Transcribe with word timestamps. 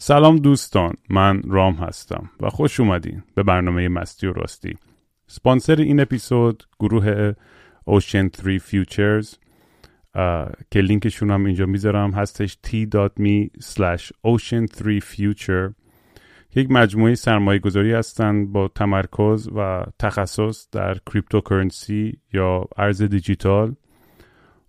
سلام 0.00 0.36
دوستان 0.36 0.94
من 1.10 1.42
رام 1.42 1.74
هستم 1.74 2.30
و 2.40 2.50
خوش 2.50 2.80
اومدین 2.80 3.22
به 3.34 3.42
برنامه 3.42 3.88
مستی 3.88 4.26
و 4.26 4.32
راستی. 4.32 4.76
سپانسر 5.26 5.76
این 5.76 6.00
اپیزود 6.00 6.62
گروه 6.80 7.32
Ocean 7.90 8.28
3 8.36 8.58
Futures 8.58 9.36
که 10.70 10.80
لینکشون 10.80 11.30
هم 11.30 11.44
اینجا 11.44 11.66
می‌ذارم 11.66 12.10
هستش 12.10 12.58
t.me 12.66 13.60
slash 13.62 14.12
ocean3future 14.26 15.74
یک 16.54 16.70
مجموعه 16.70 17.14
سرمایه 17.14 17.58
گذاری 17.58 17.92
هستند 17.92 18.52
با 18.52 18.68
تمرکز 18.68 19.48
و 19.56 19.84
تخصص 19.98 20.68
در 20.72 20.98
cryptocurrency 21.12 22.18
یا 22.32 22.64
ارز 22.76 23.02
دیجیتال 23.02 23.74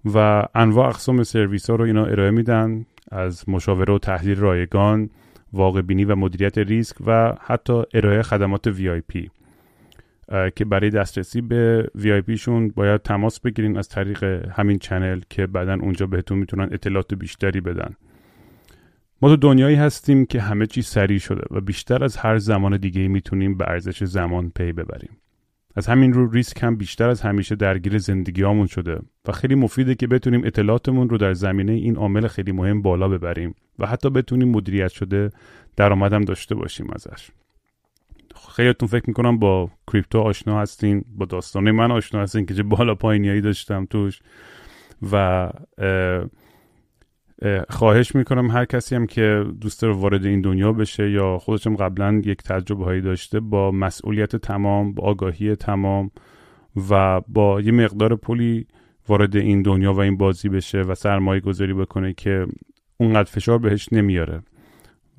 و 0.05 0.45
انواع 0.55 0.87
اقسام 0.87 1.23
سرویس 1.23 1.69
ها 1.69 1.75
رو 1.75 1.85
اینا 1.85 2.05
ارائه 2.05 2.31
میدن. 2.31 2.85
از 3.11 3.49
مشاوره 3.49 3.93
و 3.93 3.97
تحلیل 3.97 4.39
رایگان 4.39 5.09
واقع 5.53 5.81
بینی 5.81 6.05
و 6.05 6.15
مدیریت 6.15 6.57
ریسک 6.57 6.95
و 7.05 7.33
حتی 7.41 7.83
ارائه 7.93 8.21
خدمات 8.21 8.71
VIP 8.71 9.29
که 10.55 10.65
برای 10.65 10.89
دسترسی 10.89 11.41
به 11.41 11.89
VIP 11.97 12.31
شون 12.31 12.69
باید 12.69 13.01
تماس 13.01 13.39
بگیرین 13.39 13.77
از 13.77 13.89
طریق 13.89 14.23
همین 14.51 14.79
channel 14.79 15.21
که 15.29 15.47
بعدا 15.47 15.73
اونجا 15.73 16.07
بهتون 16.07 16.37
می‌تونن 16.37 16.69
اطلاعات 16.71 17.13
بیشتری 17.13 17.61
بدن. 17.61 17.95
ما 19.21 19.29
تو 19.29 19.35
دنیایی 19.35 19.75
هستیم 19.75 20.25
که 20.25 20.41
همه 20.41 20.65
چی 20.65 20.81
سریع 20.81 21.19
شده 21.19 21.43
و 21.51 21.61
بیشتر 21.61 22.03
از 22.03 22.17
هر 22.17 22.37
زمان 22.37 22.77
دیگه 22.77 23.07
می‌تونیم 23.07 23.57
به 23.57 23.65
ارزش 23.69 24.03
زمان 24.03 24.51
پی 24.55 24.71
ببریم. 24.71 25.17
از 25.77 25.87
همین 25.87 26.13
رو 26.13 26.31
ریسک 26.31 26.63
هم 26.63 26.75
بیشتر 26.75 27.09
از 27.09 27.21
همیشه 27.21 27.55
درگیر 27.55 27.97
زندگیامون 27.97 28.67
شده 28.67 28.99
و 29.27 29.31
خیلی 29.31 29.55
مفیده 29.55 29.95
که 29.95 30.07
بتونیم 30.07 30.41
اطلاعاتمون 30.43 31.09
رو 31.09 31.17
در 31.17 31.33
زمینه 31.33 31.71
این 31.71 31.95
عامل 31.95 32.27
خیلی 32.27 32.51
مهم 32.51 32.81
بالا 32.81 33.07
ببریم 33.07 33.55
و 33.79 33.87
حتی 33.87 34.09
بتونیم 34.09 34.49
مدیریت 34.49 34.91
شده 34.91 35.31
درآمدم 35.75 36.21
داشته 36.21 36.55
باشیم 36.55 36.87
ازش. 36.95 37.29
خیلیتون 38.55 38.87
فکر 38.87 39.03
می‌کنم 39.07 39.39
با 39.39 39.69
کریپتو 39.91 40.19
آشنا 40.19 40.61
هستین 40.61 41.05
با 41.15 41.25
داستانه 41.25 41.71
من 41.71 41.91
آشنا 41.91 42.21
هستین 42.21 42.45
که 42.45 42.53
چه 42.53 42.63
بالا 42.63 42.95
پایینیایی 42.95 43.41
داشتم 43.41 43.85
توش 43.85 44.19
و 45.11 45.49
خواهش 47.69 48.15
می‌کنم 48.15 48.51
هر 48.51 48.65
کسی 48.65 48.95
هم 48.95 49.07
که 49.07 49.45
دوست 49.61 49.83
رو 49.83 49.93
وارد 49.93 50.25
این 50.25 50.41
دنیا 50.41 50.73
بشه 50.73 51.11
یا 51.11 51.37
خودشم 51.37 51.75
قبلا 51.75 52.21
یک 52.25 52.43
تجربه 52.43 52.85
هایی 52.85 53.01
داشته 53.01 53.39
با 53.39 53.71
مسئولیت 53.71 54.35
تمام 54.35 54.93
با 54.93 55.03
آگاهی 55.03 55.55
تمام 55.55 56.11
و 56.89 57.21
با 57.27 57.61
یه 57.61 57.71
مقدار 57.71 58.15
پولی 58.15 58.67
وارد 59.07 59.35
این 59.35 59.61
دنیا 59.61 59.93
و 59.93 59.99
این 59.99 60.17
بازی 60.17 60.49
بشه 60.49 60.81
و 60.81 60.95
سرمایه 60.95 61.41
گذاری 61.41 61.73
بکنه 61.73 62.13
که 62.13 62.45
اونقدر 62.97 63.31
فشار 63.31 63.57
بهش 63.57 63.89
نمیاره 63.91 64.41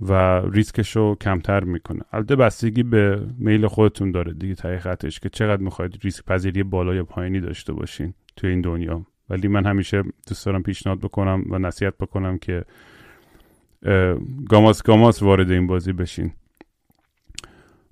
و 0.01 0.43
ریسکش 0.53 0.97
رو 0.97 1.17
کمتر 1.21 1.65
می‌کنه. 1.65 2.01
البته 2.13 2.37
بستگی 2.37 2.83
به 2.83 3.27
میل 3.39 3.67
خودتون 3.67 4.11
داره 4.11 4.33
دیگه 4.33 4.55
تحقیقتش 4.55 5.21
که 5.21 5.29
چقدر 5.29 5.63
می‌خواید 5.63 5.99
ریسک 6.03 6.25
پذیری 6.25 6.63
بالا 6.63 6.95
یا 6.95 7.05
پایینی 7.05 7.41
داشته 7.41 7.73
باشین 7.73 8.15
تو 8.37 8.47
این 8.47 8.61
دنیا. 8.61 9.07
ولی 9.31 9.49
من 9.49 9.67
همیشه 9.67 10.03
دوست 10.29 10.47
دارم 10.47 10.63
پیشنهاد 10.63 10.99
بکنم 10.99 11.45
و 11.51 11.59
نصیحت 11.59 11.99
بکنم 11.99 12.39
که 12.39 12.65
گاماس 14.49 14.83
گاماس 14.83 15.23
وارد 15.23 15.51
این 15.51 15.67
بازی 15.67 15.93
بشین. 15.93 16.33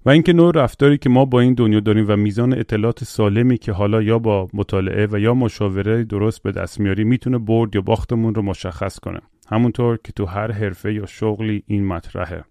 و 0.04 0.10
اینکه 0.10 0.32
نوع 0.32 0.52
رفتاری 0.54 0.98
که 0.98 1.08
ما 1.08 1.24
با 1.24 1.40
این 1.40 1.54
دنیا 1.54 1.80
داریم 1.80 2.04
و 2.08 2.16
میزان 2.16 2.52
اطلاعات 2.52 3.04
سالمی 3.04 3.58
که 3.58 3.72
حالا 3.72 4.02
یا 4.02 4.18
با 4.18 4.48
مطالعه 4.54 5.08
و 5.10 5.18
یا 5.18 5.34
مشاوره 5.34 6.04
درست 6.04 6.42
به 6.42 6.52
دست 6.52 6.80
میاری 6.80 7.04
می‌تونه 7.04 7.38
برد 7.38 7.74
یا 7.74 7.80
باختمون 7.80 8.34
رو 8.34 8.42
مشخص 8.42 8.98
کنه. 8.98 9.20
همونطور 9.48 9.98
که 10.04 10.12
تو 10.12 10.24
هر 10.24 10.52
حرفه 10.52 10.94
یا 10.94 11.06
شغلی 11.06 11.62
این 11.66 11.86
مطرحه. 11.86 12.44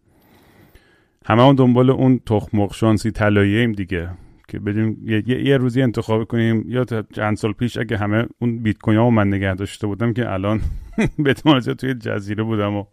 همه 1.26 1.44
اون 1.44 1.56
دنبال 1.56 1.90
اون 1.90 2.20
تخمق 2.26 2.74
شانسی 2.74 3.12
طلاییم 3.12 3.72
دیگه. 3.72 4.10
که 4.48 4.60
بدیم 4.60 4.98
یه،, 5.04 5.24
یه،, 5.28 5.58
روزی 5.58 5.82
انتخاب 5.82 6.24
کنیم. 6.24 6.66
یا 6.68 6.86
چند 7.16 7.38
سال 7.38 7.54
پیش 7.54 7.78
اگه 7.78 7.98
همه 7.98 8.28
اون 8.40 8.64
بیت 8.64 8.78
کوین 8.78 8.98
ها 8.98 9.10
من 9.10 9.28
نگه 9.28 9.56
داشته 9.56 9.88
بودم 9.88 10.14
که 10.14 10.32
الان 10.32 10.62
به 11.24 11.34
توی 11.34 11.94
جزیره 11.94 12.44
بودم 12.44 12.76
و 12.76 12.86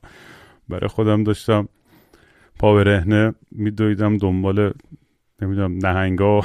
برای 0.68 0.88
خودم 0.88 1.24
داشتم. 1.24 1.68
پا 2.58 2.74
به 2.74 2.84
رهنه 2.84 3.34
میدویدم 3.52 4.16
دنبال 4.16 4.72
نمی‌دونم 5.42 5.86
نهنگا. 5.86 6.40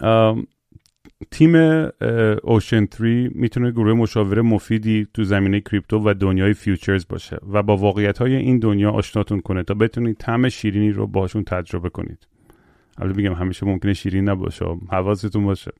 تیم 1.30 1.54
اوشن 2.42 2.86
3 2.98 3.30
می‌تونه 3.34 3.70
گروه 3.70 3.92
مشاوره 3.92 4.42
مفیدی 4.42 5.06
تو 5.14 5.24
زمینه 5.24 5.60
کریپتو 5.60 5.98
و 5.98 6.14
دنیای 6.14 6.54
فیوچرز 6.54 7.06
باشه 7.08 7.38
و 7.52 7.62
با 7.62 7.76
واقعیت 7.76 8.18
های 8.18 8.36
این 8.36 8.58
دنیا 8.58 8.90
آشناتون 8.90 9.40
کنه 9.40 9.62
تا 9.62 9.74
بتونید 9.74 10.16
طعم 10.16 10.48
شیرینی 10.48 10.90
رو 10.90 11.06
باشون 11.06 11.44
تجربه 11.44 11.88
کنید. 11.88 12.26
البته 12.98 13.16
میگم 13.16 13.34
همیشه 13.34 13.66
ممکنه 13.66 13.94
شیرین 13.94 14.28
نباشه 14.28 14.64
حواستون 14.90 15.44
باشه. 15.44 15.72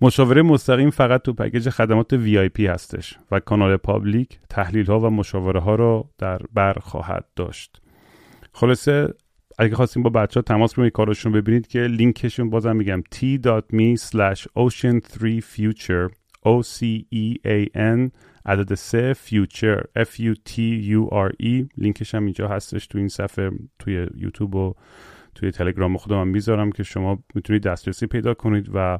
مشاوره 0.00 0.42
مستقیم 0.42 0.90
فقط 0.90 1.22
تو 1.22 1.32
پکیج 1.32 1.68
خدمات 1.68 2.16
VIP 2.26 2.60
هستش 2.60 3.18
و 3.30 3.40
کانال 3.40 3.76
public 3.76 4.38
تحلیل 4.48 4.86
ها 4.86 5.00
و 5.00 5.10
مشاوره 5.10 5.60
ها 5.60 5.74
رو 5.74 6.10
در 6.18 6.40
بر 6.54 6.72
خواهد 6.72 7.24
داشت. 7.36 7.82
خلاصه 8.52 9.14
اگه 9.60 9.74
خواستیم 9.74 10.02
با 10.02 10.10
بچه 10.10 10.40
ها 10.40 10.42
تماس 10.42 10.74
بگیرید 10.74 10.92
کارشون 10.92 11.32
ببینید 11.32 11.66
که 11.66 11.78
لینکشون 11.78 12.50
بازم 12.50 12.76
میگم 12.76 13.02
t.me 13.14 14.00
slash 14.00 14.46
ocean3future 14.58 16.10
o 16.46 16.62
c 16.62 16.84
e 17.12 17.34
a 17.46 17.66
n 17.76 18.10
عدد 18.46 18.74
سه 18.74 19.14
future 19.14 19.82
f 19.98 20.20
u 20.20 20.34
t 20.48 20.58
u 20.82 21.08
r 21.12 21.30
e. 21.42 21.68
لینکش 21.76 22.14
هم 22.14 22.24
اینجا 22.24 22.48
هستش 22.48 22.86
تو 22.86 22.98
این 22.98 23.08
صفحه 23.08 23.50
توی 23.78 24.06
یوتیوب 24.14 24.54
و 24.54 24.74
توی 25.34 25.50
تلگرام 25.50 25.96
خودم 25.96 26.28
می‌ذارم 26.28 26.72
که 26.72 26.82
شما 26.82 27.18
می‌تونید 27.34 27.62
دسترسی 27.62 28.06
پیدا 28.06 28.34
کنید 28.34 28.70
و 28.74 28.98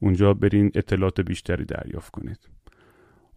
اونجا 0.00 0.34
برین 0.34 0.70
اطلاعات 0.74 1.20
بیشتری 1.20 1.64
دریافت 1.64 2.10
کنید. 2.10 2.48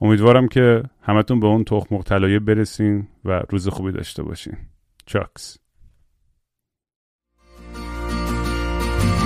امیدوارم 0.02 0.48
که 0.48 0.84
همتون 1.02 1.40
به 1.40 1.48
اون 1.48 1.64
تخم 1.64 2.02
طلایه 2.02 2.40
برسین 2.40 3.08
و 3.26 3.44
روز 3.50 3.68
خوبی 3.68 3.92
داشته 3.92 4.24
باشین. 4.24 4.58
چاکس. 5.06 5.61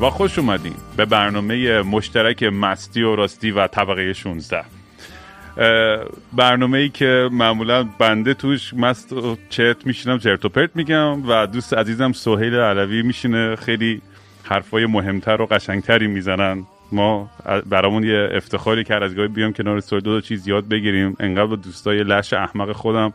و 0.00 0.10
خوش 0.10 0.38
اومدین 0.38 0.74
به 0.96 1.04
برنامه 1.04 1.82
مشترک 1.82 2.42
مستی 2.42 3.02
و 3.02 3.16
راستی 3.16 3.50
و 3.50 3.66
طبقه 3.66 4.12
16 4.12 4.64
برنامه 6.32 6.78
ای 6.78 6.88
که 6.88 7.28
معمولا 7.32 7.82
بنده 7.98 8.34
توش 8.34 8.74
مست 8.74 9.12
و 9.12 9.36
چرت 9.48 9.86
میشینم 9.86 10.18
چرت 10.18 10.44
و 10.44 10.48
پرت 10.48 10.70
میگم 10.74 11.28
و 11.28 11.46
دوست 11.46 11.74
عزیزم 11.74 12.12
سهیل 12.12 12.54
علوی 12.54 13.02
میشینه. 13.02 13.56
خیلی 13.56 14.02
حرفای 14.42 14.86
مهمتر 14.86 15.42
و 15.42 15.46
قشنگتری 15.46 16.06
می‌زنن. 16.06 16.66
ما 16.92 17.30
برامون 17.66 18.04
یه 18.04 18.28
افتخاری 18.32 18.84
کرد 18.84 19.02
از 19.02 19.14
گاهی 19.14 19.28
بیام 19.28 19.52
کنار 19.52 19.80
سوال 19.80 20.00
دو, 20.00 20.14
دو 20.14 20.20
چیز 20.20 20.48
یاد 20.48 20.68
بگیریم. 20.68 21.16
انقدر 21.20 21.46
با 21.46 21.56
دوستای 21.56 22.04
لش 22.04 22.32
احمق 22.32 22.72
خودم 22.72 23.12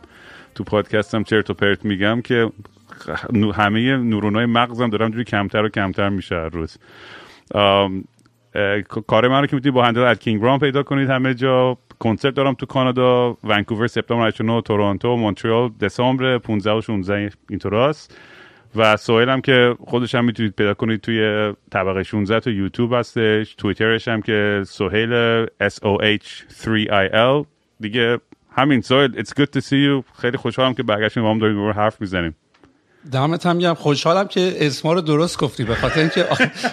تو 0.54 0.64
پادکستم 0.64 1.22
چرت 1.22 1.50
و 1.50 1.54
پرت 1.54 1.84
میگم 1.84 2.22
که 2.22 2.50
همه 3.54 3.96
نورونای 3.96 4.46
مغزم 4.46 4.90
دارم 4.90 5.10
جوری 5.10 5.24
کمتر 5.24 5.64
و 5.64 5.68
کمتر 5.68 6.08
میشه 6.08 6.36
روز. 6.52 6.78
کار 9.06 9.28
من 9.28 9.40
رو 9.40 9.46
که 9.46 9.56
می‌تونید 9.56 9.74
با 9.74 9.84
هندل 9.84 10.00
ات 10.00 10.20
کینگ 10.20 10.40
برام 10.40 10.58
پیدا 10.58 10.82
کنید. 10.82 11.10
همه 11.10 11.34
جا 11.34 11.78
کنسرت 11.98 12.34
دارم 12.34 12.54
تو 12.54 12.66
کانادا 12.66 13.36
ونکوور 13.44 13.86
سپتامبر 13.86 14.26
89 14.26 14.62
تورنتو 14.62 15.16
مونترال 15.16 15.70
دسامبر 15.80 16.38
15 16.38 16.72
و 16.72 16.80
16 16.80 17.30
اینطوراست 17.50 18.18
و 18.76 18.96
سوهیل 18.96 19.28
هم 19.28 19.40
که 19.40 19.76
خودش 19.80 20.14
هم 20.14 20.24
می‌تونید 20.24 20.52
پیدا 20.52 20.74
کنید 20.74 21.00
توی 21.00 21.52
طبقه 21.70 22.02
16 22.02 22.40
تو 22.40 22.50
یوتیوب 22.50 22.94
هستش. 22.94 23.54
توییترش 23.54 24.08
هم 24.08 24.22
که 24.22 24.62
سوهیل 24.66 25.44
S 25.46 25.74
O 25.74 26.18
H 26.18 26.26
3 26.48 26.84
I 26.84 27.12
L. 27.12 27.46
دیگه 27.80 28.18
همین 28.56 28.80
سوهیل 28.80 29.24
it's 29.24 29.30
good 29.30 29.58
to 29.58 29.60
see 29.60 29.70
you. 29.70 30.20
خیلی 30.20 30.36
خوشحالم 30.36 30.74
که 30.74 30.82
برگشتیم 30.82 31.22
با 31.22 31.30
هم 31.30 31.38
داریم 31.38 31.70
حرف 31.70 32.00
می‌زنیم. 32.00 32.34
دمت 33.12 33.46
هم 33.46 33.58
گرم. 33.58 33.74
خوشحالم 33.74 34.28
که 34.28 34.56
اسما 34.60 34.92
رو 34.92 35.00
درست 35.00 35.38
گفتی. 35.38 35.64
به 35.64 35.74
خاطر 35.74 36.00
اینکه 36.00 36.26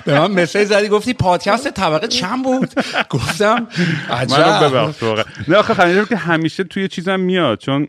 به 0.06 0.20
من 0.20 0.32
مسیج 0.42 0.64
زدی 0.64 0.88
گفتی 0.88 1.14
پادکست 1.14 1.70
طبقه 1.70 2.08
چند 2.08 2.44
بود؟ 2.44 2.70
گفتم 3.10 3.68
عجب. 4.10 4.94
نه 5.48 5.56
آخه 5.56 6.06
که 6.06 6.16
همیشه 6.16 6.64
توی 6.64 6.88
چیزم 6.88 7.20
میاد. 7.20 7.60
چون 7.60 7.88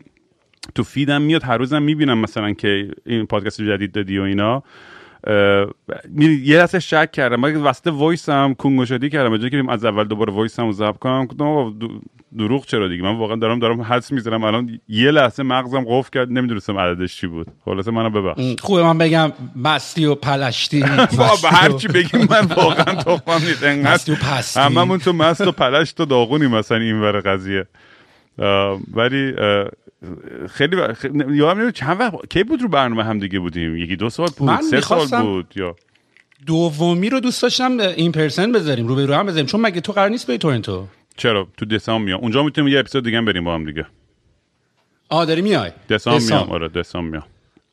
تو 0.75 0.83
feed 0.83 1.13
م 1.13 1.21
میاد 1.21 1.43
هر 1.43 1.57
روزم 1.57 1.81
می‌بینم 1.81 2.17
مثلا 2.17 2.53
که 2.53 2.91
این 3.05 3.25
پادکست 3.25 3.61
جدید 3.61 3.91
دادی 3.91 4.19
و 4.19 4.21
اینا. 4.21 4.63
یه 6.43 6.57
لحظه 6.57 6.79
شک 6.79 7.11
کردم. 7.11 7.35
من 7.35 7.55
وسط 7.55 7.87
voice 7.87 8.29
م 8.29 8.53
کنگو 8.53 8.85
شدی 8.85 9.09
کردم. 9.09 9.37
به 9.37 9.49
که 9.49 9.63
از 9.69 9.85
اول 9.85 10.03
دوباره 10.03 10.33
voice 10.33 10.59
م 10.59 10.71
ضبط 10.71 10.97
کنم 10.97 11.27
دروغ 12.37 12.65
چرا 12.65 12.87
دیگه؟ 12.87 13.03
من 13.03 13.17
واقعا 13.17 13.35
دارم 13.35 13.59
دارم 13.59 13.81
حدس 13.81 14.11
می‌زنم. 14.11 14.43
الان 14.43 14.79
یه 14.89 15.11
لحظه 15.11 15.43
مغزم 15.43 15.85
قفل 15.87 16.09
کرد 16.13 16.31
نمی‌دونستم 16.31 16.77
عددش 16.77 17.17
چی 17.17 17.27
بود. 17.27 17.47
خلاصه 17.65 17.91
منو 17.91 18.09
ببخش. 18.09 18.41
خوبه 18.61 18.83
من 18.83 18.97
بگم 18.97 19.31
مستی 19.55 20.05
و 20.05 20.15
پلشتی 20.15 20.83
بابا 21.17 21.49
هر 21.49 21.71
چی 21.71 21.87
بگیم 21.87 22.27
من 22.29 22.45
واقعا 22.55 22.95
تخمم 22.95 23.47
نیست. 23.47 23.63
و 23.63 23.65
انقدر 23.65 24.15
پستی. 24.15 24.59
هممون 24.59 24.99
تو 24.99 25.13
مست 25.13 25.47
و 25.47 25.51
پلشت 25.51 25.99
و 25.99 26.05
داغونی 26.05 26.47
مثلا 26.47 26.77
این 26.77 27.01
ور 27.01 27.19
قضیه. 27.19 27.65
ولی 28.93 29.33
خیلی 30.49 30.77
یادم 31.29 31.59
نمیاد 31.59 31.73
چند 31.73 31.99
وقت 31.99 32.13
کی 32.29 32.43
بود 32.43 32.61
رو 32.61 32.67
برنامه 32.67 33.03
هم 33.03 33.19
دیگه 33.19 33.39
بودیم؟ 33.39 33.77
یکی 33.77 33.95
دو 33.95 34.09
سال 34.09 34.27
بود 34.37 34.61
سه 34.61 34.81
سال 34.81 35.21
بود 35.21 35.53
یا 35.55 35.75
دومی 36.45 37.09
رو 37.09 37.19
دوست 37.19 37.41
داشتم 37.41 37.79
این 37.79 38.11
پرسن 38.11 38.51
بذاریم 38.51 38.87
رو 38.87 38.95
به 38.95 39.05
رو 39.05 39.13
هم 39.13 39.25
بذاریم. 39.25 39.45
چون 39.45 39.61
مگه 39.61 39.81
تو 39.81 39.91
قرار 39.91 40.09
نیست 40.09 40.27
به 40.27 40.37
تورنتو؟ 40.37 40.87
چرا؟ 41.17 41.47
تو 41.57 41.65
دسامبر 41.65 42.05
میام. 42.05 42.19
اونجا 42.19 42.43
می‌تونیم 42.43 42.73
یه 42.73 42.79
اپیزود 42.79 43.03
دیگه 43.03 43.21
بریم 43.21 43.43
با 43.43 43.53
هم 43.53 43.65
دیگه. 43.65 43.85
آ 45.09 45.25
داری 45.25 45.41
میای؟ 45.41 45.71
دسامبر 45.89 46.19
دسامبر. 46.19 46.43
میام 46.45 46.51
آره 46.51 46.67
دسامبر 46.67 47.09
میام. 47.11 47.23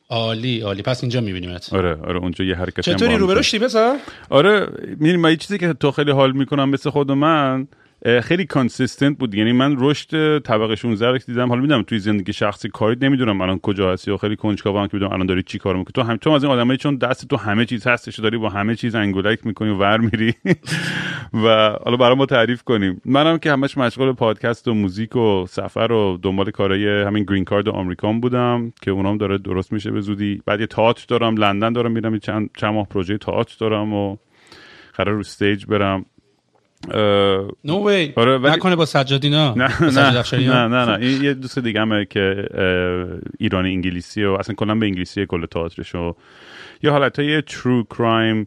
عالی 0.09 0.61
عالی. 0.61 0.81
پس 0.81 1.03
اینجا 1.03 1.21
میبینیمت. 1.21 1.73
آره 1.73 1.95
آره 1.95 2.19
اونجا 2.19 2.45
یه 2.45 2.55
با 2.55 2.81
چطوری؟ 2.81 3.13
هم 3.13 3.19
رو 3.19 3.21
می‌کنیم. 3.21 3.39
رشدی 3.39 3.59
بذار 3.59 3.97
آره 4.29 4.67
می‌دونی 4.81 5.17
من 5.17 5.29
یه 5.29 5.35
چیزی 5.35 5.57
که 5.57 5.73
تو 5.73 5.91
خیلی 5.91 6.11
حال 6.11 6.31
می‌کنم 6.31 6.69
مثل 6.69 6.89
خود 6.89 7.11
من 7.11 7.67
خیلی 8.23 8.45
consistent 8.45 9.17
بود. 9.17 9.35
یعنی 9.35 9.51
من 9.51 9.75
رشد 9.79 10.39
طبقه 10.39 10.75
16 10.75 11.11
رو 11.11 11.17
دیدم 11.17 11.49
حالا 11.49 11.61
می‌دونم 11.61 11.83
توی 11.83 11.99
زندگی 11.99 12.33
شخصی 12.33 12.69
کاری 12.69 12.97
نمی‌دونم 13.01 13.41
الان 13.41 13.59
کجا 13.59 13.93
هستی 13.93 14.11
و 14.11 14.17
خیلی 14.17 14.35
کنجکاوم 14.35 14.87
که 14.87 14.97
بدونم 14.97 15.13
الان 15.13 15.25
داری 15.25 15.43
چی 15.43 15.57
کار 15.59 15.75
می‌کنی. 15.75 15.91
تو 15.93 16.01
هم 16.01 16.17
تو 16.17 16.29
از 16.29 16.43
این 16.43 16.53
آدمایی 16.53 16.77
چون 16.77 16.95
دست 16.95 17.27
تو 17.27 17.37
همه 17.37 17.65
چیز 17.65 17.87
هستش 17.87 18.19
داری 18.19 18.37
با 18.37 18.49
همه 18.49 18.75
چیز 18.75 18.95
انگولک 18.95 19.45
می‌کنی 19.45 19.69
و 19.69 19.73
ور 19.73 19.97
میری. 19.97 20.33
و 21.33 21.77
حالا 21.85 21.97
برای 21.97 22.15
ما 22.15 22.25
تعریف 22.25 22.63
کنیم. 22.63 23.01
منم 23.05 23.37
که 23.37 23.51
همش 23.51 23.77
مشغول 23.77 24.11
پادکست 24.11 24.67
و 24.67 24.73
موزیک 24.73 25.15
و 25.15 25.45
سفر 25.49 25.91
و 25.91 26.19
دنبال 26.21 26.51
کارهای 26.51 27.01
همین 27.01 27.23
green 27.23 27.43
card 27.43 27.69
آمریکان 27.69 28.19
بودم 28.19 28.73
که 28.81 28.91
اونام 28.91 29.17
داره 29.17 29.37
درست 29.37 29.73
میشه 29.73 29.91
به 29.91 30.01
زودی. 30.01 30.41
بعد 30.45 30.59
یه 30.59 30.67
تئاتر 30.67 31.05
دارم 31.07 31.37
لندن 31.37 31.73
دارم 31.73 31.91
میرم 31.91 32.19
چند 32.19 32.49
چند 32.57 32.73
ماه 32.73 32.87
پروژه 32.87 33.17
تئاتر 33.17 33.55
دارم 33.59 33.93
و 33.93 34.17
قرار 34.93 35.13
رو 35.13 35.19
استیج 35.19 35.65
برم. 35.65 36.05
نو 37.63 37.89
وی 37.89 38.13
آره، 38.15 38.37
ولی- 38.37 38.53
نکنه 38.55 38.75
با 38.75 38.85
سجادینا 38.85 39.53
نه. 39.53 39.67
با 39.79 39.89
سجاد 39.89 40.35
نه؟ 40.35 40.67
نه. 40.67 40.67
نه 40.67 40.85
نه. 40.85 41.05
این 41.05 41.23
یه 41.23 41.33
دوست 41.33 41.59
دیگه 41.59 41.81
همه 41.81 42.05
که 42.05 42.47
اه، 42.53 43.19
ایرانی 43.39 43.69
انگلیسی 43.69 44.23
و 44.23 44.31
اصلا 44.31 44.55
کلا 44.55 44.75
به 44.75 44.85
انگلیسی 44.85 45.25
کل 45.25 45.45
تئاترش 45.45 45.95
و 45.95 46.15
یه 46.83 46.91
حالت 46.91 47.19
های 47.19 47.41
ترو 47.41 47.83
کرایم 47.83 48.45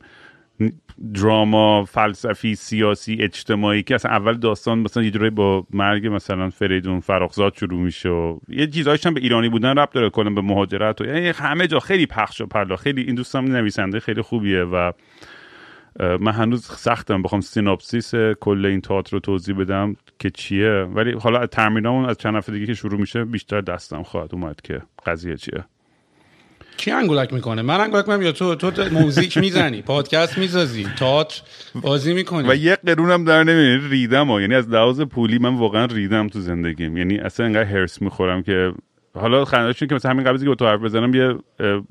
دراما 1.15 1.85
فلسفی 1.85 2.55
سیاسی 2.55 3.17
اجتماعی 3.21 3.83
که 3.83 3.95
اصلا 3.95 4.11
اول 4.11 4.35
داستان 4.35 4.79
مثلا 4.79 5.03
یه 5.03 5.11
جورایی 5.11 5.31
با 5.31 5.67
مرگ 5.71 6.07
مثلا 6.07 6.51
فریدون 6.51 7.01
فراخزاد 7.01 7.55
شروع 7.55 7.81
میشه 7.81 8.09
و 8.09 8.39
یه 8.49 8.67
چیزایش 8.67 9.07
هم 9.07 9.15
به 9.15 9.21
ایرانی 9.21 9.49
بودن 9.49 9.79
ربط 9.79 9.93
داره 9.93 10.11
کلا 10.11 10.31
به 10.31 10.41
مهاجرت 10.41 11.01
و 11.01 11.05
یعنی 11.05 11.29
همه 11.29 11.67
جا 11.67 11.79
خیلی 11.81 12.07
پخش 12.07 12.41
و 12.41 12.47
پلا 12.47 12.77
خیلی 12.77 13.03
این 13.03 13.15
دوستم 13.15 13.45
نویسنده 13.45 14.01
خیلی 14.01 14.23
خوبیه 14.23 14.63
و 14.63 14.93
من 16.01 16.33
هنوز 16.33 16.65
سختم 16.65 17.23
بخوام 17.23 17.41
synopsis 17.41 18.15
کل 18.41 18.67
این 18.67 18.81
تئاتر 18.81 19.11
رو 19.13 19.21
توضیح 19.21 19.57
بدم 19.59 19.97
که 20.19 20.31
چیه. 20.31 20.71
ولی 20.71 21.13
حالا 21.13 21.39
از 21.39 21.49
تمرینامون 21.49 22.09
از 22.09 22.19
چند 22.19 22.37
هفته 22.37 22.53
دیگه 22.53 22.67
که 22.67 22.75
شروع 22.75 23.01
میشه 23.01 23.25
بیشتر 23.25 23.61
دستم 23.61 24.03
خواهد 24.03 24.35
اومد 24.35 24.61
که 24.61 24.83
قضیه 25.07 25.37
چیه. 25.37 25.65
کی 26.77 26.91
انگولک 26.91 27.33
می‌کنه؟ 27.33 27.63
من 27.63 27.81
انگولک 27.81 28.09
می‌کنم 28.09 28.23
یا 28.23 28.33
تو 28.33 28.55
تو 28.55 28.85
موزیک 28.93 29.39
می‌زنی؟ 29.39 29.83
پادکست 29.83 30.39
می‌سازی؟ 30.39 30.87
تئاتر 30.99 31.43
بازی 31.75 32.15
می‌کنی؟ 32.15 32.49
و 32.49 32.55
یه 32.55 32.77
قرونم 32.77 33.25
در 33.25 33.45
نمیاد 33.45 33.91
ریدم 33.91 34.27
ها. 34.27 34.41
یعنی 34.41 34.55
از 34.55 34.69
لحاظ 34.69 35.01
پولی 35.01 35.39
من 35.39 35.55
واقعا 35.55 35.85
ریدم 35.85 36.29
تو 36.29 36.41
زندگیم. 36.41 36.97
یعنی 36.97 37.19
اصلا 37.19 37.47
انقدر 37.47 37.65
حرص 37.65 38.03
می‌خورم 38.03 38.43
که 38.43 38.73
حالا 39.21 39.45
خنده‌اش 39.45 39.83
که 39.83 39.95
مثلا 39.95 40.11
همین 40.11 40.25
قبلی 40.25 40.39
که 40.39 40.45
با 40.45 40.55
تو 40.55 40.67
حرف 40.67 40.81
بزنم 40.81 41.15
یه 41.15 41.35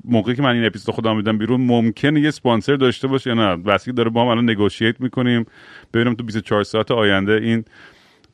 موقعی 0.04 0.34
که 0.34 0.42
من 0.42 0.54
این 0.54 0.66
اپیزود 0.66 0.94
خودم 0.94 1.16
میدم 1.16 1.38
بیرون 1.38 1.60
ممکنه 1.60 2.20
یه 2.20 2.28
اسپانسر 2.28 2.76
داشته 2.76 3.08
باشه 3.08 3.30
یا 3.30 3.34
نه؟ 3.34 3.56
بس 3.56 3.88
داره 3.88 4.10
با 4.10 4.22
هم 4.22 4.28
الان 4.28 4.50
نگوشییت 4.50 5.00
می‌کنیم 5.00 5.46
ببینم 5.94 6.14
تو 6.14 6.24
24 6.24 6.62
ساعت 6.62 6.90
آینده 6.90 7.32
این 7.32 7.64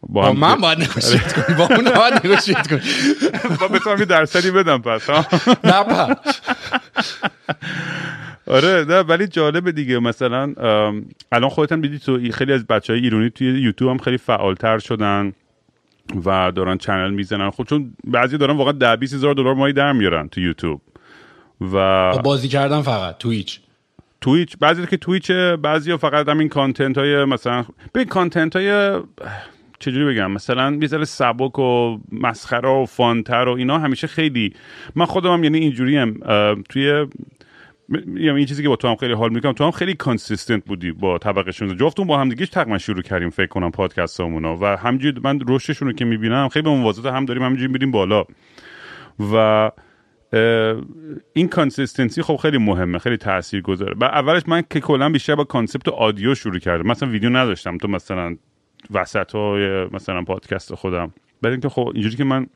با, 0.09 0.23
با 0.23 0.33
من 0.33 0.55
باید 0.55 0.81
نگوشیت 0.81 1.33
کنی 1.33 1.57
با 1.57 1.69
اون 1.77 1.85
باید 1.85 2.27
نگوشیت 2.27 2.69
کنی 2.69 2.81
با 3.61 3.69
بتونم 3.69 3.99
یه 3.99 4.05
درصدی 4.05 4.51
بدم 4.51 4.79
پس 4.79 5.11
ها. 5.11 5.27
نه 5.71 5.85
پر. 5.85 6.15
آره 8.47 8.85
نه 8.89 9.01
ولی 9.01 9.27
جالبه 9.27 9.73
دیگه. 9.73 9.99
مثلا 9.99 10.55
الان 11.33 11.49
خودت 11.51 11.73
هم 11.73 11.81
دیدی 11.81 11.99
تو 11.99 12.31
خیلی 12.33 12.53
از 12.53 12.67
بچه 12.67 12.93
های 12.93 13.03
ایرانی 13.03 13.31
توی 13.31 13.61
یوتیوب 13.61 13.91
هم 13.91 13.99
خیلی 13.99 14.19
فعالتر 14.19 14.79
شدن. 14.79 15.33
و 16.25 16.53
دارن 16.55 16.79
چنل 16.79 17.11
می‌زنن. 17.11 17.51
خب 17.51 17.65
چون 17.65 17.95
بعضی 18.05 18.39
دارن 18.39 18.57
واقعا 18.57 18.73
ده 18.73 18.97
20 18.97 19.15
هزار 19.15 19.35
دلار 19.35 19.55
ماهی 19.55 19.73
در 19.73 19.93
میارن 19.93 20.29
تو 20.29 20.41
یوتیوب. 20.41 20.81
و 21.61 21.71
با 22.13 22.19
بازی 22.25 22.49
کردن 22.49 22.83
فقط 22.83 23.19
Twitch. 23.19 23.61
Twitch 24.21 24.57
بعضی 24.61 24.87
که 24.87 24.97
Twitch 24.97 25.48
ه 25.48 25.57
بعضی 25.57 25.91
ها 25.91 25.97
فقط 25.97 26.29
همین 26.29 26.49
content 26.49 26.99
های 26.99 27.25
مثلا 27.25 27.65
به 27.93 28.05
content 28.05 28.57
های 28.57 29.01
چجوری 29.79 30.15
بگم؟ 30.15 30.31
مثلا 30.31 30.79
یه 30.81 30.89
ذره 30.89 31.05
سبک 31.05 31.59
و 31.59 31.99
مسخره 32.13 32.69
و 32.69 32.87
fun 32.87 33.24
تر 33.24 33.49
و 33.49 33.53
اینا 33.53 33.79
همیشه 33.79 34.07
خیلی 34.07 34.55
من 34.95 35.05
خودم 35.05 35.33
هم 35.33 35.45
یعنی 35.45 35.59
اینجوری 35.59 35.97
هم 35.97 36.15
توی 36.69 37.07
م- 37.89 38.17
یعنی 38.17 38.39
این 38.39 38.47
چیزی 38.47 38.63
که 38.63 38.69
با 38.69 38.77
تو 38.77 38.89
هم 38.89 38.97
خیلی 38.97 39.13
حال 39.13 39.33
می‌کنم. 39.33 39.53
تو 39.53 39.65
هم 39.65 39.71
خیلی 39.71 39.95
consistent 39.95 40.65
بودی 40.65 40.93
با 40.93 41.19
طبقه 41.19 41.53
16 41.53 41.77
جفتون 41.85 42.07
با 42.07 42.19
هم 42.19 42.29
دیگه 42.29 42.47
تقریبا 42.47 42.79
شروع 42.79 43.03
کردیم 43.03 43.31
فکر 43.31 43.47
کنم 43.47 43.71
پادکست 43.71 44.21
و 44.21 44.67
همینجوری 44.77 45.21
من 45.25 45.41
رشدشون 45.49 45.89
رو 45.89 45.95
که 45.95 46.05
می‌بینم 46.05 46.49
خیلی 46.49 46.63
به 46.63 46.71
موازات 46.71 47.07
هم 47.07 47.25
داریم 47.25 47.43
همینجوری 47.43 47.73
میریم 47.73 47.91
بالا. 47.91 48.25
و 49.33 49.71
این 51.33 51.49
consistency 51.49 52.23
خب 52.23 52.37
خیلی 52.37 52.59
مهمه 52.59 52.99
خیلی 52.99 53.17
تاثیر 53.17 53.63
گذاره 53.63 53.95
و 54.01 54.05
اولش 54.05 54.43
من 54.47 54.63
که 54.71 54.81
کلا 54.81 55.09
بیشتر 55.09 55.35
با 55.35 55.45
concept 55.45 55.89
audio 55.89 56.35
شروع 56.35 56.59
کردم. 56.59 56.87
مثلا 56.87 57.09
ویدیو 57.09 57.31
نداشتم. 57.31 57.79
تو 57.79 57.89
مثلا 57.89 58.37
وسط 58.91 59.33
های 59.33 59.85
مثلا 59.85 60.23
پادکست 60.23 60.75
خودم. 60.75 61.13
بعد 61.43 61.53
اینکه 61.53 61.69
خب 61.69 61.91
اینجوری 61.95 62.17
که 62.17 62.25
من 62.25 62.47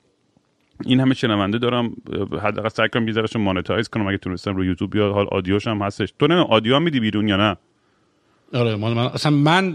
این 0.84 1.00
همه 1.00 1.14
شنونده 1.14 1.58
دارم 1.58 1.96
حداقل 2.42 2.68
سعی 2.68 2.88
کنم 2.88 3.06
بیزارش 3.06 3.36
monetize 3.36 3.88
کنم 3.88 4.06
اگه 4.06 4.18
تونستم 4.18 4.56
رو 4.56 4.64
یوتیوب 4.64 4.94
یا 4.94 5.12
حال 5.12 5.26
audio 5.32 5.57
ش 5.57 5.66
هم 5.66 5.82
هستش 5.82 6.14
تو 6.18 6.26
نه 6.26 6.34
audio 6.34 6.76
هم 6.76 6.82
میدی 6.82 7.00
بیرون 7.00 7.28
یا 7.28 7.36
نه 7.36 7.56
آره 8.54 8.76
من 8.76 8.98
اصلا 8.98 9.32
من 9.32 9.74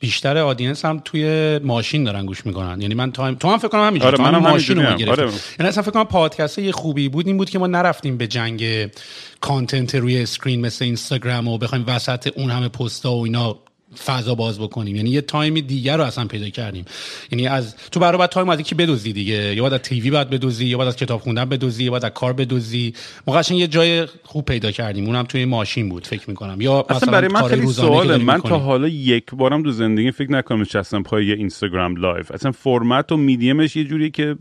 بیشتر 0.00 0.38
audience 0.38 0.84
م 0.84 1.00
توی 1.04 1.58
ماشین 1.58 2.04
دارن 2.04 2.26
گوش 2.26 2.46
می‌کنن 2.46 2.80
یعنی 2.80 2.94
من 2.94 3.12
time 3.12 3.34
تو 3.34 3.48
هم 3.48 3.58
فکر 3.58 3.68
کنم 3.68 3.86
همینجوری 3.86 4.06
آره، 4.06 4.16
تو 4.16 4.22
هم 4.22 4.32
منم 4.32 4.52
ماشین 4.52 4.76
رو. 4.76 4.82
گرفتیم 4.82 5.10
آره. 5.10 5.22
یعنی 5.58 5.68
اصلا 5.68 5.82
فکر 5.82 5.92
کنم 5.92 6.04
پادکست 6.04 6.58
یه 6.58 6.72
خوبی 6.72 7.08
بود 7.08 7.26
این 7.26 7.36
بود 7.36 7.50
که 7.50 7.58
ما 7.58 7.66
نرفتیم 7.66 8.16
به 8.16 8.26
جنگ 8.26 8.90
content 9.40 9.94
روی 9.94 10.22
screen 10.22 10.60
مثل 10.60 10.84
اینستاگرام 10.84 11.48
و 11.48 11.58
بخوایم 11.58 11.84
وسط 11.86 12.32
اون 12.36 12.50
همه 12.50 12.68
پستا 12.68 13.12
و 13.12 13.24
اینا 13.24 13.56
فضا 14.04 14.34
باز 14.34 14.58
بکنیم. 14.58 14.96
یعنی 14.96 15.10
یه 15.10 15.20
time 15.20 15.54
دیگر 15.60 15.96
رو 15.96 16.04
اصلا 16.04 16.24
پیدا 16.24 16.48
کردیم. 16.48 16.84
یعنی 17.32 17.46
از 17.46 17.76
تو 17.76 18.00
برای 18.00 18.18
بعد 18.18 18.30
time 18.30 18.48
از 18.48 18.60
یکی 18.60 18.74
بدزدی 18.74 19.12
دیگه. 19.12 19.54
یا 19.54 19.62
باید 19.62 19.74
از 19.74 19.80
TV 19.80 20.10
باید 20.10 20.30
بدزدی 20.30 20.66
یا 20.66 20.76
باید 20.76 20.88
از 20.88 20.96
کتاب 20.96 21.20
خوندن 21.20 21.44
بدزدی 21.44 21.84
یا 21.84 21.90
باید 21.90 22.04
از 22.04 22.12
کار 22.14 22.32
بدزدی 22.32 22.94
ما 23.26 23.42
یه 23.50 23.66
جای 23.66 24.06
خوب 24.24 24.44
پیدا 24.44 24.70
کردیم. 24.70 25.06
اونم 25.06 25.22
توی 25.22 25.44
ماشین 25.44 25.88
بود 25.88 26.06
فکر 26.06 26.30
می‌کنم. 26.30 26.60
یا 26.60 26.80
اصلا 26.80 26.96
مثلا 26.96 27.12
برای 27.12 27.28
من 27.28 27.42
خیلی 27.42 27.66
سواله. 27.66 28.16
من. 28.16 28.40
تا 28.40 28.58
حالا 28.58 28.88
یک 28.88 29.24
بارم 29.32 29.62
تو 29.62 29.70
زندگی 29.70 30.10
فکر 30.10 30.32
نکنم 30.32 30.60
نشستم 30.60 31.02
پای 31.02 31.26
یه 31.26 31.34
اینستاگرام 31.34 31.96
live. 31.96 32.30
اصلا 32.30 32.52
فرمت 32.52 33.12
و 33.12 33.16
میدیمش 33.16 33.76
یه 33.76 33.84
جوری 33.84 34.10
که 34.10 34.36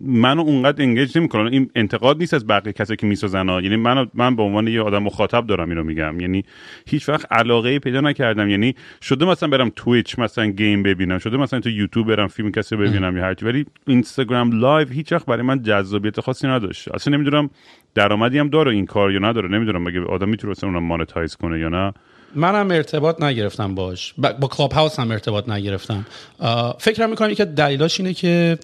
منو 0.00 0.42
اونقدر 0.42 0.82
engage 0.82 1.18
نمی‌کنه 1.18 1.50
این 1.50 1.70
انتقاد 1.74 2.18
نیست 2.18 2.34
از 2.34 2.46
بقیه 2.46 2.72
کسایی 2.72 2.96
که 2.96 3.06
می‌سازن 3.06 3.48
ها. 3.48 3.60
یعنی 3.60 3.76
من 3.76 4.06
من 4.14 4.36
به 4.36 4.42
عنوان 4.42 4.68
یه 4.68 4.80
آدم 4.80 5.02
مخاطب 5.02 5.46
دارم 5.46 5.68
اینو 5.68 5.84
میگم. 5.84 6.20
یعنی 6.20 6.44
هیچ 6.86 7.08
وقت 7.08 7.26
علاقه 7.32 7.68
ای 7.68 7.78
پیدا 7.78 8.00
نکردم. 8.00 8.48
یعنی 8.48 8.74
شده 9.02 9.24
مثلا 9.24 9.48
برم 9.48 9.72
Twitch 9.76 10.18
مثلا 10.18 10.46
game 10.46 10.82
ببینم. 10.82 11.18
شده 11.18 11.36
مثلا 11.36 11.60
تو 11.60 11.70
یوتیوب 11.70 12.08
برم 12.08 12.28
فیلم 12.28 12.52
کسی 12.52 12.76
ببینم 12.76 13.16
یا 13.16 13.22
هرچی 13.22 13.46
ولی 13.46 13.66
اینستاگرام 13.86 14.60
live 14.60 14.88
هیچ 14.88 15.12
وقت 15.12 15.26
برای 15.26 15.42
من 15.42 15.62
جذابیت 15.62 16.20
خاصی 16.20 16.46
نداشت. 16.46 16.88
اصلا 16.94 17.16
نمی‌دونم 17.16 17.50
درآمدی 17.94 18.38
هم 18.38 18.48
داره 18.48 18.72
این 18.72 18.86
کار 18.86 19.12
یا 19.12 19.18
نداره. 19.18 19.48
نمی‌دونم 19.48 19.82
مگه 19.82 20.00
آدم 20.00 20.28
می‌تونه 20.28 20.50
اصلا 20.50 20.68
اونم 20.68 20.84
monetize 20.84 21.36
کنه 21.36 21.58
یا 21.58 21.68
نه. 21.68 21.92
منم 22.34 22.70
ارتباط 22.70 23.22
نگرفتم 23.22 23.74
باش. 23.74 24.14
با 24.18 24.32
با 24.32 24.48
Clubhouse 24.48 25.00
هم 25.00 25.10
ارتباط 25.10 25.48
نگرفتم. 25.48 26.06
اه، 26.40 26.76
فکرم 26.80 27.10
می‌کنم 27.10 27.30
یکی 27.30 27.44
دلیلاش 27.44 28.00
اینه 28.00 28.14
که 28.14 28.58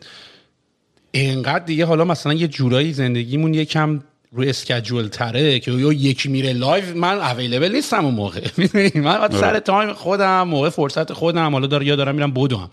اینقدر 1.10 1.64
دیگه 1.64 1.84
حالا 1.84 2.04
مثلا 2.04 2.34
یه 2.34 2.48
جورایی 2.48 2.92
زندگیمون 2.92 3.54
یکم 3.54 4.00
روی 4.32 4.48
schedule 4.49 5.08
تره 5.08 5.58
که 5.58 5.72
یا 5.72 5.92
یکی 5.92 6.28
میره 6.28 6.52
live 6.52 6.85
من 6.96 7.18
available 7.18 7.73
نیستم 7.72 8.04
اون 8.04 8.14
موقع. 8.14 8.40
من 8.94 9.18
باید 9.18 9.32
سر 9.32 9.58
time 9.58 9.92
خودم 9.92 10.42
موقع 10.42 10.68
فرصت 10.68 11.12
خودم 11.12 11.52
حالا 11.52 11.66
دار 11.66 11.82
یا 11.82 11.96
دارم 11.96 12.14
میرم 12.14 12.30
بدوم 12.30 12.70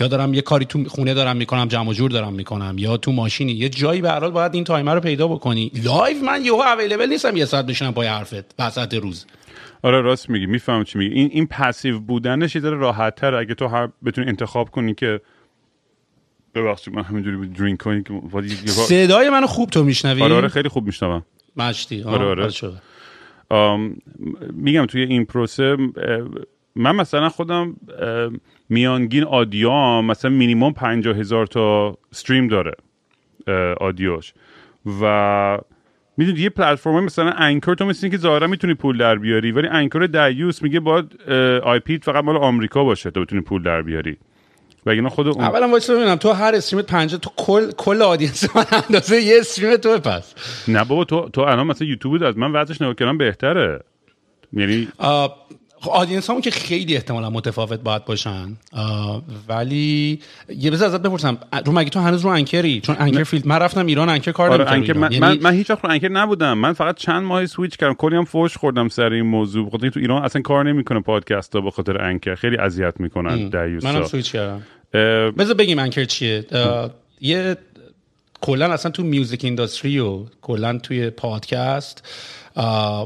یا 0.00 0.08
دارم 0.08 0.34
یه 0.34 0.40
کاری 0.40 0.64
تو 0.64 0.84
خونه 0.88 1.14
دارم 1.14 1.36
می‌کنم 1.36 1.68
جمع 1.68 1.92
جور 1.92 2.10
دارم 2.10 2.32
می‌کنم 2.32 2.74
یا 2.78 2.96
تو 2.96 3.12
ماشینی. 3.12 3.52
یه 3.52 3.68
جایی 3.68 4.00
به 4.00 4.10
حال 4.10 4.30
باید 4.30 4.54
این 4.54 4.64
تایم 4.64 4.94
رو 4.94 5.00
پیدا 5.00 5.28
بکنی. 5.28 5.70
live 5.84 6.24
من 6.24 6.44
یهو 6.44 6.60
available 6.60 7.08
نیستم 7.08 7.36
یه 7.36 7.44
ساعت 7.44 7.66
بشینم 7.66 7.92
پای 7.92 8.06
حرفت 8.06 8.54
وسط 8.58 8.94
روز. 8.94 9.26
آره 9.82 10.00
راست 10.00 10.30
میگی. 10.30 10.46
می‌فهمم 10.46 10.84
چی 10.84 10.98
میگی. 10.98 11.14
این 11.14 11.30
این 11.32 11.46
پسیو 11.46 12.00
بودنش 12.00 12.54
یه 12.54 12.62
ذره 12.62 12.76
راحت 12.76 13.14
تر 13.14 13.34
اگه 13.34 13.54
تو 13.54 13.66
هر 13.66 13.88
بتونی 14.04 14.28
انتخاب 14.28 14.70
کنی 14.70 14.94
که 14.94 15.20
ببخشید 16.54 16.94
من 16.94 17.02
همینجوری 17.02 17.48
درینک 17.48 17.78
کنی 17.78 18.02
که 18.02 18.12
صدای 18.66 19.30
منو 19.30 19.46
خوب 19.46 19.70
تو 19.70 19.84
میشنوی؟ 19.84 20.22
آره 20.22 20.34
آره 20.34 20.48
خیلی 20.48 20.68
خوب 20.68 20.86
میشنوم. 20.86 21.22
مشتی. 21.56 22.02
آره، 22.02 22.24
آره. 22.24 22.48
میگم 24.52 24.86
توی 24.86 25.02
این 25.02 25.24
پروسه 25.24 25.76
من 26.76 26.96
مثلا 26.96 27.28
خودم 27.28 27.76
میانگین 28.68 29.24
آدیوام 29.24 30.04
مثلا 30.04 30.30
مینیمم 30.30 30.72
پنجاه 30.72 31.16
هزار 31.16 31.46
تا 31.46 31.98
استریم 32.12 32.48
داره 32.48 32.72
آدیوش. 33.80 34.32
و 35.02 35.58
می‌دونی 36.16 36.40
یه 36.40 36.48
پلتفرم 36.48 37.04
مثلا 37.04 37.30
Anchor 37.30 37.74
تو 37.74 37.86
مثل 37.86 38.08
که 38.08 38.16
ظاهرا 38.16 38.46
می‌تونی 38.46 38.74
پول 38.74 38.98
در 38.98 39.18
بیاری 39.18 39.52
ولی 39.52 39.68
Anchor 39.68 40.06
دیوث 40.06 40.62
میگه 40.62 40.80
باید 40.80 41.22
IP 41.62 41.98
فقط 41.98 42.24
مال 42.24 42.36
آمریکا 42.36 42.84
باشه 42.84 43.10
تا 43.10 43.20
بتونی 43.20 43.42
پول 43.42 43.62
در 43.62 43.82
بیاری. 43.82 44.16
و 44.86 44.90
اینا 44.90 45.08
خود 45.08 45.28
اون 45.28 45.44
اولا 45.44 45.68
وایسا 45.68 45.90
ببینم 45.90 46.16
تو 46.16 46.32
هر 46.32 46.54
stream 46.54 46.81
ت 46.81 46.86
50 46.86 47.20
تو 47.20 47.30
کل 47.36 47.70
کل 47.70 48.02
audience 48.02 48.56
من 48.56 48.64
اندازه 48.72 49.22
یه 49.22 49.38
stream 49.40 49.76
تو 49.76 49.98
پس 49.98 50.34
نه 50.68 50.84
بابا 50.84 51.04
تو 51.04 51.28
تو 51.28 51.40
الان 51.40 51.66
مثلا 51.66 51.88
یوتیوب 51.88 52.22
از 52.22 52.38
من 52.38 52.52
وضعش 52.52 52.82
نگاه 52.82 52.94
کردم 52.94 53.18
بهتره. 53.18 53.80
یعنی 54.52 54.88
audience 55.90 56.30
همون 56.30 56.42
که 56.42 56.50
خیلی 56.50 56.94
احتمالا 56.94 57.30
متفاوت 57.30 57.80
باید 57.80 58.04
باشن. 58.04 58.56
ولی 59.48 60.20
یه 60.58 60.70
بذار 60.70 60.88
ازت 60.88 61.02
بپرسم. 61.02 61.38
رو 61.66 61.72
مگه 61.72 61.90
تو 61.90 62.00
هنوز 62.00 62.22
رو 62.22 62.30
Anchor 62.30 62.68
ی؟ 62.68 62.80
چون 62.80 62.96
Anchor 62.98 63.24
فیلتر 63.24 63.46
من 63.46 63.58
رفتم 63.58 63.86
ایران 63.86 64.08
Anchor 64.08 64.32
کار 64.32 64.50
آره 64.50 64.70
Anchor. 64.70 64.92
من, 64.92 65.12
یعنی 65.12 65.26
من, 65.26 65.38
من 65.42 65.54
هیچ 65.54 65.70
وقت 65.70 65.84
رو 65.84 65.90
Anchor 65.90 66.08
نبودم. 66.08 66.58
من 66.58 66.72
فقط 66.72 66.96
چند 66.96 67.22
ماه 67.22 67.46
سویچ 67.46 67.76
کردم. 67.76 67.94
کلی 67.94 68.16
هم 68.16 68.24
فوش 68.24 68.56
خوردم 68.56 68.88
سر 68.88 69.12
این 69.12 69.26
موضوع. 69.26 69.66
بخاطر 69.66 69.88
تو 69.88 70.00
ایران 70.00 70.24
اصلا 70.24 70.42
کار 70.42 70.64
نمی‌کنه 70.64 71.00
پادکست 71.00 71.54
ها 71.54 71.60
به 71.60 71.70
خاطر 71.70 72.02
Anchor. 72.02 72.34
خیلی 72.34 72.56
اذیت 72.56 73.00
می‌کنن 73.00 73.34
منم 73.34 73.66
دیوسا 73.66 74.06
سویچ 74.06 74.32
کردم. 74.32 74.62
اه، 74.94 75.30
بذار 75.30 75.54
بگیم 75.54 75.78
Anchor 75.78 76.04
چیه. 76.04 76.44
یه 77.20 77.56
کلا 78.40 78.72
اصلا 78.72 78.90
تو 78.90 79.02
music 79.02 79.44
industry 79.44 79.98
و 79.98 80.24
کلا 80.42 80.78
توی 80.78 81.10
پادکست 81.10 82.08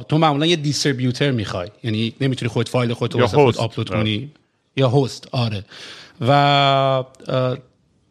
تو 0.08 0.18
معمولا 0.18 0.46
یه 0.46 0.56
distributor 0.56 1.30
می‌خوای 1.30 1.68
یعنی 1.84 2.14
نمی‌تونی 2.20 2.48
خود 2.48 2.68
فایل 2.68 2.92
خودت 2.92 3.14
رو 3.14 3.26
خود. 3.26 3.56
آپلود 3.56 3.92
آره. 3.92 4.00
کنی 4.00 4.30
یا 4.76 4.88
هست 4.90 5.28
آره 5.32 5.64
و 6.20 7.04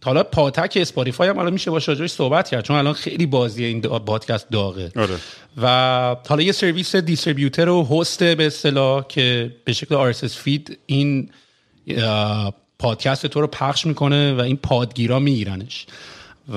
حالا 0.05 0.23
پادکست 0.23 0.77
Spotify 0.81 1.29
هم 1.29 1.37
الان 1.37 1.53
میشه 1.53 1.71
با 1.71 1.77
راجعش 1.87 2.11
صحبت 2.11 2.49
کرد 2.49 2.63
چون 2.63 2.75
الان 2.75 2.93
خیلی 2.93 3.25
بازی 3.25 3.65
این 3.65 3.81
دا- 3.81 3.99
پادکست 3.99 4.49
داغه 4.51 4.91
آره. 4.95 5.15
و 5.61 6.15
حالا 6.27 6.41
یه 6.41 6.51
سرویس 6.51 6.95
distributor 6.95 7.69
و 7.69 7.87
هست 7.91 8.23
به 8.23 8.47
اصطلاح 8.47 9.05
که 9.07 9.55
به 9.65 9.73
شکل 9.73 10.13
RSS 10.13 10.33
feed 10.33 10.77
این 10.85 11.29
پادکست 12.79 13.27
تو 13.27 13.41
رو 13.41 13.47
پخش 13.47 13.85
می‌کنه 13.85 14.33
و 14.33 14.41
این 14.41 14.57
پادگیرا 14.57 15.19
میگیرنش 15.19 15.85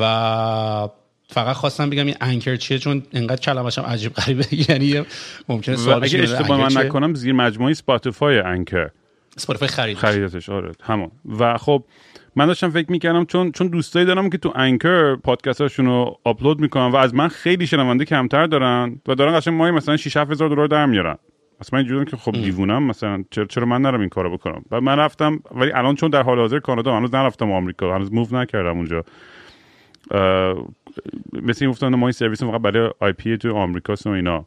و 0.00 0.88
فقط 1.30 1.56
خواستم 1.56 1.90
بگم 1.90 2.06
این 2.06 2.16
Anchor 2.20 2.56
چیه 2.56 2.78
چون 2.78 3.02
انقدر 3.12 3.40
کلمش 3.40 3.78
هم 3.78 3.84
عجیب 3.84 4.12
غریبه. 4.12 4.44
یعنی 4.70 5.02
ممکنه 5.49 5.76
سوال 5.76 6.04
اگه 6.04 6.22
اشتباه 6.22 6.68
من؟ 6.68 6.87
نکنم 6.87 7.14
زیر 7.14 7.32
مجموعه 7.32 7.75
Spotify 7.75 8.38
Anchor. 8.38 8.90
Spotify 9.37 9.68
خرید. 9.68 9.96
خریدتش 9.96 10.49
آره 10.49 10.72
همون. 10.82 11.10
و 11.38 11.58
خب 11.58 11.84
من 12.37 12.46
داشتم 12.46 12.70
فکر 12.70 12.90
می‌کردم 12.92 13.25
چون 13.25 13.52
چون 13.52 13.68
دوستایی 13.68 14.06
دارم 14.06 14.30
که 14.30 14.38
تو 14.38 14.52
Anchor 14.54 15.16
پادکست 15.16 15.60
هاشون 15.60 15.87
رو 15.87 16.18
آپلود 16.25 16.60
می‌کنن 16.60 16.90
و 16.90 16.96
از 16.96 17.14
من 17.14 17.28
خیلی 17.28 17.66
شنونده 17.66 18.04
کمتر 18.04 18.46
دارن 18.46 19.00
و 19.08 19.14
دارن 19.14 19.40
قشنگ 19.40 19.54
ماهی 19.54 19.70
مثلا 19.70 19.96
6 19.96 20.16
هزار 20.16 20.49
دلار 20.49 20.66
در 20.66 20.87
میارن. 20.87 21.16
اصلا 21.60 21.76
من 21.76 21.78
اینجوریم 21.78 22.04
که 22.04 22.16
خب 22.16 22.32
دیوونم 22.32 22.82
مثلا 22.82 23.25
چرا 23.30 23.44
چرا 23.44 23.66
من 23.66 23.82
نرم 23.82 24.00
این 24.00 24.08
کارو 24.08 24.37
بکنم؟ 24.37 24.64
و 24.70 24.80
من 24.80 24.96
رفتم 24.96 25.42
ولی 25.54 25.72
الان 25.72 25.94
چون 25.94 26.10
در 26.10 26.22
حال 26.22 26.38
حاضر 26.38 26.58
کانادا 26.58 26.96
هنوز 26.96 27.14
نرفتم 27.14 27.52
آمریکا 27.52 27.94
هنوز 27.94 28.12
move 28.12 28.37
نکردم 28.37 28.76
اونجا. 28.76 29.04
مثل 31.33 31.64
این 31.64 31.71
گفتم 31.71 31.88
ما 31.88 32.07
این 32.07 32.12
سرویس 32.12 32.42
فقط 32.42 32.61
برای 32.61 32.90
IP 33.00 33.37
تو 33.37 33.57
آمریکاست 33.57 34.07
و 34.07 34.11
اینا. 34.11 34.47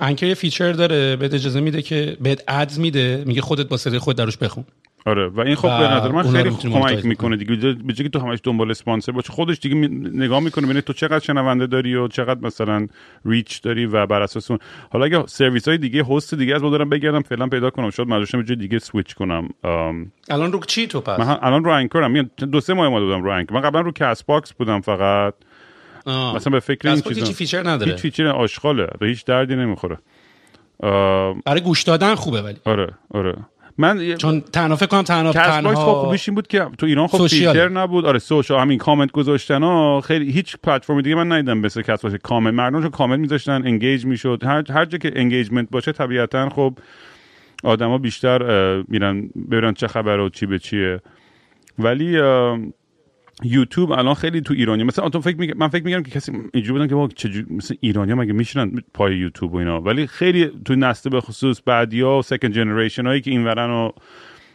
انکر 0.00 0.26
یه 0.26 0.34
feature 0.34 0.72
داره 0.72 1.16
بهت 1.16 1.34
اجازه 1.34 1.60
میده 1.60 1.82
که 1.82 2.16
بهت 2.20 2.44
ads 2.48 2.78
میده 2.78 3.24
میگه 3.26 3.40
خودت 3.40 3.68
با 3.68 3.76
صدای 3.76 3.98
خود 3.98 4.16
دروش 4.16 4.36
بخون. 4.36 4.64
آره. 5.06 5.28
و 5.28 5.40
این 5.40 5.54
خب 5.54 5.68
به 5.68 5.88
نظر 5.88 6.12
من 6.12 6.22
خیلی 6.22 6.50
کمک 6.50 7.04
می‌کنه 7.04 7.36
دیگه. 7.36 7.56
به 7.56 7.92
جای 7.92 8.04
که 8.04 8.08
تو 8.08 8.18
همش 8.18 8.38
دنبال 8.42 8.70
اسپانسر 8.70 9.12
باشه 9.12 9.32
خودش 9.32 9.58
دیگه 9.60 9.74
نگاه 10.14 10.40
می‌کنه 10.40 10.64
ببینه 10.64 10.80
تو 10.80 10.92
چقدر 10.92 11.18
شنونده 11.18 11.66
داری 11.66 11.94
و 11.94 12.08
چقدر 12.08 12.40
مثلا 12.40 12.86
reach 13.24 13.62
داری 13.62 13.86
و 13.86 14.06
بر 14.06 14.22
اساس 14.22 14.50
اون. 14.50 14.60
حالا 14.90 15.04
اگه 15.04 15.26
سرویس 15.26 15.68
های 15.68 15.78
دیگه 15.78 16.04
هست 16.10 16.34
دیگه 16.34 16.54
از 16.54 16.62
ما 16.62 16.70
دارم 16.70 16.88
بگردم 16.88 17.22
فعلا 17.22 17.46
پیدا 17.46 17.70
کنم. 17.70 17.90
شاید 17.90 18.08
مجبور 18.08 18.26
شم 18.26 18.38
یه 18.38 18.44
جای 18.44 18.56
دیگه 18.56 18.78
سویچ 18.78 19.14
کنم. 19.14 19.48
آم، 19.62 20.12
الان 20.28 20.52
رو 20.52 20.60
چی 20.60 20.86
تو 20.86 21.00
پس؟ 21.00 21.20
من 21.20 21.38
الان 21.42 21.64
رو 21.64 21.70
انکرم 21.70 22.10
میگم 22.10 22.28
دو 22.46 22.60
سه 22.60 22.74
ماه 22.74 22.86
اومده 22.86 23.04
بودم 23.04 23.22
رو 23.22 23.30
انکر 23.30 23.54
من 23.54 23.60
قبلا 23.60 23.80
رو 23.80 23.92
کست 23.92 24.26
باکس 24.26 24.52
بودم 24.52 24.80
فقط. 24.80 25.34
آه. 26.06 26.36
مثلا 26.36 26.50
به 26.50 26.60
فکر 26.60 26.88
این 26.88 27.00
چیزا. 27.00 27.20
هیچی 27.20 27.34
feature 27.34 27.68
نداره. 27.68 27.92
هیچ 27.92 28.00
feature 28.00 28.26
آشغاله. 28.26 28.86
به 29.00 29.06
هیچ 29.06 29.24
دردی 29.24 29.56
نمی‌خوره. 29.56 29.98
آم، 30.82 31.42
برای 31.46 31.60
گوش 31.60 31.82
دادن 31.82 32.14
خوبه 32.14 32.42
ولی. 32.42 32.56
آره 32.64 32.88
آره. 33.10 33.36
من 33.80 34.14
چون 34.14 34.40
تنها 34.40 34.76
فکر 34.76 34.86
کنم 34.86 35.02
تنها 35.02 35.32
تنها 35.32 35.74
خوبیش 35.74 36.28
این 36.28 36.34
بود 36.34 36.46
که 36.46 36.66
تو 36.78 36.86
ایران 36.86 37.06
خب. 37.06 37.26
فیلتر 37.26 37.68
نبود. 37.68 38.06
آره 38.06 38.18
social 38.18 38.60
همین 38.60 38.78
کامنت 38.78 39.12
گذاشتن 39.12 39.62
ها. 39.62 40.00
خیلی 40.00 40.32
هیچ 40.32 40.56
پلتفرم 40.62 41.00
دیگه 41.00 41.16
من 41.16 41.32
ندیدم 41.32 41.58
مثل 41.58 41.82
کست 41.82 42.02
باکس 42.02 42.16
کامنت 42.22 42.54
مردم 42.54 42.80
چون 42.80 42.90
کامنت 42.90 43.20
میذاشتن 43.20 43.62
engage 43.66 44.06
می‌شد. 44.06 44.42
هر 44.44 44.72
هر 44.72 44.84
جا 44.84 44.98
که 44.98 45.12
engagement 45.16 45.68
باشه 45.70 45.92
طبیعتا 45.92 46.48
خب 46.48 46.78
آدما 47.64 47.98
بیشتر 47.98 48.42
میرن 48.88 49.30
ببینن 49.50 49.74
چه 49.74 49.86
خبره 49.86 50.22
و 50.22 50.28
چی 50.28 50.46
به 50.46 50.58
چیه. 50.58 51.00
ولی 51.78 52.20
یوتیوب 53.42 53.92
الان 53.92 54.14
خیلی 54.14 54.40
تو 54.40 54.54
ایرانی 54.54 54.84
مثلا 54.84 55.08
تو 55.08 55.20
فکر 55.20 55.36
میگم 55.36 55.54
من 55.56 55.68
فکر 55.68 55.84
میگم 55.84 56.02
که 56.02 56.10
کسی 56.10 56.32
اینجوری 56.32 56.72
بودن 56.72 56.88
که 56.88 56.94
با 56.94 57.08
چجوری 57.08 57.46
مثل 57.50 57.74
ایرانی 57.80 58.14
مگه 58.14 58.32
میشینن 58.32 58.72
پای 58.94 59.16
یوتیوب 59.16 59.54
و 59.54 59.56
اینا؟ 59.56 59.80
ولی 59.80 60.06
خیلی 60.06 60.50
تو 60.64 60.74
نسل 60.74 61.10
به 61.10 61.20
خصوص 61.20 61.60
بعدیا 61.66 62.18
و 62.18 62.22
second 62.22 62.52
generation 62.52 63.06
هایی 63.06 63.20
که 63.20 63.30
اینورن 63.30 63.70
و 63.70 63.90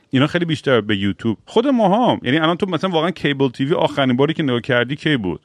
اینا 0.10 0.28
خیلی 0.28 0.46
بیشتر 0.46 0.82
به 0.82 0.98
یوتیوب. 0.98 1.38
خود 1.46 1.68
ما 1.68 2.12
هم. 2.12 2.20
یعنی 2.24 2.38
الان 2.38 2.58
تو 2.58 2.66
مثلا 2.66 2.90
واقعا 2.90 3.12
cable 3.12 3.50
TV 3.50 3.74
آخرین 3.74 4.16
باری 4.16 4.34
که 4.34 4.44
نگاه 4.44 4.62
کردی 4.62 4.96
کی 4.96 5.18
بود؟ 5.18 5.42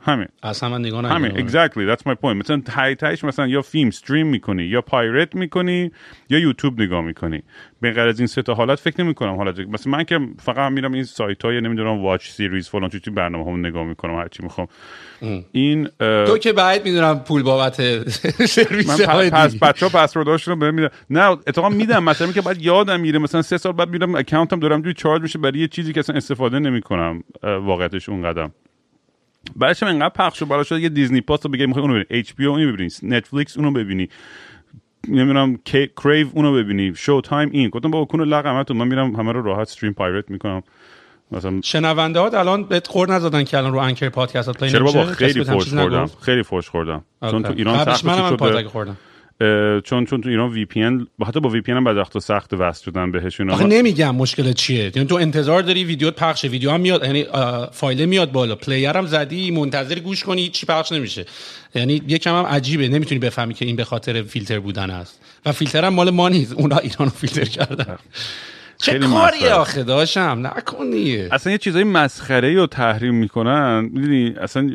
همین. 0.00 0.28
اصلا 0.42 0.68
من 0.68 0.80
نگاه 0.80 1.06
همین 1.06 1.48
exactly. 1.48 1.96
That's 1.96 2.02
my 2.06 2.14
point. 2.14 2.36
مثلا 2.36 2.62
تای 2.64 2.94
تایش 2.94 3.24
مثلا 3.24 3.46
یا 3.46 3.62
فیلم 3.62 3.88
stream 3.88 4.26
می‌کنی 4.26 4.62
یا 4.62 4.80
pirate 4.80 5.34
می‌کنی 5.34 5.90
یا 6.30 6.38
یوتیوب 6.38 6.80
نگاه 6.80 7.00
می‌کنی. 7.00 7.42
به 7.80 7.92
غیر 7.92 8.08
از 8.08 8.20
این 8.20 8.26
سه 8.26 8.42
تا 8.42 8.54
حالت 8.54 8.80
فکر 8.80 9.04
نمی‌کنم. 9.04 9.34
حالت 9.34 9.58
مثلا 9.58 9.92
من 9.92 10.04
که 10.04 10.20
فقط 10.38 10.72
میرم 10.72 10.92
این 10.92 11.04
سایت 11.04 11.44
های 11.44 11.60
نمی‌دونم 11.60 12.02
واچ 12.02 12.28
سیریز 12.28 12.68
فلان 12.68 12.90
چی 12.90 13.10
برنامه 13.10 13.52
هم 13.52 13.66
نگاه 13.66 13.84
می‌کنم 13.84 14.14
هر 14.14 14.28
چی 14.28 14.42
می‌خوام. 14.42 14.68
این 15.52 15.88
اه، 16.00 16.24
تو 16.24 16.38
که 16.38 16.52
بعد 16.52 16.84
می‌دونم 16.84 17.18
پول 17.18 17.42
بابت 17.42 18.08
سرویس 18.46 19.00
من 19.00 19.06
های 19.06 19.30
پس 19.30 19.82
ها 19.82 19.88
پسورداشون 19.88 20.54
رو 20.54 20.72
بهم 20.72 20.90
نه 21.10 21.22
اتفاقا 21.22 21.68
میدم. 21.68 22.04
مثلا 22.04 22.32
که 22.32 22.40
بعد 22.40 22.62
یادم 22.62 23.00
میره 23.00 23.18
مثلا 23.18 23.42
سه 23.42 23.58
سال 23.58 23.72
بعد 23.72 23.88
میرم 23.88 24.14
اکانتم 24.14 24.60
دارم 24.60 24.82
توی 24.82 24.94
چارج 24.94 25.22
میشه 25.22 25.38
برای 25.38 25.58
یه 25.58 25.68
چیزی 25.68 25.92
که 25.92 26.00
اصلا 26.00 26.16
استفاده 26.16 26.58
نمی‌کنم 26.58 27.22
واقعیتش 27.42 28.08
اون 28.08 28.22
قدم 28.22 28.52
بعدش 29.56 29.82
هم 29.82 29.88
انقدر 29.88 30.08
پخش 30.08 30.42
و 30.42 30.46
بالا 30.46 30.62
شد 30.62 30.80
یه 30.80 30.88
دیزنی 30.88 31.20
پاس 31.20 31.46
رو 31.46 31.52
بگی 31.52 31.66
می‌خوای 31.66 31.82
اونو 31.82 31.94
ببینی. 31.94 32.20
اچ 32.20 32.32
پی 32.34 32.46
اونو 32.46 32.72
ببینی 32.72 32.90
نتفلیکس 33.02 33.56
اونو 33.56 33.72
ببینی. 33.72 34.08
نمی‌دونم 35.08 35.58
کریو 36.02 36.26
اونو 36.34 36.52
ببینی. 36.52 36.92
شو 36.94 37.20
تایم 37.20 37.50
این. 37.52 37.68
گفتم 37.68 37.90
بابا 37.90 38.04
کونو 38.04 38.24
لقمتون 38.24 38.76
من 38.76 38.88
میرم 38.88 39.16
همه 39.16 39.32
رو 39.32 39.42
راحت 39.42 39.60
استریم 39.60 39.92
پایرت 39.92 40.30
می‌کنم. 40.30 40.62
مثلا 41.32 41.60
شنونده 41.64 42.20
ها 42.20 42.26
الان 42.26 42.64
بهت 42.64 42.86
خور 42.86 43.14
نزدن 43.14 43.44
که 43.44 43.58
الان 43.58 43.72
رو 43.72 43.78
انکر 43.78 44.08
پادکست 44.08 44.50
پلی 44.50 44.70
چرا 44.70 44.84
بابا 44.84 45.04
خیلی 45.04 45.44
فوش 45.44 45.74
خوردم؟ 45.74 46.10
خیلی 46.20 46.42
فوش 46.42 46.68
خوردم. 46.68 47.04
چون 47.30 47.42
تو. 47.42 47.52
ایران 47.56 47.84
سخت 47.84 47.96
شده. 47.98 48.36
پادکست 48.36 48.66
خوردم. 48.66 48.96
چون 49.84 50.04
چون 50.04 50.20
تو 50.20 50.28
ایران 50.28 50.50
وی 50.50 50.64
پی 50.64 50.82
ان 50.82 51.06
حتی 51.26 51.40
با 51.40 51.48
وی 51.48 51.60
پی 51.60 51.72
ان 51.72 51.78
هم 51.78 51.84
بدبخت 51.84 52.16
و 52.16 52.20
سخت 52.20 52.52
وصل 52.52 52.84
شدن 52.84 53.12
بهشون 53.12 53.50
آخه 53.50 53.64
نمیگم 53.64 54.14
مشکل 54.14 54.52
چیه. 54.52 54.92
یعنی 54.94 55.08
تو 55.08 55.14
انتظار 55.14 55.62
داری 55.62 55.84
ویدیوت 55.84 56.14
پخشه. 56.14 56.48
ویدیو 56.48 56.70
هم 56.70 56.80
میاد 56.80 57.04
یعنی 57.04 57.26
فایل 57.72 58.04
میاد 58.04 58.32
بالا. 58.32 58.54
پلیر 58.54 58.96
هم 58.96 59.06
زدی 59.06 59.50
منتظر 59.50 59.98
گوش 59.98 60.24
کنی 60.24 60.48
چی 60.48 60.66
پخش 60.66 60.92
نمیشه. 60.92 61.24
یعنی 61.74 62.02
یکم 62.08 62.34
هم 62.34 62.44
عجیبه. 62.44 62.88
نمی‌تونی 62.88 63.18
بفهمی 63.18 63.54
که 63.54 63.64
این 63.64 63.76
به 63.76 63.84
خاطر 63.84 64.22
فیلتر 64.22 64.58
بودن 64.58 64.90
است 64.90 65.20
و 65.46 65.52
فیلتر 65.52 65.84
هم 65.84 65.94
مال 65.94 66.10
ما 66.10 66.28
نیست. 66.28 66.52
اونا 66.52 66.78
ایرانو 66.78 67.10
فیلتر 67.10 67.44
کردن. 67.44 67.96
چه 68.78 68.98
کاری. 68.98 69.48
آخه 69.48 69.82
داشتم 69.84 70.46
نکن 70.46 70.90
دیگه. 70.90 71.28
اصلا 71.32 71.52
یه 71.52 71.58
چیزای 71.58 71.84
مسخره 71.84 72.54
رو 72.54 72.66
تحریم 72.66 73.14
می‌کنن 73.14 73.90
می‌دونی؟ 73.92 74.34
اصلا 74.40 74.62
نه 74.62 74.74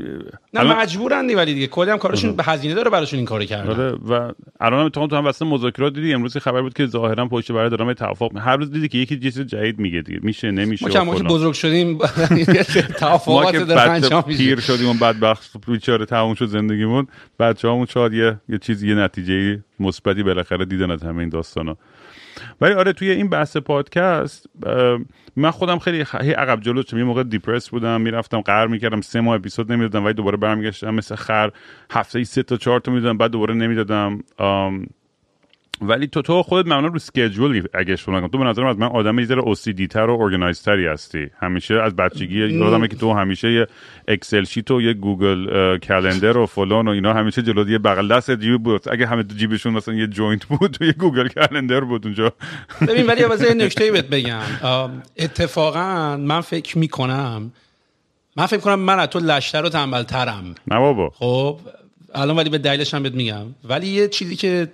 الان- 0.55 0.77
مجبورن 0.77 1.35
ولی 1.35 1.53
دیگه. 1.53 1.67
کلی 1.67 1.91
هم 1.91 1.97
کارشون 1.97 2.35
به 2.35 2.43
هزینه 2.43 2.73
داره 2.73 2.89
براشون 2.89 3.17
این 3.17 3.25
کارو 3.25 3.43
کردن. 3.45 3.69
آره 3.69 3.91
و 3.91 4.31
الان 4.59 4.83
هم 4.83 4.89
تو 5.07 5.15
هم 5.15 5.25
وسط 5.25 5.41
مذاکرات 5.41 5.93
دیدی 5.93 6.13
امروز 6.13 6.37
خبر 6.37 6.61
بود 6.61 6.73
که 6.73 6.85
ظاهرا 6.85 7.25
پشت 7.25 7.51
برای 7.51 7.69
دارن 7.69 7.93
توافق 7.93 8.37
هر 8.37 8.57
روز 8.57 8.71
دیدی 8.71 8.87
که 8.87 8.97
یکی 8.97 9.19
چیز 9.19 9.39
جدید 9.41 9.79
میگه 9.79 10.01
دیگه. 10.01 10.19
میشه 10.23 10.51
نمیشه 10.51 10.85
ما 10.85 10.91
که 10.91 10.99
ما 10.99 11.13
که 11.13 11.19
فلان. 11.19 11.33
بزرگ 11.33 11.53
شدیم 11.53 11.97
توافقات 12.99 13.55
داره 13.55 13.81
انجام 13.91 14.23
میشه. 14.27 14.37
پیر 14.37 14.59
شدیم 14.59 14.89
و 14.89 14.93
بدبخت 14.93 15.51
بیچاره 15.67 16.05
تموم 16.05 16.33
شد 16.33 16.45
زندگیمون 16.45 17.07
بچه‌هامون 17.39 17.85
شاید 17.85 18.13
یه 18.13 18.35
یه 18.49 18.57
چیزی 18.57 18.89
یه 18.89 18.95
نتیجه 18.95 19.63
مثبتی 19.79 20.23
بالاخره 20.23 20.65
دیدن 20.65 20.91
از 20.91 21.03
همه 21.03 21.19
این 21.19 21.29
داستانا. 21.29 21.77
ولی 22.61 22.73
آره 22.73 22.93
توی 22.93 23.11
این 23.11 23.29
بحث 23.29 23.57
پادکست 23.57 24.47
من 25.35 25.51
خودم 25.51 25.79
خیلی 25.79 26.05
خ- 26.05 26.23
هی 26.23 26.31
عقب 26.31 26.61
جلو 26.61 26.81
شدم. 26.81 26.97
یه 26.97 27.03
موقع 27.03 27.23
دیپرس 27.23 27.69
بودم 27.69 28.01
می‌رفتم 28.01 28.41
قهر 28.41 28.67
می‌کردم 28.67 29.01
سه 29.01 29.21
ماه 29.21 29.35
اپیزود 29.35 29.71
نمی‌دادم 29.71 30.05
ولی 30.05 30.13
دوباره 30.13 30.37
برمیگشتم 30.37 30.95
مثل 30.95 31.15
خر 31.15 31.51
هفته 31.91 32.19
ای 32.19 32.25
سه 32.25 32.43
تا 32.43 32.57
چهار 32.57 32.79
تا 32.79 32.91
می‌دادم 32.91 33.17
بعد 33.17 33.31
دوباره 33.31 33.55
نمی‌دادم 33.55 34.19
ولی 35.81 36.07
تو 36.07 36.21
تو 36.21 36.43
خودت 36.43 36.67
معمولا 36.67 36.87
رو 36.87 36.99
سکیجول 36.99 37.67
اگه 37.73 37.93
اشتباه 37.93 38.17
نکنم. 38.17 38.29
تو 38.29 38.37
به 38.37 38.43
نظرم 38.43 38.65
از 38.65 38.77
من 38.77 38.87
آدم 38.87 39.19
یه 39.19 39.25
ذره 39.25 39.41
OCD 39.41 39.87
تر 39.87 40.09
و 40.09 40.21
ارگنایز 40.21 40.61
تری 40.61 40.87
هستی. 40.87 41.27
همیشه 41.39 41.73
از 41.81 41.95
بچگی 41.95 42.47
یادمه 42.47 42.87
که 42.87 42.95
تو 42.95 43.13
همیشه 43.13 43.51
یه 43.51 43.67
اکسل 44.07 44.43
sheet 44.43 44.71
و 44.71 44.81
یه 44.81 44.93
گوگل 44.93 45.77
calendar 45.77 46.37
و 46.37 46.45
فلان 46.45 46.87
و 46.87 46.91
اینا 46.91 47.13
همیشه 47.13 47.41
جلوی 47.41 47.71
یه 47.71 47.77
بغل 47.77 48.07
دست 48.07 48.31
جیب 48.31 48.63
بود. 48.63 48.89
اگه 48.89 49.07
همه 49.07 49.23
تو 49.23 49.35
جیبشون 49.35 49.73
مثلا 49.73 49.93
یه 49.93 50.07
joint 50.07 50.45
بود 50.45 50.77
و 50.81 50.85
یه 50.85 50.93
گوگل 50.93 51.27
calendar 51.27 51.79
بود 51.79 52.05
اونجا. 52.05 52.33
ببین 52.87 53.05
ولی 53.05 53.23
واسه 53.23 53.53
نکته 53.63 53.91
بهت 53.91 54.07
بگم. 54.07 54.41
اتفاقا 55.17 56.17
من 56.17 56.41
فکر 56.41 56.77
می‌کنم 56.77 57.51
من 58.37 58.45
فکر 58.45 58.59
کنم 58.59 58.79
من 58.79 58.99
از 58.99 59.07
تو 59.07 59.19
لش‌تر 59.19 59.65
و 59.65 59.69
تنبلترم. 59.69 60.55
نه 60.67 60.79
بابا. 60.79 61.09
خب 61.09 61.59
الان 62.15 62.35
ولی 62.37 62.49
به 62.49 62.57
دلیلش 62.57 62.93
هم 62.93 63.03
بهت 63.03 63.13
میگم. 63.13 63.45
ولی 63.63 63.87
یه 63.87 64.07
چیزی 64.07 64.35
که 64.35 64.67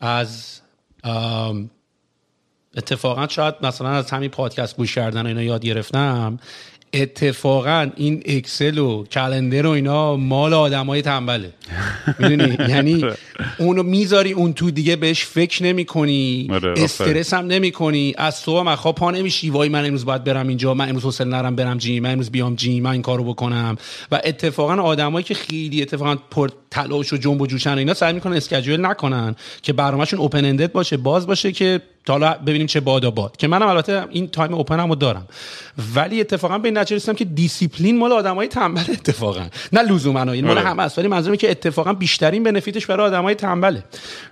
از 0.00 0.60
اتفاقا 2.76 3.28
شاید 3.28 3.54
مثلا 3.62 3.88
از 3.88 4.10
همین 4.10 4.30
پادکست 4.30 4.76
گوش 4.76 4.94
کردن 4.94 5.26
اینا 5.26 5.42
یاد 5.42 5.64
گرفتم. 5.64 6.38
اتفاقا 6.94 7.90
این 7.96 8.22
اکسل 8.26 8.78
و 8.78 9.04
calendar 9.04 9.66
و 9.66 9.70
اینا 9.70 10.16
مال 10.16 10.54
آدمای 10.54 11.02
تنبله. 11.02 11.52
می‌دونی؟ 12.18 12.56
یعنی 12.72 13.04
اونو 13.58 13.82
می‌ذاری 13.82 14.32
اون 14.32 14.52
تو 14.52 14.70
دیگه 14.70 14.96
بهش 14.96 15.24
فکر 15.24 15.62
نمی 15.62 15.84
کنی 15.84 16.48
آره،. 16.50 16.74
استرس 16.76 17.34
هم 17.34 17.46
نمی 17.46 17.70
کنی 17.70 18.14
از 18.18 18.34
صبح 18.34 18.60
هم 18.60 18.74
خواب 18.74 18.94
پا 18.94 19.10
نمیشی. 19.10 19.50
وای 19.50 19.68
من 19.68 19.84
امروز 19.84 20.04
باید 20.04 20.24
برم 20.24 20.48
اینجا 20.48 20.74
من 20.74 20.88
امروز 20.88 21.04
حوصله 21.04 21.28
ندارم 21.28 21.56
برم 21.56 21.78
gym 21.78 22.02
من 22.02 22.10
امروز 22.10 22.30
بیام 22.30 22.54
gym 22.54 22.82
من 22.82 22.90
این 22.90 23.02
کارو 23.02 23.24
بکنم. 23.24 23.76
و 24.12 24.20
اتفاقا 24.24 24.82
آدمایی 24.82 25.24
که 25.24 25.34
خیلی 25.34 25.82
اتفاقا 25.82 26.16
پر 26.30 26.50
تلاش 26.70 27.12
و 27.12 27.16
جنب 27.16 27.40
و 27.40 27.46
جوشن 27.46 27.74
و 27.74 27.78
اینا 27.78 27.94
سعی 27.94 28.12
می‌کنن 28.12 28.36
schedule 28.36 28.86
نکنن 28.86 29.36
که 29.62 29.72
برنامهشون 29.72 30.20
open-ended 30.20 30.72
باشه 30.72 30.96
باز 30.96 31.26
باشه 31.26 31.52
که 31.52 31.80
حالا 32.08 32.32
ببینیم 32.32 32.66
چه 32.66 32.80
بادا 32.80 33.10
باد. 33.10 33.36
که 33.36 33.48
منم 33.48 33.66
البته 33.66 34.04
این 34.10 34.28
تایم 34.28 34.54
open 34.54 34.80
هم 34.80 34.94
دارم. 34.94 35.26
ولی 35.94 36.20
اتفاقا 36.20 36.58
به 36.58 36.68
این 36.68 36.78
نتیجه 36.78 36.96
رسیدم 36.96 37.14
که 37.14 37.24
دیسیپلین 37.24 37.98
مال 37.98 38.12
آدمای 38.12 38.48
تنبل 38.48 38.80
اتفاقا. 38.80 39.46
نه 39.72 39.82
لزوما 39.82 40.32
این 40.32 40.46
مال 40.46 40.58
آره. 40.58 40.68
همه 40.68 40.82
است 40.82 40.98
ولی 40.98 41.08
منظورم 41.08 41.32
اینه 41.32 41.40
که 41.40 41.50
اتفاقا 41.50 41.92
بیشترین 41.92 42.42
benefit 42.42 42.76
ش 42.76 42.86
برای 42.86 43.06
آدمای 43.06 43.34
تنبله. 43.34 43.84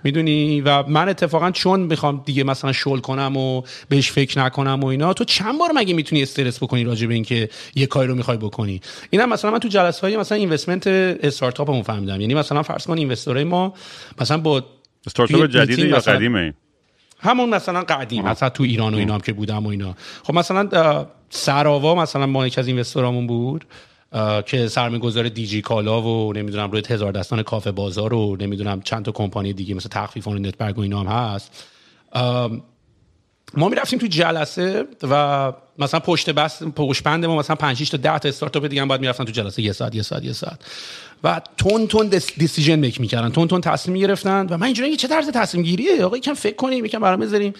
می‌دونی؟ 0.03 0.61
و 0.61 0.83
من 0.87 1.09
اتفاقا 1.09 1.51
چون 1.51 1.79
می‌خوام 1.79 2.21
دیگه 2.25 2.43
مثلا 2.43 2.71
شل 2.71 2.99
کنم 2.99 3.37
و 3.37 3.61
بهش 3.89 4.11
فکر 4.11 4.39
نکنم 4.39 4.79
و 4.83 4.85
اینا 4.85 5.13
تو 5.13 5.23
چند 5.23 5.59
بار 5.59 5.69
مگه 5.75 5.93
می‌تونی 5.93 6.21
استرس 6.23 6.63
بکنی 6.63 6.83
راجع 6.83 7.07
به 7.07 7.13
اینکه 7.13 7.49
یه 7.75 7.85
کاری 7.85 8.07
رو 8.07 8.15
می‌خوای 8.15 8.37
بکنی؟ 8.37 8.81
اینم 9.09 9.29
مثلا 9.29 9.51
من 9.51 9.59
تو 9.59 9.67
جلسه 9.67 10.01
های 10.01 10.17
مثلا 10.17 10.37
investment 10.37 10.87
استارتاپمون 10.87 11.81
فهمیدم. 11.81 12.19
یعنی 12.29 12.39
مثلا 12.39 12.63
فرض 12.63 12.87
کن 12.87 12.97
investor 12.97 13.38
ای 13.38 13.43
ما 13.43 13.73
مثلا 14.21 14.37
با 14.37 14.63
استارتاپ 15.07 15.41
میتینگ 15.41 15.79
یا 15.79 15.99
قدیمه؟ 15.99 16.53
همون 17.19 17.49
مثلا 17.49 17.81
قدیم 17.81 18.23
مثلا 18.23 18.49
تو 18.49 18.63
ایران 18.63 18.93
و 18.93 18.97
اینا 18.97 19.13
هم 19.13 19.19
که 19.19 19.33
بودم 19.33 19.65
و 19.65 19.69
اینا. 19.69 19.95
خب 20.23 20.33
مثلا 20.33 21.05
سراوا 21.29 21.95
مثلا 21.95 22.25
ما 22.25 22.47
یکی 22.47 22.59
از 22.59 22.67
اینوستورامون 22.67 23.27
بود 23.27 23.65
که 24.45 24.67
سرمایه‌گذار 24.67 25.29
دیجی 25.29 25.61
کالا 25.61 26.01
و 26.01 26.33
نمی‌دونم 26.33 26.71
روی 26.71 26.83
هزار 26.89 27.11
دستان 27.11 27.43
کافه 27.43 27.71
بازار 27.71 28.13
و 28.13 28.37
نمی‌دونم 28.39 28.81
چند 28.81 29.05
تا 29.05 29.11
کمپانی 29.11 29.53
دیگه 29.53 29.75
مثل 29.75 29.89
تخفیف 29.89 30.27
و 30.27 30.33
نتبرگ 30.33 30.77
و 30.77 30.81
اینا 30.81 30.99
هم 30.99 31.07
هست. 31.07 31.67
ما 33.53 33.69
می‌رفتیم 33.69 33.99
تو 33.99 34.07
جلسه 34.07 34.85
و 35.03 35.53
مثلا 35.79 35.99
پشت 35.99 36.29
بس 36.29 36.63
پشت 36.63 37.03
بند 37.03 37.25
ما 37.25 37.35
مثلا 37.35 37.55
5 37.55 37.77
6 37.77 37.89
تا 37.89 37.97
10 37.97 38.19
تا 38.19 38.29
استارتاپ 38.29 38.65
دیگه 38.65 38.81
هم 38.81 38.87
باید 38.87 39.01
می‌رفتن 39.01 39.23
تو 39.23 39.31
جلسه. 39.31 39.61
یه 39.61 39.71
ساعت 39.71 39.95
یه 39.95 40.01
ساعت 40.01 40.23
یه 40.23 40.33
ساعت. 40.33 40.59
و 41.23 41.41
تند 41.57 41.87
تند 41.87 42.07
decision 42.37 42.75
make 42.75 43.01
می‌کردن. 43.01 43.29
تند 43.29 43.47
تند 43.47 43.61
تصمیم 43.61 43.97
گرفتن 43.97 44.47
و 44.49 44.57
من 44.57 44.65
اینجوری 44.65 44.95
چه 44.95 45.07
طرز 45.07 45.29
تصمیم 45.29 45.63
گیریه 45.63 46.05
آقا 46.05 46.17
یکم 46.17 46.33
فکر 46.33 46.55
کنیم 46.55 46.85
یکم 46.85 46.99
برا 46.99 47.09
هم 47.09 47.19
بذاریم. 47.19 47.53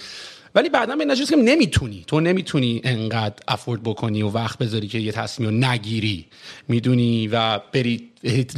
ولی 0.56 0.70
بعدا 0.70 0.96
به 0.96 1.06
نتیجه 1.06 1.26
که 1.26 1.36
نمی‌تونی. 1.36 2.04
تو 2.08 2.20
نمی‌تونی 2.20 2.82
انقدر 2.84 3.36
afford 3.48 3.84
بکنی 3.84 4.22
و 4.22 4.30
وقت 4.30 4.58
بذاری 4.58 4.88
که 4.88 5.00
یه 5.00 5.12
تصمیم 5.12 5.50
رو 5.50 5.56
نگیری. 5.56 6.26
می‌دونی 6.68 7.28
و 7.28 7.60
بری 7.74 8.10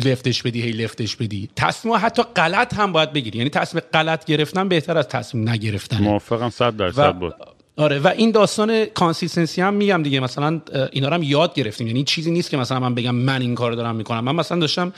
لفتش 0.05 0.43
بدی 0.43 0.61
هی 0.61 0.71
لفتش 0.71 1.15
بدی. 1.15 1.49
تصمیم 1.55 1.95
حتی 1.95 2.23
غلط 2.35 2.73
هم 2.73 2.91
باید 2.91 3.13
بگیری. 3.13 3.37
یعنی 3.37 3.49
تصمیم 3.49 3.83
غلط 3.93 4.25
گرفتن 4.25 4.67
بهتر 4.67 4.97
از 4.97 5.07
تصمیم 5.07 5.49
نگرفتن. 5.49 6.01
موافقم 6.03 6.49
100 6.49 6.77
درصد 6.77 7.15
بود. 7.15 7.33
آره 7.75 7.99
و 7.99 8.07
این 8.07 8.31
داستان 8.31 8.85
consistency 8.85 9.61
هم 9.61 9.73
میگم 9.73 10.03
دیگه. 10.03 10.19
مثلا 10.19 10.61
اینا 10.91 11.07
رو 11.07 11.13
هم 11.13 11.23
یاد 11.23 11.53
گرفتیم. 11.53 11.87
یعنی 11.87 12.03
چیزی 12.03 12.31
نیست 12.31 12.49
که 12.49 12.57
مثلا 12.57 12.79
من 12.79 12.95
بگم 12.95 13.15
من 13.15 13.41
این 13.41 13.55
کارو 13.55 13.75
دارم 13.75 13.95
می‌کنم. 13.95 14.23
من 14.23 14.35
مثلا 14.35 14.59
داشتم 14.59 14.93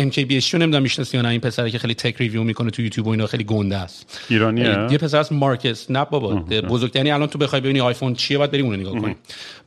MKBHD 0.00 0.50
رو 0.52 0.58
نمی‌دونم 0.58 0.82
می‌شناسی 0.82 1.16
یا 1.16 1.22
نه 1.22 1.28
این 1.28 1.40
پسره 1.40 1.70
که 1.70 1.78
خیلی 1.78 1.94
tech 1.94 2.16
review 2.16 2.42
می‌کنه 2.42 2.70
تو 2.70 2.82
یوتیوب 2.82 3.06
و 3.06 3.10
اینا 3.10 3.26
خیلی 3.26 3.44
گنده 3.44 3.76
است. 3.76 4.20
ایرانیه 4.28 4.86
یه 4.90 4.98
پسر 4.98 5.18
از 5.18 5.32
مارکس. 5.32 5.90
نه 5.90 6.04
بابا 6.04 6.34
بزرگ. 6.68 6.96
یعنی 6.96 7.10
الان 7.10 7.28
تو 7.28 7.38
بخوای 7.38 7.60
ببینی 7.60 7.80
آیفون 7.80 8.14
چیه 8.14 8.38
باید 8.38 8.50
بری 8.50 8.62
اونو 8.62 8.76
نگاه 8.76 9.00
کنی. 9.00 9.16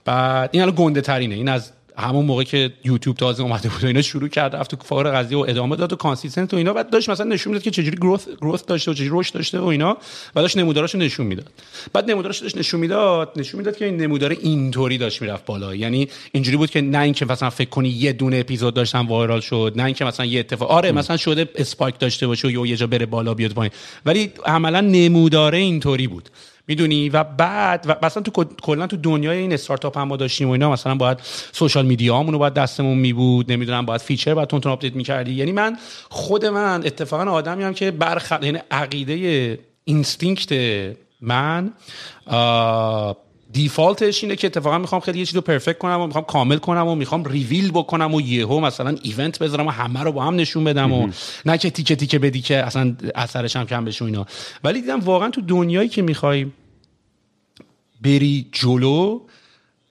بعد 0.05 0.49
این 0.53 0.61
الان 0.61 0.75
گنده 0.77 1.01
ترینه 1.01 1.35
این 1.35 1.47
از 1.47 1.71
همون 1.99 2.25
موقع 2.25 2.43
که 2.43 2.73
یوتیوب 2.83 3.17
تازه 3.17 3.43
اومده 3.43 3.69
بود 3.69 3.83
و 3.83 3.87
اینا 3.87 4.01
شروع 4.01 4.27
کرد 4.27 4.55
رفت 4.55 4.75
تو 4.75 4.77
فار 4.83 5.11
قضیه 5.11 5.37
و 5.37 5.45
ادامه 5.47 5.75
داد 5.75 5.93
و 5.93 5.95
consistent 5.95 6.53
و 6.53 6.57
اینا. 6.57 6.73
بعد 6.73 6.89
داشت 6.89 7.09
مثلا 7.09 7.25
نشون 7.25 7.53
می‌داد 7.53 7.63
که 7.63 7.71
چجوری 7.71 7.97
growth 7.97 8.27
growth 8.41 8.63
داشته 8.67 8.91
و 8.91 8.93
چجوری 8.93 9.09
رشد 9.13 9.33
داشته 9.33 9.59
و 9.59 9.65
اینا. 9.65 9.97
و 10.35 10.41
داشت 10.41 10.57
نموداراشو 10.57 10.97
نشون 10.97 11.25
می‌داد. 11.25 11.51
بعد 11.93 12.11
نموداراشو 12.11 12.41
داشت 12.41 12.57
نشون 12.57 12.79
می‌داد 12.79 13.33
نشون 13.35 13.57
می‌داد 13.57 13.77
که 13.77 13.85
این 13.85 13.97
نمودار 13.97 14.31
اینطوری 14.31 14.97
داشت 14.97 15.21
می‌رفت 15.21 15.45
بالا. 15.45 15.75
یعنی 15.75 16.07
اینجوری 16.31 16.57
بود 16.57 16.69
که 16.69 16.81
نه 16.81 16.99
اینکه 16.99 17.25
مثلا 17.25 17.49
فکر 17.49 17.69
کنی 17.69 17.89
یه 17.89 18.13
دونه 18.13 18.37
اپیزود 18.37 18.73
داشتن 18.73 19.05
viral 19.05 19.39
شد 19.39 19.73
نه 19.75 19.83
اینکه 19.83 20.05
مثلا 20.05 20.25
یه 20.25 20.39
اتفاق 20.39 20.71
آره 20.71 20.91
مثلا 20.91 21.17
شده 21.17 21.49
spike 21.55 21.99
داشته 21.99 22.27
باشه 22.27 22.47
و 22.47 22.65
یه 22.65 22.75
جا 22.75 22.87
بره 22.87 23.05
بالا 23.05 23.33
بیاد 23.33 23.51
پایین. 23.51 23.71
ولی 24.05 24.31
عملا 24.45 24.81
نموداره 24.81 25.57
اینطوری 25.57 26.07
بود. 26.07 26.29
می‌دونی؟ 26.69 27.09
و 27.09 27.23
بعد 27.23 27.85
و 27.87 27.95
مثلا 28.03 28.23
تو 28.23 28.43
کلا 28.61 28.87
تو 28.87 28.97
دنیای 28.97 29.37
این 29.37 29.53
استارتاپ 29.53 29.97
هم 29.97 30.07
ما 30.07 30.17
داشتیم 30.17 30.47
و 30.47 30.51
اینا 30.51 30.71
مثلا 30.71 30.95
باید 30.95 31.17
social 31.51 31.85
media 31.85 32.21
رو 32.21 32.39
باید 32.39 32.53
دستمون 32.53 32.97
می 32.97 33.13
بود 33.13 33.51
نمی‌دونم 33.51 33.85
باید 33.85 34.01
feature 34.01 34.33
باید 34.33 34.47
تند 34.47 34.61
آپدیت 34.65 34.95
می‌کردی. 34.95 35.33
یعنی 35.33 35.51
من 35.51 35.77
خود 36.09 36.45
من 36.45 36.85
اتفاقا 36.85 37.31
آدمی 37.31 37.63
هم 37.63 37.73
که 37.73 37.91
برخ 37.91 38.33
یعنی 38.41 38.59
عقیده 38.71 39.59
instinct 39.83 40.51
من 41.21 41.73
default 43.51 44.07
ش 44.07 44.23
اینه 44.23 44.35
که 44.35 44.47
اتفاقا 44.47 44.77
می‌خوام 44.77 45.01
خیلی 45.01 45.19
یه 45.19 45.25
چیزی 45.25 45.35
رو 45.35 45.41
perfect 45.41 45.77
کنم 45.77 46.01
و 46.01 46.05
می‌خوام 46.05 46.23
کامل 46.23 46.57
کنم 46.57 46.87
و 46.87 46.95
می‌خوام 46.95 47.23
ریویل 47.23 47.71
بکنم 47.71 48.13
و 48.13 48.21
یهو 48.21 48.59
مثلا 48.59 48.95
event 49.03 49.39
بذارم 49.39 49.67
و 49.67 49.69
همه 49.69 50.03
رو 50.03 50.11
با 50.11 50.23
هم 50.23 50.35
نشون 50.35 50.63
بدم 50.63 50.91
و 50.91 51.07
نه 51.45 51.57
که 51.57 51.69
تیکه 51.69 51.95
تیکه 51.95 52.19
بدی 52.19 52.41
که 52.41 52.65
اصلا 52.65 52.95
اثرش 53.15 53.55
هم 53.55 53.65
کم 53.65 53.85
بشه 53.85 54.05
اینا. 54.05 54.25
ولی 54.63 54.81
دیدم 54.81 54.99
واقعا 54.99 55.29
تو 55.29 55.41
دنیایی 55.41 55.89
که 55.89 56.01
می‌خوای 56.01 56.45
بری 58.01 58.47
جلو 58.51 59.19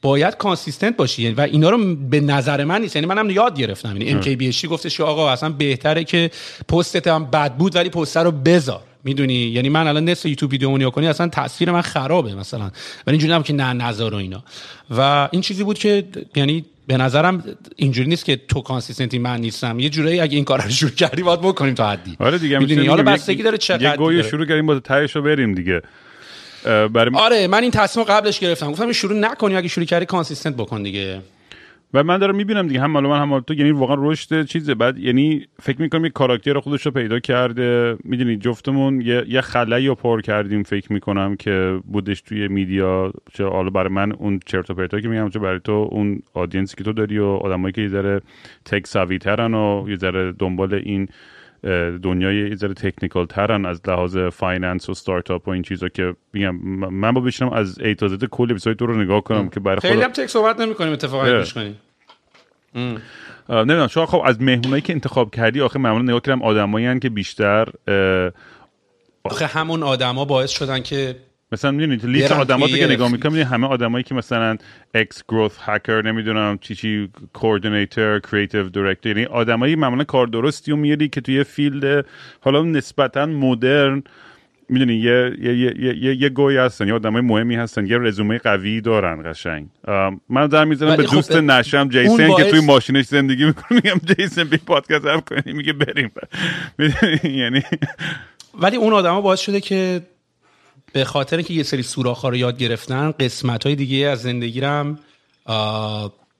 باید 0.03 0.37
consistent 0.37 0.97
باشی. 0.97 1.31
و 1.31 1.41
اینا 1.41 1.71
رو 1.71 1.95
به 1.95 2.21
نظر 2.21 2.65
من 2.65 2.81
نیست. 2.81 2.97
یعنی 2.97 3.07
منم 3.07 3.31
یاد 3.31 3.59
گرفتم. 3.59 3.97
یعنی 3.97 4.23
MKBHD 4.23 4.65
گفتش 4.65 4.97
که 4.97 5.03
آقا 5.03 5.31
اصلا 5.31 5.49
بهتره 5.49 6.05
که 6.05 6.31
پستت 6.69 7.07
هم 7.07 7.25
بد 7.25 7.57
بود 7.57 7.77
ولی 7.77 7.89
پست 7.89 8.17
رو 8.17 8.31
بذار. 8.31 8.83
می‌دونی؟ 9.09 9.35
یعنی 9.35 9.69
من 9.69 9.87
الان 9.87 10.05
نصف 10.05 10.27
یوتیوب 10.27 10.53
ویدیو 10.53 10.77
نگاه 10.77 10.91
کنی 10.91 11.07
اصلا 11.07 11.29
تصویر 11.29 11.71
من 11.71 11.81
خرابه 11.81 12.35
مثلا. 12.35 12.71
ولی 13.07 13.17
اینجوری 13.17 13.33
نبود 13.33 13.47
که 13.47 13.53
نه 13.53 13.73
نظر 13.73 14.15
و 14.15 14.17
اینا. 14.17 14.43
و 14.91 15.29
این 15.33 15.43
چیزی 15.43 15.65
بود 15.65 15.79
که 15.79 16.05
یعنی 16.37 16.65
به 16.87 16.97
نظرم 16.97 17.45
اینجوری 17.77 18.09
نیست 18.09 18.25
که 18.25 18.37
تو 18.37 18.61
consistent 18.61 19.13
ی 19.13 19.19
من 19.19 19.41
نیستم. 19.41 19.81
یه 19.81 19.89
جورایی 19.89 20.21
اگه 20.21 20.37
این 20.37 20.45
کار 20.45 20.61
رو 20.63 20.71
شروع 20.71 20.91
کردی 20.91 21.23
باید 21.23 21.41
بکنیم 21.41 21.75
تا 21.75 21.91
حدی. 21.91 22.17
آره 22.19 22.39
دیگه 22.39 22.59
می‌دونی؟ 22.59 22.87
حالا 22.87 23.03
بستگی 23.03 23.43
داره 23.43 23.59
چقدر 23.59 23.91
یه 23.91 23.97
گوی. 23.97 24.23
شروع 24.23 24.47
کردیم 24.47 24.67
با 24.67 24.81
تهش 24.81 25.17
رو 25.17 25.23
بریم 25.23 25.55
دیگه. 25.55 25.83
برای 26.65 27.11
آره 27.15 27.47
من 27.47 27.63
این 27.63 27.71
تصمیم 27.71 28.07
قبلش 28.07 28.39
گرفتم. 28.39 28.73
گفتم 28.73 28.93
شروع 28.93 29.19
نکنی 29.19 29.57
اگه 29.57 29.69
شروع 29.69 29.87
کردی 29.87 30.07
consistent 30.07 30.55
بکن 30.55 30.83
دیگه. 30.83 31.21
و 31.95 32.05
من 32.05 32.19
دارم 32.19 32.35
می‌بینم 32.35 32.67
دیگه 32.67 32.81
هم 32.81 32.91
مال 32.91 33.07
من 33.07 33.21
هم 33.21 33.29
مال 33.29 33.41
تو. 33.41 33.55
یعنی 33.55 33.71
واقعا 33.71 33.97
رشد 33.99 34.45
چیزه. 34.45 34.75
بعد 34.75 34.99
یعنی 34.99 35.47
فکر 35.63 35.83
می‌کنم 35.83 36.05
یه 36.05 36.11
کاراکتر 36.11 36.61
خودش 36.61 36.87
رو 36.87 36.93
پیدا 36.93 37.19
کرده. 37.19 37.97
می‌دونی 38.05 38.37
جفتمون 38.37 39.01
یه, 39.01 39.25
یه 39.29 39.41
خلایی 39.41 39.87
رو 39.87 39.95
پر 39.95 40.21
کردیم 40.21 40.63
فکر 40.63 40.93
می‌کنم 40.93 41.37
که 41.37 41.81
بودش 41.93 42.21
توی 42.21 42.49
media. 42.49 43.13
چه 43.33 43.45
حالا 43.45 43.71
برای 43.71 43.93
من 43.93 44.13
اون 44.13 44.41
چرت 44.47 44.71
و 44.71 44.75
پرتا 44.75 45.01
که 45.01 45.09
میگم 45.09 45.29
چه 45.29 45.39
برای 45.39 45.61
تو 45.65 45.89
اون 45.91 46.23
audience 46.35 46.72
ی 46.72 46.77
که 46.77 46.85
تو 46.85 46.93
داری 46.93 47.19
و 47.19 47.25
آدمایی 47.25 47.73
که 47.73 47.81
یه 47.81 47.89
ذره 47.89 48.21
تک 48.65 48.87
ساوی 48.87 49.19
ترن 49.19 49.55
و 49.55 49.87
یه 49.89 49.97
ذره 49.97 50.33
دنبال 50.33 50.75
این 50.75 51.09
دنیای 52.03 52.49
یه 52.49 52.57
ذره 52.57 52.75
technical 52.75 53.27
ترن 53.27 53.67
از 53.67 53.81
لحاظ 53.89 54.19
finance 54.19 54.89
و 54.89 54.95
ستارتاپ 54.95 55.49
و 55.49 55.51
این 55.51 55.63
چیزا 55.63 55.89
که 55.89 56.15
میگم 56.33 56.57
من 56.91 57.13
با 57.13 57.21
بشینم 57.21 57.53
از 57.53 57.79
A 57.79 57.95
تا 57.95 58.09
Z 58.09 58.25
کل 58.25 58.51
اپیزود 58.51 58.77
تو 58.77 58.87
رو 58.87 59.03
نگاه 59.03 59.21
کنم 59.21 59.49
که 59.49 59.61
برای 59.61 59.81
خیلی 59.81 60.03
هم 60.03 60.13
tech 60.13 60.27
صحبت 60.27 60.61
نمی‌کنیم 60.61 60.93
اتفاقا 60.93 61.39
گوش 61.39 61.55
کنیم. 61.55 61.77
نمی‌دونم 63.49 63.87
شما 63.87 64.07
خب 64.07 64.23
از 64.25 64.43
مهمونایی 64.43 64.83
که 64.83 64.93
انتخاب 64.93 65.35
کردی 65.35 65.61
آخه 65.61 65.79
معمولا 65.79 66.03
نگاه 66.03 66.21
کردم 66.21 66.43
آدمایی 66.43 66.99
که 66.99 67.09
بیشتر 67.09 67.69
آخه 69.25 69.47
همون 69.47 69.83
آدما 69.83 70.25
باعث 70.25 70.51
شدن 70.51 70.83
که 70.83 71.17
مثلا 71.53 71.71
می‌دونید 71.71 72.07
لیست 72.07 72.33
آدماتو 72.33 72.77
که 72.77 72.87
نگاه 72.87 73.13
می‌کنم 73.13 73.35
همه 73.35 73.67
آدمایی 73.67 74.05
که 74.05 74.15
مثلا 74.15 74.57
ex 74.95 75.23
growth 75.29 75.53
hacker 75.61 76.03
نمی‌دونم 76.03 76.59
چی 76.61 76.75
چی 76.75 77.09
coordinator 77.33 78.21
creative 78.21 78.69
director 78.69 79.17
یعنی 79.17 79.25
آدمایی 79.25 79.77
معمولا 79.77 80.05
کار 80.05 80.27
درستی 80.27 80.73
و 80.73 80.77
میری 80.77 81.09
که 81.09 81.21
توی 81.21 81.45
field 81.45 82.07
حالا 82.41 82.63
نسبتا 82.63 83.27
مدرن 83.27 84.03
می‌دونی 84.69 84.95
یه 84.95 85.37
یه 85.41 85.57
یه 85.59 85.97
یه, 86.05 86.23
یه 86.23 86.29
گوی 86.29 86.57
هستن 86.57 86.89
یا 86.89 86.95
آدمای 86.95 87.23
مهمی 87.23 87.57
هستن 87.57 87.87
یه 87.87 87.99
رزومه 87.99 88.39
قوی 88.39 88.81
دارن 88.81 89.33
قشنگ. 89.33 89.67
من 90.29 90.47
در 90.47 90.65
می‌ذارم 90.65 90.97
به 90.97 91.07
خب 91.07 91.15
دوست 91.15 91.37
نشم 91.37 91.89
جیسن 91.89 92.35
که 92.37 92.45
توی 92.45 92.61
ماشینش 92.61 93.05
زندگی 93.05 93.45
می‌کنه 93.45 93.81
میگم 93.85 94.01
جیسن 94.17 94.45
بی 94.45 94.57
پادکست 94.57 95.07
هم 95.07 95.21
کنی 95.21 95.53
میگه 95.53 95.73
بریم. 95.73 96.11
یعنی 97.43 97.63
ولی 98.55 98.77
اون 98.77 98.93
آدما 98.93 99.21
باعث 99.21 99.41
شده 99.41 99.61
که 99.61 100.03
به 100.93 101.05
خاطر 101.05 101.43
که 101.43 101.55
یه 101.55 101.63
سری 101.63 101.83
سوراخ 101.83 102.25
رو 102.25 102.37
یاد 102.37 102.59
گرفتن 102.59 103.11
قسمت 103.11 103.67
های 103.67 103.77
دیگه 103.77 103.97
از 103.97 104.23
زندگی 104.23 104.61
هم 104.61 104.99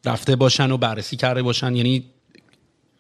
رفته 0.05 0.37
باشن 0.37 0.71
و 0.71 0.77
بررسی 0.77 1.17
کرده 1.17 1.43
باشن. 1.43 1.77
یعنی 1.77 2.05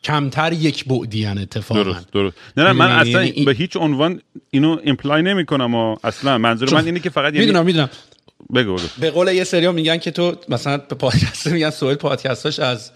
کمتر 0.04 0.52
یک 0.52 0.84
بعدیان 0.84 1.38
اتفاقا. 1.38 1.82
درست 1.82 2.11
درست. 2.12 2.37
نه 2.56 2.64
نه 2.64 2.72
من 2.72 2.90
اصلا 2.90 3.24
یعنی 3.24 3.44
به 3.44 3.52
هیچ 3.52 3.76
عنوان 3.76 4.20
اینو 4.50 4.76
امپلای 4.84 5.22
نمی 5.22 5.46
کنم 5.46 5.74
و 5.74 5.96
اصلا 6.04 6.38
منظور 6.38 6.74
من 6.74 6.84
اینه 6.87 7.00
که 7.00 7.11
فقط 7.11 7.34
یعنی 7.34 7.46
می‌دونم 7.46 7.66
می‌دونم. 7.66 7.90
بگو 8.54 8.74
بگو. 8.74 8.87
به 9.00 9.11
قول 9.11 9.28
یه 9.28 9.44
سری 9.44 9.68
میگن 9.68 9.98
که 9.98 10.11
تو 10.11 10.37
مثلا 10.48 10.76
به 10.76 10.94
پادکست 10.94 11.46
میگن 11.46 11.70
سوال 11.70 11.94
پادکستاش 11.94 12.58
از 12.58 12.90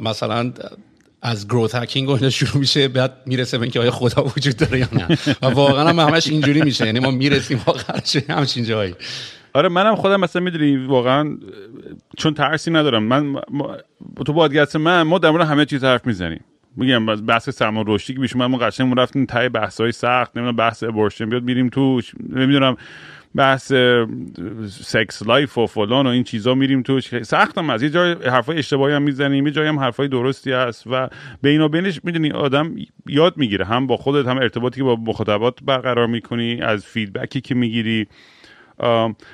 مثلا 0.00 0.52
از 1.22 1.48
گروت 1.48 1.74
هکینگ 1.74 2.08
و 2.08 2.30
شروع 2.30 2.56
میشه 2.60 2.88
بعد 2.88 3.12
می‌رسه 3.26 3.58
به 3.58 3.62
اینکه 3.62 3.80
آیا 3.80 3.90
خدا 3.90 4.24
وجود 4.24 4.56
داره 4.56 4.78
یا 4.78 4.88
نه. 4.92 5.18
و 5.42 5.46
واقعا 5.46 5.88
هم 5.88 5.98
همش 5.98 6.28
اینجوری 6.28 6.62
میشه. 6.62 6.86
یعنی 6.86 7.00
ما 7.00 7.10
می‌رسیم 7.10 7.62
آخرش 7.66 8.16
همچین 8.16 8.64
جایی. 8.64 8.94
آره 9.52 9.68
منم 9.68 9.96
خودم 9.96 10.20
مثلا 10.20 10.42
می‌دونی 10.42 10.76
واقعا 10.76 11.38
چون 12.18 12.34
ترسی 12.34 12.70
ندارم. 12.70 13.02
من 13.02 13.34
تو 14.26 14.32
پادکست 14.32 14.76
من 14.76 15.02
ما 15.02 15.18
در 15.18 15.30
مورد 15.30 15.46
همه 15.46 15.64
چیز 15.64 15.84
حرف 15.84 16.06
می‌زنیم. 16.06 16.44
میگم 16.76 17.06
بحث 17.06 17.50
سرما 17.50 17.84
رشدی 17.86 18.14
که 18.14 18.20
بیشون 18.20 18.46
ما 18.46 18.58
قشنگ 18.58 18.94
رفتیم 18.96 19.26
تای 19.26 19.48
بحث 19.48 19.80
های 19.80 19.92
سخت 19.92 20.36
نمی‌دونم 20.36 20.56
بحث 20.56 20.82
ابورشن 20.82 21.30
بیاد 21.30 21.42
میریم 21.42 21.68
توش. 21.68 22.12
نمی‌دونم 22.28 22.76
بحث 23.34 23.72
sex 24.68 25.26
life 25.26 25.58
و 25.58 25.66
فلان 25.66 26.06
و 26.06 26.10
این 26.10 26.24
چیزا 26.24 26.54
میریم 26.54 26.82
توش. 26.82 27.22
سخت 27.22 27.58
هم 27.58 27.70
از 27.70 27.82
یه 27.82 27.90
جای 27.90 28.12
حرفای 28.12 28.58
اشتباهی 28.58 28.94
هم 28.94 29.02
می‌زنیم 29.02 29.46
یه 29.46 29.52
جای 29.52 29.66
هم 29.66 29.78
حرفای 29.78 30.08
درستی 30.08 30.52
هست 30.52 30.86
و 30.86 31.08
بین 31.42 31.60
و 31.60 31.68
بینش 31.68 32.00
می‌دونی 32.04 32.30
آدم 32.30 32.74
یاد 33.06 33.36
می‌گیره. 33.36 33.64
هم 33.64 33.86
با 33.86 33.96
خودت 33.96 34.28
هم 34.28 34.38
ارتباطی 34.38 34.76
که 34.80 34.84
با 34.84 34.96
مخاطبات 34.96 35.58
برقرار 35.64 36.06
می‌کنی 36.06 36.62
از 36.62 36.86
feedback 36.86 37.34
ی 37.34 37.40
که 37.40 37.54
می‌گیری. 37.54 38.06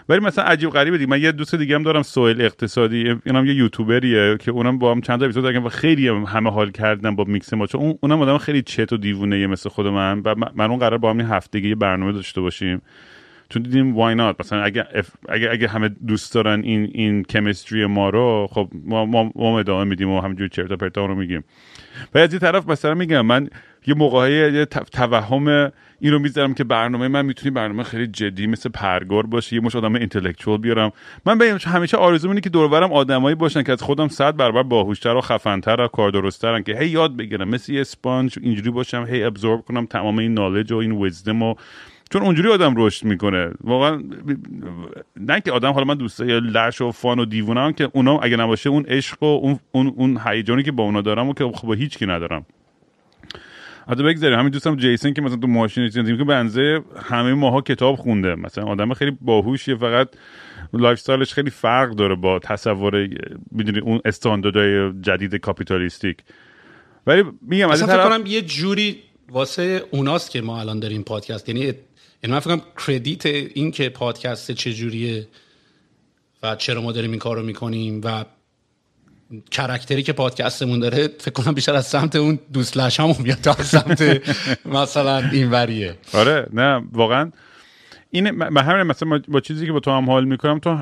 ولی 0.09 0.21
مثلا 0.21 0.45
عجیب 0.45 0.71
غریبه 0.71 0.99
دیگه. 0.99 1.11
من 1.11 1.21
یه 1.21 1.33
دوست 1.33 1.55
دیگه 1.55 1.75
هم 1.75 1.83
دارم 1.83 2.03
سویل 2.03 2.43
اقتصادی. 2.43 3.15
اینم 3.27 3.47
یه 3.47 3.55
یوتیوبریه 3.55 4.37
که 4.41 4.51
اونم 4.51 4.79
با 4.79 4.93
هم 4.93 5.01
چند 5.01 5.19
تا 5.19 5.25
اپیزود 5.25 5.45
و 5.45 5.69
خیلی 5.69 6.09
هم 6.09 6.25
همه 6.25 6.51
حال 6.51 6.71
کردن 6.71 7.17
با 7.17 7.25
میکس 7.25 7.53
ما. 7.53 7.67
چون 7.67 7.99
اونم 8.01 8.23
آدم 8.23 8.39
خیلی 8.39 8.63
چت 8.63 8.93
و 8.93 8.97
دیوونه 8.97 9.47
مثل 9.47 9.69
خود 9.69 9.87
من 9.87 10.23
و 10.25 10.35
من 10.55 10.71
اون 10.71 10.79
قرار 10.79 10.99
با 10.99 11.11
هم 11.11 11.21
هفتگی 11.21 11.75
برنامه 11.75 12.13
داشته 12.13 12.41
باشیم. 12.41 12.83
چون 13.49 13.63
دیدیم 13.63 13.97
وای 13.97 14.15
نات 14.15 14.37
مثلا 14.41 14.63
اگه 14.63 14.87
اگه 15.29 15.51
اگه 15.51 15.69
همه 15.69 15.89
دوست 15.89 16.35
دارن 16.35 16.63
این 16.63 16.91
این 16.95 17.23
کمیستری 17.23 17.87
ما 17.87 18.11
رو 18.11 18.49
خب 18.51 18.69
ما 18.85 19.07
ما, 19.07 19.33
ما 19.35 19.61
ادامه 19.61 19.85
میدیم 19.85 20.11
و 20.11 20.21
همینجوری 20.21 20.49
چرت 20.49 20.73
پرتا 20.73 21.07
رو 21.07 21.15
میگیم. 21.15 21.45
و 22.15 22.19
از 22.19 22.33
این 22.33 22.41
طرف 22.41 22.69
مثلا 22.69 22.95
میگم 22.95 23.27
من 23.27 23.51
یه 23.87 23.95
موقعی 23.95 24.53
یه 24.53 24.65
توهم 24.65 25.73
این 26.01 26.13
رو 26.13 26.19
می‌ذارم 26.19 26.55
که 26.55 26.65
برنامه 26.65 27.09
من 27.09 27.27
می‌تونی 27.27 27.51
برنامه 27.51 27.83
خیلی 27.83 28.07
جدی 28.07 28.47
مثل 28.47 28.69
پرگار 28.69 29.27
باشه 29.27 29.57
یه 29.57 29.63
مش 29.63 29.77
آدم 29.77 29.95
اینتלקچوال 29.95 30.59
بیارم. 30.59 30.93
من 31.27 31.39
به 31.39 31.59
همیشه 31.65 31.97
آرزو 31.97 32.29
اینه 32.29 32.41
که 32.41 32.51
دور 32.51 32.69
برم 32.69 32.93
آدمایی 32.93 33.35
باشن 33.35 33.63
که 33.63 33.73
از 33.73 33.83
خودم 33.83 34.09
صد 34.09 34.37
برابر 34.37 34.63
باهوشتر 34.63 35.15
و 35.15 35.21
خفنتر 35.21 35.81
و 35.81 35.89
کار 35.89 36.11
درستترن 36.11 36.63
که 36.63 36.79
هی 36.79 36.89
یاد 36.89 37.17
بگیرم. 37.17 37.49
مثل 37.49 37.73
یه 37.73 37.81
اسپانج 37.81 38.39
اینجوری 38.43 38.71
باشم 38.71 39.07
هی 39.11 39.25
ابزورب 39.25 39.61
کنم 39.61 39.87
تمام 39.87 40.19
این 40.19 40.35
نالج 40.35 40.73
و 40.73 40.77
این 40.77 40.93
ویزدم 40.93 41.43
و 41.43 41.55
چون 42.11 42.23
اونجوری 42.23 42.49
آدم 42.49 42.75
رشد 42.77 43.05
می‌کنه. 43.07 43.51
واقعا 43.61 44.03
نه 45.17 45.41
که 45.41 45.53
آدم 45.53 45.73
حالا 45.73 45.85
من 45.85 45.95
دوسته 45.95 46.25
لش 46.25 46.81
و 46.81 46.91
فان 46.91 47.19
و 47.19 47.25
دیوونه 47.25 47.73
که 47.73 47.91
اونا 47.93 48.19
اگه 48.19 48.37
نباشه 48.37 48.71
اون 48.71 48.85
عشق 48.85 49.23
و 49.23 49.27
اون 49.27 49.59
اون 49.73 49.95
اون 49.97 50.21
هیجانی 50.25 50.63
که 50.63 50.73
با 50.73 50.85
اونا 50.85 51.01
دارم 51.01 51.29
و 51.29 51.35
که 51.35 51.45
خب 51.55 51.69
با 51.69 51.75
هیچ 51.75 51.99
کی 51.99 52.07
ندارم. 52.07 52.47
حتی 53.89 54.03
بگذاریم. 54.03 54.39
همین 54.39 54.51
دوستم 54.51 54.77
جیسن 54.77 55.13
که 55.13 55.23
مثلا 55.23 55.37
تو 55.37 55.47
ماشین 55.47 55.89
زندگی 55.89 56.17
که 56.17 56.25
اندازه 56.25 56.81
همه 57.03 57.35
ماها 57.35 57.61
کتاب 57.61 57.97
خونده. 57.97 58.35
مثلا 58.35 58.65
آدم 58.65 58.95
خیلی 58.95 59.17
باهوشیه 59.21 59.75
فقط 59.75 60.09
lifestyle 60.73 60.99
ش 60.99 61.33
خیلی 61.33 61.51
فرق 61.51 61.91
داره 61.91 62.15
با 62.15 62.39
تصور 62.39 63.09
می‌دونی 63.51 63.79
اون 63.79 64.01
استانداردهای 64.05 64.93
جدید 65.01 65.35
capitalistic. 65.35 66.17
ولی 67.07 67.25
میگم 67.43 67.71
از 67.71 67.87
طرف 67.87 68.27
یه 68.27 68.43
جوری 68.43 68.97
واسه 69.31 69.83
اوناست 69.91 70.31
که 70.31 70.41
ما 70.41 70.61
الان 70.61 70.81
داریم 70.81 71.03
پادکست. 71.03 71.49
یعنی 71.49 71.73
یعنی 72.27 72.35
من 72.35 72.41
فکر 72.41 72.49
می‌کنم 72.49 72.63
credit 72.87 73.27
این 73.27 73.71
که 73.71 73.89
پادکست 73.89 74.53
چجوریه 74.53 75.29
و 76.43 76.57
چرا 76.57 76.83
ما 76.83 76.93
داریم 76.93 77.11
این 77.11 77.19
کار 77.19 77.37
رو 77.37 77.43
می‌کنیم 77.43 78.01
و 78.05 78.25
character 79.51 79.97
ی 79.97 80.03
که 80.03 80.13
پادکستمون 80.13 80.79
داره 80.79 81.09
فکر 81.19 81.31
کنم 81.31 81.55
بیشتر 81.55 81.75
از 81.75 81.87
سمت 81.87 82.17
اون 82.17 82.39
دوست 82.53 82.77
لشمون 82.77 83.17
میاد 83.19 83.39
تا 83.39 83.53
سمت 83.53 84.23
مثلا 84.67 85.19
این 85.33 85.51
وریه 85.51 85.95
آره 86.15 86.47
نه 86.53 86.83
واقعا. 86.93 87.33
این 88.11 88.39
به 88.39 88.63
همین 88.63 88.83
مثلا 88.83 89.23
با 89.29 89.41
چیزی 89.41 89.67
که 89.67 89.73
با 89.73 89.81
تو 89.81 89.91
هم 89.91 90.11
حال 90.11 90.25
می‌کنم 90.25 90.59
تو 90.59 90.79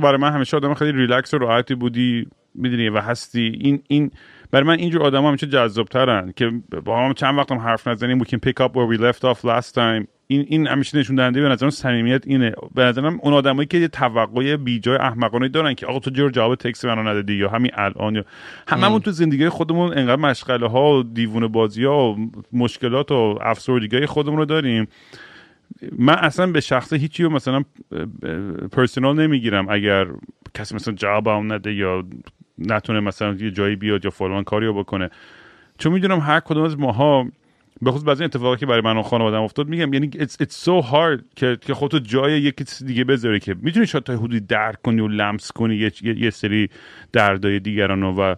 برای 0.00 0.18
من 0.18 0.32
همیشه 0.32 0.56
آدم 0.56 0.74
خیلی 0.74 0.92
ریلکس 0.92 1.34
و 1.34 1.38
راحتی 1.38 1.74
بودی 1.74 2.26
می‌دونی 2.54 2.88
و 2.88 3.00
هستی. 3.00 3.58
این 3.60 3.82
این 3.88 4.10
برای 4.50 4.66
من 4.66 4.78
اینجور 4.78 5.02
آدم 5.02 5.24
همیشه 5.24 5.46
جذاب 5.46 5.88
ترن 5.88 6.32
که 6.36 6.50
با 6.84 7.04
هم 7.04 7.14
چند 7.14 7.38
وقت 7.38 7.52
هم 7.52 7.58
حرف 7.58 7.88
نزنیم 7.88 8.24
we 8.24 8.26
can 8.26 8.38
pick 8.48 8.64
up 8.64 8.70
where 8.70 8.86
we 8.92 8.98
left 8.98 9.24
off 9.24 9.44
last 9.44 9.74
time. 9.74 10.17
این 10.30 10.44
این 10.48 10.66
همیشه 10.66 10.98
نشون 10.98 11.16
دهنده 11.16 11.42
به 11.42 11.48
نظرم 11.48 11.70
صمیمیت 11.70 12.26
اینه. 12.26 12.52
به 12.74 12.84
نظرم 12.84 13.20
اون 13.22 13.34
آدمایی 13.34 13.66
که 13.66 13.78
یه 13.78 13.88
توقع 13.88 14.56
بیجای 14.56 14.96
احمقانه 14.96 15.48
دارن 15.48 15.74
که 15.74 15.86
آقا 15.86 15.98
تو 15.98 16.10
جور 16.10 16.30
جواب 16.30 16.54
تکس 16.54 16.84
منو 16.84 17.02
ندادی 17.02 17.34
یا 17.34 17.48
همین 17.48 17.70
الان 17.74 18.14
یا 18.14 18.24
هممون 18.68 19.00
تو 19.00 19.10
زندگی 19.10 19.48
خودمون 19.48 19.98
انقدر 19.98 20.16
مشغله 20.16 20.68
ها 20.68 20.98
و 20.98 21.02
دیوونه 21.02 21.48
بازی 21.48 21.84
ها 21.84 22.12
و 22.12 22.30
مشکلات 22.52 23.12
و 23.12 23.38
افسردگی 23.42 24.06
خودمون 24.06 24.38
رو 24.38 24.44
داریم. 24.44 24.88
من 25.98 26.14
اصلا 26.14 26.46
به 26.46 26.60
شخصه 26.60 26.96
هیچی 26.96 27.22
رو 27.22 27.30
مثلا 27.30 27.64
پرسونال 28.72 29.20
نمی‌گیرم. 29.20 29.68
اگر 29.68 30.06
کسی 30.54 30.74
مثلا 30.74 30.94
جواب 30.94 31.28
هم 31.28 31.52
نده 31.52 31.74
یا 31.74 32.04
نتونه 32.58 33.00
مثلا 33.00 33.34
یه 33.34 33.50
جایی 33.50 33.76
بیاد 33.76 34.04
یا 34.04 34.10
فلان 34.10 34.44
کاری 34.44 34.66
رو 34.66 34.74
بکنه. 34.74 35.10
چون 35.78 35.92
می‌دونم 35.92 36.20
هر 36.20 36.40
کدوم 36.40 36.62
از 36.62 36.78
ماها 36.78 37.26
به 37.82 37.90
خصوص 37.90 38.04
بعضی 38.04 38.24
اتفاقی 38.24 38.56
که 38.56 38.66
برای 38.66 38.80
من 38.80 38.96
و 38.96 39.02
خانوادم 39.02 39.42
افتاد 39.42 39.68
میگم 39.68 39.92
یعنی 39.92 40.10
it's, 40.10 40.42
it's 40.42 40.64
so 40.64 40.86
hard 40.90 41.22
که 41.36 41.58
که 41.60 41.74
خودتو 41.74 41.98
جای 41.98 42.40
یکی 42.40 42.64
دیگه 42.86 43.04
بذاری 43.04 43.40
که 43.40 43.56
می‌تونی 43.62 43.86
شاید 43.86 44.04
تا 44.04 44.16
حدودی 44.16 44.40
درک 44.40 44.82
کنی 44.82 45.00
و 45.00 45.08
لمس 45.08 45.52
کنی 45.52 45.76
یه, 45.76 45.92
یه 46.02 46.30
سری 46.30 46.68
دردای 47.12 47.60
دیگران 47.60 48.02
و 48.02 48.34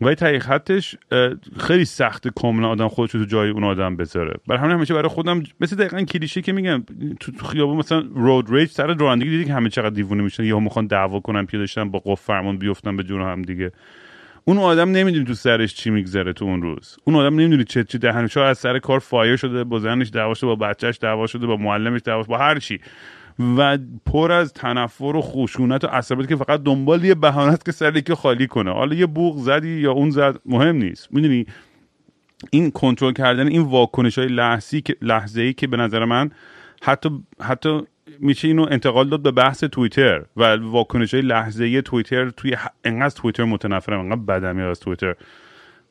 ولی 0.00 0.14
تحقیق 0.14 0.42
خطش 0.42 0.96
خیلی 1.58 1.84
سخت 1.84 2.28
کاملا 2.28 2.68
آدم 2.68 2.88
خودش 2.88 3.12
تو 3.12 3.24
جای 3.24 3.50
اون 3.50 3.64
آدم 3.64 3.96
بذاره. 3.96 4.34
برای 4.46 4.60
همین 4.60 4.72
همیشه 4.72 4.94
برای 4.94 5.08
خودم 5.08 5.42
مثل 5.60 5.76
دقیقا 5.76 6.02
کلیشه 6.02 6.42
که 6.42 6.52
میگم 6.52 6.84
تو, 7.20 7.32
تو 7.32 7.46
خیابون 7.46 7.76
مثلا 7.76 8.04
road 8.14 8.54
rage 8.54 8.70
سر 8.70 8.94
رانندگی 8.94 9.30
دیدی 9.30 9.44
که 9.44 9.54
همه 9.54 9.68
چقدر 9.68 9.90
دیوونه 9.90 10.22
میشن 10.22 10.44
یا 10.44 10.60
می‌خوان 10.60 10.86
دعوا 10.86 11.20
کنن 11.20 11.46
پیاده 11.46 11.84
با 11.84 11.98
قفل 11.98 12.20
فرمان 12.20 12.58
بیفتن 12.58 12.96
به 12.96 13.02
جون 13.02 13.22
هم 13.22 13.42
دیگه. 13.42 13.72
اون 14.48 14.58
آدم 14.58 14.90
نمی‌دونی 14.90 15.24
تو 15.24 15.34
سرش 15.34 15.74
چی 15.74 15.90
میگذره 15.90 16.32
تو 16.32 16.44
اون 16.44 16.62
روز. 16.62 16.96
اون 17.04 17.16
آدم 17.16 17.34
نمی‌دونی 17.34 17.64
چه 17.64 17.84
چی 17.84 17.98
دهنش. 17.98 18.36
از 18.36 18.58
سر 18.58 18.78
کار 18.78 18.98
fire 18.98 19.36
شده 19.36 19.64
با 19.64 19.78
زنش 19.78 20.10
دعوا 20.10 20.34
شده 20.34 20.46
با 20.46 20.56
بچهش 20.56 20.98
دعوا 21.02 21.26
شده 21.26 21.46
با 21.46 21.56
معلمش 21.56 22.00
دعوا 22.04 22.22
با 22.22 22.38
هر 22.38 22.58
چی. 22.58 22.80
و 23.56 23.78
پر 24.06 24.32
از 24.32 24.52
تنفر 24.52 25.04
و 25.04 25.20
خشونت 25.22 25.84
و 25.84 25.86
عصبیت 25.86 26.28
که 26.28 26.36
فقط 26.36 26.62
دنبال 26.62 27.04
یه 27.04 27.14
بهانه 27.14 27.58
که 27.66 27.72
سر 27.72 28.00
یکی 28.00 28.14
خالی 28.14 28.46
کنه. 28.46 28.72
حالا 28.72 28.94
یه 28.94 29.06
بوق 29.06 29.36
زدی 29.38 29.80
یا 29.80 29.92
اون 29.92 30.10
زد 30.10 30.38
مهم 30.46 30.76
نیست. 30.76 31.08
می‌دونی؟ 31.12 31.46
این 32.50 32.70
کنترل 32.70 33.12
کردن 33.12 33.46
این 33.46 33.62
واکنش 33.62 34.18
های 34.18 34.28
لحظی 34.28 34.80
که 34.80 34.96
لحظه 35.02 35.42
ای 35.42 35.52
که 35.52 35.66
به 35.66 35.76
نظر 35.76 36.04
من 36.04 36.30
حتی 36.82 37.10
حتی 37.40 37.80
میشه 38.18 38.48
اینو 38.48 38.66
انتقال 38.70 39.08
داد 39.08 39.22
به 39.22 39.30
بحث 39.30 39.64
توییتر 39.64 40.24
و 40.36 40.56
واکنش 40.56 41.14
های 41.14 41.22
لحظه 41.22 41.82
توییتر 41.82 42.30
توی 42.30 42.56
انقدر 42.84 43.14
توییتر 43.14 43.44
متنفرم 43.44 44.00
انقدر 44.00 44.20
بدمی 44.20 44.62
از 44.62 44.80
توییتر. 44.80 45.14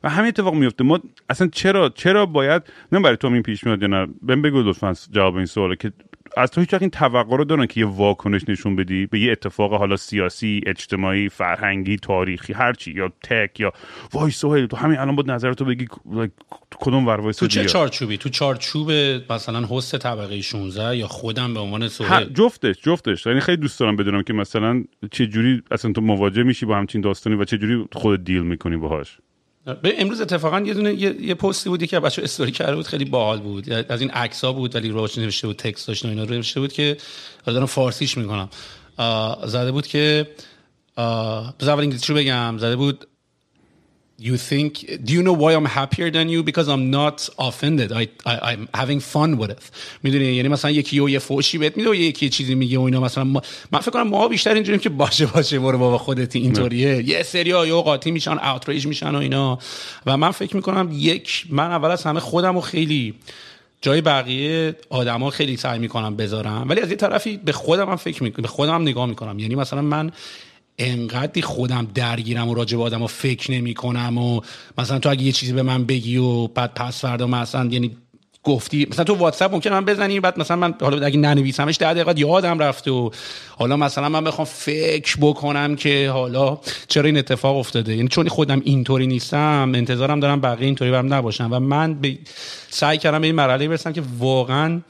و 0.02 0.08
همین 0.08 0.28
اتفاق 0.28 0.54
میفته 0.54 0.84
ما 0.84 1.00
اصلا 1.30 1.48
چرا 1.52 1.88
چرا 1.88 2.26
باید 2.26 2.62
نه 2.92 3.00
برای 3.00 3.16
تو 3.16 3.28
این 3.28 3.42
پیش 3.42 3.64
میاد 3.64 3.82
یا 3.82 3.88
نه؟ 3.88 4.06
بگو 4.26 4.62
لطفا 4.62 4.94
جواب 5.12 5.36
این 5.36 5.46
سواله 5.46 5.76
که 5.76 5.92
از 6.36 6.50
تو 6.50 6.60
هیچ 6.60 6.74
این 6.74 6.90
توقع 6.90 7.36
رو 7.36 7.44
دارن 7.44 7.66
که 7.66 7.80
یه 7.80 7.86
واکنش 7.86 8.42
نشون 8.48 8.76
بدی؟ 8.76 9.06
به 9.06 9.20
یه 9.20 9.32
اتفاق 9.32 9.74
حالا 9.74 9.96
سیاسی 9.96 10.60
اجتماعی 10.66 11.28
فرهنگی 11.28 11.96
تاریخی 11.96 12.52
هرچی 12.52 12.92
یا 12.92 13.12
تک 13.22 13.60
یا 13.60 13.72
وای 14.12 14.30
سوهل 14.30 14.66
تو 14.66 14.76
همین 14.76 14.98
الان 14.98 15.16
بود 15.16 15.30
نظرتو 15.30 15.64
بگی 15.64 15.88
کدوم 16.80 17.06
ور 17.06 17.32
تو 17.32 17.46
چه 17.46 17.64
چارچوبی؟ 17.64 18.18
تو 18.18 18.28
چارچوب 18.28 18.90
مثلا 19.30 19.66
هست 19.66 19.98
طبقه 19.98 20.40
16 20.40 20.96
یا 20.96 21.06
خودم 21.06 21.54
به 21.54 21.60
عنوان 21.60 21.88
سوهل 21.88 22.24
جفتش 22.24 22.82
جفتش. 22.82 23.26
یعنی 23.26 23.40
خیلی 23.40 23.56
دوست 23.56 23.80
دارم 23.80 23.96
بدونم 23.96 24.22
که 24.22 24.32
مثلا 24.32 24.84
چه 25.10 25.26
جوری 25.26 25.62
اصلا 25.70 25.92
تو 25.92 26.00
مواجه 26.00 26.42
میشی 26.42 26.66
با 26.66 26.76
همچین 26.76 27.00
داستانی 27.00 27.36
و 27.36 27.44
چه 27.44 27.58
جوری 27.58 27.84
خود 27.92 28.24
دیل 28.24 28.42
می‌کنی 28.42 28.76
باهاش. 28.76 29.18
امروز 29.84 30.20
اتفاقا 30.20 30.60
یه 30.60 30.74
دونه 30.74 30.94
یه, 30.94 31.16
یه 31.20 31.34
پستی 31.34 31.68
بودی 31.68 31.86
که 31.86 32.00
بچه 32.00 32.22
استوری 32.22 32.52
کرده 32.52 32.76
بود 32.76 32.86
خیلی 32.86 33.04
باحال 33.04 33.40
بود. 33.40 33.70
از 33.70 34.00
این 34.00 34.10
عکس 34.10 34.44
ها 34.44 34.52
بود 34.52 34.74
ولی 34.74 34.88
روش 34.88 35.18
نوشته 35.18 35.46
بود 35.46 35.56
تکست 35.56 35.88
داشت 35.88 36.04
و 36.04 36.08
اینا 36.08 36.24
رو 36.24 36.34
نوشته 36.34 36.60
بود 36.60 36.72
که 36.72 36.96
دارم 37.46 37.66
فارسیش 37.66 38.18
می‌کنم. 38.18 38.48
زده 39.46 39.72
بود 39.72 39.86
که 39.86 40.26
بذار 41.60 41.74
اول 41.74 41.82
انگلیسی 41.82 42.12
رو 42.12 42.18
بگم. 42.18 42.58
زده 42.58 42.76
بود 42.76 43.06
you 44.18 44.36
think 44.50 44.72
do 45.04 45.12
you 45.12 45.22
know 45.22 45.36
why 45.42 45.52
I'm 45.52 45.66
happier 45.66 46.10
than 46.10 46.28
you? 46.28 46.42
Because 46.42 46.68
I'm 46.68 46.90
not 46.90 47.28
offended. 47.38 47.92
I, 47.92 48.08
I 48.24 48.34
I'm 48.50 48.68
having 48.74 49.00
fun 49.00 49.36
with 49.38 49.50
it. 49.50 49.70
می‌دونی؟ 50.02 50.24
یعنی 50.24 50.48
مثلا 50.48 50.70
یکی 50.70 51.10
یه 51.10 51.18
فوشی 51.18 51.58
بهت 51.58 51.76
میده 51.76 51.90
و 51.90 51.94
یکی 51.94 52.28
چیزی 52.28 52.54
میگه 52.54 52.78
و 52.78 52.82
اینا. 52.82 53.00
مثلا 53.00 53.24
ما... 53.24 53.42
من 53.72 53.80
فکر 53.80 53.90
کنم 53.90 54.08
ما 54.08 54.28
بیشتر 54.28 54.54
اینجوریم 54.54 54.80
که 54.80 54.88
باشه 54.88 55.26
باشه 55.26 55.58
برو 55.58 55.78
بابا 55.78 55.98
خودت 55.98 56.36
اینطوریه. 56.36 57.08
یه 57.08 57.22
سری 57.22 57.50
ها 57.50 57.82
قاطی 57.82 58.10
میشن 58.10 58.38
اوتریج 58.38 58.86
میشن 58.86 59.14
و 59.14 59.18
اینا. 59.18 59.58
و 60.06 60.16
من 60.16 60.30
فکر 60.30 60.56
می‌کنم 60.56 60.88
یک 60.92 61.46
من 61.50 61.70
اول 61.70 61.90
از 61.90 62.02
همه 62.02 62.20
خودم 62.20 62.56
و 62.56 62.60
خیلی 62.60 63.14
جای 63.80 64.00
بقیه 64.00 64.76
آدما 64.90 65.30
خیلی 65.30 65.56
سعی 65.56 65.78
می‌کنم 65.78 66.16
بذارم. 66.16 66.66
ولی 66.68 66.80
از 66.80 66.90
یه 66.90 66.96
طرفی 66.96 67.36
به 67.36 67.52
خودم 67.52 67.88
هم 67.88 67.96
فکر 67.96 68.22
می‌کنم 68.22 68.42
به 68.42 68.48
خودم 68.48 68.74
هم 68.74 68.82
نگاه 68.82 69.06
می‌کنم. 69.06 69.38
یعنی 69.38 69.54
مثلا 69.54 69.82
من 69.82 70.12
انقدری 70.78 71.42
خودم 71.42 71.86
درگیرم 71.94 72.48
و 72.48 72.54
راجع 72.54 72.76
به 72.76 72.82
آدم 72.82 73.02
و 73.02 73.06
فکر 73.06 73.52
نمی 73.52 73.74
کنم 73.74 74.18
و 74.18 74.40
مثلا 74.78 74.98
تو 74.98 75.08
اگه 75.08 75.22
یه 75.22 75.32
چیزی 75.32 75.52
به 75.52 75.62
من 75.62 75.84
بگی 75.84 76.16
و 76.16 76.46
بعد 76.46 76.74
پس 76.74 77.00
فردا 77.00 77.26
مثلا 77.26 77.64
یعنی 77.64 77.96
گفتی 78.46 78.86
مثلا 78.90 79.04
تو 79.04 79.14
واتساپ 79.14 79.54
ممکن 79.54 79.70
من 79.70 79.84
بزنی 79.84 80.20
بعد 80.20 80.38
مثلا 80.38 80.56
من 80.56 80.74
حالا 80.80 81.06
اگه 81.06 81.18
ننویسمش 81.18 81.78
ده 81.78 81.94
دقیقه 81.94 82.20
یادم 82.20 82.58
رفته 82.58 82.90
و 82.90 83.10
حالا 83.58 83.76
مثلا 83.76 84.08
من 84.08 84.24
بخوام 84.24 84.44
فکر 84.44 85.16
بکنم 85.20 85.76
که 85.76 86.10
حالا 86.10 86.58
چرا 86.88 87.06
این 87.06 87.18
اتفاق 87.18 87.56
افتاده. 87.56 87.96
یعنی 87.96 88.08
چون 88.08 88.28
خودم 88.28 88.62
اینطوری 88.64 89.06
نیستم 89.06 89.72
انتظارم 89.74 90.20
دارم 90.20 90.40
بقیه 90.40 90.66
اینطوری 90.66 90.90
برم 90.90 91.14
نباشم 91.14 91.48
و 91.52 91.60
من 91.60 91.94
به 91.94 92.18
سعی 92.68 92.98
کردم 92.98 93.20
به 93.20 93.26
این 93.26 93.36
مرحله 93.36 93.68
برسم 93.68 93.92
که 93.92 94.02
واقعا 94.18 94.80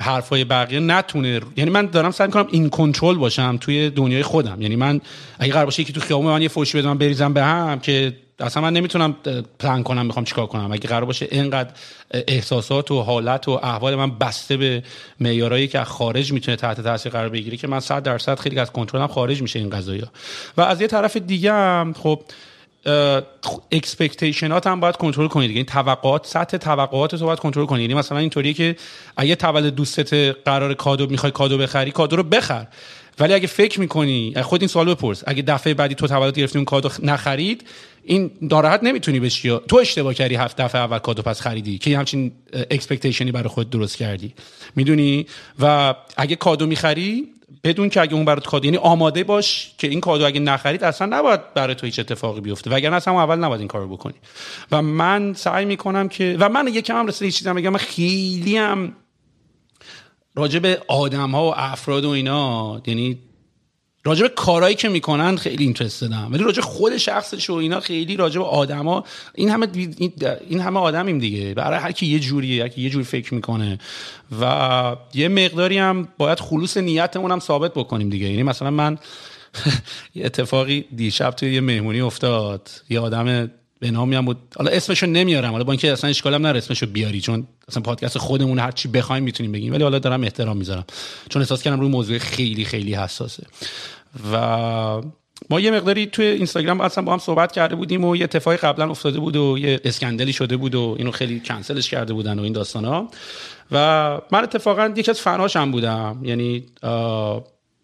حرفای 0.00 0.44
بقیه 0.44 0.80
نتونه 0.80 1.40
یعنی 1.56 1.70
من 1.70 1.86
دارم 1.86 2.10
سعی 2.10 2.28
کنم 2.28 2.46
این 2.50 2.70
کنترل 2.70 3.16
باشم 3.16 3.56
توی 3.60 3.90
دنیای 3.90 4.22
خودم. 4.22 4.62
یعنی 4.62 4.76
من 4.76 5.00
اگه 5.38 5.52
قرار 5.52 5.64
باشه 5.64 5.84
که 5.84 5.92
تو 5.92 6.00
خیابون 6.00 6.32
من 6.32 6.42
یه 6.42 6.48
فوشی 6.48 6.78
بدم 6.78 6.98
بریزم 6.98 7.32
به 7.32 7.44
هم 7.44 7.80
که 7.80 8.16
اصلا 8.40 8.62
من 8.62 8.72
نمی‌تونم 8.72 9.16
پلان 9.58 9.82
کنم 9.82 10.06
می‌خوام 10.06 10.24
چیکار 10.24 10.46
کنم. 10.46 10.72
اگه 10.72 10.88
قرار 10.88 11.04
باشه 11.04 11.28
اینقدر 11.30 11.70
احساسات 12.10 12.90
و 12.90 13.02
حالت 13.02 13.48
و 13.48 13.50
احوال 13.50 13.94
من 13.94 14.18
بسته 14.18 14.56
به 14.56 14.82
معیارایی 15.20 15.68
که 15.68 15.84
خارج 15.84 16.32
می‌تونه 16.32 16.56
تحت 16.56 16.80
تاثیر 16.80 17.12
قرار 17.12 17.28
بگیره 17.28 17.56
که 17.56 17.68
من 17.68 17.80
100 17.80 18.02
درصد 18.02 18.38
خیلی 18.38 18.58
از 18.58 18.72
کنترلم 18.72 19.06
خارج 19.06 19.42
میشه 19.42 19.58
این 19.58 19.70
قضايا 19.70 20.08
و 20.56 20.60
از 20.60 20.80
یه 20.80 20.86
طرف 20.86 21.16
دیگه 21.16 21.52
هم 21.52 21.94
خب 21.98 22.22
expectation 23.72 24.58
ات 24.58 24.66
هم 24.66 24.80
باید 24.80 24.96
کنترل 24.96 25.28
کنید. 25.28 25.50
یعنی 25.50 25.64
توقعات 25.64 26.26
سطح 26.26 26.56
توقعات 26.56 27.14
رو 27.14 27.26
باید 27.26 27.38
کنترل 27.38 27.66
کنید. 27.66 27.82
یعنی 27.82 27.94
مثلا 27.94 28.18
اینطوریه 28.18 28.52
که 28.52 28.76
اگه 29.16 29.34
تولد 29.34 29.74
دوستت 29.74 30.14
قرار 30.44 30.74
کادو 30.74 31.06
می‌خوای 31.06 31.32
کادو 31.32 31.58
بخری 31.58 31.90
کادو 31.90 32.16
رو 32.16 32.22
بخر. 32.22 32.66
ولی 33.20 33.34
اگه 33.34 33.46
فکر 33.46 33.80
می‌کنی 33.80 34.34
خود 34.42 34.62
این 34.62 34.68
سوال 34.68 34.94
بپرس. 34.94 35.22
اگه 35.26 35.42
دفعه 35.42 35.74
بعدی 35.74 35.94
تو 35.94 36.06
تولد 36.06 36.38
گرفتی 36.38 36.58
اون 36.58 36.64
کادو 36.64 36.90
نخرید 37.02 37.66
این 38.04 38.30
ناراحت 38.42 38.84
نمی‌تونی 38.84 39.20
بشی. 39.20 39.58
تو 39.68 39.76
اشتباه 39.76 40.14
کردی 40.14 40.34
هفت 40.34 40.56
دفعه 40.56 40.80
اول 40.80 40.98
کادو 40.98 41.22
پس 41.22 41.40
خریدی 41.40 41.78
که 41.78 41.98
همچین 41.98 42.32
expectation 42.70 43.27
ی 43.27 43.32
برای 43.32 43.48
خود 43.48 43.70
درست 43.70 43.96
کردی. 43.96 44.34
می‌دونی؟ 44.76 45.26
و 45.60 45.94
اگه 46.16 46.36
کادو 46.36 46.66
می‌خری 46.66 47.28
بدون 47.64 47.88
که 47.88 48.00
اگه 48.00 48.14
اون 48.14 48.24
برات 48.24 48.46
کادو 48.46 48.64
یعنی 48.64 48.76
آماده 48.76 49.24
باش 49.24 49.74
که 49.78 49.88
این 49.88 50.00
کادو 50.00 50.26
اگه 50.26 50.40
نخرید 50.40 50.84
اصلا 50.84 51.18
نباید 51.18 51.54
برای 51.54 51.74
تو 51.74 51.86
هیچ 51.86 51.98
اتفاقی 51.98 52.40
بیفته. 52.40 52.70
وگرنه 52.70 52.96
اصلا 52.96 53.20
اول 53.20 53.36
نباید 53.36 53.60
این 53.60 53.68
کارو 53.68 53.88
بکنی. 53.88 54.14
و 54.72 54.82
من 54.82 55.34
سعی 55.34 55.64
می‌کنم 55.64 56.08
که 56.08 56.36
و 56.40 56.48
من 56.48 56.68
یکم 56.68 56.98
هم 56.98 57.06
رسیده 57.06 57.30
چیزی 57.30 57.52
بگم. 57.52 57.70
من 57.70 57.78
خیلی 57.78 58.56
هم 58.56 58.92
راجع 60.34 60.58
به 60.58 60.82
آدم 60.88 61.30
ها 61.30 61.44
و 61.44 61.54
افراد 61.56 62.04
و 62.04 62.08
اینا 62.08 62.82
یعنی 62.86 63.18
راجع 64.08 64.22
به 64.22 64.28
کارهایی 64.28 64.74
که 64.74 64.88
می‌کنن 64.88 65.36
خیلی 65.36 65.64
اینترست 65.64 66.00
دادم 66.00 66.28
ولی 66.32 66.42
راجع 66.44 66.62
خود 66.62 66.96
شخصش 66.96 67.50
و 67.50 67.54
اینا 67.54 67.80
خیلی 67.80 68.16
راجع 68.16 68.38
به 68.38 68.46
آدما 68.46 69.04
این 69.34 69.50
همه 69.50 69.68
این 70.48 70.60
همه 70.60 70.80
آدمیم 70.80 71.18
دیگه. 71.18 71.54
برای 71.54 71.78
هر 71.78 71.92
کی 71.92 72.06
یه 72.06 72.18
جوریه 72.18 72.62
هر 72.62 72.68
کی 72.68 72.82
یه 72.82 72.90
جوری 72.90 73.04
فکر 73.04 73.34
می‌کنه. 73.34 73.78
و 74.40 74.96
یه 75.14 75.28
مقداری 75.28 75.78
هم 75.78 76.08
باید 76.18 76.40
خلوص 76.40 76.76
نیتمون 76.76 77.32
هم 77.32 77.40
ثابت 77.40 77.74
بکنیم 77.74 78.10
دیگه. 78.10 78.28
یعنی 78.28 78.42
مثلا 78.42 78.70
من 78.70 78.98
یه 80.14 80.24
اتفاقی 80.28 80.84
دیشب 80.96 81.30
توی 81.30 81.54
یه 81.54 81.60
مهمونی 81.60 82.00
افتاد. 82.00 82.70
یه 82.90 83.00
آدم 83.00 83.50
به 83.80 83.90
نامی 83.90 84.16
هم 84.16 84.24
بود. 84.24 84.36
حالا 84.56 84.70
اسمشو 84.70 85.06
نمیارم. 85.06 85.50
حالا 85.50 85.64
با 85.64 85.72
اینکه 85.72 85.92
اصلا 85.92 86.10
اشکالم 86.10 86.46
نره 86.46 86.58
اسمشو 86.58 86.86
بیاری 86.86 87.20
چون 87.20 87.46
اصلا 87.68 87.82
پادکست 87.82 88.18
خودمون 88.18 88.58
هر 88.58 88.70
چی 88.70 88.88
بخوایم 88.88 89.22
می‌تونیم 89.22 89.52
بگیم. 89.52 89.72
ولی 89.72 89.82
حالا 89.82 89.98
دارم 89.98 90.22
احترام 90.22 90.56
می‌ذارم. 90.56 90.84
چون 91.28 91.42
احساس 91.42 91.62
کردم 91.62 91.80
روی 91.80 91.88
موضوع 91.90 92.18
خیلی 92.18 92.64
خیلی 92.64 92.94
حساسه. 92.94 93.46
و 94.32 95.02
ما 95.50 95.60
یه 95.60 95.70
مقداری 95.70 96.06
توی 96.06 96.26
اینستاگرام 96.26 96.80
اصلا 96.80 97.04
با 97.04 97.12
هم 97.12 97.18
صحبت 97.18 97.52
کرده 97.52 97.74
بودیم 97.74 98.04
و 98.04 98.16
یه 98.16 98.24
اتفاقی 98.24 98.56
قبلا 98.56 98.90
افتاده 98.90 99.20
بود 99.20 99.36
و 99.36 99.58
یه 99.58 99.80
اسکندلی 99.84 100.32
شده 100.32 100.56
بود 100.56 100.74
و 100.74 100.94
اینو 100.98 101.10
خیلی 101.10 101.40
کنسلش 101.40 101.90
کرده 101.90 102.12
بودن 102.12 102.38
و 102.38 102.42
این 102.42 102.52
داستان 102.52 102.84
ها 102.84 103.08
و 103.72 103.76
من 104.32 104.42
اتفاقا 104.42 104.92
یکی 104.96 105.10
از 105.10 105.20
فناش 105.20 105.56
هم 105.56 105.70
بودم. 105.70 106.20
یعنی 106.22 106.66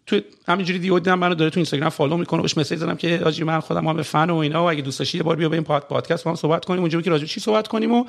تو 0.07 0.19
همینجوری 0.47 0.79
دیو 0.79 0.99
دیدم 0.99 1.19
منو 1.19 1.35
داره 1.35 1.49
تو 1.49 1.59
اینستاگرام 1.59 1.89
فالو 1.89 2.17
می‌کنه 2.17 2.41
بهش 2.41 2.57
مسیج 2.57 2.79
زدم 2.79 2.95
که 2.95 3.21
آجی 3.25 3.43
من 3.43 3.59
خودم 3.59 3.87
هم 3.87 3.95
به 3.95 4.03
فن 4.03 4.29
و 4.29 4.35
اینا 4.35 4.63
و 4.63 4.69
اگه 4.69 4.81
دوست 4.81 4.99
داشتی 4.99 5.17
یه 5.17 5.23
بار 5.23 5.35
بیا 5.35 5.49
به 5.49 5.55
این 5.55 5.63
پادکست 5.63 6.23
با 6.23 6.31
هم 6.31 6.35
صحبت 6.35 6.65
کنیم. 6.65 6.79
اونجوری 6.81 7.03
که 7.03 7.09
راجع 7.09 7.25
چی 7.25 7.39
صحبت 7.39 7.67
کنیم 7.67 7.93
و 7.93 8.05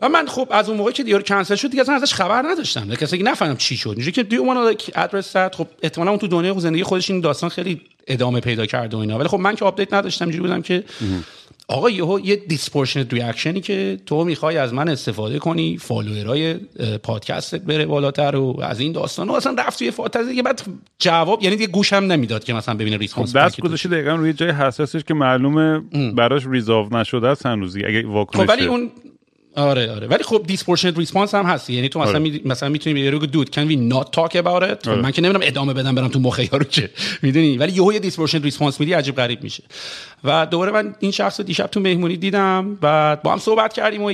و 0.00 0.08
من 0.08 0.26
خب 0.26 0.48
از 0.50 0.68
اون 0.68 0.78
موقع 0.78 0.90
که 0.90 1.02
دیار 1.02 1.22
کنسل 1.22 1.54
شد 1.54 1.70
دیگه 1.70 1.82
اصلا 1.82 1.94
ازش 1.94 2.14
خبر 2.14 2.42
نداشتم. 2.42 2.94
کسی 2.94 3.18
که 3.18 3.24
نفهمم 3.24 3.56
چی 3.56 3.76
شد. 3.76 3.88
اینجوری 3.88 4.12
که 4.12 4.22
دیو 4.22 4.44
من 4.44 4.74
ادرس 4.94 5.32
زد 5.32 5.54
خب 5.54 5.66
احتمالاً 5.82 6.10
اون 6.10 6.20
تو 6.20 6.26
دنیای 6.26 6.60
زندگی 6.60 6.82
خودش 6.82 7.10
این 7.10 7.20
داستان 7.20 7.50
خیلی 7.50 7.80
ادامه 8.06 8.40
پیدا 8.40 8.66
کرده 8.66 8.96
و 8.96 9.00
اینا. 9.00 9.18
ولی 9.18 9.28
خب 9.28 9.38
من 9.38 9.54
که 9.54 9.64
آپدیت 9.64 9.94
نداشتم 9.94 10.24
اینجوری 10.24 10.48
بودم 10.48 10.62
که 10.62 10.84
آقا 11.68 11.90
یهو 11.90 12.20
یه 12.20 12.36
دیسپورشنت 12.36 13.14
ریاکشنی 13.14 13.60
که 13.60 14.00
تو 14.06 14.24
می‌خوای 14.24 14.56
از 14.56 14.74
من 14.74 14.88
استفاده 14.88 15.38
کنی 15.38 15.78
فالوورای 15.78 16.54
پادکستت 17.02 17.60
بره 17.60 17.86
بالاتر 17.86 18.36
و 18.36 18.60
از 18.60 18.80
این 18.80 18.92
داستان. 18.92 19.28
و 19.28 19.32
اصلا 19.32 19.56
رفت 19.58 19.78
توی 19.78 19.90
فانتزی 19.90 20.42
بعد 20.42 20.62
جواب 20.98 21.42
یعنی 21.42 21.56
دیگه 21.56 21.72
گوشم 21.72 21.96
نمی‌داد 21.96 22.44
که 22.44 22.54
مثلا 22.54 22.74
ببینه 22.74 22.96
response 22.96 23.36
خب 23.36 23.38
دست 23.38 23.60
گذاشته 23.60 23.88
دقیقا 23.88 24.14
روی 24.14 24.32
جای 24.32 24.50
حساسش 24.50 25.04
که 25.04 25.14
معلومه 25.14 25.78
براش 26.14 26.42
resolve 26.46 26.96
نشده 26.96 27.28
است 27.28 27.46
هنوزی 27.46 27.84
اگه 27.84 28.06
واکنش 28.06 28.42
خب 28.42 28.48
ولی 28.48 28.66
اون 28.66 28.90
آره 29.58 29.92
آره. 29.92 30.06
ولی 30.06 30.22
خب 30.22 30.42
disproportionate 30.46 30.98
response 30.98 31.34
هم 31.34 31.44
هست. 31.44 31.70
یعنی 31.70 31.88
تو 31.88 31.98
مثلا 31.98 32.10
آره. 32.10 32.18
می... 32.18 32.40
مثلا 32.44 32.68
می‌تونی 32.68 33.10
بگی 33.10 33.26
dude 33.26 33.50
can 33.50 33.62
we 33.62 33.76
not 33.76 34.12
talk 34.12 34.36
about 34.36 34.88
it 34.88 34.88
man 34.88 35.10
که 35.10 35.22
نمی‌دونم 35.22 35.46
ادامه 35.46 35.72
بدم 35.72 35.94
برم 35.94 36.08
تو 36.08 36.18
مخ 36.20 36.38
یارو 36.52 36.64
که. 36.64 36.90
می‌دونی؟ 37.22 37.58
ولی 37.58 37.72
یهو 37.72 37.92
یه 37.92 37.98
disproportionate 37.98 38.44
response 38.44 38.80
میدی 38.80 38.92
عجیب 38.92 39.16
غریب 39.16 39.42
میشه. 39.42 39.62
و 40.24 40.46
دوباره 40.46 40.72
من 40.72 40.94
این 40.98 41.10
شخص 41.10 41.40
رو 41.40 41.46
دیشب 41.46 41.66
تو 41.66 41.80
مهمونی 41.80 42.16
دیدم 42.16 42.74
بعد 42.74 43.22
با 43.22 43.32
هم 43.32 43.38
صحبت 43.38 43.72
کردیم 43.72 44.02
و 44.02 44.12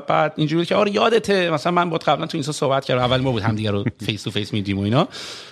بعد 0.00 0.32
اینجوری 0.36 0.66
که 0.66 0.74
آره 0.74 0.94
یادته. 0.94 1.50
مثلا 1.50 1.72
من 1.72 1.90
با 1.90 1.98
قبلا 1.98 2.26
تو 2.26 2.36
اینستا 2.36 2.52
صحبت 2.52 2.84
کردم. 2.84 3.02
اول 3.02 3.20
ما 3.20 3.32
بود 3.32 3.42
همدیگه 3.42 3.70
رو 3.70 3.84
فیس 4.06 4.22
تو 4.22 4.30
فیس 4.30 4.52
میدیم 4.52 4.78
و 4.78 4.82
اینا. 4.82 5.08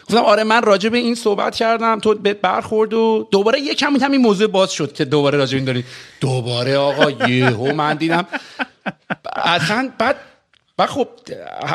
گفتم 0.09 0.23
آره 0.23 0.45
من 0.45 0.63
راجع 0.63 0.89
به 0.89 0.99
این 0.99 1.15
صحبت 1.15 1.57
کردم. 1.57 2.01
تو 2.01 2.15
به 2.15 2.35
برخورد 2.35 2.95
و 2.95 3.29
دوباره 3.31 3.61
یه 3.61 3.75
کمی 3.75 3.99
همین 3.99 4.21
موضوع 4.21 4.47
باز 4.47 4.73
شد 4.73 4.93
که 4.93 5.05
دوباره 5.05 5.39
راجع 5.39 5.57
این 5.57 5.65
داری. 5.65 5.85
دوباره 6.21 6.77
آقا 6.77 7.29
یهو 7.29 7.73
من 7.73 7.95
دیدم 7.95 8.27
اصلا 9.37 9.91
بعد 9.99 10.17
و 10.79 10.87
خب 10.87 11.09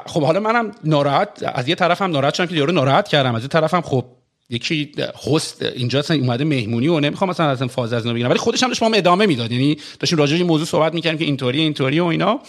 خب 0.06 0.24
حالا 0.24 0.40
منم 0.40 0.72
ناراحت 0.84 1.30
از 1.44 1.68
یه 1.68 1.76
طرفم 1.76 2.12
ناراحت 2.12 2.34
شدم 2.34 2.48
که 2.48 2.56
یارو 2.56 2.72
ناراحت 2.72 3.08
کردم. 3.08 3.36
از 3.36 3.42
یه 3.42 3.48
طرفم 3.48 3.82
خب 3.82 4.06
یکی 4.50 4.92
هست 5.36 5.62
اینجا 5.62 6.00
اصلا 6.00 6.18
اومده 6.18 6.44
مهمونی 6.44 6.88
و 6.88 7.00
نمی‌خوام 7.00 7.30
مثلا 7.30 7.50
از 7.50 7.64
فاز 7.64 7.94
از 7.94 8.08
بگیرم. 8.08 8.30
ولی 8.30 8.40
خودش 8.40 8.64
هم 8.64 8.70
داشت 8.70 8.84
ما 8.84 8.90
ادامه 8.94 9.26
می‌داد. 9.26 9.52
یعنی 9.52 9.78
داشتیم 10.00 10.20
راجع 10.20 10.38
به 10.38 10.44
موضوع 10.44 10.68
صحبت 10.68 10.94
می‌کردیم 10.94 11.20
که 11.20 11.26
اینطوری 11.26 11.62
اینطوری 11.62 12.00
و 12.00 12.06
اینا. 12.06 12.40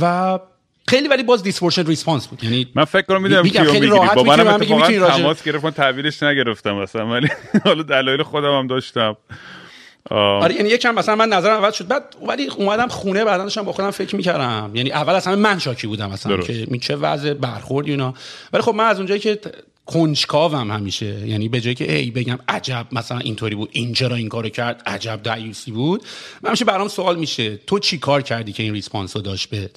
و 0.00 0.38
خیلی 0.88 1.08
ولی 1.08 1.22
باز 1.22 1.42
disproportion 1.42 1.86
response 1.86 2.26
بود. 2.26 2.44
یعنی 2.44 2.66
من 2.74 2.84
فکر 2.84 3.02
کنم 3.02 3.22
می‌دونم 3.22 3.42
کیو 3.48 3.72
می‌گیری. 3.72 3.88
با 3.88 4.22
منم 4.22 4.46
اتفاقا 4.46 5.08
تماس 5.08 5.42
گرفتم 5.42 5.70
تحویلش 5.70 6.22
نگرفتم 6.22 6.72
مثلا 6.72 7.06
ولی 7.10 7.28
حالا 7.64 7.82
دلایل 7.82 8.22
خودم 8.22 8.58
هم 8.58 8.66
داشتم. 8.66 9.16
آره 10.10 10.54
یعنی 10.54 10.68
یکم 10.68 10.94
مثلا 10.94 11.16
من 11.16 11.28
نظرم 11.28 11.64
عوض 11.64 11.74
شد. 11.74 11.86
بعد 11.88 12.16
ولی 12.26 12.46
اومدم 12.46 12.88
خونه 12.88 13.24
بعدا 13.24 13.42
داشتم 13.42 13.62
با 13.62 13.72
خودم 13.72 13.90
فکر 13.90 14.16
می‌کردم. 14.16 14.70
یعنی 14.74 14.92
اول 14.92 15.14
اصلا 15.14 15.36
من 15.36 15.58
شاکی 15.58 15.86
بودم 15.86 16.10
مثلا 16.10 16.36
که 16.36 16.66
می 16.70 16.78
چه 16.78 16.96
وضع 16.96 17.34
برخورد 17.34 17.86
اینا. 17.86 18.14
ولی 18.52 18.62
خب 18.62 18.74
من 18.74 18.84
از 18.84 18.96
اونجایی 18.96 19.20
که 19.20 19.40
کنجکاوم 19.86 20.70
همیشه. 20.70 21.28
یعنی 21.28 21.48
به 21.48 21.60
جایی 21.60 21.74
که 21.74 21.96
ای 21.96 22.10
بگم 22.10 22.38
عجب 22.48 22.86
مثلا 22.92 23.18
اینطوری 23.18 23.54
بود 23.54 23.68
اینجا 23.72 24.14
این 24.14 24.28
کارو 24.28 24.48
کرد؟ 24.48 24.82
عجب 24.86 25.20
دیوثی 25.22 25.70
بود. 25.70 26.04
من 26.42 26.48
همیشه 26.48 26.64
برام 26.64 26.88
سوال 26.88 27.18
میشه 27.18 27.56
تو 27.56 27.78
چی 27.78 27.98
کار 27.98 28.22
کردی 28.22 28.52
که 28.52 28.62
این 28.62 28.72
response 28.72 29.16
رو 29.16 29.22
داشت 29.22 29.50
بهت؟ 29.50 29.70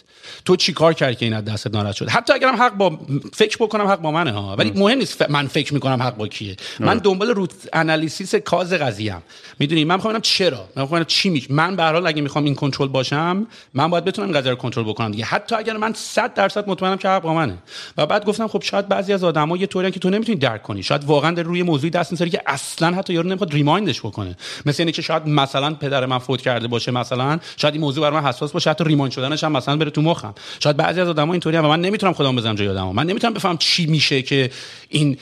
تو 0.45 0.55
چی 0.55 0.73
کار 0.73 0.93
کردی 0.93 1.15
که 1.15 1.25
این 1.25 1.33
از 1.33 1.45
دستت 1.45 1.73
ناراحت 1.73 1.95
شد؟ 1.95 2.09
حتی 2.09 2.33
اگرم 2.33 2.55
حق 2.55 2.73
با 2.73 2.99
فکر 3.33 3.57
بکنم 3.57 3.87
حق 3.87 4.01
با 4.01 4.11
منه 4.11 4.31
ها. 4.31 4.55
ولی 4.55 4.71
مهم 4.75 4.97
نیست 4.97 5.29
من 5.29 5.47
فکر 5.47 5.73
می‌کنم 5.73 6.03
حق 6.03 6.17
با 6.17 6.27
کیه. 6.27 6.55
من 6.79 6.97
دنبال 6.97 7.29
root 7.29 7.53
analysis 7.73 8.35
cause 8.35 8.73
قضیه 8.73 9.13
ام 9.13 9.21
می‌دونی؟ 9.59 9.85
من 9.85 9.95
می‌خوام 9.95 10.19
چرا. 10.19 10.69
من 10.75 10.81
می‌خوام 10.81 11.03
چی 11.03 11.29
میش 11.29 11.51
من 11.51 11.75
به 11.75 11.83
هر 11.83 11.93
حال 11.93 12.07
اگه 12.07 12.21
می‌خوام 12.21 12.45
in 12.45 12.55
control 12.55 12.87
باشم 12.87 13.47
من 13.73 13.89
باید 13.89 14.05
بتونم 14.05 14.31
قضیه 14.31 14.51
رو 14.51 14.57
کنترل 14.57 14.83
بکنم 14.83 15.11
دیگه. 15.11 15.25
حتی 15.25 15.55
اگر 15.55 15.77
من 15.77 15.93
100 15.93 16.33
درصد 16.33 16.69
مطمئنم 16.69 16.97
که 16.97 17.09
حق 17.09 17.21
با 17.21 17.33
منه. 17.33 17.57
و 17.97 18.05
بعد 18.05 18.25
گفتم 18.25 18.47
خب 18.47 18.63
شاید 18.63 18.87
بعضی 18.87 19.13
از 19.13 19.23
آدما 19.23 19.57
یه 19.57 19.67
طوری 19.67 19.98
که 19.99 20.03
تو 20.03 20.09
نمی‌تونی 20.09 20.37
درک 20.37 20.63
کنی. 20.63 20.83
شاید 20.83 21.03
واقعا 21.03 21.31
در 21.31 21.43
روی 21.43 21.63
موضوعی 21.63 21.89
دست 21.89 22.11
می‌ذاری 22.11 22.31
که 22.31 22.41
اصلا 22.47 22.95
حتی 22.95 23.13
یارو 23.13 23.29
نمی‌خواد 23.29 23.53
remind 23.53 23.88
ش 23.88 23.99
بکنه. 23.99 24.37
مثل 24.65 24.83
اینکه 24.83 25.01
شاید 25.01 25.27
مثلا 25.27 25.73
پدر 25.73 26.05
من 26.05 26.17
فوت 26.17 26.41
کرده 26.41 26.67
باشه 26.67 26.91
مثلا. 26.91 27.39
شاید 27.57 27.73
این 27.73 27.81
موضوع 27.81 28.01
برای 28.09 28.21
من 28.21 28.27
حساس 28.29 28.51
باشه 28.51 28.69
حتی 28.69 28.83
ریمایند 28.83 29.11
شدنش 29.11 29.43
هم 29.43 29.51
مثلا 29.51 29.77
بره 29.77 29.89
تو 29.89 30.01
مخم. 30.01 30.33
شاید 30.59 30.77
بعضی 30.77 31.01
از 31.01 31.07
آدما 31.07 31.33
اینطوری 31.33 31.57
و 31.57 31.67
من 31.67 31.81
نمی‌تونم 31.81 32.13
خودم 32.13 32.35
بزنم 32.35 32.55
جای 32.55 32.67
آدمو. 32.67 32.93
من 32.93 33.05
نمی‌تونم 33.05 33.33
بفهم 33.33 33.57
چی 33.57 33.85
میشه 33.85 34.21
که 34.21 34.51
این 34.89 35.17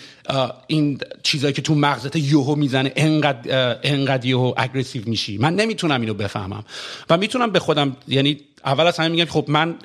این 0.67 0.99
چیزایی 1.23 1.53
که 1.53 1.61
تو 1.61 1.75
مغزت 1.75 2.15
یوهو 2.15 2.55
می‌زنه 2.55 2.91
انقدر 2.95 3.77
انقدر 3.83 4.25
یوهو 4.25 4.53
اگریسیو 4.57 5.01
میشی. 5.05 5.37
من 5.37 5.55
نمی‌تونم 5.55 6.01
اینو 6.01 6.13
بفهمم. 6.13 6.63
و 7.09 7.17
می‌تونم 7.17 7.51
به 7.51 7.59
خودم 7.59 7.95
یعنی 8.07 8.39
اول 8.65 8.87
از 8.87 8.97
همه 8.97 9.07
میگم 9.07 9.25
خب 9.25 9.45
من 9.47 9.75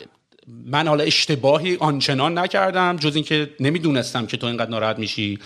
من 0.66 0.88
حالا 0.88 1.04
اشتباهی 1.04 1.76
آنچنان 1.76 2.38
نکردم 2.38 2.96
جز 2.96 3.14
اینکه 3.14 3.50
نمی‌دونستم 3.60 4.26
که 4.26 4.36
تو 4.36 4.46
اینقدر 4.46 4.70
ناراحت 4.70 4.98
میشی 4.98 5.38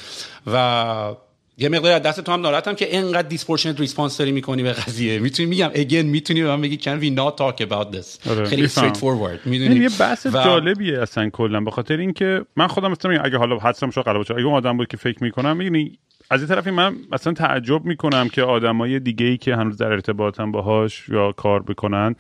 و 0.46 1.14
یه 1.58 1.68
مقدار 1.68 1.92
از 1.92 2.02
دست 2.02 2.20
تو 2.20 2.32
هم 2.32 2.40
ناراحتم 2.40 2.74
که 2.74 2.96
اینقدر 2.96 3.28
disproportionate 3.28 3.80
response 3.80 4.18
داری 4.18 4.32
می‌کنی 4.32 4.62
به 4.62 4.72
قضیه. 4.72 5.18
می‌تونی 5.18 5.48
میگم 5.48 5.70
again 5.74 6.06
می‌تونی 6.06 6.42
به 6.42 6.48
من 6.48 6.60
بگی 6.60 6.76
can 6.76 7.02
we 7.02 7.18
not 7.18 7.36
talk 7.38 7.66
about 7.66 7.96
this? 7.96 8.30
آره. 8.30 8.44
خیلی 8.44 8.64
straightforward 8.64 9.40
می‌دونی؟ 9.44 9.76
یه 9.76 9.90
بحث 10.00 10.26
و... 10.26 10.30
جالبیه 10.30 11.02
اصلا 11.02 11.30
کلا 11.30 11.60
به 11.60 11.70
خاطر 11.70 11.96
اینکه 11.96 12.44
من 12.56 12.66
خودم 12.66 12.90
مثلا 12.90 13.20
اگه 13.20 13.38
حالا 13.38 13.58
حدسم 13.58 13.90
شو 13.90 14.02
غلط 14.02 14.30
اگه 14.30 14.44
اون 14.44 14.54
آدم 14.54 14.76
بود 14.76 14.88
که 14.88 14.96
فکر 14.96 15.24
می‌کنم 15.24 15.56
می‌دونی 15.56 15.98
از 16.30 16.40
این 16.40 16.48
طرفی 16.48 16.70
من 16.70 16.96
مثلا 17.12 17.32
تعجب 17.32 17.84
می‌کنم 17.84 18.28
که 18.28 18.42
آدمای 18.42 19.00
دیگه 19.00 19.26
ای 19.26 19.36
که 19.36 19.56
هنوز 19.56 19.76
در 19.76 19.86
ارتباطن 19.86 20.52
باهاش 20.52 21.08
یا 21.08 21.32
کار 21.32 21.62
بکنن 21.62 22.16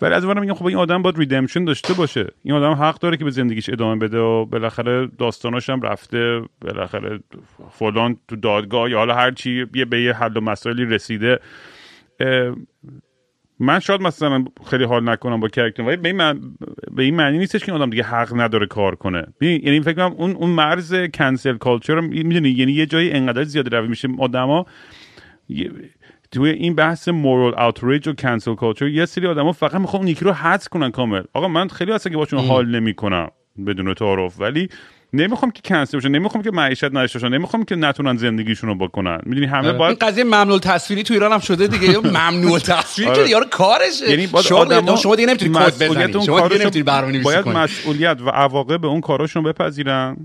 ولی 0.00 0.14
از 0.14 0.24
اونم 0.24 0.40
میگم 0.40 0.54
خب 0.54 0.66
این 0.66 0.76
آدم 0.76 1.02
باید 1.02 1.18
redemption 1.18 1.64
داشته 1.64 1.94
باشه. 1.94 2.26
این 2.42 2.54
آدم 2.54 2.72
حق 2.72 2.98
داره 2.98 3.16
که 3.16 3.24
به 3.24 3.30
زندگیش 3.30 3.70
ادامه 3.70 3.96
بده 3.96 4.18
و 4.18 4.44
بالاخره 4.44 5.06
داستاناش 5.18 5.70
هم 5.70 5.80
رفته 5.80 6.42
بالاخره 6.60 7.20
فلان 7.70 8.16
تو 8.28 8.36
دادگاه 8.36 8.90
یا 8.90 8.98
حالا 8.98 9.14
هر 9.14 9.30
چی 9.30 9.64
به 9.64 10.02
یه 10.02 10.12
حل 10.12 10.36
و 10.36 10.40
مسائلی 10.40 10.84
رسیده. 10.84 11.40
من 13.60 13.78
شاید 13.80 14.00
مثلا 14.00 14.44
خیلی 14.70 14.84
حال 14.84 15.08
نکنم 15.08 15.40
با 15.40 15.48
character 15.48 15.82
ولی 15.82 15.96
به 15.96 16.08
این, 16.08 16.18
به 16.90 17.02
این 17.02 17.16
معنی 17.16 17.38
نیستش 17.38 17.64
که 17.64 17.72
این 17.72 17.82
آدم 17.82 17.90
دیگه 17.90 18.02
حق 18.02 18.40
نداره 18.40 18.66
کار 18.66 18.94
کنه. 18.94 19.26
یعنی 19.40 19.80
فکر 19.80 19.92
کنم 19.92 20.12
اون 20.18 20.30
اون 20.30 20.50
مرز 20.50 20.94
cancel 21.14 21.56
culture 21.56 22.00
می‌دونی؟ 22.00 22.48
یعنی 22.48 22.72
یه 22.72 22.86
جایی 22.86 23.12
انقدر 23.12 23.44
زیاد 23.44 23.74
روی 23.74 23.88
میشه. 23.88 24.08
آدما 24.18 24.66
توی 26.32 26.50
این 26.50 26.74
بحث 26.74 27.08
moral 27.08 27.60
outrage 27.60 28.08
و 28.08 28.12
cancel 28.12 28.54
culture 28.54 28.88
یه 28.88 29.06
سری 29.06 29.26
آدما 29.26 29.52
فقط 29.52 29.74
می‌خوان 29.74 30.04
یکی 30.04 30.24
رو 30.24 30.32
حذف 30.32 30.68
کنن 30.68 30.90
کامل. 30.90 31.22
آقا 31.34 31.48
من 31.48 31.68
خیلی 31.68 31.92
اصلا 31.92 32.10
که 32.12 32.18
باشون 32.18 32.44
حال 32.44 32.66
نمی‌کنم 32.66 33.28
بدون 33.66 33.94
تعارف 33.94 34.40
ولی 34.40 34.68
نمی‌خوام 35.12 35.50
که 35.50 35.62
کنسل 35.64 35.98
بشه 35.98 36.08
نمی‌خوام 36.08 36.42
که 36.42 36.50
معیشت 36.50 36.84
نداشته 36.84 37.18
باشن 37.18 37.34
نمی‌خوام 37.34 37.64
که 37.64 37.76
نتونن 37.76 38.16
زندگیشون 38.16 38.70
رو 38.70 38.74
بکنن. 38.88 39.18
می‌دونی 39.26 39.46
همه 39.46 39.68
آره. 39.68 39.78
باید 39.78 39.98
این 40.02 40.10
قضیه 40.10 40.24
ممنوع 40.24 40.58
تصویری 40.58 41.02
تو 41.02 41.14
ایران 41.14 41.32
هم 41.32 41.38
شده 41.38 41.66
دیگه. 41.66 41.98
ممنوع 41.98 42.58
تصویر 42.74 43.12
که 43.12 43.20
یارو 43.20 43.44
کارشه. 43.50 44.10
یعنی 44.10 44.28
شما 44.44 44.58
آدم 44.58 44.96
شما 44.96 45.16
دیگه 45.16 45.28
نمی‌تونید 45.28 45.56
کد 45.56 45.74
بزنید. 45.84 46.20
شما 46.20 46.48
دیگه 46.48 46.60
نمی‌تونید 46.60 46.86
برنامه‌نویسی 46.86 47.24
باید 47.24 47.48
مسئولیت 47.48 48.18
و 48.20 48.30
عواقب 48.30 48.86
اون 48.86 49.00
کاراشون 49.00 49.42
بپذیرن 49.42 50.16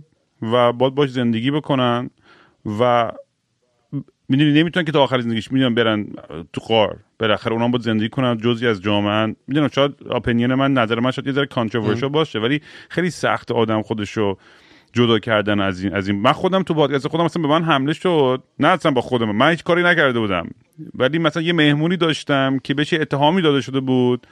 و 0.41 0.73
باید 0.73 0.95
باش 0.95 1.09
زندگی 1.09 1.51
بکنن 1.51 2.09
و 2.79 3.11
می‌دونی 4.31 4.51
نمی‌تونن 4.53 4.85
که 4.85 4.91
تا 4.91 5.03
آخر 5.03 5.19
زندگیش 5.19 5.51
می‌دونن 5.51 5.75
برن 5.75 6.07
تو 6.53 6.61
قار 6.61 6.97
بالاخره 7.19 7.53
اونا 7.53 7.67
باید 7.67 7.83
زندگی 7.83 8.09
کنن 8.09 8.37
جزی 8.37 8.67
از 8.67 8.81
جامعه 8.81 9.35
می‌دونم 9.47 9.67
شاید 9.67 9.91
اپینین 10.09 10.53
من 10.53 10.73
نظر 10.73 10.99
من 10.99 11.11
شاید 11.11 11.27
یه 11.27 11.33
ذره 11.33 11.45
کانتروورشال 11.45 12.09
باشه 12.09 12.39
ولی 12.39 12.61
خیلی 12.89 13.09
سخت 13.09 13.51
آدم 13.51 13.81
خودشو 13.81 14.37
جدا 14.93 15.19
کردن 15.19 15.59
از 15.59 15.83
این 15.83 15.93
از 15.93 16.07
این. 16.07 16.21
من 16.21 16.31
خودم 16.31 16.63
تو 16.63 16.73
پادکست 16.73 17.07
خودم 17.07 17.23
مثلا 17.23 17.41
به 17.41 17.47
من 17.47 17.63
حمله 17.63 17.93
شد. 17.93 18.43
نه 18.59 18.67
اصلا 18.67 18.91
با 18.91 19.01
خودم. 19.01 19.31
من 19.31 19.49
هیچ 19.49 19.63
کاری 19.63 19.83
نکرده 19.83 20.19
بودم. 20.19 20.49
ولی 20.95 21.19
مثلا 21.19 21.43
یه 21.43 21.53
مهمونی 21.53 21.97
داشتم 21.97 22.59
که 22.63 22.73
بهش 22.73 22.93
اتهامی 22.93 23.41
داده 23.41 23.61
شده 23.61 23.79
بود 23.79 24.27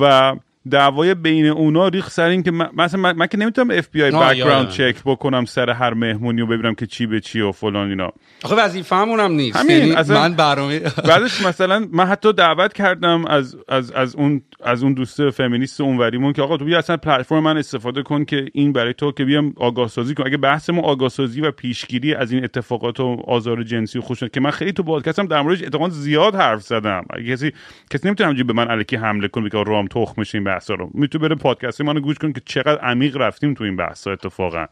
و 0.00 0.34
دعوای 0.70 1.14
بین 1.14 1.46
اونا 1.46 1.88
ریخت 1.88 2.10
سر 2.10 2.28
این 2.28 2.42
که 2.42 2.50
مثلا 2.50 3.00
من, 3.00 3.16
من 3.16 3.26
که 3.26 3.38
نمی‌تونم 3.38 3.70
اف 3.70 3.88
بی 3.88 4.02
آی 4.02 4.10
background 4.10 4.68
check 4.68 4.96
بکنم 5.04 5.44
سر 5.44 5.70
هر 5.70 5.94
مهمونی 5.94 6.42
و 6.42 6.46
ببینم 6.46 6.74
که 6.74 6.86
چی 6.86 7.06
به 7.06 7.20
چی 7.20 7.40
و 7.40 7.52
فلان 7.52 7.88
اینا. 7.88 8.12
آخه 8.44 8.54
وظیفه‌مون 8.54 9.20
هم 9.20 9.32
نیست. 9.32 9.56
همین 9.56 9.86
یعنی 9.86 10.12
من 10.12 10.34
برنامه 10.34 10.80
بعدش 10.80 11.46
مثلا 11.46 11.88
من 11.92 12.06
حتی 12.06 12.32
دعوت 12.32 12.72
کردم 12.72 13.26
از 13.26 13.56
از 13.68 13.92
از 13.92 14.16
اون 14.16 14.42
از 14.64 14.82
اون 14.82 14.92
دوست 14.92 15.30
فمینیست 15.30 15.80
اونوریمون 15.80 16.32
که 16.32 16.42
آقا 16.42 16.56
تو 16.56 16.64
بیا 16.64 16.78
اصلا 16.78 16.96
پلتفرم 16.96 17.42
من 17.42 17.56
استفاده 17.56 18.02
کن 18.02 18.24
که 18.24 18.46
این 18.52 18.72
برای 18.72 18.94
تو 18.94 19.12
که 19.12 19.24
بیا 19.24 19.52
آگاه 19.56 19.88
سازی 19.88 20.14
کن 20.14 20.26
اگه 20.26 20.36
بحثمون 20.36 20.84
آگاه 20.84 21.08
سازی 21.08 21.40
و 21.40 21.50
پیشگیری 21.50 22.14
از 22.14 22.32
این 22.32 22.44
اتفاقات 22.44 23.00
و 23.00 23.16
آزار 23.26 23.62
جنسی 23.62 23.98
و 23.98 24.02
خوش 24.02 24.24
که 24.24 24.40
من 24.40 24.50
خیلی 24.50 24.72
تو 24.72 24.82
پادکستم 24.82 25.26
در 25.26 25.42
موردش 25.42 25.62
اتفاقا 25.62 25.88
زیاد 25.88 26.34
حرف 26.34 26.62
زدم. 26.62 27.04
اگه 27.10 27.32
کسی 27.32 27.52
کسی 27.90 28.08
نمی‌تونه 28.08 28.44
به 28.44 28.52
من 28.52 28.70
الکی 28.70 28.96
حمله 28.96 29.28
کنه 29.28 29.48
که 29.48 29.64
رام 29.66 29.86
تخمش 29.86 30.34
این 30.34 30.44
بحثا 30.54 30.74
رو 30.74 30.90
می‌تونه 30.94 31.28
بره 31.28 31.34
پادکست 31.34 31.80
منو 31.80 32.00
گوش 32.00 32.18
کن 32.18 32.32
که 32.32 32.42
چقدر 32.44 32.80
عمیق 32.80 33.16
رفتیم 33.16 33.54
تو 33.54 33.64
این 33.64 33.76
بحثا 33.76 34.12
اتفاقا. 34.12 34.66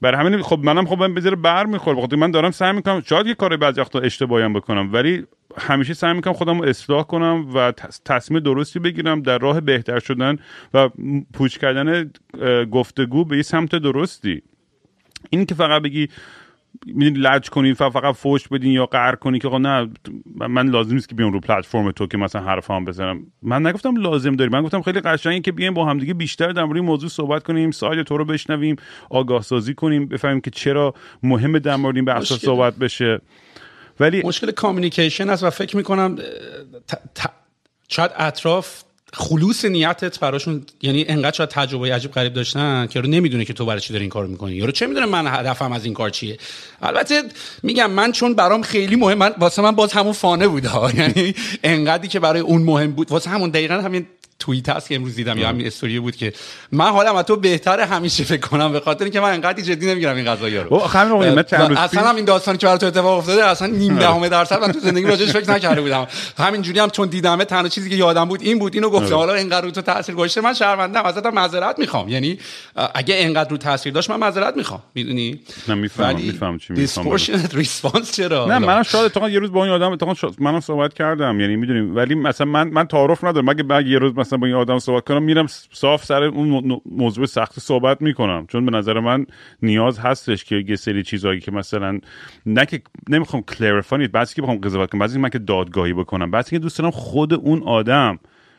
برای 0.00 0.26
همین 0.26 0.42
خب 0.42 0.60
منم 0.62 0.86
خب 0.86 0.98
من 0.98 1.14
بذاره 1.14 1.36
بر 1.36 1.66
می‌خوره 1.66 1.96
بخاطر 1.96 2.16
من 2.16 2.30
دارم 2.30 2.50
سعی 2.50 2.72
می‌کنم 2.72 3.02
شاید 3.06 3.26
یه 3.26 3.34
کار 3.34 3.56
بعضی 3.56 3.80
وقتا 3.80 3.98
اشتباهی 3.98 4.48
بکنم 4.48 4.92
ولی 4.92 5.24
همیشه 5.58 5.94
سعی 5.94 6.12
می‌کنم 6.12 6.32
خودم 6.32 6.58
رو 6.58 6.68
اصلاح 6.68 7.02
کنم 7.02 7.46
و 7.54 7.72
تصمیم 8.04 8.40
درستی 8.40 8.78
بگیرم 8.78 9.22
در 9.22 9.38
راه 9.38 9.60
بهتر 9.60 9.98
شدن 9.98 10.36
و 10.74 10.88
پوچ 11.32 11.58
کردن 11.58 12.10
گفتگو 12.70 13.24
به 13.24 13.36
یه 13.36 13.42
سمت 13.42 13.74
درستی. 13.74 14.42
این 15.30 15.46
که 15.46 15.54
فقط 15.54 15.82
بگی 15.82 16.08
می‌دونی 16.86 17.18
لج 17.18 17.50
کنی 17.50 17.74
فقط 17.74 18.14
فوش 18.14 18.48
بدین 18.48 18.72
یا 18.72 18.86
قهر 18.86 19.14
کنی 19.14 19.38
که 19.38 19.48
نه 19.48 19.88
من 20.48 20.68
لازم 20.68 20.94
نیست 20.94 21.08
که 21.08 21.14
بیام 21.14 21.32
رو 21.32 21.40
پلتفرم 21.40 21.90
تو 21.90 22.06
که 22.06 22.18
مثلا 22.18 22.42
حرفام 22.42 22.84
بزنم. 22.84 23.26
من 23.42 23.66
نگفتم 23.66 23.96
لازم 23.96 24.36
داری 24.36 24.50
من 24.50 24.62
گفتم 24.62 24.82
خیلی 24.82 25.00
قشنگه 25.00 25.40
که 25.40 25.52
بیایم 25.52 25.74
با 25.74 25.86
همدیگه 25.86 26.14
بیشتر 26.14 26.52
در 26.52 26.64
مورد 26.64 26.78
موضوع 26.78 27.08
صحبت 27.08 27.42
کنیم 27.42 27.70
ساید 27.70 28.02
تو 28.02 28.16
رو 28.16 28.24
بشنویم 28.24 28.76
آگاه 29.10 29.42
سازی 29.42 29.74
کنیم 29.74 30.06
بفهمیم 30.06 30.40
که 30.40 30.50
چرا 30.50 30.94
مهمه 31.22 31.58
در 31.58 31.76
مورد 31.76 31.96
این 31.96 32.04
بحث 32.04 32.32
صحبت 32.32 32.76
بشه. 32.76 33.20
ولی 34.00 34.22
مشکل 34.24 34.50
کامیکیشن 34.50 35.30
است 35.30 35.44
و 35.44 35.50
فکر 35.50 35.76
می‌کنم 35.76 36.16
شاید 37.88 38.10
اطراف 38.16 38.83
خلوص 39.14 39.64
نیتت 39.64 40.20
براشون 40.20 40.62
یعنی 40.82 41.04
انقدر 41.08 41.36
شاید 41.36 41.48
تجربه 41.48 41.94
عجیب 41.94 42.10
غریب 42.12 42.32
داشتن 42.32 42.86
که 42.86 43.00
رو 43.00 43.08
نمی‌دونه 43.08 43.44
که 43.44 43.52
تو 43.52 43.66
برای 43.66 43.80
چی 43.80 43.92
داری 43.92 44.02
این 44.02 44.10
کارو 44.10 44.28
می‌کنی. 44.28 44.54
یارو 44.54 44.72
چه 44.72 44.86
می‌دونه 44.86 45.06
من 45.06 45.26
هدفم 45.26 45.72
از 45.72 45.84
این 45.84 45.94
کار 45.94 46.10
چیه؟ 46.10 46.38
البته 46.82 47.22
میگم 47.62 47.90
من 47.90 48.12
چون 48.12 48.34
برام 48.34 48.62
خیلی 48.62 48.96
مهم 48.96 49.18
من 49.18 49.34
واسه 49.38 49.62
من 49.62 49.70
باز 49.70 49.92
همون 49.92 50.12
فانه 50.12 50.48
بوده 50.48 50.70
یعنی 51.00 51.34
انقدری 51.62 52.08
که 52.08 52.20
برای 52.20 52.40
اون 52.40 52.62
مهم 52.62 52.92
بود. 52.92 53.10
واسه 53.10 53.30
همون 53.30 53.50
دقیقا 53.50 53.74
همین 53.74 54.06
توییت 54.44 54.68
هست 54.68 54.88
که 54.88 54.94
امروز 54.94 55.14
دیدم 55.14 55.38
یا 55.38 55.48
همین 55.48 55.66
استوری 55.66 56.00
بود 56.00 56.16
که 56.16 56.32
من 56.72 56.90
حالا 56.90 57.22
تو 57.22 57.36
بهتر 57.36 57.80
همیشه 57.80 58.24
فکر 58.24 58.40
کنم 58.40 58.72
به 58.72 58.80
خاطر 58.80 59.04
اینکه 59.04 59.20
من 59.20 59.32
انقدر 59.32 59.62
جدی 59.62 59.86
نمی‌گیرم 59.86 60.16
این 60.16 60.24
قضايا 60.24 60.62
رو. 60.62 60.74
اصلا 60.74 62.08
هم 62.08 62.16
این 62.16 62.24
داستانی 62.24 62.58
که 62.58 62.66
برای 62.66 62.78
تو 62.78 62.86
اتفاق 62.86 63.18
افتاده 63.18 63.44
اصلا 63.44 63.68
نیم 63.68 63.98
دهم 63.98 64.28
درصد 64.28 64.60
من 64.60 64.72
تو 64.72 64.80
زندگی 64.80 65.06
راجعش 65.06 65.30
فکر 65.30 65.50
نکرده 65.50 65.80
بودم. 65.80 66.06
همینجوری 66.38 66.78
هم 66.78 66.90
چون 66.90 67.08
دیدمه 67.08 67.44
تنها 67.44 67.68
چیزی 67.68 67.90
که 67.90 67.96
یادم 67.96 68.24
بود 68.24 68.42
این 68.42 68.58
بود 68.58 68.74
اینو 68.74 68.90
گفتم 68.90 69.14
حالا 69.14 69.34
اینقدر 69.34 69.66
رو 69.66 69.70
تو 69.70 69.82
تاثیر 69.82 70.14
گذاشته 70.14 70.40
من 70.40 70.54
شرمندم 70.54 71.02
ازت 71.02 71.26
معذرت 71.26 71.78
می‌خوام. 71.78 72.08
یعنی 72.08 72.38
اگه 72.94 73.14
اینقدر 73.14 73.50
رو 73.50 73.56
تاثیر 73.56 73.92
داشت 73.92 74.10
من 74.10 74.16
معذرت 74.16 74.56
می‌خوام. 74.56 74.82
می‌دونی؟ 74.94 75.40
نه 75.68 75.74
می‌فهمم 75.74 76.16
می‌فهمم 76.16 76.58
چی 76.58 76.72
می‌خوام 76.72 77.16
ریسپانس 77.52 78.12
چرا؟ 78.16 78.46
نه 78.46 78.58
من 78.58 78.82
شاید 78.82 79.12
تا 79.12 79.28
یه 79.28 79.38
روز 79.38 79.52
با 79.52 79.64
این 79.64 79.72
آدم 79.72 79.96
تا 79.96 80.14
منم 80.38 80.60
صحبت 80.60 80.94
کردم. 80.94 81.40
یعنی 81.40 81.56
می‌دونی 81.56 81.80
ولی 81.80 82.14
مثلا 82.14 82.46
من 82.46 82.68
من 82.68 82.86
تعارف 82.86 83.24
ندارم. 83.24 83.50
مگه 83.50 83.62
بعد 83.62 83.86
یه 83.86 83.98
روز 83.98 84.14
مثلا 84.16 84.33
با 84.36 84.46
این 84.46 84.56
آدم 84.56 84.78
صحبت 84.78 85.04
کنم 85.04 85.22
میرم 85.22 85.46
صاف 85.72 86.04
سر 86.04 86.22
اون 86.22 86.80
موضوع 86.86 87.26
سخت 87.26 87.60
صحبت 87.60 88.02
می‌کنم. 88.02 88.46
چون 88.46 88.66
به 88.66 88.76
نظر 88.76 89.00
من 89.00 89.26
نیاز 89.62 89.98
هستش 89.98 90.44
که 90.44 90.64
یه 90.68 90.76
سری 90.76 91.02
چیزایی 91.02 91.40
که 91.40 91.50
مثلا 91.50 91.98
نه 92.46 92.66
که 92.66 92.82
نمی‌خوام 93.08 93.42
کلریفای 93.42 94.08
بعضی 94.08 94.34
که 94.34 94.42
بخوام 94.42 94.58
قضاوت 94.58 94.90
کنم 94.90 95.00
بعضی 95.00 95.18
من 95.18 95.28
که 95.28 95.38
دادگاهی 95.38 95.92
بکنم. 95.92 96.30
بعضی 96.30 96.50
که 96.50 96.58
دوست 96.58 96.78
دارم 96.78 96.90
خود 96.90 97.34
اون 97.34 97.62
آدم 97.62 98.18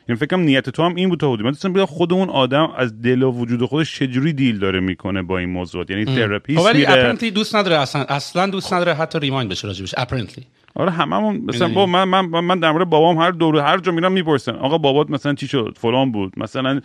یعنی 0.09 0.19
فکرم 0.19 0.39
نیت 0.39 0.69
تو 0.69 0.83
هم 0.83 0.95
این 0.95 1.09
بود 1.09 1.19
تا 1.19 1.27
حدودی 1.27 1.43
من 1.43 1.49
دوستم 1.49 1.73
بیا 1.73 1.85
خود 1.85 2.13
اون 2.13 2.29
آدم 2.29 2.73
از 2.77 3.01
دل 3.01 3.23
و 3.23 3.31
وجود 3.31 3.65
خودش 3.65 3.99
چجوری 3.99 4.33
دیل 4.33 4.59
داره 4.59 4.79
می‌کنه 4.79 5.21
با 5.21 5.37
این 5.37 5.49
موضوع 5.49 5.85
یعنی 5.89 6.05
تراپیست 6.05 6.59
خب 6.59 6.65
ولی 6.65 6.85
اپرنتلی 6.85 7.31
دوست 7.31 7.55
نداره 7.55 7.75
اصلا 7.75 8.01
اصلا 8.09 8.47
دوست 8.47 8.73
نداره 8.73 8.93
حتی 8.93 9.19
ریمایند 9.19 9.51
بشه 9.51 9.67
راجبش 9.67 9.93
اپرنتلی 9.97 10.45
آره 10.75 10.91
هممون 10.91 11.41
مثلا 11.45 11.67
با 11.67 11.85
من 11.85 12.03
من 12.03 12.39
من 12.39 12.59
در 12.59 12.71
مورد 12.71 12.89
بابام 12.89 13.17
هر 13.17 13.31
دور 13.31 13.59
هر 13.59 13.77
جا 13.77 13.91
میرم 13.91 14.11
می‌پرسن 14.11 14.55
آقا 14.55 14.77
بابات 14.77 15.09
مثلا 15.09 15.33
چی 15.33 15.47
شد؟ 15.47 15.77
فلان 15.81 16.11
بود. 16.11 16.33
مثلا 16.37 16.81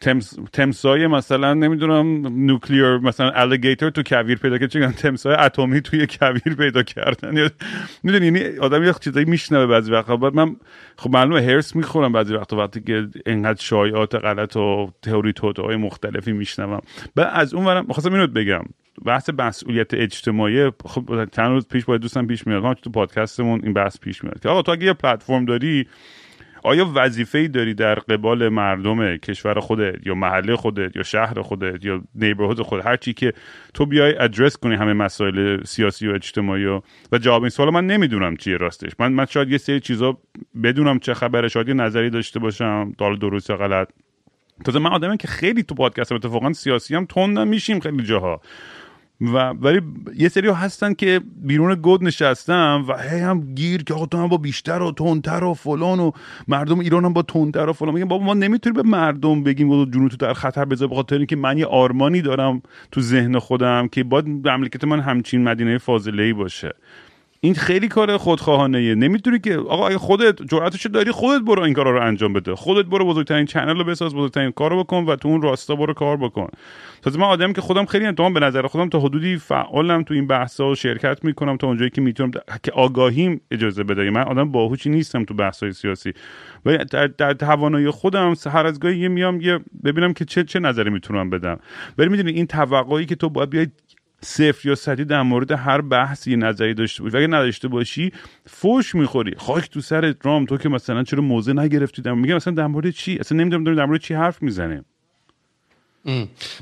تمس، 0.00 0.34
تمسای 0.52 1.06
مثلا 1.06 1.54
نمی‌دونم 1.54 2.26
نوکلیر 2.46 2.98
مثلا 2.98 3.30
الیگیتور 3.30 3.90
تو 3.90 4.02
کویر 4.02 4.38
پیدا 4.38 4.58
کرد. 4.58 4.70
چون 4.70 4.92
تمسای 4.92 5.34
اتمی 5.34 5.80
توی 5.80 6.06
کویر 6.06 6.54
پیدا 6.58 6.82
کردن. 6.82 7.48
می‌دونی 8.02 8.24
یعنی 8.26 8.58
آدم 8.58 8.84
یه 8.84 8.92
چیزایی 9.00 9.26
میشنوه 9.26 9.66
بعضی 9.66 9.92
وقتا. 9.92 10.16
بعد 10.16 10.34
من 10.34 10.56
خب 10.96 11.10
معلومه 11.10 11.42
هرس 11.42 11.76
می‌خورم 11.76 12.12
بعضی 12.12 12.34
وقتا 12.34 12.56
وقتی 12.56 12.80
که 12.80 13.08
انقدر 13.26 13.62
شایعات 13.62 14.14
غلط 14.14 14.56
و 14.56 14.92
تئوری 15.02 15.32
های 15.58 15.76
مختلفی 15.76 16.32
میشنوم. 16.32 16.80
بعد 17.14 17.30
از 17.32 17.54
اون 17.54 17.66
ورم 17.66 17.84
می‌خواستم 17.88 18.12
اینو 18.12 18.26
بگم. 18.26 18.62
بحث 19.06 19.30
مسئولیت 19.38 19.94
اجتماعی 19.94 20.70
خب 20.84 21.28
چند 21.32 21.50
روز 21.50 21.68
پیش 21.68 21.84
باید 21.84 22.00
دوستم 22.00 22.26
پیش 22.26 22.46
میاد 22.46 22.72
تو 22.72 22.90
پادکستمون 22.90 23.60
این 23.62 23.72
بحث 23.72 24.00
پیش 24.00 24.24
میاد 24.24 24.40
که 24.40 24.48
آقا 24.48 24.62
تو 24.62 24.72
اگه 24.72 24.86
یه 24.86 24.92
پلتفرم 24.92 25.44
داری 25.44 25.86
آیا 26.62 26.90
وظیفه 26.94 27.48
داری 27.48 27.74
در 27.74 27.94
قبال 27.94 28.48
مردم 28.48 29.16
کشور 29.16 29.60
خودت 29.60 30.06
یا 30.06 30.14
محله 30.14 30.56
خودت 30.56 30.96
یا 30.96 31.02
شهر 31.02 31.42
خودت 31.42 31.84
یا 31.84 32.02
نیبرهود 32.14 32.62
خودت؟ 32.62 32.86
هر 32.86 32.96
چی 32.96 33.12
که 33.12 33.32
تو 33.74 33.86
بیای 33.86 34.18
ادرس 34.18 34.56
کنی 34.56 34.74
همه 34.74 34.92
مسائل 34.92 35.64
سیاسی 35.64 36.08
و 36.08 36.14
اجتماعی 36.14 36.64
و, 36.64 36.80
و 37.12 37.18
جواب 37.18 37.42
این 37.42 37.50
سوال 37.50 37.70
من 37.70 37.86
نمی‌دونم 37.86 38.36
چیه 38.36 38.56
راستش. 38.56 38.90
من 38.98 39.12
من 39.12 39.26
شاید 39.26 39.50
یه 39.50 39.58
سری 39.58 39.80
چیزا 39.80 40.18
بدونم 40.62 40.98
چه 40.98 41.14
خبره 41.14 41.48
شاید 41.48 41.68
یه 41.68 41.74
نظری 41.74 42.10
داشته 42.10 42.38
باشم. 42.38 42.92
دال 42.98 43.18
درست 43.18 43.50
یا 43.50 43.56
غلط. 43.56 43.88
تازه 44.64 44.78
من 44.78 44.90
آدمی 44.90 45.16
که 45.16 45.28
خیلی 45.28 45.62
تو 45.62 45.74
پادکست 45.74 46.12
اتفاقا 46.12 46.52
سیاسی 46.52 46.94
هم 46.94 47.04
تندم 47.04 47.48
میشیم 47.48 47.80
خیلی 47.80 48.02
جاها. 48.02 48.40
و 49.20 49.48
ولی 49.48 49.80
یه 50.16 50.28
سری 50.28 50.48
هستن 50.48 50.94
که 50.94 51.20
بیرون 51.42 51.74
گود 51.74 52.04
نشستن 52.04 52.74
و 52.74 52.96
هی 52.98 53.20
هم 53.20 53.54
گیر 53.54 53.84
که 53.84 53.94
آقا 53.94 54.06
تو 54.06 54.18
هم 54.18 54.28
با 54.28 54.36
بیشتر 54.36 54.82
و 54.82 54.92
تندتر 54.92 55.44
و 55.44 55.54
فلان 55.54 56.00
و 56.00 56.10
مردم 56.48 56.78
ایران 56.78 57.04
هم 57.04 57.12
با 57.12 57.22
تندتر 57.22 57.68
و 57.68 57.72
فلان. 57.72 57.94
میگن 57.94 58.08
بابا 58.08 58.24
ما 58.24 58.34
نمی‌تونیم 58.34 58.82
به 58.82 58.88
مردم 58.88 59.42
بگیم 59.42 59.70
و 59.70 59.84
جون 59.84 60.08
تو 60.08 60.16
در 60.16 60.32
خطر 60.32 60.64
بذار 60.64 60.88
به 60.88 60.94
خاطر 60.94 61.16
اینکه 61.16 61.36
من 61.36 61.58
یه 61.58 61.66
آرمانی 61.66 62.22
دارم 62.22 62.62
تو 62.92 63.00
ذهن 63.00 63.38
خودم 63.38 63.88
که 63.88 64.04
باید 64.04 64.26
مملکت 64.26 64.84
من 64.84 65.00
همچین 65.00 65.44
مدینه 65.44 65.78
فاضله 65.78 66.22
ای 66.22 66.32
باشه. 66.32 66.74
این 67.42 67.54
خیلی 67.54 67.88
کار 67.88 68.16
خودخواهانه 68.16 68.94
نمی‌تونی 68.94 69.38
که 69.38 69.56
آقا 69.56 69.86
اگه 69.86 69.98
خودت 69.98 70.42
جرأتشو 70.42 70.88
داری 70.88 71.10
خودت 71.10 71.44
برو 71.44 71.62
این 71.62 71.74
کارا 71.74 71.90
رو 71.90 72.00
انجام 72.06 72.32
بده. 72.32 72.54
خودت 72.54 72.86
برو 72.86 73.06
بزرگترین 73.06 73.46
چنل 73.46 73.78
رو 73.78 73.84
بساز 73.84 74.14
بزرگترین 74.14 74.50
کارو 74.50 74.84
بکن 74.84 75.04
و 75.04 75.16
تو 75.16 75.28
اون 75.28 75.42
راستا 75.42 75.76
برو 75.76 75.94
کار 75.94 76.16
بکن. 76.16 76.48
تازه 77.02 77.18
من 77.18 77.26
آدمی 77.26 77.52
که 77.52 77.60
خودم 77.60 77.84
خیلی 77.84 78.06
انتقام 78.06 78.34
به 78.34 78.40
نظر 78.40 78.66
خودم 78.66 78.88
تا 78.88 79.00
حدودی 79.00 79.36
فعالم 79.36 80.02
تو 80.02 80.14
این 80.14 80.26
بحثا 80.26 80.70
و 80.70 80.74
شرکت 80.74 81.24
می‌کنم 81.24 81.56
تا 81.56 81.66
اونجایی 81.66 81.90
که 81.90 82.00
می‌تونم 82.00 82.30
که 82.62 82.72
آگاهیم 82.72 83.40
اجازه 83.50 83.84
بده. 83.84 84.10
من 84.10 84.22
آدم 84.22 84.52
باهوشی 84.52 84.90
نیستم 84.90 85.24
تو 85.24 85.34
بحثای 85.34 85.72
سیاسی. 85.72 86.12
و 86.66 86.84
در, 86.84 87.06
در 87.06 87.32
توانایی 87.32 87.90
خودم 87.90 88.34
هر 88.50 88.66
از 88.66 88.80
گاهی 88.80 89.08
میام 89.08 89.40
یه 89.40 89.60
ببینم 89.84 90.12
که 90.12 90.24
چه 90.24 90.44
چه 90.44 90.58
نظری 90.58 90.90
می‌تونم 90.90 91.30
بدم. 91.30 91.58
ولی 91.98 92.08
می‌دونی 92.08 92.30
این 92.30 92.46
توقعی 92.46 93.06
که 93.06 93.14
تو 93.14 93.28
باید 93.28 93.50
بیای 93.50 93.66
صفر 94.22 94.68
یا 94.68 94.74
صدی 94.74 95.04
در 95.04 95.22
مورد 95.22 95.52
هر 95.52 95.80
بحثی 95.80 96.36
نظری 96.36 96.74
داشته 96.74 97.02
باشی. 97.02 97.16
اگه 97.16 97.26
نداشته 97.26 97.68
باشی 97.68 98.12
فوش 98.46 98.94
می‌خوری. 98.94 99.34
خاک 99.38 99.70
تو 99.70 99.80
سر 99.80 100.14
رام. 100.22 100.46
تو 100.46 100.56
که 100.56 100.68
مثلا 100.68 101.02
چرا 101.02 101.22
موضع 101.22 101.52
نگرفتی؟ 101.52 102.10
میگم 102.10 102.36
مثلا 102.36 102.54
در 102.54 102.66
مورد 102.66 102.90
چی؟ 102.90 103.18
اصلا 103.20 103.38
نمی‌دونم 103.38 103.76
در 103.76 103.84
مورد 103.84 104.00
چی 104.00 104.14
حرف 104.14 104.42
می‌زنه. 104.42 104.84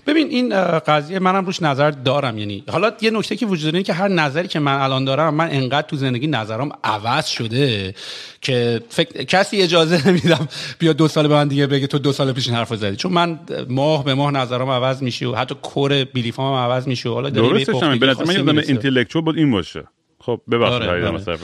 ببین 0.07 0.29
این 0.29 0.79
قضیه 0.79 1.19
منم 1.19 1.47
روش 1.47 1.63
نظر 1.63 1.91
دارم. 1.91 2.39
یعنی 2.39 2.65
حالا 2.71 2.93
یه 3.01 3.11
نکته 3.11 3.37
که 3.37 3.47
وجود 3.47 3.73
داره 3.73 3.83
که 3.83 3.93
هر 3.93 4.09
نظری 4.09 4.49
که 4.49 4.59
من 4.59 4.81
الان 4.81 5.05
دارم 5.05 5.35
من 5.35 5.51
انقدر 5.51 5.87
تو 5.87 5.97
زندگی 5.97 6.27
نظرم 6.27 6.71
عوض 6.85 7.27
شده 7.27 7.95
که 8.41 8.81
فکر... 8.89 9.25
کسی 9.25 9.63
اجازه 9.63 10.03
نمیدم 10.09 10.49
بیا 10.79 10.93
دو 10.93 11.09
سال 11.09 11.29
به 11.29 11.35
من 11.35 11.49
دیگه 11.49 11.67
بگه 11.67 11.87
تو 11.87 11.99
دو 11.99 12.13
سال 12.13 12.33
پیش 12.33 12.47
این 12.47 12.57
حرفو 12.57 12.77
زدی. 12.77 12.97
چون 12.97 13.13
من 13.13 13.39
ماه 13.69 14.05
به 14.05 14.15
ماه 14.15 14.31
نظرم 14.31 14.71
عوض 14.71 15.03
میشه 15.03 15.27
و 15.27 15.35
حتی 15.35 15.55
core 15.63 16.05
belief 16.05 16.47
ام 16.47 16.55
هم 16.55 16.71
عوض 16.71 16.89
میشه 16.89 17.09
حالا 17.09 17.31
درستش 17.31 17.67
به 17.99 18.07
نظر 18.07 18.25
من 18.25 18.35
یادم 18.35 19.21
بود 19.21 19.39
این 19.39 19.51
باشه. 19.51 19.85
خب 20.21 20.41
ببخشید 20.51 20.83
آره. 20.83 21.39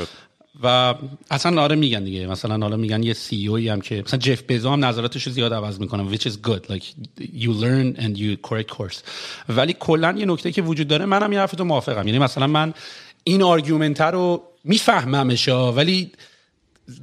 و 0.62 0.94
اصلا 1.30 1.62
آره 1.62 1.76
میگن 1.76 2.04
دیگه. 2.04 2.26
مثلا 2.26 2.58
حالا 2.58 2.76
میگن 2.76 3.02
یه 3.02 3.12
CEO 3.12 3.56
هم 3.56 3.80
که 3.80 4.02
مثلا 4.06 4.18
جف 4.18 4.42
بزوس 4.48 4.70
هم 4.70 4.84
نظراتش 4.84 5.22
رو 5.22 5.32
زیاد 5.32 5.54
عوض 5.54 5.80
می‌کنه 5.80 6.16
which 6.16 6.22
is 6.22 6.32
good. 6.48 6.72
Like 6.72 6.84
you 7.18 7.50
learn 7.62 8.00
and 8.00 8.16
you 8.18 8.50
correct 8.50 8.76
course. 8.76 8.96
ولی 9.48 9.76
کلا 9.80 10.14
یه 10.18 10.26
نکته 10.26 10.52
که 10.52 10.62
وجود 10.62 10.88
داره 10.88 11.04
منم 11.04 11.30
این 11.30 11.38
حرفتو 11.38 11.64
موافقم. 11.64 12.06
یعنی 12.06 12.18
مثلا 12.18 12.46
من 12.46 12.74
این 13.24 13.42
argument 13.42 14.00
رو 14.00 14.42
میفهممش 14.64 15.48
ولی 15.48 16.10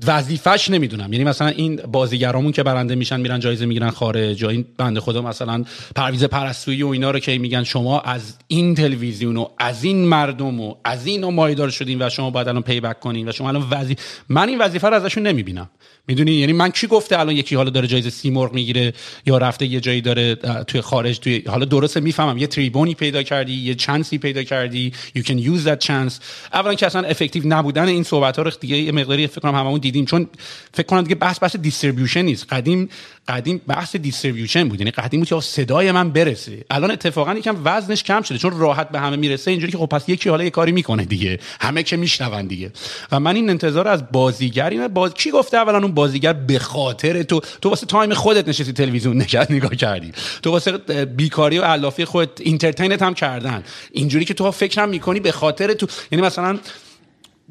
وظیفش 0.08 0.70
نمی‌دونم. 0.70 1.14
یعنی 1.14 1.26
مثلا 1.26 1.48
این 1.48 1.76
بازیگرامون 1.76 2.52
که 2.52 2.64
برنده 2.64 2.96
میشن 2.96 3.20
میرن 3.20 3.40
جایزه 3.40 3.66
می‌گیرن 3.66 3.90
خارج 3.90 4.42
یا 4.42 4.50
این 4.50 4.66
بنده 4.78 5.00
خدا 5.00 5.22
مثلا 5.22 5.66
پرویز 5.96 6.24
پرستویی 6.24 6.84
و 6.84 6.88
اینا 6.88 7.12
رو 7.12 7.20
که 7.20 7.38
میگن 7.38 7.64
شما 7.64 8.00
از 8.00 8.38
این 8.48 8.76
تلویزیون 8.76 9.38
و 9.38 9.48
از 9.58 9.84
این 9.84 10.06
مردم 10.06 10.60
و 10.60 10.76
از 10.84 11.08
این 11.08 11.26
مایدار 11.26 11.70
شدین 11.70 12.02
و 12.02 12.10
شما 12.10 12.30
باید 12.30 12.48
الان 12.48 12.62
پی 12.62 12.80
بک 12.80 13.00
کنین 13.00 13.30
و 13.30 13.32
شما 13.32 13.48
الان 13.48 13.68
وظیفه 13.72 14.02
من 14.30 14.50
این 14.50 14.58
وظیفه 14.62 14.88
رو 14.88 14.96
ازشون 14.96 15.28
نمی‌بینم. 15.28 15.70
می‌دونی؟ 16.12 16.32
یعنی 16.32 16.54
من 16.54 16.70
کی 16.70 16.88
گفته 16.88 17.20
الان 17.20 17.36
یکی 17.36 17.56
حالا 17.56 17.70
داره 17.70 17.88
جایزه 17.88 18.10
سیمرغ 18.10 18.54
می‌گیره 18.54 18.94
یا 19.26 19.38
رفته 19.38 19.66
یه 19.66 19.80
جایی 19.80 20.02
داره 20.02 20.36
توی 20.68 20.82
خارج 20.82 21.20
توی 21.20 21.44
حالا 21.48 21.66
درسته 21.66 22.00
می‌فهمم 22.00 22.38
یه 22.38 22.48
تریبونی 22.48 22.96
پیدا 22.96 23.24
کردی 23.24 23.54
یه 23.54 23.76
چانسی 23.76 24.18
پیدا 24.18 24.44
کردی 24.44 24.92
you 25.18 25.22
can 25.22 25.38
use 25.38 25.68
that 25.68 25.88
chance. 25.88 26.14
اولا 26.54 26.74
که 26.74 26.86
اصلا 26.86 27.02
effective 27.02 27.44
نبودن 27.46 27.88
این 27.88 28.04
صحبت 28.04 28.38
ها 28.38 28.44
رو 28.44 28.52
دیگه 28.60 28.78
یه 28.78 28.92
مقداری 28.92 29.28
فکر 29.28 29.42
کنم 29.42 29.56
هممون 29.56 29.80
دیدیم 29.80 30.06
چون 30.06 30.28
فکر 30.74 30.86
کنم 30.86 31.02
دیگه 31.02 31.16
بحث 31.16 31.44
بحث 31.44 31.56
distribution 31.56 32.22
نیست. 32.22 32.46
قدیم 32.50 32.90
قدیم 33.28 33.62
بحث 33.68 33.96
distribution 33.96 34.70
بود. 34.70 34.80
یعنی 34.80 34.92
قدیم 34.92 35.20
بود 35.20 35.30
که 35.30 35.40
صدای 35.40 35.92
من 35.92 36.10
برسه. 36.10 36.66
الان 36.70 36.92
اتفاقا 36.92 37.34
یکم 37.34 37.56
وزنش 37.64 38.04
کم 38.04 38.22
شده 38.22 38.38
چون 38.38 38.60
راحت 38.60 38.90
به 38.90 39.00
همه 39.00 39.16
می‌رسه. 39.16 39.52
اینجوری 39.52 39.72
که 39.72 39.78
خب 39.78 39.86
پس 39.86 40.10
یکی 40.10 40.30
حالا 40.30 40.44
یه 40.44 40.50
کاری 40.50 40.72
می‌کنه 40.72 41.06
دیگه. 41.06 41.40
همه 41.62 41.84
که 41.84 41.98
میشنون 41.98 42.48
دیگه. 42.48 42.72
و 43.12 43.20
من 43.20 43.36
این 43.36 43.50
انتظار 43.50 43.88
از 43.88 44.12
بازیگر 44.12 44.88
باز 44.88 45.14
کی 45.14 45.32
گفته 45.32 45.58
اولا 45.58 45.78
اون 45.78 45.92
بازیگر 46.02 46.34
به 46.34 46.60
خاطر 46.60 47.24
تو 47.24 47.42
تو 47.62 47.70
واسه 47.70 47.86
time 47.86 48.14
خودت 48.14 48.48
نشستی 48.48 48.74
تلویزیون 48.74 49.22
نگاه 49.22 49.52
نگاه 49.52 49.76
کردی. 49.76 50.12
تو 50.42 50.52
واسه 50.52 50.72
بیکاری 51.06 51.60
و 51.60 51.62
علافی 51.62 52.06
خودت 52.06 52.42
entertain 52.42 52.96
ت 52.96 53.02
هم 53.02 53.14
کردن. 53.14 53.64
اینجوری 53.92 54.26
که 54.26 54.34
تو 54.34 54.52
فکرم 54.52 54.90
می‌کنی 54.90 55.20
به 55.20 55.32
خاطر 55.32 55.74
تو 55.74 55.88
یعنی 56.12 56.26
مثلا 56.26 56.60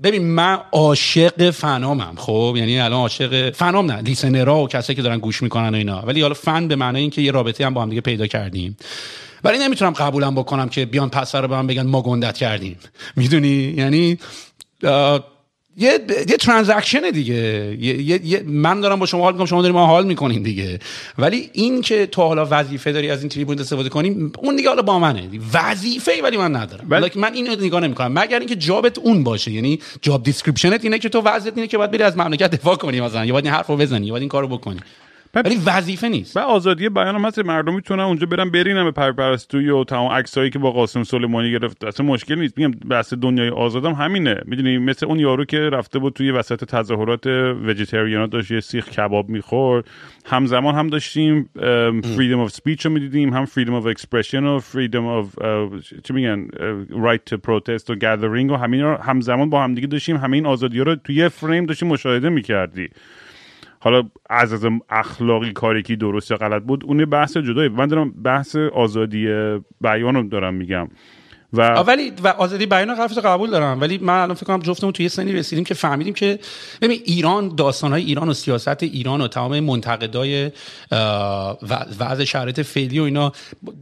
ببین 0.02 0.26
من 0.26 0.58
عاشق 0.72 1.50
فنامم 1.50 2.14
خب؟ 2.16 2.54
یعنی 2.56 2.80
الان 2.80 3.00
عاشق 3.00 3.50
فنام 3.50 3.92
نه 3.92 4.00
listener 4.00 4.52
ا 4.52 4.58
و 4.62 4.68
کسایی 4.68 4.96
که 4.96 5.02
دارن 5.02 5.18
گوش 5.18 5.42
می‌کنن 5.42 5.74
و 5.74 5.74
اینا. 5.74 6.00
ولی 6.00 6.22
حالا 6.22 6.34
فن 6.34 6.68
به 6.68 6.76
معنای 6.76 7.02
اینکه 7.02 7.22
یه 7.22 7.30
رابطه 7.30 7.66
هم 7.66 7.74
با 7.74 7.82
هم 7.82 7.88
دیگه 7.88 8.00
پیدا 8.00 8.26
کردیم. 8.26 8.76
ولی 9.44 9.58
نمی‌تونم 9.58 9.92
قبولم 9.92 10.34
بکنم 10.34 10.68
که 10.68 10.86
بیان 10.86 11.10
پس 11.10 11.34
رو 11.34 11.48
به 11.48 11.54
من 11.56 11.66
بگن 11.66 11.86
ما 11.86 12.02
گندت 12.02 12.36
کردیم. 12.36 12.76
می‌دونی؟ 13.16 13.74
یعنی 13.76 14.18
یه 15.76 16.00
یه 16.28 16.36
transaction 16.36 17.10
دیگه. 17.10 17.34
یه،, 17.80 18.26
یه،, 18.26 18.42
من 18.46 18.80
دارم 18.80 18.98
با 18.98 19.06
شما 19.06 19.22
حال 19.22 19.32
می‌کنم 19.32 19.46
شما 19.46 19.62
دارین 19.62 19.72
با 19.72 19.74
ما 19.74 19.86
حال 19.86 20.06
می‌کنیم 20.06 20.42
دیگه. 20.42 20.78
ولی 21.18 21.50
این 21.52 21.80
که 21.80 22.06
تو 22.06 22.22
حالا 22.22 22.48
وظیفه 22.50 22.92
داری 22.92 23.10
از 23.10 23.20
این 23.20 23.28
تریبون 23.28 23.60
استفاده 23.60 23.88
کنیم 23.88 24.32
اون 24.38 24.56
دیگه 24.56 24.68
حالا 24.68 24.82
با 24.82 24.98
منه. 24.98 25.28
وظیفه 25.54 26.12
ولی 26.22 26.36
من 26.36 26.56
ندارم. 26.56 26.88
بل... 26.88 27.08
من 27.16 27.34
اینو 27.34 27.56
نگاه 27.64 27.80
نمی‌کنم. 27.80 28.12
مگر 28.18 28.38
اینکه 28.38 28.56
job 28.56 28.88
ت 28.88 28.98
اون 28.98 29.24
باشه. 29.24 29.50
یعنی 29.50 29.78
job 30.02 30.22
description 30.22 30.79
ت 30.79 30.84
اینه 30.84 30.98
که 30.98 31.08
تو 31.08 31.20
وضعیت 31.20 31.56
اینه 31.56 31.66
که 31.66 31.78
باید 31.78 31.90
بری 31.90 32.02
از 32.02 32.16
مملکت 32.16 32.50
دفاع 32.50 32.76
کنی 32.76 33.00
مثلا. 33.00 33.24
یا 33.24 33.32
باید 33.32 33.44
این 33.44 33.54
حرفو 33.54 33.76
بزنی 33.76 34.06
یا 34.06 34.12
باید 34.12 34.22
این 34.22 34.28
کارو 34.28 34.48
بکنی. 34.48 34.80
ولی 35.34 35.56
وظیفه 35.66 36.08
نیست. 36.08 36.36
و 36.36 36.40
آزادی 36.40 36.88
بیان 36.88 37.14
هم 37.14 37.24
هست 37.24 37.38
مردم 37.38 37.74
می‌تونن 37.74 38.02
اونجا 38.02 38.26
برن 38.26 38.50
برینن 38.50 38.84
به 38.84 38.90
پرپرستویی 38.90 39.70
و 39.70 39.84
تمام 39.84 40.12
عکسایی 40.12 40.50
که 40.50 40.58
با 40.58 40.70
قاسم 40.70 41.02
سلیمانی 41.02 41.52
گرفت. 41.52 41.84
اصلا 41.84 42.06
مشکل 42.06 42.38
نیست. 42.38 42.58
میگم 42.58 42.70
بحث 42.70 43.14
دنیای 43.14 43.48
آزادم 43.48 43.92
همینه. 43.92 44.40
می‌دونی 44.44 44.78
مثل 44.78 45.06
اون 45.06 45.18
یارو 45.18 45.44
که 45.44 45.58
رفته 45.58 45.98
بود 45.98 46.12
توی 46.12 46.30
وسط 46.30 46.64
تظاهرات 46.64 47.26
vegetarian 47.66 48.21
ا 48.21 48.26
داشت 48.26 48.50
یه 48.50 48.60
سیخ 48.60 48.88
کباب 48.88 49.28
می‌خورد. 49.28 49.84
همزمان 50.26 50.74
هم 50.74 50.86
داشتیم 50.86 51.50
freedom 52.16 52.40
of 52.40 52.50
speech 52.50 52.86
رو 52.86 52.92
می‌دیدیم 52.92 53.32
هم 53.32 53.44
freedom 53.44 53.74
of 53.74 53.86
expression 53.86 54.44
و 54.44 54.58
freedom 54.58 55.06
of 55.06 55.34
چی 56.04 56.12
میگن 56.12 56.48
right 56.90 57.24
to 57.24 57.36
protest 57.36 57.90
و 57.90 57.94
gathering 57.94 58.50
و 58.50 58.56
همین 58.56 58.80
همزمان 58.80 59.50
با 59.50 59.64
همدیگه 59.64 59.86
داشتیم. 59.86 60.16
همین 60.16 60.46
آزادی 60.46 60.80
رو 60.80 60.94
توی 60.94 61.28
فریم 61.28 61.66
داشتیم 61.66 61.88
مشاهده 61.88 62.28
می‌کردی. 62.28 62.88
حالا 63.82 64.10
از 64.30 64.52
از 64.52 64.66
اخلاقی 64.88 65.52
کاری 65.52 65.82
که 65.82 65.96
درست 65.96 66.30
یا 66.30 66.36
غلط 66.36 66.62
بود 66.62 66.84
اون 66.84 67.04
بحث 67.04 67.36
جداییه. 67.36 67.68
من 67.68 67.86
دارم 67.86 68.10
بحث 68.10 68.56
آزادی 68.56 69.28
بیان 69.80 70.14
رو 70.14 70.22
دارم 70.22 70.54
میگم. 70.54 70.88
و 71.52 71.62
ولی 71.62 72.12
و 72.24 72.28
آزادی 72.28 72.66
بیان 72.66 72.90
حرفت 72.90 73.18
قبول 73.18 73.50
دارم. 73.50 73.80
ولی 73.80 73.98
من 73.98 74.14
الان 74.14 74.34
فکر 74.34 74.46
کنم 74.46 74.58
جفتمون 74.58 74.92
توی 74.92 75.08
سنی 75.08 75.32
رسیدیم 75.32 75.64
که 75.64 75.74
فهمیدیم 75.74 76.14
که 76.14 76.38
ببین 76.82 77.00
ایران 77.04 77.54
داستانهای 77.56 78.02
ایران 78.02 78.28
و 78.28 78.34
سیاست 78.34 78.82
ایران 78.82 79.20
و 79.20 79.28
تمام 79.28 79.60
منتقدای 79.60 80.50
وضع 82.00 82.24
شرایط 82.24 82.60
فعلی 82.60 82.98
و 82.98 83.02
اینا 83.02 83.32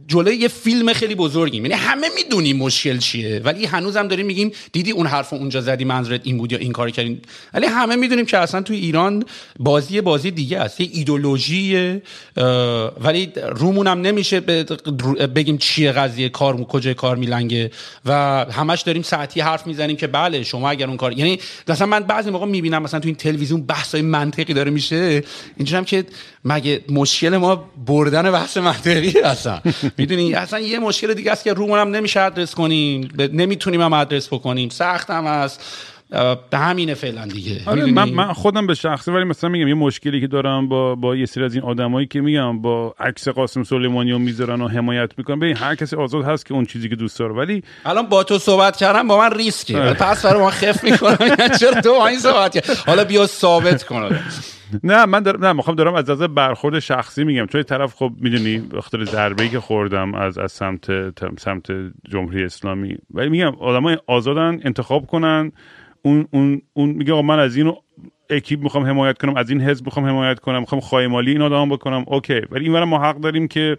جلوی 0.07 0.35
یه 0.35 0.47
فیلم 0.47 0.93
خیلی 0.93 1.15
بزرگیم. 1.15 1.65
یعنی 1.65 1.77
همه 1.77 2.07
می‌دونیم 2.15 2.57
مشکل 2.57 2.97
چیه 2.97 3.41
ولی 3.43 3.65
هنوزم 3.65 4.07
داریم 4.07 4.25
میگیم 4.25 4.51
دیدی 4.71 4.91
اون 4.91 5.07
حرف 5.07 5.33
اونجا 5.33 5.61
زدی 5.61 5.85
منظورت 5.85 6.21
این 6.23 6.37
بود 6.37 6.51
یا 6.51 6.57
این 6.57 6.71
کار 6.71 6.89
کردین؟ 6.89 7.21
ولی 7.53 7.65
همه 7.65 7.95
می‌دونیم 7.95 8.25
که 8.25 8.37
اصلا 8.37 8.61
توی 8.61 8.77
ایران 8.77 9.25
بازی 9.59 10.01
بازی 10.01 10.31
دیگه 10.31 10.59
است. 10.59 10.81
یه 10.81 10.89
ایدولوژی 10.93 12.01
ولی 13.01 13.31
رومونم 13.55 14.01
نمیشه 14.01 14.39
بگیم 15.35 15.57
چیه 15.57 15.91
قضیه 15.91 16.29
کار 16.29 16.63
کجای 16.63 16.93
کار 16.93 17.15
میلنگه. 17.15 17.58
و 18.05 18.11
همش 18.51 18.81
داریم 18.81 19.01
ساعتی 19.01 19.41
حرف 19.41 19.67
می‌زنیم 19.67 19.95
که 19.97 20.07
بله 20.07 20.43
شما 20.43 20.69
اگر 20.69 20.87
اون 20.87 20.97
کار 20.97 21.13
یعنی 21.13 21.39
مثلا 21.67 21.87
من 21.87 21.99
بعضی 21.99 22.29
موقع 22.29 22.45
می‌بینم 22.45 22.83
مثلا 22.83 22.99
تو 22.99 23.07
این 23.07 23.15
تلویزیون 23.15 23.65
های 23.93 24.01
منطقی 24.01 24.53
داره 24.53 24.71
میشه. 24.71 25.23
اینجورم 25.57 25.85
که 25.85 26.05
مگه 26.45 26.81
مشکل 26.89 27.37
ما 27.37 27.69
بردن 27.85 28.31
بحث 28.31 28.57
منطقی 28.57 29.19
اصلا؟ 29.19 29.61
می‌دونی؟ 29.97 30.33
اصلا 30.33 30.59
یه 30.59 30.79
مشکل 30.79 31.13
دیگه 31.13 31.31
است 31.31 31.43
که 31.43 31.53
رومون 31.53 31.95
نمیشه 31.95 32.21
ادرس 32.21 32.55
کنیم 32.55 33.11
نمی‌تونیم 33.17 33.81
هم 33.81 33.93
ادرس 33.93 34.27
بکنیم. 34.27 34.69
سخت 34.69 35.09
هم 35.09 35.25
است. 35.25 35.61
به 36.49 36.57
همینه 36.57 36.93
فعلا 36.93 37.25
دیگه. 37.25 37.61
آره 37.65 37.85
من, 37.85 38.09
من 38.09 38.33
خودم 38.33 38.67
به 38.67 38.73
شخصه 38.73 39.11
ولی 39.11 39.23
مثلا 39.23 39.49
میگم 39.49 39.67
یه 39.67 39.73
مشکلی 39.73 40.21
که 40.21 40.27
دارم 40.27 40.69
با 40.69 40.95
با 40.95 41.15
یه 41.15 41.25
سری 41.25 41.43
از 41.43 41.55
این 41.55 41.63
آدمایی 41.63 42.07
که 42.07 42.21
میگم 42.21 42.61
با 42.61 42.95
عکس 42.99 43.27
قاسم 43.27 43.63
سلیمانی 43.63 44.11
رو 44.11 44.19
می‌ذارن 44.19 44.61
و 44.61 44.67
حمایت 44.67 45.11
می‌کنن. 45.17 45.39
ببین 45.39 45.57
هر 45.57 45.75
کسی 45.75 45.95
آزاد 45.95 46.25
هست 46.25 46.45
که 46.45 46.53
اون 46.53 46.65
چیزی 46.65 46.89
که 46.89 46.95
دوست 46.95 47.19
داره 47.19 47.33
ولی 47.33 47.63
الان 47.85 48.07
با 48.07 48.23
تو 48.23 48.37
صحبت 48.39 48.77
کردم 48.77 49.07
با 49.07 49.17
من 49.17 49.31
ریسکی 49.31 49.75
آره. 49.75 49.93
پس 49.93 50.25
برای 50.25 50.39
ما 50.39 50.49
خف 50.49 50.83
می‌کنم. 50.83 51.17
یعنی 51.39 51.55
چرا 51.59 51.81
تو 51.81 51.89
این 51.91 52.19
صحبت 52.19 52.83
حالا 52.87 53.03
بیا 53.03 53.27
ثابت 53.27 53.83
کن. 53.83 54.09
نه 54.83 55.05
من 55.05 55.23
دارم 55.23 55.45
نه 55.45 55.53
می‌خوام 55.53 55.75
دارم 55.75 55.93
از 55.93 56.09
از 56.09 56.21
برخورد 56.21 56.79
شخصی 56.79 57.23
میگم. 57.23 57.45
چون 57.45 57.63
طرف 57.63 57.95
خب 57.95 58.11
می‌دونی 58.19 58.57
بخاطر 58.57 59.05
ضربه 59.05 59.49
که 59.49 59.59
خوردم 59.59 60.15
از 60.15 60.37
از 60.37 60.51
سمت 60.51 60.85
سمت 61.39 61.67
جمهوری 62.09 62.43
اسلامی. 62.43 62.97
ولی 63.13 63.29
میگم 63.29 63.55
آدمای 63.59 63.97
آزادن 64.07 64.59
انتخاب 64.63 65.07
کنن. 65.07 65.51
اون 66.01 66.27
اون 66.31 66.61
اون 66.73 66.89
میگه 66.89 67.21
من 67.21 67.39
از 67.39 67.55
اینو 67.55 67.75
اکیپ 68.29 68.63
می‌خوام 68.63 68.85
حمایت 68.85 69.17
کنم 69.17 69.37
از 69.37 69.49
این 69.49 69.61
حزب 69.61 69.85
می‌خوام 69.85 70.05
حمایت 70.05 70.39
کنم 70.39 70.59
می‌خوام 70.59 70.81
خواهی 70.81 71.07
مالی 71.07 71.31
این 71.31 71.41
آدم 71.41 71.69
بکنم. 71.69 72.03
اوکی. 72.07 72.41
ولی 72.51 72.69
این 72.69 72.83
ما 72.83 72.99
حق 72.99 73.17
داریم 73.17 73.47
که 73.47 73.77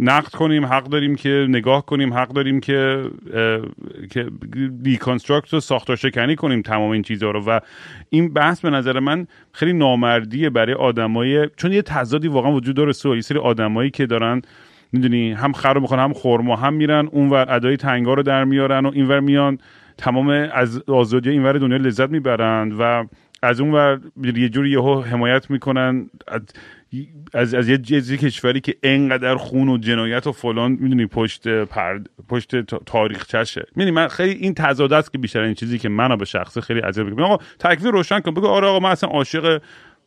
نقد 0.00 0.28
کنیم 0.28 0.66
حق 0.66 0.84
داریم 0.84 1.14
که 1.14 1.46
نگاه 1.48 1.86
کنیم 1.86 2.14
حق 2.14 2.28
داریم 2.28 2.60
که 2.60 3.02
که 4.10 4.30
deconstruct 4.82 5.54
و 5.54 5.60
ساختار 5.60 5.96
شکنی 5.96 6.36
کنیم 6.36 6.62
تمام 6.62 6.90
این 6.90 7.02
چیزها 7.02 7.30
رو. 7.30 7.40
و 7.46 7.60
این 8.10 8.32
بحث 8.32 8.60
به 8.60 8.70
نظر 8.70 9.00
من 9.00 9.26
خیلی 9.52 9.72
نامردیه 9.72 10.50
برای 10.50 10.74
آدمای 10.74 11.48
چون 11.56 11.72
یه 11.72 11.82
تضادی 11.82 12.28
واقعا 12.28 12.52
وجود 12.52 12.76
داره 12.76 12.92
so. 12.92 13.14
یه 13.14 13.20
سری 13.20 13.38
آدمایی 13.38 13.90
که 13.90 14.06
دارن 14.06 14.42
می‌دونی 14.92 15.32
هم 15.32 15.52
خر 15.52 15.78
می‌خوان 15.78 16.00
هم 16.00 16.12
خرما 16.12 16.56
هم 16.56 16.74
میرن 16.74 17.08
اونور 17.12 17.46
ادای 17.48 17.76
تنگا 17.76 18.14
رو 18.14 18.22
در 18.22 18.44
میارن 18.44 18.86
و 18.86 18.90
اینور 18.94 19.20
میان. 19.20 19.58
تمام 19.98 20.28
از 20.52 20.82
آزادی 20.88 21.30
اینور 21.30 21.58
دنیا 21.58 21.76
لذت 21.76 22.10
می‌برند 22.10 22.72
و 22.78 23.04
از 23.42 23.60
اون 23.60 23.72
ور 23.72 24.00
یه 24.36 24.48
جوری 24.48 24.70
یهو 24.70 25.00
حمایت 25.00 25.50
می‌کنن. 25.50 26.10
از 27.34 27.54
از 27.54 27.68
یه 27.68 27.78
جزی 27.78 28.16
کشوری 28.16 28.60
که 28.60 28.74
انقدر 28.82 29.36
خون 29.36 29.68
و 29.68 29.78
جنایت 29.78 30.26
و 30.26 30.32
فلان 30.32 30.72
می‌دونی 30.72 31.06
پشت 31.06 31.48
پرد 31.48 32.10
پشت 32.28 32.60
تاریخ 32.64 33.26
چشه. 33.26 33.66
می‌دونی 33.76 33.90
من 33.96 34.08
خیلی 34.08 34.32
این 34.32 34.54
تضاد 34.54 34.92
است 34.92 35.12
که 35.12 35.18
بیشتر 35.18 35.40
این 35.40 35.54
چیزی 35.54 35.78
که 35.78 35.88
منو 35.88 36.16
به 36.16 36.24
شخصه 36.24 36.60
خیلی 36.60 36.80
اذیت 36.80 37.06
می‌کنه. 37.06 37.24
آقا 37.24 37.44
تکلیف 37.58 37.92
روشن 37.92 38.20
کن. 38.20 38.34
بگو 38.34 38.46
آره 38.46 38.66
آقا 38.66 38.80
من 38.80 38.90
اصلا 38.90 39.10
عاشق 39.10 39.62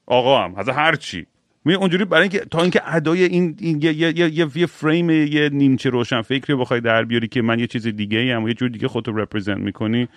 آقا 0.06 0.44
هم 0.44 0.56
از 0.56 0.70
هر 0.70 0.96
چی. 0.96 1.26
می 1.66 1.74
اونجوری 1.74 2.06
برای 2.06 2.22
اینکه 2.22 2.40
تا 2.40 2.62
اینکه 2.62 2.96
ادای 2.96 3.24
این, 3.24 3.58
این 3.60 3.82
یه, 3.82 3.94
یه, 3.94 4.20
یه, 4.20 4.48
یه 4.56 4.66
فریم 4.66 5.10
یه 5.10 5.50
نیمچه 5.54 5.90
روشن 5.90 6.22
فکری 6.22 6.56
بخوای 6.56 6.82
در 6.82 7.06
بیاری 7.06 7.28
که 7.28 7.42
من 7.42 7.60
یه 7.60 7.68
چیز 7.68 7.88
دیگه 7.88 8.18
ای 8.18 8.26
یه 8.48 8.54
جور 8.54 8.70
دیگه 8.70 8.88
خودتو 8.88 9.12
represent 9.12 9.58
می‌کنی. 9.58 10.08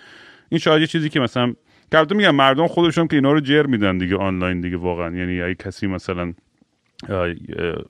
این 0.49 0.59
شاید 0.59 0.81
یه 0.81 0.87
چیزی 0.87 1.09
که 1.09 1.19
مثلا 1.19 1.53
که 1.91 2.15
میگم 2.15 2.35
مردم 2.35 2.67
خودشون 2.67 3.07
که 3.07 3.15
اینا 3.15 3.31
رو 3.31 3.39
جر 3.39 3.63
میدن 3.63 3.97
دیگه 3.97 4.15
آنلاین 4.15 4.61
دیگه 4.61 4.77
واقعا. 4.77 5.15
یعنی 5.15 5.41
اگه 5.41 5.55
کسی 5.55 5.87
مثلا 5.87 6.33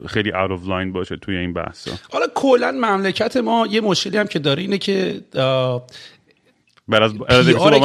خیلی 0.07 0.31
out 0.31 0.51
of 0.51 0.67
line 0.67 0.91
باشه 0.91 1.15
توی 1.17 1.37
این 1.37 1.53
بحثا. 1.53 1.91
حالا 2.11 2.25
کلا 2.35 2.71
مملکت 2.71 3.37
ما 3.37 3.67
یه 3.71 3.81
مشکلی 3.81 4.17
هم 4.17 4.27
که 4.27 4.39
داره 4.39 4.61
اینه 4.61 4.77
که 4.77 5.21
بر 6.87 7.03
از 7.03 7.13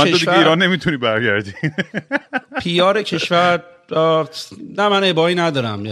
کشور... 0.04 0.38
ایران 0.38 0.62
نمی‌تونی 0.62 0.96
برگردی. 0.96 1.52
پیار 2.62 3.02
کشور 3.02 3.62
نه 3.91 4.89
من 4.89 5.05
ابایی 5.05 5.36
ندارم. 5.36 5.82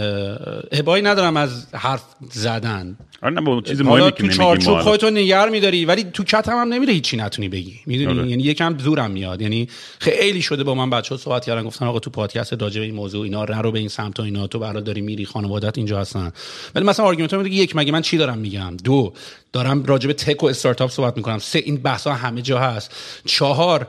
ابایی 0.71 1.03
ندارم 1.03 1.37
از 1.37 1.65
حرف 1.73 2.03
زدن. 2.31 2.97
آره 3.21 3.33
نه 3.33 3.61
چیز 3.61 3.81
مهمی 3.81 4.11
تو 4.11 4.27
چارچوب 4.27 4.79
خودتو 4.79 5.09
نگه 5.09 5.49
میداری 5.49 5.85
ولی 5.85 6.03
تو 6.03 6.23
کت 6.23 6.49
هم, 6.49 6.57
هم 6.57 6.73
نمیره 6.73 6.93
هیچی 6.93 7.17
نتونی 7.17 7.49
بگی. 7.49 7.79
می‌دونی؟ 7.85 8.19
آره. 8.19 8.29
یعنی 8.29 8.43
یکم 8.43 8.77
زورم 8.77 9.11
میاد. 9.11 9.41
یعنی 9.41 9.67
خیلی 9.99 10.41
شده 10.41 10.63
با 10.63 10.75
من 10.75 10.89
بچه 10.89 11.15
ها 11.15 11.21
صحبت 11.21 11.45
کردن 11.45 11.63
گفتن 11.63 11.85
آقا 11.85 11.99
تو 11.99 12.09
پادکست 12.09 12.61
راجع 12.61 12.79
به 12.79 12.85
این 12.85 12.95
موضوع 12.95 13.23
اینا 13.23 13.43
رو 13.43 13.71
به 13.71 13.79
این 13.79 13.89
سمت 13.89 14.19
و 14.19 14.23
اینا 14.23 14.47
تو 14.47 14.59
برای 14.59 14.83
داری 14.83 15.01
میری 15.01 15.25
خانوادت 15.25 15.77
اینجا 15.77 15.99
هستن. 15.99 16.31
ولی 16.75 16.85
مثلا 16.85 17.05
argument 17.05 17.33
میگه 17.33 17.55
یک 17.55 17.75
مگه 17.75 17.91
من 17.91 18.01
چی 18.01 18.17
دارم 18.17 18.37
میگم؟ 18.37 18.77
دو 18.83 19.13
دارم 19.53 19.83
راجع 19.83 20.07
به 20.07 20.13
تک 20.13 20.43
و 20.43 20.45
استارتاپ 20.45 20.91
صحبت 20.91 21.17
می‌کنم. 21.17 21.37
سه 21.37 21.59
این 21.59 21.77
بحث 21.77 22.07
ها 22.07 22.13
همه 22.13 22.41
جا 22.41 22.59
هست. 22.59 22.95
چهار 23.25 23.87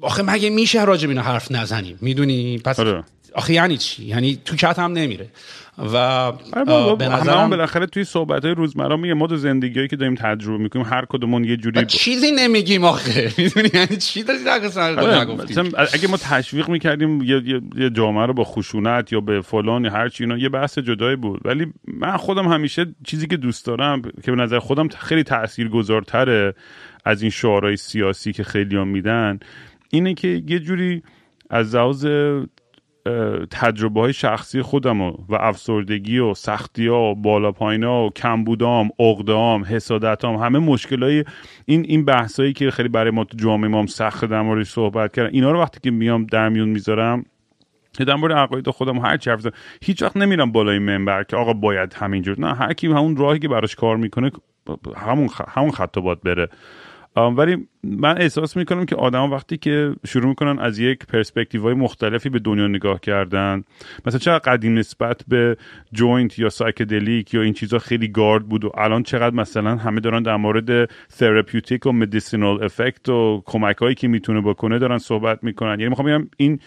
آخه 0.00 0.22
مگه 0.22 0.50
میشه 0.50 0.84
راجع 0.84 1.08
به 1.08 1.20
حرف 1.20 1.50
نزنیم؟ 1.50 1.98
می‌دونی؟ 2.00 2.58
پس 2.58 2.80
آره. 2.80 3.04
آخه 3.34 3.52
یعنی 3.52 3.76
چی؟ 3.76 4.04
یعنی 4.04 4.38
تو 4.44 4.56
کت 4.56 4.78
هم 4.78 4.92
نمیره. 4.92 5.28
و 5.78 5.96
آره 5.96 6.96
به 6.98 7.08
نظرم 7.08 7.50
بالاخره 7.50 7.86
توی 7.86 8.04
صحبت 8.04 8.44
های 8.44 8.54
روزمره 8.54 8.96
میگه 8.96 9.14
ما 9.14 9.36
زندگیایی 9.36 9.88
که 9.88 9.96
داریم 9.96 10.14
تجربه 10.14 10.58
می‌کنیم 10.62 10.84
هر 10.84 11.04
کدومون 11.04 11.44
یه 11.44 11.56
جوری 11.56 11.86
چیزی 11.86 12.32
نمیگیم 12.32 12.84
آخه. 12.84 13.32
می‌دونی؟ 13.38 13.70
یعنی 13.74 13.96
چی 13.96 14.22
داری 14.22 14.48
آره، 14.48 15.20
اگه 15.92 16.08
ما 16.08 16.16
تشویق 16.16 16.68
می‌کردیم 16.68 17.22
یه, 17.22 17.42
یه 17.76 17.90
جامعه 17.90 18.26
رو 18.26 18.34
با 18.34 18.44
خشونت 18.44 19.12
یا 19.12 19.20
به 19.20 19.40
فلان 19.40 19.86
هر 19.86 20.08
چی 20.08 20.24
اینا 20.24 20.36
یه 20.36 20.48
بحث 20.48 20.78
جدایی 20.78 21.16
بود. 21.16 21.40
ولی 21.44 21.72
من 21.84 22.16
خودم 22.16 22.48
همیشه 22.48 22.86
چیزی 23.04 23.26
که 23.26 23.36
دوست 23.36 23.66
دارم 23.66 24.02
که 24.02 24.30
به 24.30 24.36
نظر 24.36 24.58
خودم 24.58 24.88
خیلی 24.88 25.22
تاثیرگذارتره 25.22 26.54
از 27.04 27.22
این 27.22 27.30
شعارهای 27.30 27.76
سیاسی 27.76 28.32
که 28.32 28.44
خیلی 28.44 28.76
هم 28.76 28.88
میدن 28.88 29.40
اینه 29.90 30.14
که 30.14 30.42
یه 30.48 30.58
جوری 30.58 31.02
از 31.50 31.74
لحاظ 31.74 32.06
تجربه 33.50 34.00
های 34.00 34.12
شخصی 34.12 34.62
خودم 34.62 35.00
و, 35.00 35.12
و 35.28 35.34
افسردگی 35.34 36.18
و 36.18 36.34
سختی 36.34 36.86
ها 36.86 37.00
و 37.02 37.14
بالا 37.14 37.52
پایین 37.52 37.84
ها 37.84 38.06
و 38.06 38.10
کمبودام 38.10 38.90
اقدام 38.98 39.64
حسادتام 39.64 40.36
همه 40.36 40.58
مشکل 40.58 41.02
های 41.02 41.24
این 41.66 41.84
این 41.88 42.04
بحثایی 42.04 42.52
که 42.52 42.70
خیلی 42.70 42.88
برای 42.88 43.10
ما 43.10 43.24
تو 43.24 43.36
جامعه 43.36 43.70
ما 43.70 43.86
سخت 43.86 44.24
در 44.24 44.42
موردش 44.42 44.68
صحبت 44.68 45.12
کردن. 45.12 45.30
اینا 45.32 45.50
رو 45.50 45.60
وقتی 45.60 45.80
که 45.80 45.90
میام 45.90 46.26
در 46.26 46.48
میون 46.48 46.68
می‌ذارم 46.68 47.24
در 48.06 48.14
مورد 48.14 48.32
عقاید 48.32 48.70
خودم 48.70 48.98
هر 48.98 49.16
چی 49.16 49.30
حرف 49.30 49.46
هیچ 49.82 50.02
وقت 50.02 50.16
نمیرم 50.16 50.52
بالای 50.52 50.78
منبر 50.78 51.22
که 51.22 51.36
آقا 51.36 51.52
باید 51.52 51.94
همینجور. 51.94 52.40
نه 52.40 52.54
هر 52.54 52.72
کی 52.72 52.86
همون 52.86 53.16
راهی 53.16 53.38
که 53.38 53.48
براش 53.48 53.74
کار 53.74 53.96
می‌کنه 53.96 54.30
همون 54.96 55.28
همون 55.48 55.70
خط 55.70 55.98
باید 55.98 56.20
بره. 56.20 56.48
ولی 57.16 57.68
من 57.84 58.20
احساس 58.20 58.56
می‌کنم 58.56 58.86
که 58.86 58.96
آدم 58.96 59.32
وقتی 59.32 59.56
که 59.56 59.94
شروع 60.06 60.26
می‌کنن 60.26 60.58
از 60.58 60.78
یک 60.78 61.06
پرسپکتیو 61.06 61.62
های 61.62 61.74
مختلفی 61.74 62.28
به 62.28 62.38
دنیا 62.38 62.66
نگاه 62.66 63.00
کردن 63.00 63.64
مثلا 64.06 64.18
چقدر 64.18 64.52
قدیم 64.52 64.78
نسبت 64.78 65.22
به 65.28 65.56
joint 65.92 66.38
یا 66.38 66.48
psychedelic 66.48 67.34
یا 67.34 67.42
این 67.42 67.52
چیزها 67.52 67.78
خیلی 67.78 68.08
گارد 68.08 68.48
بود 68.48 68.64
و 68.64 68.70
الان 68.74 69.02
چقدر 69.02 69.34
مثلا 69.34 69.76
همه 69.76 70.00
دارن 70.00 70.22
در 70.22 70.36
مورد 70.36 70.90
therapeutic 71.18 71.86
و 71.86 71.92
medicinal 71.92 72.64
effect 72.64 73.08
و 73.08 73.42
کمک 73.46 73.76
هایی 73.76 73.94
که 73.94 74.08
می‌تونه 74.08 74.40
بکنه 74.40 74.78
دارن 74.78 74.98
صحبت 74.98 75.44
می‌کنن. 75.44 75.80
یعنی 75.80 75.88
می‌خوام 75.88 76.08
بگم 76.08 76.28
این 76.36 76.58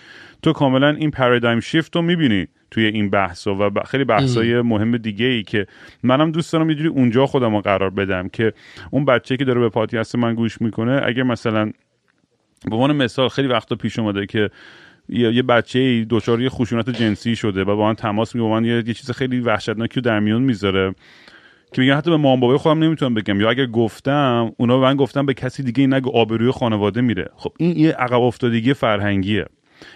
تو 0.41 0.54
کاملا 0.54 0.89
این 0.89 1.12
paradigm 1.12 1.60
shift 1.60 1.96
رو 1.96 2.02
می‌بینی. 2.02 2.48
توی 2.76 2.86
این 2.86 3.10
بحث 3.10 3.48
و 3.48 3.70
خیلی 3.86 4.04
بحثای 4.04 4.62
مهم 4.62 4.98
دیگه 4.98 5.26
ای 5.26 5.44
که 5.44 5.68
منم 6.04 6.32
دوست 6.32 6.54
دارم 6.54 6.70
یه 6.70 6.76
جوری 6.76 6.90
اونجا 6.90 7.26
خودم 7.26 7.56
رو 7.56 7.62
قرار 7.62 7.90
بدم 7.90 8.30
که 8.30 8.54
اون 8.92 9.06
بچه 9.06 9.38
که 9.38 9.46
داره 9.46 9.60
به 9.60 9.70
پادکست 9.70 10.16
من 10.16 10.36
گوش 10.36 10.62
می‌کنه 10.62 11.02
اگه 11.06 11.24
مثلا 11.24 11.72
به 12.66 12.76
عنوان 12.76 12.96
مثال 12.96 13.30
خیلی 13.30 13.48
وقتا 13.48 13.76
پیش 13.76 14.00
اومده 14.00 14.26
که 14.26 14.50
یه 15.10 15.42
بچه 15.42 16.06
دچار 16.10 16.42
یه 16.42 16.50
خشونت 16.50 16.90
جنسی 16.90 17.36
شده 17.36 17.62
و 17.62 17.76
با 17.76 17.88
من 17.88 17.96
تماس 17.96 18.36
میگه 18.36 18.48
با 18.48 18.60
من 18.60 18.66
یه, 18.66 18.84
چیز 18.84 19.12
خیلی 19.12 19.40
وحشتناکی 19.40 20.02
در 20.02 20.20
میون 20.20 20.42
می‌ذاره 20.42 20.96
که 21.74 21.82
میگن 21.82 21.96
حتی 21.96 22.12
به 22.12 22.18
مام 22.18 22.40
بابای 22.40 22.58
خودم 22.58 22.84
نمی‌تونم 22.84 23.14
بگم 23.14 23.42
یا 23.42 23.50
اگر 23.50 23.66
گفتم 23.66 24.52
اونا 24.58 24.80
به 24.80 24.86
من 24.86 24.96
گفتم 24.96 25.26
به 25.26 25.34
کسی 25.34 25.64
دیگه 25.64 25.88
نگه 25.88 26.12
آبروی 26.14 26.52
خانواده 26.52 27.02
میره. 27.02 27.30
خب 27.36 27.54
این 27.58 27.80
یه 27.80 27.92
عقب 27.92 28.22
افتادگی 28.22 28.74
فرهنگیه. 28.74 29.46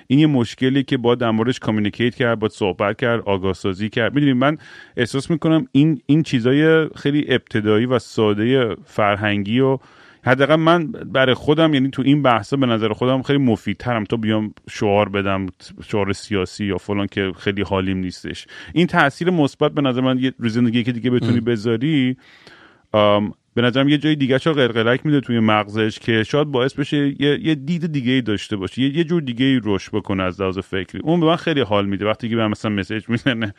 این 0.08 0.20
یه 0.20 0.28
مشکلی 0.28 0.84
که 0.84 0.98
با 0.98 1.16
در 1.16 1.32
موردش 1.32 1.60
کامیونیکیت 1.60 2.16
کرد 2.16 2.40
با 2.40 2.50
صحبت 2.50 3.00
کرد 3.00 3.22
آگاه 3.22 3.54
سازی 3.54 3.90
کرد. 3.90 4.14
می‌دونید 4.16 4.36
من 4.36 4.58
احساس 4.98 5.32
می‌کنم 5.32 5.68
این 5.72 6.02
این 6.06 6.24
چیزای 6.24 6.88
خیلی 6.96 7.26
ابتدایی 7.28 7.86
و 7.86 8.00
ساده 8.00 8.76
فرهنگی 8.86 9.60
و 9.60 9.78
حداقل 10.24 10.56
من 10.56 10.92
برای 10.92 11.34
خودم 11.34 11.74
یعنی 11.74 11.90
تو 11.90 12.02
این 12.06 12.22
بحثا 12.22 12.58
به 12.58 12.66
نظر 12.66 12.94
خودم 12.94 13.22
خیلی 13.22 13.40
مفیدترم 13.40 14.04
تا 14.04 14.18
بیام 14.18 14.54
شعار 14.70 15.10
بدم 15.10 15.46
شعار 15.86 16.14
سیاسی 16.14 16.66
یا 16.66 16.78
فلان 16.78 17.08
که 17.08 17.32
خیلی 17.38 17.62
حالیم 17.62 17.98
نیستش. 17.98 18.48
این 18.74 18.88
تاثیر 18.88 19.30
مثبت 19.30 19.72
به 19.72 19.82
نظر 19.82 20.02
من 20.02 20.20
یه 20.20 20.34
زندگی 20.40 20.84
که 20.84 20.92
دیگه 20.92 21.10
بتونی 21.10 21.40
بذاری 21.40 22.18
به 23.54 23.62
نظرم 23.62 23.90
یه 23.90 23.98
جای 23.98 24.16
دیگه 24.16 24.38
رو 24.38 24.54
قلقلک 24.54 25.06
میده 25.06 25.22
توی 25.22 25.40
مغزش 25.40 26.00
که 26.00 26.24
شاید 26.24 26.48
باعث 26.48 26.74
بشه 26.74 26.98
یه, 26.98 27.40
یه 27.42 27.56
دید 27.56 27.92
دیگه 27.92 28.12
ای 28.12 28.22
داشته 28.22 28.56
باشه. 28.56 28.82
یه, 28.82 28.98
یه 28.98 29.04
جور 29.04 29.22
دیگه 29.22 29.46
ای 29.46 29.62
رشد 29.64 29.92
بکنه 29.92 30.24
از 30.24 30.42
لحاظ 30.42 30.60
فکری. 30.60 31.02
اون 31.04 31.20
به 31.20 31.26
من 31.26 31.36
خیلی 31.36 31.62
حال 31.62 31.86
میده. 31.86 32.06
وقتی 32.06 32.30
که 32.30 32.36
به 32.36 32.48
مثلا 32.48 32.72
مسیج 32.72 33.10
می‌زنه 33.10 33.54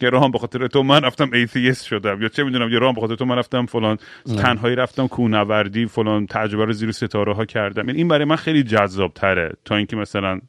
که 0.00 0.10
راهم 0.10 0.30
به 0.30 0.38
خاطر 0.38 0.66
تو 0.66 0.82
من 0.82 1.00
رفتم 1.00 1.30
ایتیست 1.32 1.86
شدم 1.86 2.22
یا 2.22 2.28
چه 2.28 2.44
می‌دونم 2.44 2.72
یه 2.72 2.78
راهم 2.78 2.94
به 2.94 3.00
خاطر 3.00 3.14
تو 3.14 3.24
من 3.24 3.36
رفتم 3.36 3.66
فلان 3.66 3.98
تنهایی 4.38 4.76
رفتم 4.76 5.06
کوهنوردی 5.06 5.86
فلان 5.86 6.26
تجربه 6.26 6.64
رو 6.64 6.72
زیر 6.72 6.92
ستاره 6.92 7.34
ها 7.34 7.44
کردم. 7.44 7.86
یعنی 7.86 7.98
این 7.98 8.08
برای 8.08 8.24
من 8.24 8.36
خیلی 8.36 8.62
جذاب 8.62 9.12
تره 9.14 9.52
تا 9.64 9.76
اینکه 9.76 9.96
مثلا 9.96 10.40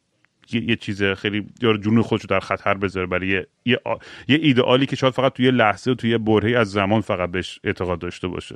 یه, 0.52 0.76
چیز 0.76 1.04
خیلی 1.04 1.46
یا 1.62 1.78
جنون 1.78 2.02
خودش 2.02 2.22
رو 2.22 2.28
در 2.28 2.40
خطر 2.40 2.74
بذاره 2.74 3.06
برای 3.06 3.28
یه, 3.28 3.48
یه, 3.66 3.80
یه 4.28 4.40
ایدئالی 4.42 4.86
که 4.86 4.96
شاید 4.96 5.14
فقط 5.14 5.34
توی 5.34 5.52
لحظه 5.52 5.92
و 5.92 5.96
توی 5.96 6.18
برهی 6.18 6.56
از 6.56 6.72
زمان 6.72 7.02
فقط 7.02 7.32
بهش 7.32 7.60
اعتقاد 7.64 8.00
داشته 8.00 8.28
باشه. 8.28 8.56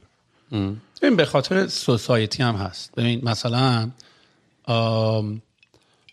این 0.52 1.16
به 1.18 1.26
خاطر 1.26 1.68
سوسایتی 1.68 2.44
هم 2.44 2.56
هست. 2.56 2.96
ببین 2.98 3.22
مثلا 3.24 3.92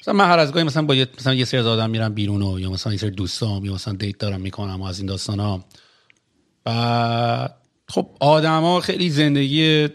مثلا 0.00 0.14
من 0.14 0.28
هر 0.28 0.38
از 0.38 0.52
گاهی 0.52 0.64
مثلا 0.64 0.82
با 0.82 0.94
یه 0.94 1.08
مثلا 1.18 1.34
یه 1.34 1.44
سری 1.44 1.60
از 1.60 1.66
آدم 1.66 1.90
میرم 1.90 2.14
بیرون 2.14 2.42
و 2.42 2.60
یا 2.60 2.70
مثلا 2.70 2.92
یه 2.92 2.98
سری 2.98 3.10
دوستام 3.10 3.64
یا 3.64 3.74
مثلا 3.74 3.94
دیت 3.94 4.18
دارم 4.18 4.40
می‌کنم 4.40 4.82
و 4.82 4.84
از 4.84 4.98
این 4.98 5.06
داستان 5.06 5.40
ها 5.40 5.64
و 6.66 7.48
خب 7.88 8.10
آدما 8.20 8.80
خیلی 8.80 9.10
زندگی 9.10 9.88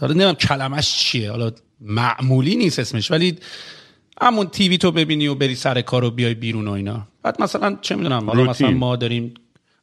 حالا 0.00 0.14
نمیم 0.14 0.34
کلمش 0.34 0.96
چیه. 0.96 1.30
حالا 1.30 1.52
معمولی 1.80 2.56
نیست 2.56 2.78
اسمش 2.78 3.10
ولی 3.10 3.38
همون 4.22 4.46
تیوی 4.46 4.78
تو 4.78 4.92
ببینی 4.92 5.26
و 5.26 5.34
بری 5.34 5.54
سر 5.54 5.80
کار 5.80 6.04
و 6.04 6.10
بیای 6.10 6.34
بیرون 6.34 6.68
و 6.68 6.70
اینا. 6.70 7.08
بعد 7.22 7.42
مثلا 7.42 7.78
چه 7.80 7.94
می‌دونم 7.96 8.30
حالا 8.30 8.44
مثلا 8.44 8.70
ما 8.70 8.96
داریم 8.96 9.34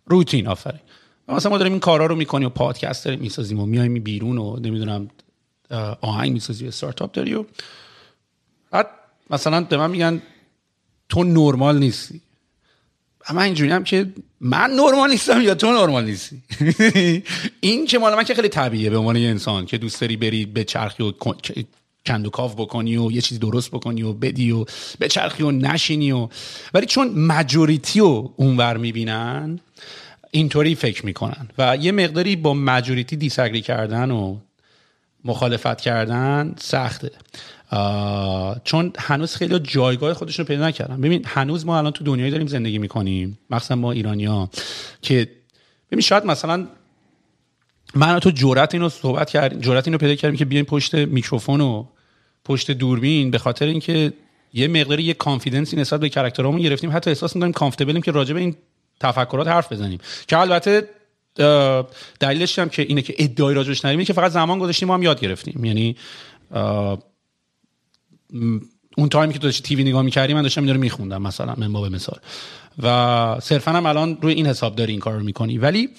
روتین 0.05 0.47
آفرین. 0.47 0.82
مثلا 1.30 1.52
ما 1.52 1.58
داریم 1.58 1.74
این 1.74 1.80
کارا 1.80 2.06
رو 2.06 2.16
می‌کنیم 2.16 2.48
و 2.48 2.50
پادکست 2.50 3.06
داریم 3.06 3.20
می‌سازیم 3.20 3.60
و 3.60 3.66
میایم 3.66 3.94
بیرون 3.94 4.38
و 4.38 4.60
نمی‌دونم 4.60 5.10
آهنگ 6.02 6.32
می‌سازی 6.32 6.66
و 6.66 6.68
استارتاپ 6.68 7.12
داری 7.12 7.34
و 7.34 7.46
بعد 8.72 8.88
مثلا 9.30 9.62
به 9.62 9.78
من 9.78 9.92
میگن 9.92 10.22
تو 11.10 11.24
نرمال 11.24 11.80
نیستی. 11.80 12.22
اما 13.28 13.42
اینجوری 13.42 13.72
هم 13.72 13.84
که 13.84 14.14
من 14.42 14.70
نرمال 14.72 15.10
نیستم 15.10 15.42
یا 15.42 15.56
تو 15.56 15.72
نرمال 15.72 16.06
نیستی؟ 16.06 16.42
این 17.60 17.86
که 17.86 18.00
مال 18.00 18.16
من 18.16 18.24
که 18.24 18.34
خیلی 18.34 18.50
طبیعیه 18.50 18.90
به 18.90 18.98
عنوان 18.98 19.16
یه 19.16 19.30
انسان 19.30 19.66
که 19.66 19.78
دوست 19.78 20.02
داری 20.02 20.18
بری 20.18 20.46
به 20.46 20.64
چرخی 20.64 21.04
و 21.04 21.14
کندوکاف 22.06 22.54
بکنی 22.54 22.98
و 22.98 23.12
یه 23.12 23.22
چیزی 23.22 23.40
درست 23.40 23.72
بکنی 23.72 24.04
و 24.04 24.14
بدی 24.14 24.52
و 24.52 24.66
به 25.00 25.08
چرخی 25.08 25.44
و 25.44 25.52
نشینی 25.52 26.12
و 26.12 26.28
ولی 26.74 26.86
چون 26.86 27.08
مجوریتی 27.08 28.00
رو 28.00 28.34
اونور 28.36 28.78
می‌بینن 28.78 29.60
اینطوری 30.32 30.76
فکر 30.76 31.06
می‌کنن 31.06 31.50
و 31.58 31.78
یه 31.78 31.92
مقداری 31.92 32.36
با 32.36 32.54
مجوریتی 32.54 33.16
دیسگری 33.16 33.62
کردن 33.62 34.12
و 34.12 34.38
مخالفت 35.26 35.82
کردن 35.82 36.56
سخته. 36.58 37.12
چون 38.64 38.94
هنوز 39.00 39.36
خیلی 39.36 39.60
جایگاه 39.60 40.14
خودشون 40.14 40.46
رو 40.46 40.48
پیدا 40.48 40.68
نکردن. 40.68 41.02
ببین 41.02 41.24
هنوز 41.26 41.66
ما 41.66 41.78
الان 41.78 41.92
تو 41.92 42.04
دنیایی 42.04 42.32
داریم 42.32 42.48
زندگی 42.48 42.78
می‌کنیم 42.78 43.40
مخصوصا 43.50 43.76
ما 43.76 43.92
ایرانیا 43.92 44.50
که 45.02 45.30
ببین 45.92 46.02
شاید 46.02 46.26
مثلا 46.26 46.68
من 47.96 48.20
تو 48.20 48.32
جرأت 48.32 48.74
اینو 48.74 48.90
صحبت 48.90 49.30
کردیم 49.30 49.60
جرأت 49.60 49.88
اینو 49.88 49.98
پیدا 49.98 50.16
کردیم 50.16 50.38
که 50.38 50.46
بیایم 50.46 50.66
پشت 50.66 50.96
میکروفون 50.96 51.62
و 51.62 51.86
پشت 52.46 52.72
دوربین 52.72 53.32
به 53.32 53.38
خاطر 53.38 53.66
اینکه 53.66 54.14
یه 54.54 54.68
مقداری 54.68 55.04
یه 55.04 55.14
کانفیدنسی 55.14 55.76
نسبت 55.76 56.00
به 56.00 56.10
کاراکترامون 56.10 56.62
گرفتیم. 56.62 56.92
حتی 56.92 57.10
احساس 57.10 57.36
می‌کنیم 57.36 57.54
کامفتبلیم 57.54 58.02
که 58.02 58.12
راجع 58.12 58.34
به 58.34 58.40
این 58.40 58.56
تفکرات 59.00 59.47
حرف 59.47 59.72
بزنیم. 59.72 60.00
که 60.28 60.38
البته 60.38 60.89
دلیلش 62.20 62.60
هم 62.60 62.70
که 62.70 62.82
اینه 62.82 63.02
که 63.02 63.16
ادعای 63.18 63.56
راجعش 63.56 63.86
نداریم 63.86 64.04
که 64.04 64.14
فقط 64.14 64.32
زمان 64.32 64.60
گذاشتیم 64.60 64.88
ما 64.88 64.93
هم 64.93 65.04
یاد 65.04 65.20
گرفتیم. 65.20 65.66
یعنی 65.66 65.95
اون 68.97 69.10
تایمی 69.12 69.34
که 69.34 69.39
تو 69.39 69.47
داشتی 69.47 69.64
TV 69.64 69.84
نگاه 69.84 70.02
می‌کردی 70.02 70.34
من 70.34 70.41
داشتم 70.41 70.64
این 70.64 70.74
رو 70.74 70.80
میخوندم 70.80 71.22
مثلا 71.22 71.54
من 71.58 71.74
به 71.74 71.89
مثال. 71.89 72.20
و 72.84 73.38
صرفا 73.41 73.72
هم 73.72 73.86
الان 73.86 74.18
روی 74.22 74.34
این 74.34 74.47
حساب 74.47 74.76
داری 74.76 74.91
این 74.91 75.02
کار 75.02 75.14
رو 75.14 75.24
می‌کنی. 75.24 75.58
ولی 75.58 75.89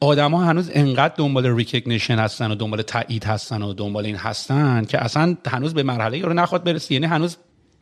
آدما 0.00 0.44
هنوز 0.44 0.70
انقدر 0.72 1.14
دنبال 1.16 1.56
recognition 1.56 2.18
هستن 2.18 2.50
و 2.50 2.54
دنبال 2.54 2.82
تایید 2.82 3.24
هستن 3.24 3.62
و 3.62 3.72
دنبال 3.72 4.06
این 4.06 4.16
هستن 4.16 4.84
که 4.84 5.04
اصلا 5.04 5.36
هنوز 5.46 5.74
به 5.74 5.82
مرحله 5.82 6.22
رو 6.22 6.32
نخواد 6.32 6.64
برسی. 6.64 6.94
یعنی 6.94 7.06
هنوز 7.06 7.36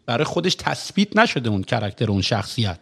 برای 0.06 0.24
خودش 0.24 0.54
تثبیت 0.54 1.16
نشده 1.16 1.50
اون 1.50 1.62
character 1.62 2.10
اون 2.10 2.22
شخصیت. 2.22 2.78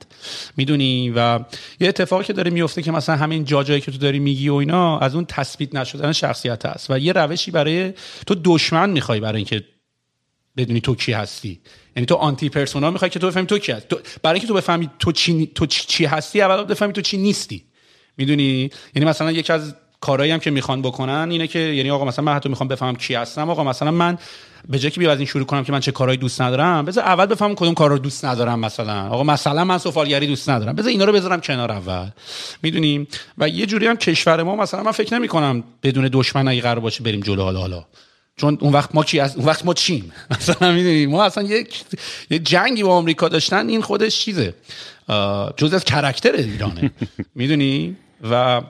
می‌دونی؟ 0.57 1.12
و 1.16 1.41
یه 1.81 1.89
اتفاقی 1.89 2.25
که 2.25 2.33
داره 2.33 2.51
میفته 2.51 2.83
که 2.83 2.93
مثلا 2.93 3.16
همین 3.16 3.45
جاجایی 3.45 3.81
که 3.81 3.91
تو 3.91 3.99
داری 3.99 4.18
میگی 4.18 4.49
و 4.49 4.55
اینا 4.55 4.99
از 4.99 5.14
اون 5.14 5.25
تثبیت 5.25 5.75
نشدن 5.75 6.12
شخصیت 6.12 6.66
هست 6.66 6.91
و 6.91 6.99
یه 6.99 7.12
روشی 7.12 7.51
برای 7.51 7.93
تو 8.27 8.35
دشمن 8.45 8.91
می‌خوای 8.91 9.20
برای 9.20 9.37
اینکه 9.37 9.64
بدونی 10.57 10.81
تو 10.81 10.95
کی 10.95 11.12
هستی. 11.12 11.61
یعنی 11.97 12.07
تو 12.07 12.14
آنتی 12.14 12.49
پرسونا 12.49 12.91
می‌خوای 12.91 13.11
که 13.11 13.18
تو 13.18 13.27
بفهمی 13.27 13.47
تو 13.47 13.59
کی 13.59 13.72
هستی. 13.72 13.97
برای 14.22 14.35
اینکه 14.35 14.49
تو 14.49 14.55
بفهمی 14.55 14.91
تو 14.99 15.12
چی 15.12 15.51
تو 15.55 15.66
چی 15.66 16.05
هستی 16.05 16.43
اول 16.43 16.64
بفهمی 16.64 16.93
تو 16.93 17.01
چی 17.01 17.16
نیستی. 17.16 17.64
می‌دونی؟ 18.16 18.70
یعنی 18.95 19.09
مثلا 19.09 19.33
یکی 19.33 19.53
از 19.53 19.75
کارهایی 20.01 20.33
هم 20.33 20.39
که 20.39 20.51
می‌خوان 20.51 20.83
بکنن 20.83 21.29
اینه 21.31 21.47
که 21.47 21.59
یعنی 21.59 21.91
آقا 21.91 22.05
مثلا 22.05 22.25
من 22.25 22.35
حتی 22.35 22.49
می‌خوام 22.49 22.68
بفهمم 22.68 22.97
کی 22.97 23.14
هستم. 23.14 23.51
آقا 23.51 23.64
مثلا 23.64 23.91
من 23.91 24.18
به 24.68 24.78
جای 24.78 24.90
که 24.90 25.00
بیا 25.00 25.12
از 25.12 25.18
این 25.18 25.26
شروع 25.26 25.44
کنم 25.44 25.64
که 25.64 25.72
من 25.72 25.80
چه 25.80 25.92
کارهایی 25.92 26.18
دوست 26.18 26.40
ندارم 26.40 26.84
بذار 26.84 27.04
اول 27.04 27.26
بفهمم 27.26 27.54
کدوم 27.54 27.74
کار 27.74 27.90
رو 27.90 27.98
دوست 27.98 28.24
ندارم 28.24 28.60
مثلا. 28.60 29.08
آقا 29.08 29.22
مثلا 29.22 29.64
من 29.64 29.78
سفالگری 29.78 30.26
دوست 30.26 30.50
ندارم. 30.50 30.76
بذار 30.76 30.90
اینا 30.90 31.04
رو 31.04 31.12
بذارم 31.12 31.40
کنار 31.40 31.72
اول. 31.72 32.08
می‌دونیم؟ 32.62 33.06
و 33.38 33.48
یه 33.48 33.66
جوری 33.66 33.86
هم 33.86 33.96
کشور 33.96 34.42
ما 34.42 34.56
مثلا 34.56 34.82
من 34.82 34.92
فکر 34.92 35.14
نمی 35.14 35.28
کنم 35.28 35.64
بدون 35.82 36.08
دشمن 36.12 36.48
اگه 36.48 36.60
قرار 36.60 36.80
باشه 36.80 37.04
بریم 37.04 37.20
جلو 37.20 37.42
حالا 37.42 37.60
حالا. 37.60 37.84
چون 38.36 38.58
اون 38.60 38.72
وقت 38.72 38.94
ما 38.94 39.04
کی 39.04 39.20
از 39.20 39.36
اون 39.36 39.46
وقت 39.46 39.66
ما 39.66 39.74
چیم؟ 39.74 40.12
مثلا 40.40 40.72
می‌دونی؟ 40.72 41.06
ما 41.06 41.24
اصلا 41.24 41.44
یک 41.44 41.84
یه 42.30 42.38
جنگی 42.38 42.82
با 42.82 42.94
آمریکا 42.94 43.28
داشتن 43.28 43.68
این 43.68 43.82
خودش 43.82 44.20
چیزه. 44.20 44.54
جز 45.56 45.74
از 45.74 45.84
کرکتر 45.84 46.32
ایرانه. 46.32 46.90
می‌دونی؟ 47.34 47.96
و 48.30 48.62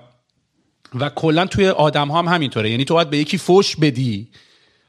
و 1.01 1.09
کلا 1.09 1.47
توی 1.47 1.69
آدم 1.69 2.09
ها 2.09 2.19
هم 2.19 2.29
همینطوره. 2.29 2.71
یعنی 2.71 2.85
تو 2.85 2.95
باید 2.95 3.11
به 3.11 3.19
یکی 3.19 3.39
فوش 3.39 3.77
بدی. 3.77 4.29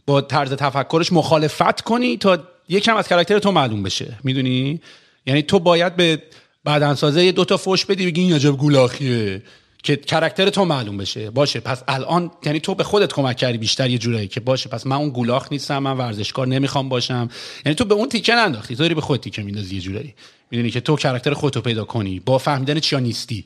با 0.06 0.22
طرز 0.22 0.54
تفکرش 0.54 1.14
مخالفت 1.14 1.82
کنی 1.82 2.18
تا 2.18 2.38
یکم 2.70 2.96
از 2.96 3.08
کرکتر 3.08 3.40
تو 3.40 3.52
معلوم 3.52 3.84
بشه. 3.84 4.20
می‌دونی؟ 4.24 4.82
یعنی 5.26 5.42
تو 5.42 5.60
باید 5.60 5.96
به 5.96 6.22
بدنسازه 6.66 7.32
دو 7.32 7.46
تا 7.46 7.58
فوش 7.58 7.86
بدی 7.86 8.06
بگی 8.06 8.22
این 8.22 8.34
عجب 8.34 8.58
گولاخیه 8.58 9.44
که 9.84 9.96
کرکتر 9.96 10.50
تو 10.50 10.66
معلوم 10.66 10.98
بشه. 10.98 11.30
باشه 11.30 11.60
پس 11.60 11.84
الان 11.88 12.32
یعنی 12.46 12.60
تو 12.60 12.76
به 12.76 12.84
خودت 12.84 13.14
کمک 13.14 13.38
کردی 13.38 13.58
بیشتر 13.58 13.90
یه 13.90 13.98
جورایی 13.98 14.28
که 14.28 14.40
باشه 14.40 14.70
پس 14.70 14.88
من 14.88 14.96
اون 14.96 15.10
گولاخ 15.10 15.48
نیستم 15.52 15.78
من 15.78 15.98
ورزشکار 15.98 16.48
نمی‌خوام 16.48 16.90
باشم. 16.90 17.30
یعنی 17.66 17.76
تو 17.76 17.86
به 17.86 17.96
اون 17.96 18.10
تیکه 18.10 18.36
ننداختی 18.36 18.76
تو 18.76 18.96
به 18.96 19.02
خودت 19.02 19.24
تیکه 19.24 19.42
میندازی 19.42 19.76
یه 19.76 19.82
جورایی. 19.82 20.14
می‌دونی 20.52 20.72
که 20.72 20.80
تو 20.82 20.96
کرکتر 20.96 21.34
خودتو 21.34 21.62
پیدا 21.62 21.84
کنی 21.84 22.20
با 22.20 22.38
فهمیدن 22.38 22.80
چیا 22.80 23.00
نیستی. 23.00 23.46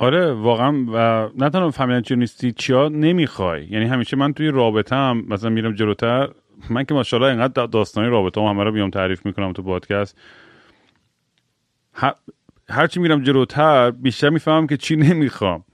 آره 0.00 0.32
واقعا 0.32 0.84
و 0.92 1.28
نه 1.38 1.50
تنها 1.50 1.70
فهمیدن 1.70 2.00
چی 2.00 2.16
نیستی 2.16 2.52
چیا 2.52 2.88
نمی‌خوای. 2.88 3.66
یعنی 3.70 3.86
همیشه 3.86 4.16
من 4.16 4.32
توی 4.32 4.48
رابطه 4.48 4.96
هم 4.96 5.24
مثلا 5.28 5.50
میرم 5.50 5.74
جلوتر 5.74 6.28
من 6.70 6.84
که 6.84 6.94
ماشاءالله 6.94 7.30
اینقدر 7.30 7.66
داستانی 7.66 8.08
رابطه 8.08 8.40
هم 8.40 8.46
همه 8.46 8.64
رو 8.64 8.72
بیام 8.72 8.90
تعریف 8.90 9.26
می‌کنم 9.26 9.52
تو 9.52 9.62
پادکست. 9.62 10.18
هرچی 12.68 13.00
میرم 13.00 13.22
جلوتر 13.22 13.90
بیشتر 13.90 14.30
می‌فهمم 14.30 14.66
که 14.66 14.76
چی 14.76 14.96
نمی‌خوام. 14.96 15.64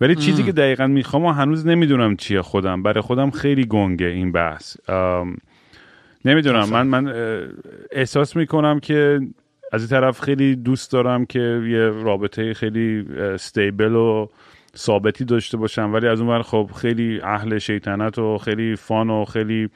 ولی 0.00 0.14
چیزی 0.14 0.42
که 0.42 0.52
دقیقا 0.52 0.86
می‌خوام 0.86 1.24
و 1.24 1.32
هنوز 1.32 1.66
نمی‌دونم 1.66 2.16
چیه 2.16 2.42
خودم. 2.42 2.82
برای 2.82 3.00
خودم 3.00 3.30
خیلی 3.30 3.64
گنگه 3.64 4.06
این 4.06 4.32
بحث. 4.32 4.76
نمی‌دونم. 6.24 6.68
من 6.68 6.86
من 6.86 7.12
احساس 7.92 8.36
می‌کنم 8.36 8.80
که 8.80 9.20
از 9.72 9.80
این 9.80 9.88
طرف 9.88 10.20
خیلی 10.20 10.56
دوست 10.56 10.92
دارم 10.92 11.26
که 11.26 11.62
یه 11.68 11.88
رابطه 11.88 12.54
خیلی 12.54 13.04
استیبل 13.18 13.94
و 13.94 14.26
ثابتی 14.76 15.24
داشته 15.24 15.56
باشم. 15.56 15.92
ولی 15.92 16.08
از 16.08 16.20
اون 16.20 16.42
خب 16.42 16.70
خیلی 16.76 17.20
اهل 17.22 17.58
شیطنت 17.58 18.18
و 18.18 18.38
خیلی 18.38 18.76
فان 18.76 19.10
و 19.10 19.24
خیلی 19.24 19.68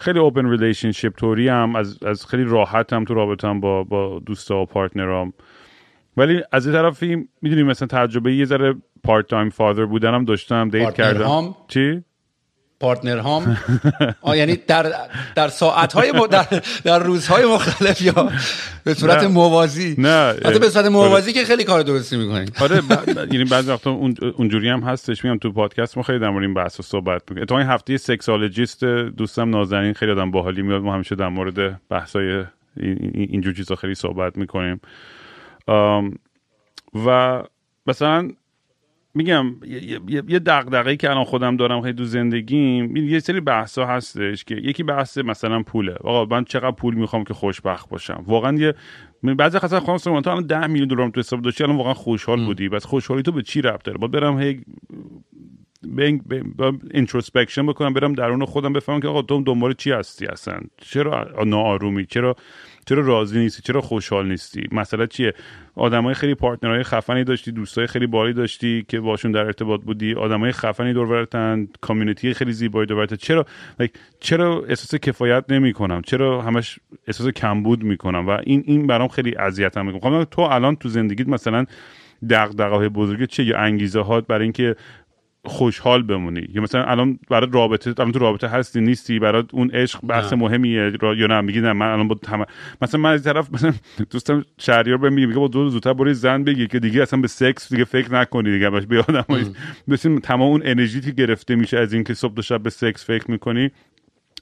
خیلی 0.00 0.18
open 0.18 0.50
relationship 0.50 1.14
طوری 1.16 1.48
هم 1.48 1.76
از, 1.76 2.02
از 2.02 2.26
خیلی 2.26 2.44
راحتم 2.44 3.04
تو 3.04 3.14
رابطم 3.14 3.60
با 3.60 3.84
با 3.84 4.18
دوستا 4.26 4.62
و 4.62 4.66
partner 4.66 5.24
ام 5.24 5.32
ولی 6.16 6.42
از 6.52 6.66
این 6.66 6.76
طرفی 6.76 7.28
می‌دونی 7.42 7.62
مثلا 7.62 7.88
تجربه 7.88 8.34
یه 8.34 8.44
ذره 8.44 8.74
part-time 9.04 9.48
father 9.48 9.84
بودنم 9.84 10.24
داشتم 10.24 10.68
date 10.68 10.94
کردم. 10.94 11.54
چی؟ 11.68 12.02
partner 12.80 13.18
هام 13.18 13.56
یعنی 14.36 14.56
در 14.56 14.92
در 15.34 15.48
ساعت 15.48 15.92
های 15.92 16.12
در, 16.30 16.46
در 16.84 16.98
روزهای 16.98 17.46
مختلف 17.46 18.02
یا 18.02 18.30
به 18.84 18.94
صورت 18.94 19.24
موازی. 19.24 19.94
نه 19.98 20.34
حتی 20.44 20.58
به 20.58 20.68
صورت 20.68 20.86
موازی 20.86 21.32
که 21.32 21.44
خیلی 21.44 21.64
کار 21.64 21.82
درستی 21.82 22.16
می‌کنین 22.16 22.48
آره 22.60 22.82
یعنی 23.32 23.44
بعضی 23.44 23.70
وقتا 23.70 23.90
اونجوری 24.36 24.68
هم 24.68 24.80
هستش. 24.80 25.24
میگم 25.24 25.38
تو 25.38 25.52
پادکست 25.52 25.96
ما 25.96 26.02
خیلی 26.02 26.18
در 26.18 26.30
مورد 26.30 26.44
این 26.44 26.54
بحث 26.54 26.80
صحبت 26.80 27.22
می‌کنیم. 27.30 27.44
تو 27.44 27.54
این 27.54 27.66
هفته 27.66 27.96
sexologist 27.96 28.84
دوستم 28.84 29.50
نازنین 29.50 29.92
خیلی 29.92 30.12
آدم 30.12 30.30
باحالی 30.30 30.62
میاد. 30.62 30.82
ما 30.82 30.94
همیشه 30.94 31.14
در 31.14 31.28
مورد 31.28 31.88
بحثای 31.88 32.44
اینجور 33.14 33.54
چیزا 33.54 33.74
خیلی 33.74 33.94
صحبت 33.94 34.36
می‌کنیم. 34.36 34.80
و 37.06 37.42
مثلا 37.86 38.30
میگم 39.16 39.56
یه 40.28 40.38
دغدغه‌ای 40.38 40.96
که 40.96 41.10
الان 41.10 41.24
خودم 41.24 41.56
دارم 41.56 41.80
خیلی 41.80 41.94
تو 41.94 42.04
زندگیم 42.04 42.96
یه 42.96 43.18
سری 43.18 43.40
بحثا 43.40 43.86
هستش 43.86 44.44
که 44.44 44.54
یکی 44.54 44.82
بحث 44.82 45.18
مثلا 45.18 45.62
پوله. 45.62 45.92
آقا 45.92 46.36
من 46.36 46.44
چقدر 46.44 46.70
پول 46.70 46.94
می‌خوام 46.94 47.24
که 47.24 47.34
خوشبخت 47.34 47.88
باشم؟ 47.88 48.24
واقعا 48.26 48.58
یه 48.58 48.74
بعضی 49.22 49.58
خاصا 49.58 49.80
خانم 49.80 50.20
تو 50.20 50.30
الان 50.30 50.46
10 50.46 50.66
میلیون 50.66 50.88
دلار 50.88 51.08
تو 51.08 51.20
حساب 51.20 51.42
داشتی 51.42 51.64
الان 51.64 51.76
واقعا 51.76 51.94
خوشحال 51.94 52.44
بودی. 52.44 52.68
پس 52.68 52.84
خوشحالی 52.84 53.22
تو 53.22 53.32
به 53.32 53.42
چی 53.42 53.62
ربط 53.62 53.82
داره؟ 53.82 53.98
باید 53.98 54.12
برم 54.12 54.40
هی 54.40 54.60
introspection 56.90 57.66
بکنم 57.66 57.92
برم 57.92 58.12
درون 58.12 58.44
خودم 58.44 58.72
بفهمم 58.72 59.00
که 59.00 59.08
آقا 59.08 59.22
تو 59.22 59.42
دنبال 59.42 59.72
چی 59.74 59.92
هستی 59.92 60.26
اصلا؟ 60.26 60.60
چرا 60.76 61.44
ناآرومی؟ 61.46 62.06
چرا 62.06 62.36
چرا 62.86 63.02
راضی 63.06 63.38
نیستی؟ 63.38 63.62
چرا 63.62 63.80
خوشحال 63.80 64.28
نیستی؟ 64.28 64.68
مسئله 64.72 65.06
چیه؟ 65.06 65.34
آدمای 65.74 66.14
خیلی 66.14 66.34
پارتنرهای 66.34 66.82
خفنی 66.82 67.24
داشتی 67.24 67.52
دوستای 67.52 67.86
خیلی 67.86 68.06
بالی 68.06 68.32
داشتی 68.32 68.84
که 68.88 69.00
باشون 69.00 69.32
در 69.32 69.44
ارتباط 69.44 69.80
بودی. 69.80 70.14
آدمای 70.14 70.52
خفنی 70.52 70.92
دور 70.92 71.26
کامیونیتی 71.80 72.34
خیلی 72.34 72.52
زیبایی 72.52 72.86
دور 72.86 73.06
چرا؟ 73.06 73.46
چرا 74.20 74.64
احساس 74.68 74.94
کفایت 74.94 75.44
نمی‌کنم؟ 75.48 76.02
چرا 76.02 76.42
همش 76.42 76.78
احساس 77.06 77.28
کمبود 77.28 77.82
می‌کنم؟ 77.82 78.28
و 78.28 78.30
این 78.30 78.62
این 78.66 78.86
برام 78.86 79.08
خیلی 79.08 79.36
اذیتم 79.36 79.86
می‌کنه. 79.86 80.24
خب 80.24 80.30
تو 80.30 80.42
الان 80.42 80.76
تو 80.76 80.88
زندگیت 80.88 81.28
مثلا 81.28 81.64
دغدغه‌های 82.30 82.88
بزرگ 82.88 83.24
چه 83.24 83.44
یا 83.44 83.58
انگیزه 83.58 84.00
هات 84.00 84.26
برای 84.26 84.42
اینکه 84.42 84.76
خوشحال 85.46 86.02
بمونی. 86.02 86.48
یا 86.52 86.62
مثلا 86.62 86.84
الان 86.84 87.18
برای 87.30 87.50
رابطه 87.52 87.94
الان 87.98 88.12
تو 88.12 88.18
رابطه 88.18 88.48
هستی 88.48 88.80
نیستی 88.80 89.18
برای 89.18 89.42
اون 89.52 89.70
عشق 89.70 90.00
بحث 90.06 90.32
مهمیه 90.32 90.92
یا 91.02 91.26
نه؟ 91.26 91.40
میگی 91.40 91.60
نه 91.60 91.72
من 91.72 91.86
الان 91.86 92.08
با 92.08 92.16
مثلا 92.82 93.00
من 93.00 93.12
از 93.12 93.24
طرف 93.24 93.52
مثلا 93.52 93.72
دوستم 94.10 94.44
شهریار 94.58 94.98
بهم 94.98 95.12
میگه 95.12 95.26
با 95.26 95.48
دو 95.48 95.68
زودتر 95.68 95.92
برای 95.92 96.14
زن 96.14 96.44
بگی 96.44 96.66
که 96.66 96.78
دیگه 96.78 97.02
اصلا 97.02 97.20
به 97.20 97.28
سکس 97.28 97.72
دیگه 97.72 97.84
فکر 97.84 98.14
نکنی 98.14 98.52
دیگه 98.52 98.70
باش 98.70 98.86
به 98.86 98.98
آدم 99.00 99.24
بسیم 99.90 100.18
تمام 100.18 100.50
اون 100.50 100.62
انرژی 100.64 101.00
که 101.00 101.10
گرفته 101.10 101.56
میشه 101.56 101.78
از 101.78 101.92
اینکه 101.92 102.14
صبح 102.14 102.34
تا 102.34 102.42
شب 102.42 102.62
به 102.62 102.70
سکس 102.70 103.06
فکر 103.06 103.30
می‌کنی 103.30 103.70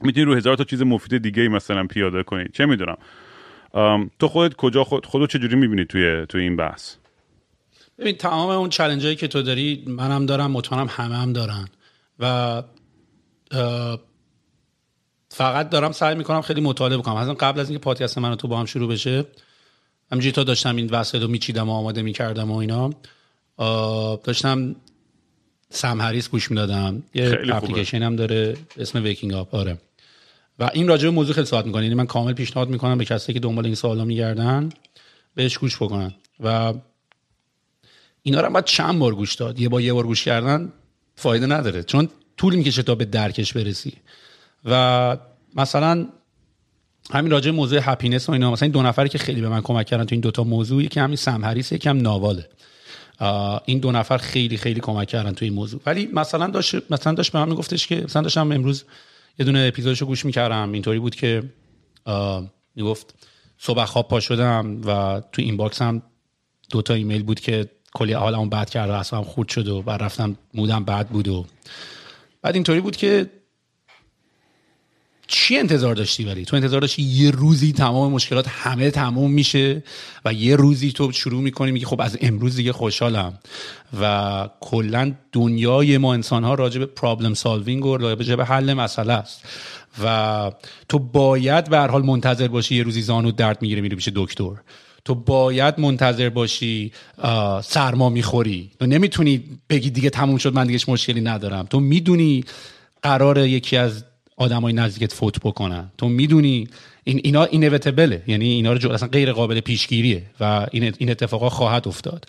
می‌تونی 0.00 0.26
رو 0.26 0.34
هزار 0.34 0.57
تا 0.57 0.64
چیز 0.64 0.82
مفید 0.82 1.22
دیگه 1.22 1.42
ای 1.42 1.48
مثلا 1.48 1.86
پیاده 1.86 2.22
کنی. 2.22 2.44
چه 2.52 2.66
می‌دونم. 2.66 2.96
تو 4.18 4.28
خودت 4.28 4.55
کجا 4.55 4.84
خود 4.84 5.07
خودو 5.07 5.26
چجوری 5.26 5.57
می‌بینی 5.57 5.84
توی 5.84 6.26
توی 6.28 6.42
این 6.42 6.57
بحث؟ 6.57 6.96
ببین 7.99 8.16
تمام 8.16 8.51
اون 8.51 8.70
چلنج 8.70 9.05
هایی 9.05 9.16
که 9.16 9.28
تو 9.28 9.42
داری 9.42 9.84
منم 9.86 10.26
دارم 10.26 10.51
مطمئنم 10.51 10.86
همه 10.90 11.16
هم 11.16 11.32
دارن. 11.32 11.68
و 12.18 12.62
فقط 15.28 15.70
دارم 15.70 15.92
سعی 15.92 16.14
می‌کنم 16.14 16.42
خیلی 16.42 16.61
مطالعه 16.61 16.99
بکنم. 16.99 17.16
از 17.16 17.28
قبل 17.28 17.61
از 17.61 17.70
اینکه 17.70 17.82
پادکست 17.82 18.18
من 18.18 18.36
تو 18.36 18.49
با 18.49 18.59
هم 18.59 18.64
شروع 18.64 18.88
بشه 18.88 19.24
همینجوری 20.12 20.32
تا 20.32 20.45
داشتم 20.45 20.76
این 20.76 20.90
وسایل 20.90 21.24
رو 21.24 21.30
میچیدم 21.30 21.68
و 21.68 21.72
آماده 21.72 22.03
می‌کردم 22.03 22.51
و 22.51 22.57
اینا 22.57 22.90
داشتم 24.16 24.76
سم 25.70 26.01
هریس 26.01 26.28
گوش 26.28 26.51
می‌دادم. 26.51 27.03
یه 27.14 27.38
اپلیکیشن 27.53 28.03
هم 28.03 28.16
داره 28.16 28.57
اسم 28.78 29.03
ویکینگ 29.03 29.34
آپ 29.34 29.55
آره. 29.55 29.78
و 30.59 30.70
این 30.74 30.88
راجع 30.88 31.05
به 31.05 31.11
موضوع 31.11 31.34
خیلی 31.34 31.47
صحبت 31.47 31.66
می‌کنه. 31.66 31.82
یعنی 31.82 31.95
من 31.95 32.07
کامل 32.07 32.32
پیشنهاد 32.32 32.68
می‌کنم 32.68 32.99
به 32.99 33.05
کسی 33.05 33.32
که 33.32 33.40
دنبال 33.40 33.64
این 33.64 33.74
سوالا 33.74 34.05
میگردن 34.05 34.68
بهش 35.34 35.59
گوش 35.59 35.76
بکنن. 35.76 36.14
و 36.40 36.74
اینا 38.27 38.41
رو 38.41 38.51
باید 38.51 38.64
چند 38.64 38.99
بار 38.99 39.14
گوش 39.14 39.35
داد. 39.35 39.61
یه 39.61 39.68
با 39.68 39.81
یه 39.81 39.93
بار 39.93 40.07
گوش 40.07 40.25
کردن 40.25 40.72
فایده 41.16 41.47
نداره. 41.47 41.83
چون 41.83 42.09
طول 42.37 42.55
می‌کشه 42.55 42.83
تا 42.83 42.95
به 42.95 43.05
درکش 43.05 43.53
برسی. 43.53 43.93
و 44.64 45.16
مثلا 45.57 46.09
همین 47.11 47.31
راجع 47.31 47.51
موضوع 47.51 47.81
happiness 47.82 48.28
و 48.29 48.33
اینا 48.33 48.51
مثلا 48.51 48.66
این 48.66 48.72
دو 48.72 48.83
نفری 48.83 49.09
که 49.09 49.18
خیلی 49.18 49.41
به 49.41 49.49
من 49.49 49.61
کمک 49.61 49.87
کردن 49.87 50.05
تو 50.05 50.14
این 50.14 50.20
دوتا 50.20 50.45
موضوع 50.45 50.85
یکی 50.85 51.01
همین 51.01 51.16
سم 51.16 51.45
هریس 51.45 51.72
یکی 51.72 51.89
هم 51.89 51.97
ناواله. 51.97 52.49
این 53.64 53.79
دو 53.79 53.93
نفر 53.93 54.18
خیلی 54.18 54.57
خیلی 54.57 54.81
کمک 54.81 55.09
کردن 55.09 55.33
تو 55.33 55.45
این 55.45 55.55
موضوع. 55.55 55.81
ولی 55.87 56.09
مثلا 56.12 56.47
داشت 56.47 56.93
مثلا 56.93 57.12
داشت 57.12 57.33
به 57.33 57.39
من 57.39 57.49
میگفتش 57.49 57.87
که 57.87 58.01
مثلا 58.01 58.22
داشتم 58.22 58.53
امروز 58.53 58.85
یه 59.39 59.47
دونه 59.47 59.59
اپیزودشو 59.68 60.07
گوش 60.07 60.25
می‌کردم. 60.25 60.72
اینطوری 60.72 60.99
بود 60.99 61.14
که 61.14 61.43
می‌گفت 62.75 63.14
صبح 63.59 63.85
خواب 63.85 64.09
پا 64.09 64.20
شدم 64.20 64.81
و 64.87 65.22
تو 65.33 65.43
این 65.43 65.57
box 65.57 65.82
هم 65.83 66.03
دو 66.70 66.83
تا 66.83 66.95
ایمیل 66.95 67.22
بود 67.22 67.41
که 67.41 67.70
کلی 67.95 68.12
حالمون 68.12 68.49
بد 68.49 68.70
کرد 68.70 68.90
و 68.90 68.92
اصلا 68.92 69.22
خورد 69.22 69.49
شد 69.49 69.68
و 69.68 69.82
بعد 69.82 70.03
رفتم 70.03 70.36
مودم 70.55 70.84
بد 70.84 71.09
بود 71.09 71.28
و 71.28 71.47
بعد 72.42 72.55
اینطوری 72.55 72.80
بود 72.80 72.97
که 72.97 73.30
چی 75.26 75.59
انتظار 75.59 75.95
داشتی 75.95 76.24
ولی؟ 76.24 76.45
تو 76.45 76.57
انتظار 76.57 76.80
داشتی 76.80 77.03
یه 77.03 77.30
روزی 77.30 77.72
تمام 77.72 78.12
مشکلات 78.12 78.49
همه 78.49 78.90
تموم 78.90 79.30
میشه 79.30 79.82
و 80.24 80.32
یه 80.32 80.57
روزی 80.57 80.92
تو 80.92 81.12
شروع 81.12 81.42
می‌کنی 81.42 81.72
میگی 81.72 81.84
خب 81.84 82.01
از 82.01 82.18
امروز 82.20 82.57
دیگه 82.57 82.72
خوشحالم 82.72 83.38
و 84.01 84.49
کلا 84.61 85.14
دنیای 85.32 85.99
ما 85.99 86.14
انسان 86.14 86.45
ها 86.45 86.55
راجع 86.55 86.78
به 86.78 86.86
پرابلم 86.86 87.34
سالوینگ 87.34 87.86
و 87.86 87.97
راجع 87.97 88.36
به 88.36 88.45
حل 88.45 88.74
مسئله 88.74 89.12
است 89.12 89.45
و 90.05 90.53
تو 90.88 90.99
باید 90.99 91.70
به 91.70 91.78
هر 91.78 91.88
حال 91.88 92.03
منتظر 92.03 92.49
باشی 92.49 92.74
یه 92.74 92.82
روزی 92.82 93.03
زانو 93.03 93.32
درد 93.32 93.62
می‌گیره 93.62 93.80
میره 93.80 93.97
پیش 93.97 94.09
دکتر. 94.14 94.53
تو 95.05 95.14
باید 95.14 95.80
منتظر 95.80 96.28
باشی 96.28 96.92
سرما 97.64 98.09
می‌خوری. 98.09 98.70
تو 98.80 98.86
نمی‌تونی 98.86 99.44
بگی 99.70 99.90
دیگه 99.90 100.11
تموم 100.11 100.36
شد 100.36 100.55
من 100.55 100.66
دیگه 100.66 100.84
مشکلی 100.88 101.20
ندارم. 101.20 101.66
تو 101.70 101.80
می‌دونی 101.80 102.44
قرار 103.02 103.38
یکی 103.38 103.76
از 103.76 104.05
آدمای 104.36 104.72
نزدیکت 104.72 105.12
فوت 105.12 105.40
بکنن. 105.40 105.90
تو 105.98 106.09
می‌دونی 106.09 106.68
این 107.05 107.20
اینا 107.24 107.44
اینویتبله 107.44 108.22
یعنی 108.26 108.48
اینا 108.48 108.72
رو 108.72 108.92
اصلا 108.92 109.09
غیر 109.09 109.32
قابل 109.32 109.61
پیشگیریه 109.61 110.22
و 110.40 110.66
این 110.72 110.94
این 110.98 111.11
اتفاقا 111.11 111.48
خواهد 111.48 111.88
افتاد. 111.88 112.26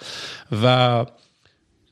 و 0.64 1.06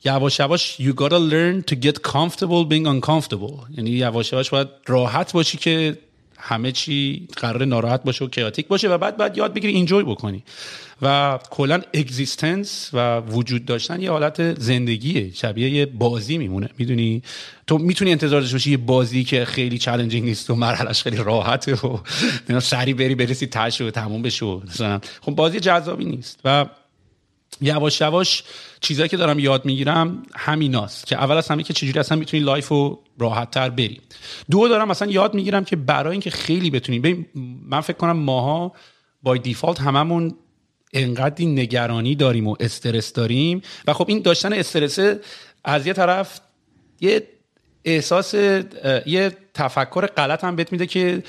یواش 0.05 0.39
یواش 0.39 0.77
you 0.79 0.93
gotta 0.93 1.19
learn 1.31 1.71
to 1.71 1.75
get 1.75 2.01
comfortable 2.11 2.65
being 2.69 2.87
uncomfortable. 2.87 3.77
یعنی 3.77 3.89
یواش 3.89 4.33
یواش 4.33 4.49
باید 4.49 4.67
راحت 4.85 5.33
باشی 5.33 5.57
که 5.57 5.97
همه 6.45 6.71
چی 6.71 7.27
قرار 7.37 7.65
ناراحت 7.65 8.03
باشه 8.03 8.25
و 8.25 8.27
chaotic 8.27 8.67
باشه 8.67 8.89
و 8.89 8.97
بعد 8.97 9.17
بعد 9.17 9.37
یاد 9.37 9.53
بگیری 9.53 9.73
enjoy 9.73 10.03
بکنی. 10.03 10.43
و 11.01 11.39
کلا 11.49 11.81
existence 11.93 12.89
و 12.93 13.19
وجود 13.19 13.65
داشتن 13.65 14.01
یه 14.01 14.11
حالت 14.11 14.59
زندگیه. 14.59 15.33
شبیه 15.33 15.69
یه 15.69 15.85
بازی 15.85 16.37
میمونه. 16.37 16.69
می‌دونی؟ 16.77 17.21
تو 17.67 17.77
می‌تونی 17.77 18.11
انتظار 18.11 18.41
داشته 18.41 18.55
باشی 18.55 18.71
یه 18.71 18.77
بازی 18.77 19.23
که 19.23 19.45
خیلی 19.45 19.77
challenging 19.77 20.25
نیست 20.25 20.49
و 20.49 20.55
مرحلش 20.55 21.03
خیلی 21.03 21.17
راحته 21.17 21.75
و 22.49 22.59
سری 22.59 22.93
بری 22.93 23.15
برسی 23.15 23.47
تهش 23.47 23.81
و 23.81 23.91
تموم 23.91 24.21
بشه 24.21 24.45
خب 25.21 25.31
بازی 25.31 25.59
جذابی 25.59 26.05
نیست. 26.05 26.39
و 26.45 26.65
یواش 27.61 28.01
یواش 28.01 28.43
چیزایی 28.79 29.09
که 29.09 29.17
دارم 29.17 29.39
یاد 29.39 29.65
می‌گیرم 29.65 30.23
همیناست 30.35 31.07
که 31.07 31.15
اول 31.15 31.37
از 31.37 31.47
همه 31.47 31.63
که 31.63 31.73
چجوری 31.73 31.99
اصلا 31.99 32.17
می‌تونی 32.17 32.43
life 32.43 32.67
رو 32.67 33.03
راحت 33.19 33.51
تر 33.51 33.69
بری. 33.69 34.01
دو 34.51 34.67
دارم 34.67 34.87
مثلا 34.87 35.11
یاد 35.11 35.33
می‌گیرم 35.33 35.63
که 35.65 35.75
برای 35.75 36.11
اینکه 36.11 36.29
خیلی 36.29 36.69
بتونی 36.69 37.25
من 37.65 37.81
فکر 37.81 37.97
کنم 37.97 38.17
ماها 38.17 38.71
بای 39.23 39.39
دیفالت 39.39 39.81
هممون 39.81 40.35
انقدری 40.93 41.45
نگرانی 41.45 42.15
داریم 42.15 42.47
و 42.47 42.55
استرس 42.59 43.13
داریم 43.13 43.61
و 43.87 43.93
خب 43.93 44.05
این 44.07 44.21
داشتن 44.21 44.53
استرس 44.53 44.99
از 45.63 45.87
یه 45.87 45.93
طرف 45.93 46.39
یه 47.01 47.27
احساس 47.85 48.33
یه 49.05 49.37
تفکر 49.53 50.05
غلط 50.05 50.43
هم 50.43 50.55
بهت 50.55 50.71
میده 50.71 50.85
که 50.85 51.23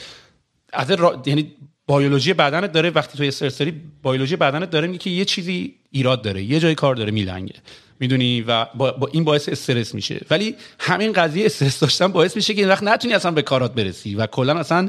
از 0.72 0.90
یعنی 1.26 1.54
بیولوژی 1.88 2.32
بدنت 2.32 2.72
داره 2.72 2.90
وقتی 2.90 3.18
تو 3.18 3.24
استرس 3.24 3.58
داری 3.58 3.80
بیولوژی 4.04 4.36
بدنت 4.36 4.70
داره 4.70 4.86
میگه 4.86 4.98
که 4.98 5.10
یه 5.10 5.24
چیزی 5.24 5.74
ایراد 5.90 6.22
داره 6.22 6.42
یه 6.42 6.60
جای 6.60 6.74
کار 6.74 6.94
داره 6.94 7.10
میلنگه. 7.10 7.54
می‌دونی؟ 8.00 8.40
و 8.40 8.66
با, 8.74 8.92
با 8.92 9.08
این 9.12 9.24
باعث 9.24 9.48
استرس 9.48 9.94
میشه. 9.94 10.20
ولی 10.30 10.54
همین 10.78 11.12
قضیه 11.12 11.46
استرس 11.46 11.80
داشتن 11.80 12.08
باعث 12.08 12.36
میشه 12.36 12.54
که 12.54 12.60
این 12.60 12.68
وقت 12.68 12.82
نتونی 12.82 13.14
اصلا 13.14 13.30
به 13.30 13.42
کارات 13.42 13.74
برسی 13.74 14.14
و 14.14 14.26
کلا 14.26 14.58
اصلا 14.58 14.88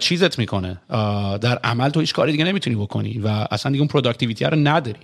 چیزت 0.00 0.38
می‌کنه. 0.38 0.80
در 1.40 1.58
عمل 1.64 1.90
تو 1.90 2.00
هیچ 2.00 2.14
کاری 2.14 2.32
دیگه 2.32 2.44
نمی‌تونی 2.44 2.76
بکنی 2.76 3.18
و 3.18 3.28
اصلا 3.28 3.72
دیگه 3.72 3.80
اون 3.82 3.88
productivity 3.88 4.44
رو 4.44 4.56
نداری. 4.56 4.98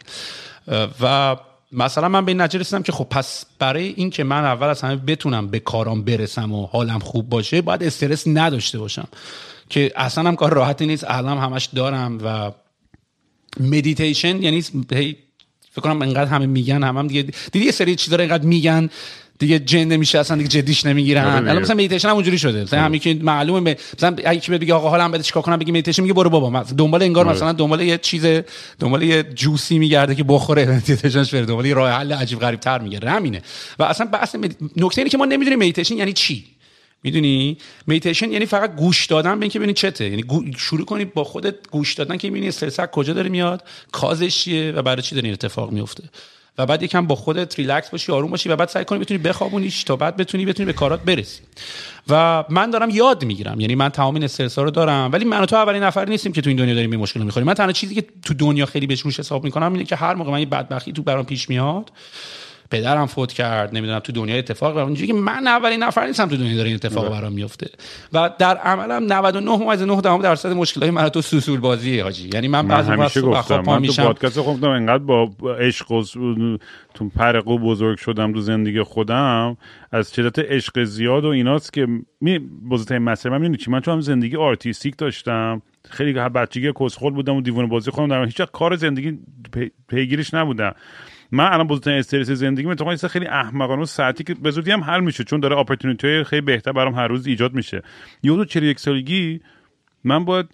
و 1.01 1.37
مثلا 1.73 2.09
من 2.09 2.25
به 2.25 2.31
این 2.31 2.41
نتیجه 2.41 2.61
رسیدم 2.61 2.83
که 2.83 2.93
خب 2.93 3.07
پس 3.11 3.45
برای 3.59 3.95
این 3.97 4.11
که 4.11 4.25
من 4.25 4.45
اول 4.45 4.67
از 4.67 4.81
همه 4.81 4.97
بتونم 4.97 5.49
به 5.49 5.59
کارام 5.59 6.03
برسم 6.03 6.53
و 6.53 6.67
حالم 6.67 6.99
خوب 6.99 7.29
باشه 7.29 7.63
باید 7.63 7.83
استرس 7.83 8.25
نداشته 8.27 8.79
باشم. 8.79 9.09
که 9.71 9.93
اصلا 9.97 10.29
هم 10.29 10.37
کار 10.37 10.53
راحتی 10.55 10.87
نیست. 10.87 11.05
الان 11.09 11.39
همش 11.39 11.65
دارم 11.67 12.19
و 12.25 12.53
مدیتیشن 13.61 14.43
یعنی 14.43 14.63
فکر 14.63 15.81
کنم 15.81 16.03
انقدر 16.03 16.31
همه 16.31 16.47
میگن 16.47 16.83
هم, 16.83 16.97
هم 16.97 17.07
دیگه 17.07 17.23
دیدی 17.53 17.65
یه 17.65 17.73
سری 17.73 17.97
چیزا 17.97 18.17
رو 18.17 18.23
انقدر 18.23 18.45
میگن؟ 18.45 18.91
دیگه 19.39 19.59
جن 19.59 19.85
نمیشه 19.85 20.19
اصلا 20.19 20.37
دیگه 20.37 20.49
جدیش 20.49 20.87
نمی‌گیرن. 20.87 21.25
آره 21.25 21.37
الان 21.37 21.63
مثلا 21.63 21.75
مدیتیشن 21.75 22.09
هم 22.09 22.15
اونجوری 22.15 22.39
شده. 22.39 22.63
مثلا 22.63 22.81
همین 22.83 23.01
که 23.01 23.15
معلومه 23.15 23.77
مثلا 23.97 24.17
اگه 24.25 24.41
کی 24.41 24.53
بگه 24.53 24.75
آقا 24.75 24.91
حالا 24.91 25.09
بده 25.09 25.23
چیکار 25.23 25.43
کنم 25.43 25.57
بگی 25.57 25.71
مدیتیشن 25.73 26.03
میگه 26.03 26.15
برو 26.15 26.31
بابا 26.31 26.63
دنبال 26.63 27.03
انگار 27.03 27.27
آره. 27.27 27.37
مثلا 27.37 27.53
دنبال 27.53 27.81
یه 27.81 27.99
چیز 27.99 28.27
دنبال 28.79 29.03
یه 29.03 29.23
جوسی 29.23 29.79
میگرده 29.79 30.15
که 30.15 30.25
بخوره. 30.25 30.67
مدیتیشنش 30.77 31.35
بره 31.35 31.47
دنبال 31.47 31.67
یه 31.67 31.75
راه 31.75 31.91
حل 31.91 32.13
عجیب 32.13 32.39
غریب 32.39 32.61
تر 32.61 32.79
میگه. 32.79 33.11
همینه. 33.11 33.43
و 33.79 33.83
اصلا 33.83 34.07
بحث 34.07 34.37
نکته 34.77 34.99
اینه 34.99 35.11
که 35.11 35.19
ما 35.19 35.25
نمی‌دونیم 35.25 35.59
مدیتیشن 35.59 35.97
یعنی 35.97 36.13
چی. 36.13 36.45
می‌دونی؟ 37.03 37.59
مدیتیشن 37.87 38.33
یعنی 38.33 38.47
فقط 38.47 38.77
گوش 38.77 39.07
دادن 39.07 39.39
به 39.39 39.43
اینکه 39.43 39.59
ببینی 39.59 39.75
چته. 39.75 40.09
یعنی 40.09 40.25
شروع 40.57 40.85
کنی 40.85 41.05
با 41.05 41.25
خودت 41.25 41.55
گوش 41.71 41.95
دادن 41.95 42.17
که 42.17 42.31
ببینی 42.31 42.49
استرس 42.49 42.81
کجا 42.81 43.13
داره 43.13 43.29
میاد 43.29 43.65
cause 43.93 44.24
ش 44.24 44.37
چیه 44.37 44.73
و 44.73 44.83
برای 44.83 45.03
چی 45.03 45.15
داره 45.15 45.25
این 45.25 45.33
اتفاق 45.33 45.71
میفته 45.71 46.03
و 46.59 46.67
بعد 46.67 46.83
یکم 46.83 47.07
با 47.07 47.15
خودت 47.15 47.59
ریلکس 47.59 47.91
باشی 47.91 48.13
آروم 48.13 48.31
باشی 48.31 48.49
و 48.49 48.57
بعد 48.57 48.69
سعی 48.69 48.85
کنی 48.85 48.99
بتونی 48.99 49.19
بخوابونیش 49.19 49.85
تا 49.85 49.97
بعد 49.97 50.17
بتونی 50.17 50.47
بتونی 50.47 50.67
به 50.67 50.73
کارات 50.73 51.03
برسی. 51.03 51.41
و 52.09 52.45
من 52.49 52.71
دارم 52.71 52.91
یاد 52.91 53.25
می‌گیرم. 53.25 53.61
یعنی 53.61 53.75
من 53.75 53.89
تمام 53.89 54.15
این 54.15 54.25
استرس 54.25 54.59
رو 54.59 54.71
دارم. 54.71 55.11
ولی 55.13 55.25
من 55.25 55.41
و 55.41 55.47
تو 55.47 55.57
اولین 55.57 55.83
نفر 55.83 56.09
نیستیم 56.09 56.33
که 56.33 56.41
تو 56.41 56.51
این 56.51 56.57
دنیا 56.57 56.75
داریم 56.75 56.91
این 56.91 57.01
مشکل 57.01 57.21
می‌خوریم. 57.21 57.47
من 57.47 57.55
تنها 57.55 57.73
چیزی 57.73 57.95
که 57.95 58.05
تو 58.25 58.35
دنیا 58.35 58.67
خیلی 58.67 58.87
بهش 58.87 59.01
روش 59.01 59.19
حساب 59.21 59.45
می‌کنم 59.45 59.73
اینه 59.73 59.85
که 59.85 59.97
هر 59.97 60.15
موقع 60.15 60.31
من 60.31 60.39
این 60.39 60.51
بدبختی 60.51 60.93
تو 60.93 61.03
برام 61.03 61.27
پیش 61.27 61.49
میاد 61.49 61.91
پدرم 62.71 63.07
فوت 63.07 63.33
کرد 63.33 63.77
نمی‌دونم 63.77 63.99
تو 63.99 64.13
دنیا 64.13 64.37
اتفاق 64.37 64.75
برام. 64.75 64.95
که 64.95 65.13
من 65.13 65.47
اولین 65.47 65.83
نفر 65.83 66.07
نیستم 66.07 66.29
تو 66.29 66.37
دنیا 66.37 66.57
داره 66.57 66.67
این 66.67 66.75
اتفاق 66.75 67.05
آره. 67.05 67.21
برام 67.21 67.33
میفته 67.33 67.71
و 68.13 68.31
در 68.39 68.57
عملم 68.57 69.13
99 69.13 69.71
از 69.71 69.83
9 69.83 70.01
درصد 70.01 70.53
مشکلات 70.53 70.91
من 70.91 71.09
تو 71.09 71.23
سوسول 71.23 71.61
بازیه 71.61 72.03
حاجی. 72.03 72.31
یعنی 72.35 72.49
من 72.49 72.69
بعضی 72.69 72.91
وقت 72.91 73.19
گفتم 73.19 73.61
من 73.61 73.83
تو 73.83 74.03
پادکست 74.03 74.39
گفتم 74.39 74.69
انقدر 74.69 75.05
با 75.05 75.31
عشق 75.61 75.91
و 75.93 76.03
تو 76.95 77.09
پرقو 77.09 77.59
بزرگ 77.59 77.99
شدم 77.99 78.33
تو 78.33 78.41
زندگی 78.41 78.83
خودم 78.83 79.57
از 79.93 80.15
شدت 80.15 80.39
عشق 80.39 80.85
زیاد 80.85 81.25
و 81.25 81.29
ایناست 81.29 81.73
که 81.73 81.87
می 82.21 82.39
بزرگترین 82.71 83.03
مسئله 83.03 83.39
من 83.39 83.57
چی؟ 83.57 83.71
من 83.71 83.81
چون 83.81 84.01
زندگی 84.01 84.37
artistic 84.37 84.97
داشتم 84.97 85.63
خیلی 85.91 86.13
بچگی 86.13 86.73
کسخل 86.81 87.11
بودم 87.11 87.37
و 87.37 87.41
دیوونه 87.41 87.69
بازی 87.69 87.91
خودم 87.91 88.09
در 88.09 88.25
هیچ 88.25 88.41
کار 88.41 88.77
زندگی 88.77 89.19
پیگیرش 89.89 90.35
نبودم. 90.35 90.75
من 91.33 91.53
الان 91.53 91.67
بزرگترین 91.67 91.99
استرس 91.99 92.31
زندگی 92.31 92.67
من 92.67 92.97
خیلی 92.97 93.27
احمقانه 93.27 93.83
و 93.83 93.85
ساعتی 93.85 94.25
که 94.25 94.35
به 94.35 94.51
زودی 94.51 94.71
هم 94.71 94.85
حل 94.85 95.01
میشه 95.01 95.25
چون 95.25 95.41
داره 95.41 95.59
اپورتونیتی 95.59 96.25
خیلی 96.25 96.43
بهتر 96.43 96.73
برام 96.73 96.95
هر 96.95 97.09
روز 97.09 97.27
ایجاد 97.27 97.55
میشه. 97.55 97.83
یه 98.23 98.37
دو 98.37 98.45
41 98.45 98.81
سالگی 98.81 99.41
من 100.05 100.25
باید 100.25 100.47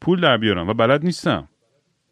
پول 0.00 0.20
در 0.20 0.36
بیارم 0.36 0.68
و 0.68 0.74
بلد 0.74 1.04
نیستم. 1.04 1.48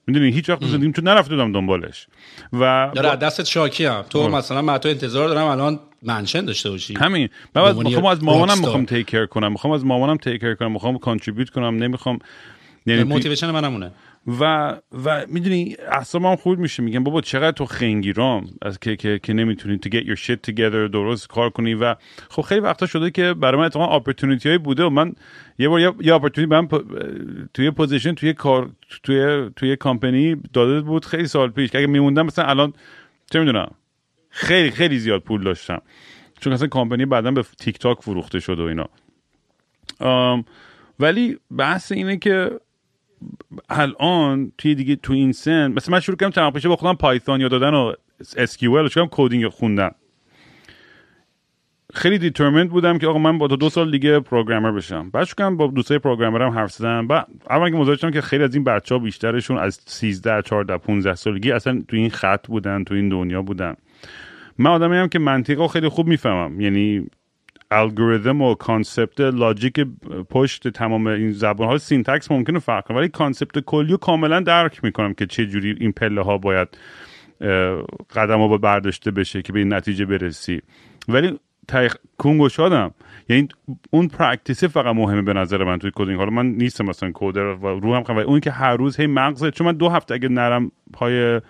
می‌دونی؟ 0.07 0.31
هیچ 0.31 0.51
وقت 0.51 0.65
زندگیم 0.65 0.93
تو 0.93 1.03
نرفته 1.03 1.35
بودم 1.35 1.53
دنبالش. 1.53 2.07
و 2.53 2.91
داره 2.95 3.17
دستت 3.17 3.45
شاکی 3.45 3.85
هم. 3.85 4.03
تو 4.11 4.29
مثلا 4.29 4.63
من 4.63 4.79
تو 4.79 4.89
انتظار 4.89 5.29
دارم 5.29 5.47
الان 5.47 5.81
منشن 6.03 6.45
داشته 6.45 6.71
باشی. 6.71 6.95
همین. 6.95 7.29
من 7.55 7.77
می‌خوام 7.77 8.07
از 8.07 8.25
مامانم 8.25 8.59
می‌خوام 8.59 8.85
تیک 8.85 9.07
کیر 9.07 9.27
کنم. 9.27 9.53
می‌خوام 9.53 9.73
از 9.73 9.85
مامانم 9.85 10.17
تیک 10.17 10.41
کیر 10.41 10.55
کنم. 10.55 10.73
می‌خوام 10.73 10.99
کانتریبیوت 10.99 11.51
کنم. 11.51 11.77
نمی‌خوام 11.77 12.19
یعنی 12.87 13.03
motivation 13.05 13.51
منمونه 13.51 13.91
و 14.27 14.71
و 15.05 15.27
می‌دونی 15.29 15.77
هم 16.15 16.37
خود 16.37 16.59
میشه 16.59 16.83
میگن 16.83 17.05
بابا 17.05 17.21
چقدر 17.21 17.51
تو 17.51 17.65
خنگیرام 17.65 18.47
از 18.63 18.79
که 18.79 18.97
که, 18.97 19.19
که 19.23 19.33
نمی‌تونی 19.33 19.79
to 19.85 19.89
get 19.89 20.07
your 20.07 20.19
shit 20.19 20.51
together 20.51 20.91
درست 20.93 21.29
کار 21.29 21.51
کنی 21.51 21.75
و 21.75 21.95
خب 22.31 22.43
خیلی 22.43 22.61
وقتا 22.61 22.87
شده 22.87 23.11
که 23.11 23.35
برای 23.35 23.61
من 23.61 23.67
اتفاقا 23.67 23.97
opportunity 23.97 24.49
های 24.49 24.59
بوده 24.59 24.85
و 24.85 24.91
من 24.91 25.15
یه 25.59 25.69
بار 25.69 25.81
یه 25.81 26.15
opportunity 26.15 26.55
من 26.55 26.69
توی 27.55 27.71
position 27.71 28.15
توی 28.15 28.33
کار 28.33 28.71
توی 29.03 29.51
توی 29.57 29.77
کمپانی 29.77 30.37
داده 30.53 30.81
بود 30.81 31.05
خیلی 31.05 31.27
سال 31.27 31.51
پیش 31.51 31.71
که 31.71 31.79
اگه 31.79 31.87
میموندم 31.87 32.27
مثلا 32.27 32.45
الان 32.45 32.73
چه 33.33 33.39
می‌دونم 33.39 33.71
خیلی 34.31 34.71
خیلی 34.71 34.99
زیاد 34.99 35.21
پول 35.21 35.43
داشتم. 35.43 35.83
چون 36.41 36.53
مثلا 36.53 36.69
کمپانی 36.69 37.07
بعدا 37.07 37.31
به 37.31 37.45
تیک 37.59 37.79
تاک 37.79 38.03
فروخته 38.03 38.41
شد 38.41 38.59
و 38.59 38.63
اینا. 38.63 38.89
ولی 41.01 41.39
بحث 41.57 41.93
اینه 41.93 42.17
که 42.17 42.51
الان 43.71 44.53
توی 44.59 44.75
دیگه 44.75 44.97
تو 44.97 45.13
این 45.13 45.33
سن 45.33 45.73
مثلا 45.73 45.93
من 45.93 46.01
شروع 46.01 46.17
کردم 46.17 46.31
چند 46.31 46.53
پیشه 46.53 46.69
با 46.69 46.77
خودم 46.77 46.95
Python 46.95 47.41
یاد 47.41 47.49
دادن 47.49 47.75
و 47.75 47.93
SQL 48.23 48.89
شروع 48.91 49.09
coding 49.11 49.49
خوندن 49.49 49.91
خیلی 51.95 52.19
determined 52.19 52.71
بودم 52.71 52.99
که 52.99 53.07
آقا 53.07 53.19
من 53.19 53.39
با 53.39 53.47
دو 53.47 53.71
سال 53.71 53.91
دیگه 53.91 54.21
programmer 54.21 54.71
بشم. 54.71 55.11
بعد 55.11 55.25
شروع 55.25 55.51
با 55.51 55.67
دوستای 55.67 55.99
programmer 55.99 56.46
م 56.46 56.51
حرف 56.51 56.73
زدم 56.73 57.07
بعد 57.07 57.27
اول 57.51 57.71
که 57.71 57.77
متوجه 57.77 58.11
که 58.11 58.21
خیلی 58.21 58.45
از 58.45 58.55
این 58.55 58.65
بچه 58.65 58.99
بیشترشون 58.99 59.59
از 59.59 59.81
13 59.87 60.43
14 60.43 60.79
15 60.79 61.15
سالگی 61.15 61.53
اصلا 61.53 61.83
تو 61.89 61.97
این 61.97 62.11
خط 62.11 62.47
بودن 62.47 62.85
تو 62.85 62.95
این 62.95 63.09
دنیا 63.09 63.43
بودن. 63.43 63.75
من 64.59 64.71
آدمی 64.71 64.97
هم 64.97 65.09
که 65.09 65.19
منطقه 65.19 65.69
خیلی 65.69 65.89
خوب 65.89 66.07
می‌فهمم. 66.07 66.61
یعنی 66.61 67.07
الگوریتم 67.73 68.43
و 68.43 68.55
concept 68.55 69.21
logic 69.21 69.81
پشت 70.31 70.69
تمام 70.69 71.07
این 71.07 71.33
زبان 71.33 71.69
ها 71.69 71.79
syntax 71.79 72.31
ممکنه 72.31 72.59
فرق 72.59 72.87
کنه 72.87 72.97
ولی 72.97 73.09
concept 73.09 73.59
کلی 73.59 73.91
رو 73.91 73.97
کاملا 73.97 74.41
درک 74.41 74.85
می‌کنم 74.85 75.15
که 75.15 75.27
چه 75.27 75.47
جوری 75.47 75.77
این 75.81 75.93
پله 75.93 76.23
ها 76.23 76.39
باید 76.39 76.69
قدم 78.15 78.39
ها 78.39 78.59
برداشته 78.59 79.11
بشه 79.11 79.43
که 79.43 79.53
به 79.53 79.59
این 79.59 79.73
نتیجه 79.73 80.05
برسی. 80.05 80.63
ولی 81.09 81.39
تایخ 81.69 81.97
کنگوشادم 82.19 82.95
یعنی 83.29 83.49
اون 83.91 84.09
practice 84.09 84.62
ی 84.62 84.69
فقط 84.69 84.95
مهمه 84.95 85.23
به 85.23 85.33
نظر 85.33 85.65
من 85.65 85.79
توی 85.79 85.91
coding 85.95 86.19
حالا 86.19 86.31
من 86.31 86.47
نیستم 86.47 86.87
مثلا 86.87 87.11
coder 87.11 87.41
و 87.41 87.81
رو 87.81 87.95
هم 87.95 88.17
اون 88.17 88.41
که 88.41 88.51
هر 88.51 88.77
روز 88.77 89.01
هی 89.01 89.07
مغزه 89.07 89.51
چون 89.51 89.67
من 89.67 89.77
دو 89.77 89.89
هفته 89.89 90.15
اگه 90.15 90.29
نرم 90.29 90.71
پای 90.93 91.41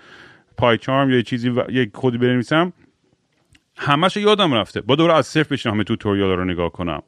PyCharm 0.56 1.10
یا 1.10 1.22
چیزی 1.22 1.48
و 1.48 1.70
یک 1.70 1.90
کدی 1.92 2.18
بنویسم 2.18 2.72
همش 3.76 4.16
یادم 4.16 4.54
رفته. 4.54 4.80
با 4.80 4.96
دوره 4.96 5.14
از 5.14 5.26
صفر 5.26 5.48
بشینم 5.50 5.74
همه 5.74 5.84
توتوریال 5.84 6.30
رو 6.30 6.44
نگاه 6.44 6.72
کنم. 6.72 7.02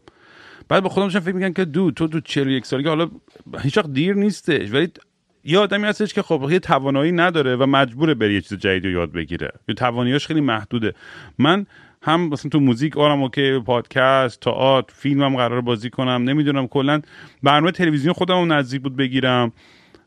بعد 0.69 0.83
با 0.83 0.89
خودم 0.89 1.09
فکر 1.09 1.35
میگن 1.35 1.53
که 1.53 1.65
دو 1.65 1.91
تو 1.91 2.09
تو 2.09 2.21
41 2.21 2.67
سالگی 2.67 2.89
حالا 2.89 3.09
هیچ 3.63 3.79
وقت 3.79 3.93
دیر 3.93 4.15
نیستش. 4.15 4.73
ولی 4.73 4.89
یه 5.45 5.59
آدمی 5.59 5.85
هستش 5.87 6.15
که 6.15 6.23
خب 6.23 6.49
یه 6.51 6.59
توانایی 6.59 7.13
نداره 7.13 7.57
و 7.57 7.67
مجبوره 7.67 8.15
بره 8.15 8.35
یه 8.35 8.41
چیز 8.41 8.59
جدید 8.59 8.85
یاد 8.85 9.13
بگیره. 9.13 9.51
یه 9.69 9.75
تواناییش 9.75 10.27
خیلی 10.27 10.41
محدوده. 10.41 10.95
من 11.39 11.67
هم 12.03 12.29
مثلا 12.29 12.49
تو 12.49 12.61
موزیک 12.61 12.97
آرم 12.97 13.23
اوکی 13.23 13.59
پادکست 13.59 14.41
تئاتر 14.41 14.95
فیلمم 14.95 15.37
قرار 15.37 15.61
بازی 15.61 15.91
کنم. 15.91 16.25
نمی‌دونم 16.25 16.67
کلا 16.67 17.03
برنامه 17.43 17.71
تلویزیون 17.71 18.15
خودم 18.15 18.53
نزدیک 18.53 18.83
بود 18.83 18.97
بگیرم. 18.97 19.53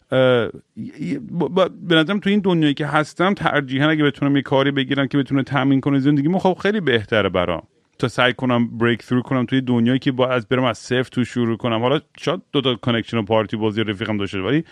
به 0.09 1.95
نظرم 1.95 2.19
تو 2.19 2.29
این 2.29 2.39
دنیایی 2.39 2.73
که 2.73 2.85
هستم 2.85 3.33
ترجیحا 3.33 3.89
اگه 3.89 4.03
بتونم 4.03 4.35
یه 4.35 4.41
کاری 4.41 4.71
بگیرم 4.71 5.07
که 5.07 5.17
بتونه 5.17 5.43
تامین 5.43 5.81
کنه 5.81 5.99
زندگی 5.99 6.29
خب 6.39 6.57
خیلی 6.61 6.79
بهتره 6.79 7.29
برام. 7.29 7.63
تا 7.99 8.07
سعی 8.07 8.33
کنم 8.33 8.77
breakthrough 8.77 9.21
کنم 9.21 9.45
توی 9.45 9.61
دنیایی 9.61 9.99
که 9.99 10.11
با 10.11 10.27
از 10.27 10.47
برم 10.47 10.63
از 10.63 10.77
صفر 10.77 11.09
تو 11.11 11.23
شروع 11.23 11.57
کنم. 11.57 11.81
حالا 11.81 11.99
شاید 12.17 12.41
دو 12.51 12.61
تا 12.61 12.75
connection 12.75 13.17
و 13.17 13.23
پارتی 13.23 13.57
بازی 13.57 13.83
رفیقم 13.83 14.17
داشته 14.17 14.39
ولی 14.39 14.63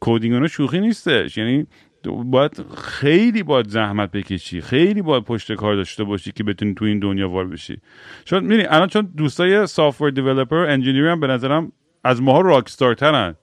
coding 0.00 0.46
شوخی 0.46 0.80
نیستش. 0.80 1.38
یعنی 1.38 1.66
باید 2.24 2.64
خیلی 2.76 3.42
باید 3.42 3.68
زحمت 3.68 4.10
بکشی 4.10 4.60
خیلی 4.60 5.02
باید 5.02 5.24
پشت 5.24 5.52
کار 5.52 5.74
داشته 5.74 6.04
باشی 6.04 6.32
که 6.32 6.44
بتونی 6.44 6.74
تو 6.74 6.84
این 6.84 6.98
دنیا 6.98 7.28
وارد 7.28 7.50
بشی. 7.50 7.78
شاید 8.24 8.42
میری 8.42 8.64
الان 8.64 8.88
چون 8.88 9.12
دوستای 9.16 9.66
software 9.66 10.10
developer 10.10 10.56
engineer 10.56 11.06
هم 11.06 11.20
به 11.20 11.26
نظرم 11.26 11.72
از 12.04 12.22
ماها 12.22 12.40
rockstar 12.40 12.94
ترن. 12.94 13.34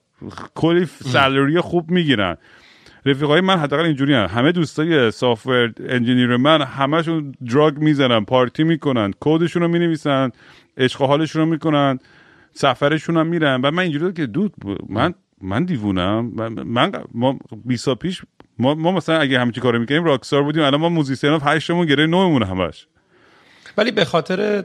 کلی 0.55 0.85
salary 0.85 1.61
خوب 1.61 1.91
می‌گیرن. 1.91 2.37
رفیقای 3.05 3.41
من 3.41 3.59
حداقل 3.59 3.85
اینجوری 3.85 4.13
هم. 4.13 4.25
همه 4.25 4.51
دوستای 4.51 5.11
software 5.11 5.73
engineer 5.89 6.37
من 6.37 6.61
همشون 6.61 7.35
drug 7.49 7.77
می‌زنن 7.77 8.25
پارتی 8.25 8.63
می‌کنن 8.63 9.13
کدشون 9.19 9.61
رو 9.61 9.67
می‌نویسن 9.67 10.29
عشق 10.77 11.01
حالشون 11.01 11.41
رو 11.41 11.47
می‌کنن 11.47 11.99
سفرشون 12.53 13.17
هم 13.17 13.27
میرن. 13.27 13.61
و 13.61 13.71
من 13.71 13.83
اینجوری 13.83 14.13
که 14.13 14.25
دود 14.25 14.53
من 14.89 15.13
من 15.41 15.63
دیوونم. 15.63 16.25
من, 16.65 16.91
ما 17.13 17.39
20 17.65 17.93
پیش 17.95 18.21
ما, 18.59 18.75
ما 18.75 18.91
مثلا 18.91 19.19
اگه 19.19 19.39
همچی 19.39 19.61
کارو 19.61 19.79
می‌کنیم 19.79 20.03
rockstar 20.03 20.43
بودیم. 20.43 20.63
الان 20.63 20.81
ما 20.81 20.89
musician 20.89 21.39
هشتمون 21.43 21.85
گرو 21.85 22.07
نهمون 22.07 22.43
همش. 22.43 22.87
ولی 23.77 23.91
به 23.91 24.05
خاطر 24.05 24.63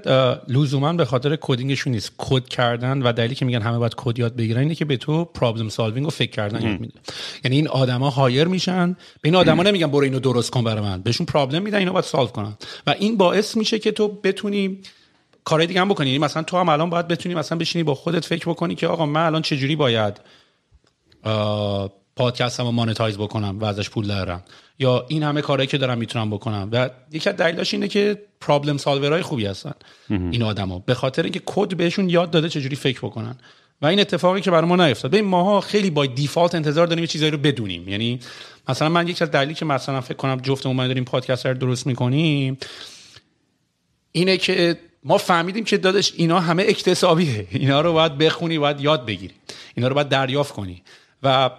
لزوما 0.49 0.93
به 0.93 1.05
خاطر 1.05 1.39
coding 1.41 1.72
شون 1.72 1.93
نیست. 1.93 2.13
کد 2.19 2.49
کردن 2.49 3.03
و 3.03 3.13
دلیلی 3.13 3.35
که 3.35 3.45
میگن 3.45 3.63
همه 3.63 3.79
باید 3.79 3.95
کد 3.97 4.19
یاد 4.19 4.37
بگیرن 4.37 4.61
اینه 4.61 4.75
که 4.75 4.85
به 4.85 4.97
تو 4.97 5.25
problem 5.25 5.69
solving 5.69 6.07
و 6.07 6.11
فکر 6.11 6.31
کردن 6.31 6.63
یاد 6.63 6.81
میده 6.81 7.01
یعنی 7.45 7.57
این 7.57 7.69
آدما 7.69 8.11
hire 8.11 8.45
میشن. 8.45 8.93
به 8.93 8.97
این 9.23 9.35
آدما 9.35 9.63
نمیگن 9.63 9.87
برو 9.87 10.05
اینو 10.05 10.21
درست 10.21 10.51
کن 10.51 10.65
برای 10.65 10.83
من. 10.83 11.03
بهشون 11.03 11.27
problem 11.27 11.63
میدن 11.63 11.79
اینو 11.79 11.93
باید 11.93 12.05
solve 12.05 12.27
کنن. 12.27 12.57
و 12.87 12.95
این 12.99 13.17
باعث 13.17 13.57
میشه 13.57 13.79
که 13.79 13.93
تو 13.93 14.09
بتونی 14.09 14.79
کارهای 15.45 15.67
دیگه 15.67 15.81
هم 15.81 15.89
بکنی. 15.89 16.07
یعنی 16.07 16.19
مثلا 16.19 16.43
تو 16.43 16.57
هم 16.57 16.69
الان 16.69 16.91
باید 16.91 17.09
بتونی 17.09 17.35
مثلا 17.35 17.59
بشینی 17.59 17.83
با 17.83 17.95
خودت 17.95 18.25
فکر 18.25 18.49
بکنی 18.51 18.75
که 18.75 18.87
آقا 18.87 19.07
من 19.07 19.27
الان 19.27 19.43
چجوری 19.43 19.77
باید 19.77 20.21
پادکستم 22.17 22.65
رو 22.65 22.71
مانتایز 22.71 23.19
بکنم 23.19 23.59
و 23.59 23.65
ازش 23.65 23.91
پول 23.91 24.07
دارم 24.07 24.43
یا 24.79 25.07
این 25.09 25.23
همه 25.23 25.43
کارهایی 25.43 25.67
که 25.67 25.79
دارم 25.79 25.99
می‌تونم 25.99 26.31
بکنم. 26.31 26.69
و 26.73 26.91
یکی 27.13 27.31
از 27.31 27.37
دلیلاش 27.37 27.75
اینه 27.75 27.89
که 27.89 28.23
پرابلم 28.41 28.77
سالورای 28.77 29.23
خوبی 29.23 29.47
هستن. 29.47 29.75
این 30.11 30.43
آدما 30.43 30.79
به 30.79 30.95
خاطر 30.95 31.23
اینکه 31.23 31.43
کد 31.47 31.77
بهشون 31.77 32.11
یاد 32.11 32.31
داده 32.31 32.49
چجوری 32.49 32.77
فکر 32.77 32.99
بکنن. 32.99 33.39
و 33.83 33.87
این 33.87 34.01
اتفاقی 34.01 34.41
که 34.41 34.51
برای 34.51 34.69
ما 34.69 34.77
نیفتاد. 34.77 35.11
ببین 35.11 35.25
ماها 35.25 35.61
خیلی 35.61 35.91
با 35.91 36.07
دیفالت 36.07 36.55
انتظار 36.55 36.87
داریم 36.87 37.07
چیزایی 37.07 37.31
رو 37.31 37.39
بدونیم. 37.39 37.89
یعنی 37.89 38.21
مثلا 38.69 38.89
من 38.89 39.09
یکی 39.09 39.25
از 39.25 39.31
دلیلی 39.31 39.55
که 39.55 39.65
مثلا 39.65 40.01
فکر 40.01 40.17
کنم 40.17 40.37
جفتمون 40.37 40.87
داریم 40.87 41.05
پادکست 41.05 41.47
رو 41.47 41.55
درست 41.55 41.87
می‌کنیم 41.87 42.59
اینه 44.13 44.37
که 44.37 44.79
ما 45.05 45.19
فهمیدیم 45.19 45.65
که 45.65 45.79
دادش 45.79 46.13
اینا 46.17 46.41
همه 46.41 46.65
اکتسابیه. 46.69 47.47
اینا 47.51 47.81
رو 47.81 47.93
باید 47.93 48.19
بخونی 48.19 48.59
باید 48.59 48.81
یاد 48.81 49.07
بگیری. 49.07 49.35
اینا 49.75 49.89
رو 49.89 49.95
باید 49.95 50.09
دریافت 50.09 50.55
کنی. 50.55 50.83
و 51.23 51.51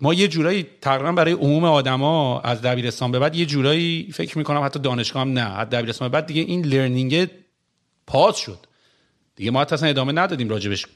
ما 0.00 0.14
یه 0.14 0.28
جورایی 0.28 0.66
تقریبا 0.80 1.12
برای 1.12 1.32
عموم 1.32 1.64
آدما 1.64 2.40
از 2.40 2.62
دبیرستان 2.62 3.12
به 3.12 3.18
بعد 3.18 3.36
یه 3.36 3.46
جورایی 3.46 4.08
فکر 4.14 4.38
می‌کنم 4.38 4.64
حتی 4.64 4.78
دانشگاه 4.78 5.22
هم 5.22 5.32
نه 5.32 5.58
از 5.58 5.70
دبیرستان 5.70 6.08
به 6.08 6.12
بعد 6.12 6.26
دیگه 6.26 6.42
این 6.42 6.64
لرنینگ 6.64 7.28
پاس 8.06 8.36
شد. 8.36 8.58
دیگه 9.36 9.50
ما 9.50 9.60
حتی 9.60 9.74
اصلا 9.74 9.88
ادامه 9.88 10.12
ندادیم 10.12 10.48
راجبش 10.48 10.86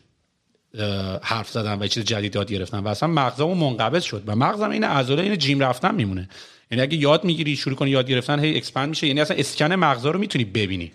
حرف 1.22 1.50
زدن 1.50 1.82
و 1.82 1.86
چیز 1.86 2.05
جدید 2.05 2.36
یاد 2.36 2.48
گرفتن 2.53 2.78
و 2.78 2.88
اصلا 2.88 3.09
مغزمون 3.09 3.59
منقبض 3.59 4.03
شد 4.03 4.22
و 4.26 4.36
مغزم 4.36 4.70
این 4.70 4.84
عضله 4.84 5.22
این 5.22 5.38
gym 5.38 5.61
رفتن 5.61 5.94
میمونه. 5.94 6.28
یعنی 6.70 6.82
اگه 6.82 6.96
یاد 6.96 7.24
می‌گیری 7.24 7.57
شروع 7.57 7.76
کنی 7.76 7.90
یاد 7.90 8.09
گرفتن 8.09 8.38
هی 8.38 8.57
expand 8.57 8.88
میشه. 8.88 9.07
یعنی 9.07 9.20
اصلا 9.20 9.36
اسکن 9.36 9.72
مغزا 9.72 10.11
رو 10.11 10.18
می‌تونی 10.18 10.44
ببینی. 10.44 10.92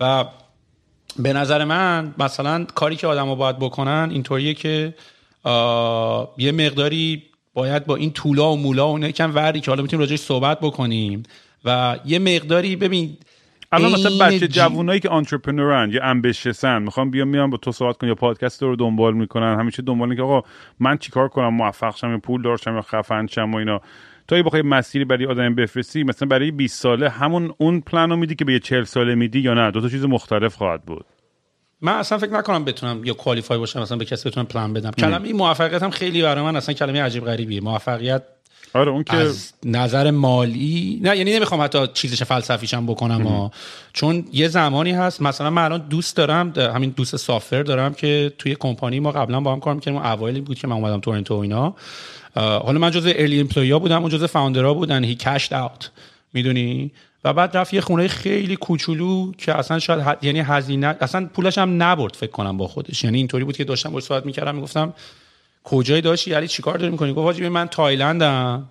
و 0.00 0.24
به 1.18 1.32
نظر 1.32 1.64
من 1.64 2.14
مثلا 2.18 2.64
کاری 2.64 2.96
که 2.96 3.06
آدما 3.06 3.34
باید 3.34 3.58
بکنن 3.58 4.08
اینطوریه 4.12 4.54
که 4.54 4.94
یه 6.38 6.52
مقداری 6.52 7.22
باید 7.54 7.86
با 7.86 7.96
این 7.96 8.10
طولا 8.10 8.52
و 8.52 8.56
مولا 8.56 8.92
و 8.92 8.98
کم 8.98 9.34
وری 9.34 9.60
که 9.60 9.70
حالا 9.70 9.82
می‌تونیم 9.82 10.00
راجعش 10.00 10.20
صحبت 10.20 10.60
بکنیم. 10.60 11.22
و 11.64 11.98
یه 12.04 12.18
مقداری 12.18 12.76
ببین 12.76 13.16
الان 13.72 13.92
مثلا 13.92 14.26
بچه 14.26 14.48
جوونایی 14.48 15.00
که 15.00 15.08
entrepreneur 15.08 15.84
ن 15.84 15.90
یا 15.90 16.04
ambitious 16.04 16.74
ن 16.74 16.82
می‌خوام 16.82 17.10
بیام 17.10 17.28
میام 17.28 17.50
با 17.50 17.56
تو 17.56 17.72
صحبت 17.72 17.96
کنم 17.96 18.08
یا 18.08 18.14
پادکست 18.14 18.62
رو 18.62 18.76
دنبال 18.76 19.14
می‌کنن 19.14 19.58
همیشه 19.60 19.82
دنبال 19.82 20.14
که 20.14 20.22
آقا 20.22 20.42
من 20.80 20.98
چیکار 20.98 21.28
کنم؟ 21.28 21.54
موفق 21.54 21.96
شم 21.96 22.10
یا 22.10 22.18
پول 22.18 22.42
دارشم 22.42 22.74
یا 22.74 22.82
خفن 22.82 23.26
شم 23.26 23.52
و 23.52 23.56
اینا. 23.56 23.80
تو 24.28 24.42
بخوای 24.42 24.62
مسیری 24.62 25.04
برای 25.04 25.26
آدم 25.26 25.54
بفرستی 25.54 26.04
مثلا 26.04 26.28
برای 26.28 26.50
20 26.50 26.82
ساله 26.82 27.08
همون 27.08 27.54
اون 27.58 27.80
پلن 27.80 28.10
رو 28.10 28.16
میدی 28.16 28.34
که 28.34 28.44
به 28.44 28.52
یه 28.52 28.58
40 28.58 28.84
ساله 28.84 29.14
میدی 29.14 29.40
یا 29.40 29.54
نه؟ 29.54 29.70
دو 29.70 29.80
تا 29.80 29.88
چیز 29.88 30.04
مختلف 30.04 30.54
خواهد 30.54 30.82
بود. 30.82 31.04
من 31.80 31.92
اصلا 31.92 32.18
فکر 32.18 32.30
نکنم 32.30 32.64
بتونم 32.64 33.04
یا 33.04 33.14
کوالیفای 33.14 33.58
باشم 33.58 33.80
مثلا 33.80 33.96
به 33.96 34.04
کسی 34.04 34.28
بتونم 34.28 34.46
پلان 34.46 34.72
بدم. 34.72 34.90
کلمه 34.90 35.32
موفقیت 35.32 35.82
هم 35.82 35.90
خیلی 35.90 36.22
برای 36.22 36.44
من 36.44 36.56
اصلا 36.56 36.74
کلمه 36.74 37.02
عجیب 37.02 37.24
غریبیه. 37.24 37.60
موفقیت 37.60 38.22
آره 38.74 38.90
اون 38.90 39.04
که 39.04 39.16
از 39.16 39.52
نظر 39.64 40.10
مالی 40.10 41.00
نه 41.02 41.16
یعنی 41.16 41.36
نمی‌خوام 41.36 41.62
حتی 41.62 41.86
چیزش 41.94 42.22
فلسفیشم 42.22 42.86
بکنم 42.86 43.26
ها. 43.26 43.50
چون 43.92 44.24
یه 44.32 44.48
زمانی 44.48 44.92
هست 44.92 45.22
مثلا 45.22 45.50
من 45.50 45.64
الان 45.64 45.88
دوست 45.88 46.16
دارم 46.16 46.52
همین 46.56 46.90
دوست 46.90 47.16
سافر 47.16 47.62
دارم 47.62 47.94
که 47.94 48.32
توی 48.38 48.56
کمپانی 48.60 49.00
ما 49.00 49.12
قبلا 49.12 49.40
با 49.40 49.52
هم 49.52 49.60
کار 49.60 49.74
می‌کردیم 49.74 50.00
اوایلی 50.00 50.40
بود 50.40 50.58
که 50.58 50.66
من 50.66 50.76
اومدم 50.76 51.00
تورنتو 51.00 51.36
و 51.36 51.38
اینا. 51.38 51.74
حالا 52.34 52.78
من 52.78 52.90
جزء 52.90 53.12
ارلی 53.16 53.40
امپلویا 53.40 53.78
بودم 53.78 54.00
اون 54.00 54.10
جزء 54.10 54.26
فاوندرها 54.26 54.74
بودن. 54.74 55.04
هی 55.04 55.14
کشت 55.14 55.52
اوت 55.52 55.90
می‌دونی؟ 56.32 56.92
و 57.26 57.32
بعد 57.32 57.56
رفت 57.56 57.74
یه 57.74 57.80
خونه 57.80 58.08
خیلی 58.08 58.56
کوچولو 58.56 59.32
که 59.32 59.58
اصلا 59.58 59.78
شاید 59.78 60.18
یعنی 60.22 60.40
هزینه 60.40 60.96
اصلا 61.00 61.26
پولش 61.26 61.58
هم 61.58 61.82
نبرد 61.82 62.14
فکر 62.14 62.30
کنم 62.30 62.56
با 62.56 62.68
خودش. 62.68 63.04
یعنی 63.04 63.18
اینطوری 63.18 63.44
بود 63.44 63.56
که 63.56 63.64
داشتم 63.64 63.88
باهاش 63.88 64.04
صحبت 64.04 64.26
می‌کردم 64.26 64.54
می‌گفتم 64.54 64.94
کجای 65.64 66.00
داشتی؟ 66.00 66.30
یعنی 66.30 66.48
چیکار 66.48 66.78
داری 66.78 66.90
می‌کنی؟ 66.90 67.12
گفت 67.12 67.18
واجبی 67.24 67.48
من 67.48 67.68
تایلندم. 67.68 68.68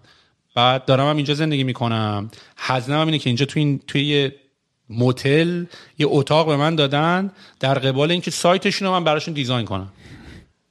بعد 0.56 0.86
دارم 0.86 1.10
هم 1.10 1.16
اینجا 1.16 1.34
زندگی 1.34 1.64
می‌کنم. 1.64 2.32
هزینه 2.58 2.98
هم 2.98 3.06
اینه 3.06 3.20
که 3.20 3.30
اینجا 3.30 3.46
توی 3.46 3.62
این 3.62 3.80
توی 3.88 4.32
موتل 4.90 5.66
یه 5.98 6.08
اتاق 6.10 6.48
به 6.48 6.56
من 6.56 6.76
دادن 6.76 7.32
در 7.60 7.74
قبال 7.74 8.12
اینکه 8.12 8.32
سایتشون 8.32 8.88
رو 8.88 8.94
من 8.94 9.04
براشون 9.04 9.34
دیزاین 9.34 9.66
کنم. 9.66 9.92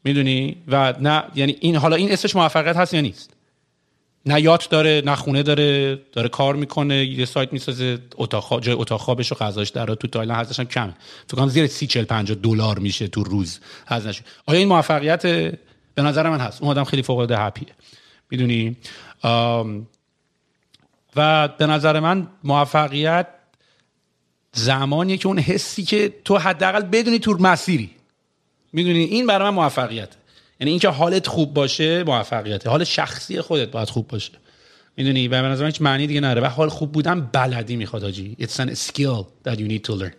می‌دونی؟ 0.05 0.57
و 0.68 0.95
نه 1.01 1.22
یعنی 1.35 1.57
این 1.61 1.76
حالا 1.76 1.97
این 1.97 2.12
اسمش 2.12 2.37
موفقیت 2.37 2.76
هست 2.76 2.95
یا 2.95 3.01
نیست؟ 3.01 3.34
نه 4.27 4.41
یات 4.41 4.70
داره 4.70 5.03
نه 5.07 5.16
خونه 5.16 5.43
داره 5.43 5.97
داره 6.12 6.29
کار 6.29 6.57
می‌کنه 6.57 7.05
یه 7.05 7.25
سایت 7.25 7.53
می‌سازه 7.53 7.99
اتاق 8.16 8.61
جای 8.61 8.75
اتاق 8.75 9.01
خوابش 9.01 9.33
و 9.33 9.35
غذاش 9.35 9.68
در 9.68 9.87
تو 9.87 10.09
تایلند 10.09 10.37
هستش 10.37 10.61
هم 10.61 10.66
کمه. 10.66 10.95
فکر 11.27 11.37
کنم 11.37 11.49
زیر 11.49 11.66
30 11.66 11.87
40 11.87 12.05
50 12.05 12.39
دلار 12.43 12.79
میشه 12.79 13.09
تو 13.09 13.25
روز 13.25 13.61
هزینه‌ش 13.87 14.22
آیا 14.47 14.59
این 14.59 14.68
موفقیت 14.68 15.22
به 15.95 16.03
نظر 16.03 16.31
من 16.31 16.41
هست؟ 16.41 16.62
اون 16.62 16.70
آدم 16.70 16.85
خیلی 16.85 17.03
فوق 17.03 17.18
العاده 17.18 17.39
هپیه 17.39 17.68
می‌دونی؟ 18.31 18.77
و 21.16 21.49
به 21.49 21.66
نظر 21.66 22.01
من 22.01 22.27
موفقیت 22.45 23.27
زمانیه 24.53 25.16
که 25.16 25.27
اون 25.27 25.39
حسی 25.39 25.83
که 25.83 26.14
تو 26.25 26.39
حداقل 26.39 26.83
بدونی 26.83 27.18
تو 27.18 27.37
مسیری. 27.41 27.91
می‌دونی؟ 28.72 29.05
این 29.05 29.27
برای 29.27 29.51
من 29.51 29.55
موفقیت 29.55 30.09
یعنی 30.61 30.71
اینکه 30.71 30.89
حالت 30.89 31.27
خوب 31.27 31.55
باشه 31.55 32.05
موفقیته 32.05 32.71
حال 32.71 32.85
شخصی 32.85 33.41
خودت 33.41 33.71
باید 33.71 33.89
خوب 33.89 34.09
باشه. 34.09 34.33
می‌دونی؟ 34.97 35.29
و 35.29 35.43
به 35.43 35.49
نظر 35.49 35.67
هیچ 35.67 35.83
معنی 35.83 36.07
دیگه 36.07 36.21
نداره. 36.21 36.47
و 36.47 36.51
حال 36.51 36.69
خوب 36.69 36.93
بودن 36.93 37.31
بلدی 37.33 37.77
می‌خواد 37.77 38.05
آجی. 38.05 38.37
It's 38.41 38.61
an 38.61 38.71
skill 38.75 39.25
that 39.49 39.57
you 39.57 39.69
need 39.69 39.91
to 39.91 40.01
learn. 40.01 40.15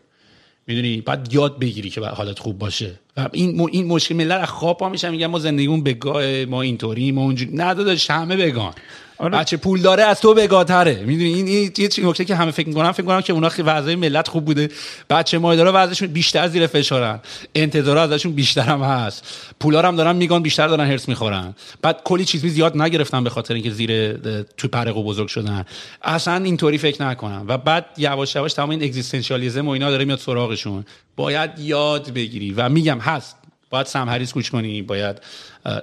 می‌دونی؟ 0.68 1.02
بعد 1.02 1.34
یاد 1.34 1.60
بگیری 1.60 1.90
که 1.90 2.02
حالت 2.02 2.40
خوب 2.40 2.58
باشه. 2.58 3.00
و 3.18 3.30
این 3.32 3.70
این 3.72 3.88
مشکل 3.88 4.16
ملت 4.16 4.42
از 4.42 4.50
خواب 4.50 4.78
پا 4.78 4.90
میشن 4.90 5.10
میگن 5.10 5.28
ما 5.28 5.40
زندگیمون 5.40 5.84
بگاه 5.84 6.46
ما 6.46 6.62
اینطوری 6.62 7.12
ما 7.12 7.22
اونجوری. 7.22 7.56
نداداش 7.56 8.10
همه 8.10 8.36
بگان 8.36 8.74
آره. 9.18 9.38
بچه 9.38 9.58
پول 9.58 9.82
داره 9.82 10.04
از 10.04 10.22
تو 10.22 10.34
بگاتره 10.34 10.96
می‌دونی؟ 10.96 11.34
این 11.34 11.48
این 11.48 11.72
یه 11.78 11.90
نکته 12.04 12.26
که 12.26 12.36
همه 12.36 12.52
فکر 12.52 12.68
می‌کنن 12.68 12.92
فکر 12.92 13.02
می‌کنن 13.02 13.22
که 13.22 13.34
اونا 13.34 13.50
وضعیت 13.60 13.98
ملت 13.98 14.28
خوب 14.28 14.46
بوده. 14.46 14.70
بچه 15.10 15.38
مایدارا 15.38 15.72
وضعشون 15.76 16.08
بیشتر 16.08 16.48
زیر 16.48 16.68
فشارن. 16.68 17.20
انتظار 17.56 17.98
ازشون 17.98 18.32
بیشتر 18.32 18.62
هم 18.62 18.82
هست. 18.82 19.24
پولا 19.60 19.82
هم 19.82 19.96
دارن 19.96 20.16
میگن 20.16 20.42
بیشتر 20.42 20.68
دارن 20.68 20.88
هرس 20.88 21.10
می‌خورن. 21.10 21.56
بعد 21.82 22.02
کلی 22.04 22.26
چیز 22.26 22.46
زیاد 22.46 22.82
نگرفتن 22.82 23.24
به 23.24 23.30
خاطر 23.30 23.54
اینکه 23.54 23.72
زیر 23.72 24.14
تو 24.58 24.68
پرقو 24.68 25.04
بزرگ 25.04 25.28
شدن. 25.28 25.66
اصلا 26.02 26.44
اینطوری 26.44 26.78
فکر 26.78 27.04
نکنم. 27.04 27.46
و 27.48 27.58
بعد 27.58 27.86
یواش 27.98 28.36
یواش 28.36 28.54
تمام 28.54 28.70
این 28.70 28.84
اگزیستانسیالیسم 28.84 29.68
و 29.68 29.70
اینا 29.70 29.90
داره 29.90 30.06
میاد 30.06 30.20
سراغشون. 30.20 30.86
باید 31.16 31.60
یاد 31.60 32.14
بگیری. 32.14 32.52
و 32.52 32.70
میگم 32.70 33.00
هست. 33.00 33.38
باید 33.76 33.88
سم 33.88 34.10
هریس 34.10 34.34
گوش 34.34 34.50
کنی 34.50 34.82
باید 34.82 35.22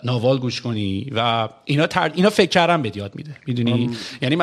ناوال 0.04 0.38
گوش 0.38 0.60
کنی 0.60 1.06
و 1.14 1.48
اینا 1.64 1.86
تر... 1.86 2.10
اینا 2.14 2.30
فکر 2.30 2.50
کردن 2.50 2.82
به 2.82 2.92
یاد 2.94 3.14
میده. 3.14 3.36
می‌دونی؟ 3.46 3.90
یعنی 4.22 4.36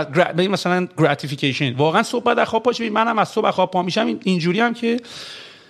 مثلا 0.47 0.87
gratification 0.97 1.73
واقعا 1.73 2.03
صبح 2.03 2.23
بعد 2.23 2.43
خواب 2.43 2.63
پاش 2.63 2.81
منم 2.81 3.19
از 3.19 3.29
صبح 3.29 3.51
خواب 3.51 3.71
پا 3.71 3.81
میشم. 3.81 4.19
اینجوری 4.23 4.59
هم 4.59 4.73
که 4.73 4.97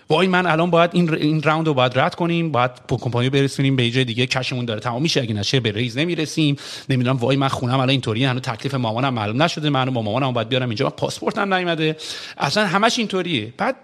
وای 0.10 0.28
من 0.28 0.46
الان 0.46 0.70
باید 0.70 0.90
این 0.94 1.14
این 1.14 1.42
round 1.42 1.68
رو 1.68 1.74
باید 1.74 2.00
رد 2.00 2.16
کنیم 2.16 2.52
باید 2.52 2.72
کمپانی 2.88 3.30
برسونیم 3.30 3.76
به 3.76 3.90
جای 3.90 4.06
دیگه. 4.06 4.26
cash 4.26 4.49
مون 4.49 4.66
داره 4.66 4.80
تمام 4.80 5.02
میشه. 5.02 5.22
اگه 5.22 5.34
نشه 5.34 5.60
به 5.60 5.72
raise 5.72 5.98
نمی‌رسیم. 5.98 6.56
نمی‌دونم 6.90 7.18
وای 7.18 7.38
من 7.38 7.48
خونم 7.48 7.74
الان 7.74 7.90
اینطوری 7.90 8.26
هنوز 8.26 8.42
تکلیف 8.42 8.74
مامانم 8.74 9.14
معلوم 9.14 9.44
نشده. 9.44 9.70
من 9.70 9.86
با 9.86 10.02
مامانم 10.02 10.34
باید 10.34 10.50
بیارم 10.50 10.70
اینجا. 10.70 10.90
پاسپورتم 10.90 11.54
نیومده. 11.54 11.98
اصلا 12.38 12.68
همش 12.68 13.00
اینطوریه. 13.00 13.54
بعد 13.58 13.76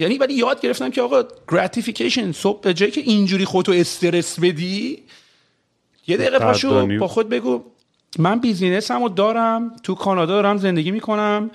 یعنی 0.00 0.18
ولی 0.18 0.34
یاد 0.34 0.60
گرفتم 0.60 0.90
که 0.90 1.02
آقا 1.02 1.22
gratification 1.48 2.32
صبح 2.32 2.60
به 2.60 2.74
جایی 2.74 2.92
که 2.92 3.00
اینجوری 3.00 3.44
خودتو 3.44 3.72
استرس 3.72 4.40
بدی 4.40 5.02
یه 6.06 6.16
دقیقه 6.16 6.38
پاشو 6.38 6.86
با 6.98 7.08
خود 7.08 7.28
بگو. 7.28 7.62
من 8.18 8.38
business 8.38 8.94
مو 8.94 9.08
دارم 9.08 9.76
تو 9.82 9.94
کانادا 9.94 10.34
دارم 10.34 10.56
زندگی 10.56 10.90
می‌کنم 10.90 11.50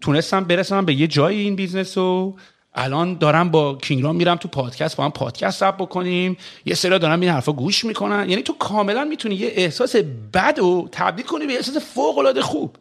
تونستم 0.00 0.44
برسم 0.44 0.84
به 0.84 0.94
یه 0.94 1.06
جایی 1.06 1.40
این 1.40 1.56
business 1.56 1.98
رو 1.98 2.36
الان 2.74 3.14
دارم 3.14 3.50
با 3.50 3.74
کینگرام 3.74 4.16
میرم 4.16 4.36
تو 4.36 4.48
پادکست 4.48 4.96
با 4.96 5.04
هم 5.04 5.10
پادکست 5.10 5.60
ثبت 5.60 5.76
بکنیم 5.76 6.36
یه 6.66 6.74
سری 6.74 6.98
دارم 6.98 7.20
این 7.20 7.30
حرفا 7.30 7.52
گوش 7.52 7.84
می‌کنن. 7.84 8.30
یعنی 8.30 8.42
تو 8.42 8.52
کاملا 8.52 9.04
می‌تونی 9.04 9.34
یه 9.34 9.52
احساس 9.54 9.96
بد 10.34 10.58
رو 10.58 10.88
تبدیل 10.92 11.26
کنی 11.26 11.46
به 11.46 11.52
احساس 11.52 11.76
فوق 11.76 12.18
العاده 12.18 12.42
خوب. 12.42 12.76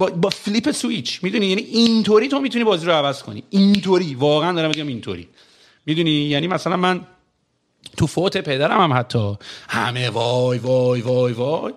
با, 0.00 0.06
با 0.06 0.30
flip 0.30 0.70
switch. 0.70 1.22
می‌دونی؟ 1.22 1.46
یعنی 1.46 1.62
اینطوری 1.62 2.28
تو 2.28 2.40
می‌تونی 2.40 2.64
بازی 2.64 2.86
رو 2.86 2.92
عوض 2.92 3.22
کنی. 3.22 3.42
اینطوری. 3.50 4.14
واقعا 4.14 4.52
دارم 4.52 4.68
میگم 4.68 4.86
اینطوری. 4.86 5.28
می‌دونی؟ 5.86 6.10
یعنی 6.10 6.48
مثلا 6.48 6.76
من 6.76 7.00
تو 7.96 8.06
فوت 8.06 8.36
پدرم 8.36 8.80
هم 8.80 8.92
حتی 8.92 9.36
همه 9.68 10.10
وای 10.10 10.58
وای 10.58 11.00
وای 11.00 11.32
وای. 11.32 11.72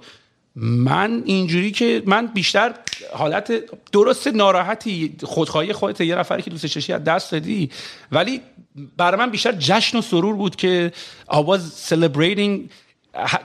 من 0.55 1.23
اینجوری 1.25 1.71
که 1.71 2.03
من 2.05 2.27
بیشتر 2.27 2.73
حالت 3.13 3.53
درست 3.91 4.27
ناراحتی 4.27 5.15
خودخواهی 5.23 5.73
خودت 5.73 6.01
یه 6.01 6.15
نفری 6.15 6.41
که 6.41 6.49
دوستش 6.49 6.73
داشتی 6.73 6.93
از 6.93 7.03
دست 7.03 7.31
دادی 7.31 7.69
ولی 8.11 8.41
برای 8.97 9.19
من 9.19 9.29
بیشتر 9.31 9.51
جشن 9.51 9.97
و 9.97 10.01
سرور 10.01 10.35
بود 10.35 10.55
که 10.55 10.91
was 11.29 11.89
celebrating 11.89 12.59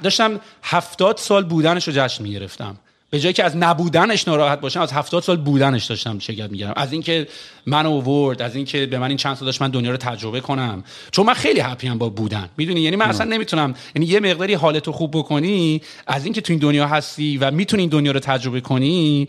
داشتم 0.02 0.40
هفتاد 0.62 1.16
سال 1.16 1.44
بودنش 1.44 1.88
رو 1.88 1.94
جشن 1.96 2.22
می‌گرفتم. 2.22 2.76
به 3.10 3.20
جایی 3.20 3.32
که 3.32 3.44
از 3.44 3.56
نبودنش 3.56 4.28
ناراحت 4.28 4.60
باشم 4.60 4.80
از 4.80 4.92
هفتاد 4.92 5.22
سال 5.22 5.36
بودنش 5.36 5.84
داشتم 5.84 6.18
شرکت 6.18 6.50
می‌گیرم 6.50 6.72
از 6.76 6.92
اینکه 6.92 7.28
من 7.66 7.86
اوورد 7.86 8.42
از 8.42 8.56
اینکه 8.56 8.86
به 8.86 8.98
من 8.98 9.08
این 9.08 9.16
چند 9.16 9.36
سال 9.36 9.46
داشت 9.46 9.62
من 9.62 9.70
دنیا 9.70 9.90
رو 9.90 9.96
تجربه 9.96 10.40
کنم. 10.40 10.84
چون 11.10 11.26
من 11.26 11.34
خیلی 11.34 11.60
هپی 11.60 11.90
با 11.90 12.08
بودن. 12.08 12.48
می‌دونی؟ 12.56 12.80
یعنی 12.80 12.96
من 12.96 13.08
اصلا 13.08 13.26
نمی‌تونم 13.26 13.74
یعنی 13.94 14.06
یه 14.06 14.20
مقداری 14.20 14.54
حالت 14.54 14.86
رو 14.86 14.92
خوب 14.92 15.10
بکنی 15.10 15.80
از 16.06 16.24
اینکه 16.24 16.40
تو 16.40 16.52
این 16.52 16.60
دنیا 16.60 16.86
هستی 16.86 17.36
و 17.36 17.50
می‌تونی 17.50 17.82
این 17.82 17.90
دنیا 17.90 18.12
رو 18.12 18.20
تجربه 18.20 18.60
کنی 18.60 19.28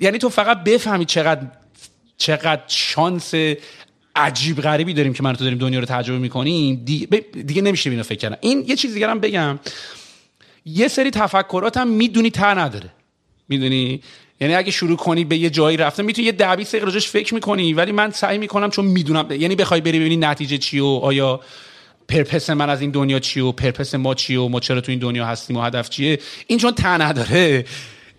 یعنی 0.00 0.18
تو 0.18 0.28
فقط 0.28 0.64
بفهمی 0.64 1.04
چقدر 1.04 1.46
چقدر 2.16 2.62
شانس 2.66 3.34
عجیب 4.16 4.60
غریبی 4.60 4.94
داریم 4.94 5.12
که 5.12 5.22
من 5.22 5.32
تو 5.32 5.44
داریم 5.44 5.58
دنیا 5.58 5.78
رو 5.78 5.86
تجربه 5.86 6.18
می‌کنیم. 6.18 6.82
دیگه, 6.84 7.06
دیگه 7.46 7.62
نمیشه 7.62 7.90
اینو 7.90 8.02
فکر 8.02 8.18
کردن. 8.18 8.36
این 8.40 8.64
یه 8.66 8.76
چیز 8.76 8.94
دیگه 8.94 9.08
هم 9.08 9.20
بگم. 9.20 9.58
یه 10.74 10.88
سری 10.88 11.10
تفکرات 11.10 11.76
هم 11.76 11.88
می‌دونی 11.88 12.30
تا 12.30 12.54
نداره. 12.54 12.90
می‌دونی؟ 13.48 14.02
یعنی 14.40 14.54
اگه 14.54 14.70
شروع 14.70 14.96
کنی 14.96 15.24
به 15.24 15.36
یه 15.36 15.50
جایی 15.50 15.76
رفتن 15.76 16.04
می‌تونی 16.04 16.26
یه 16.26 16.32
دبی 16.32 16.64
سه 16.64 16.98
فکر 17.00 17.34
می‌کنی 17.34 17.72
ولی 17.72 17.92
من 17.92 18.10
سعی 18.10 18.38
می‌کنم 18.38 18.70
چون 18.70 18.84
می‌دونم 18.84 19.30
یعنی 19.30 19.56
بخوای 19.56 19.80
بری 19.80 19.98
ببینی 19.98 20.16
نتیجه 20.16 20.58
چی 20.58 20.80
و 20.80 20.86
آیا 20.86 21.40
پرپس 22.08 22.50
من 22.50 22.70
از 22.70 22.80
این 22.80 22.90
دنیا 22.90 23.18
چی 23.18 23.40
و 23.40 23.52
پرپس 23.52 23.94
ما 23.94 24.14
چی 24.14 24.36
و 24.36 24.48
ما 24.48 24.60
چرا 24.60 24.80
تو 24.80 24.92
این 24.92 24.98
دنیا 24.98 25.26
هستیم 25.26 25.56
و 25.56 25.62
هدف 25.62 25.90
چیه 25.90 26.18
این 26.46 26.58
چون 26.58 26.72
تا 26.72 26.96
نداره. 26.96 27.64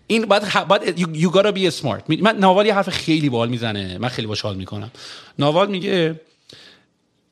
این 0.07 0.25
باید 0.25 0.43
باید 0.67 0.97
you, 0.97 1.29
gotta 1.35 1.51
be 1.51 1.81
smart. 1.81 2.21
من 2.21 2.37
ناوال 2.37 2.65
یه 2.65 2.73
حرف 2.73 2.89
خیلی 2.89 3.29
بال 3.29 3.49
می‌زنه. 3.49 3.97
من 3.97 4.09
خیلی 4.09 4.27
باش 4.27 4.41
حال 4.41 4.55
می‌کنم. 4.55 4.91
ناوال 5.39 5.69
میگه 5.69 6.21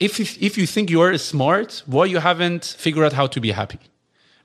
if, 0.03 0.13
if 0.41 0.53
you 0.57 0.65
think 0.65 0.89
you 0.89 0.99
are 0.99 1.17
smart 1.17 1.71
why 1.91 2.05
you 2.05 2.19
haven't 2.19 2.63
figured 2.83 3.05
out 3.05 3.13
how 3.13 3.27
to 3.27 3.41
be 3.41 3.51
happy? 3.51 3.96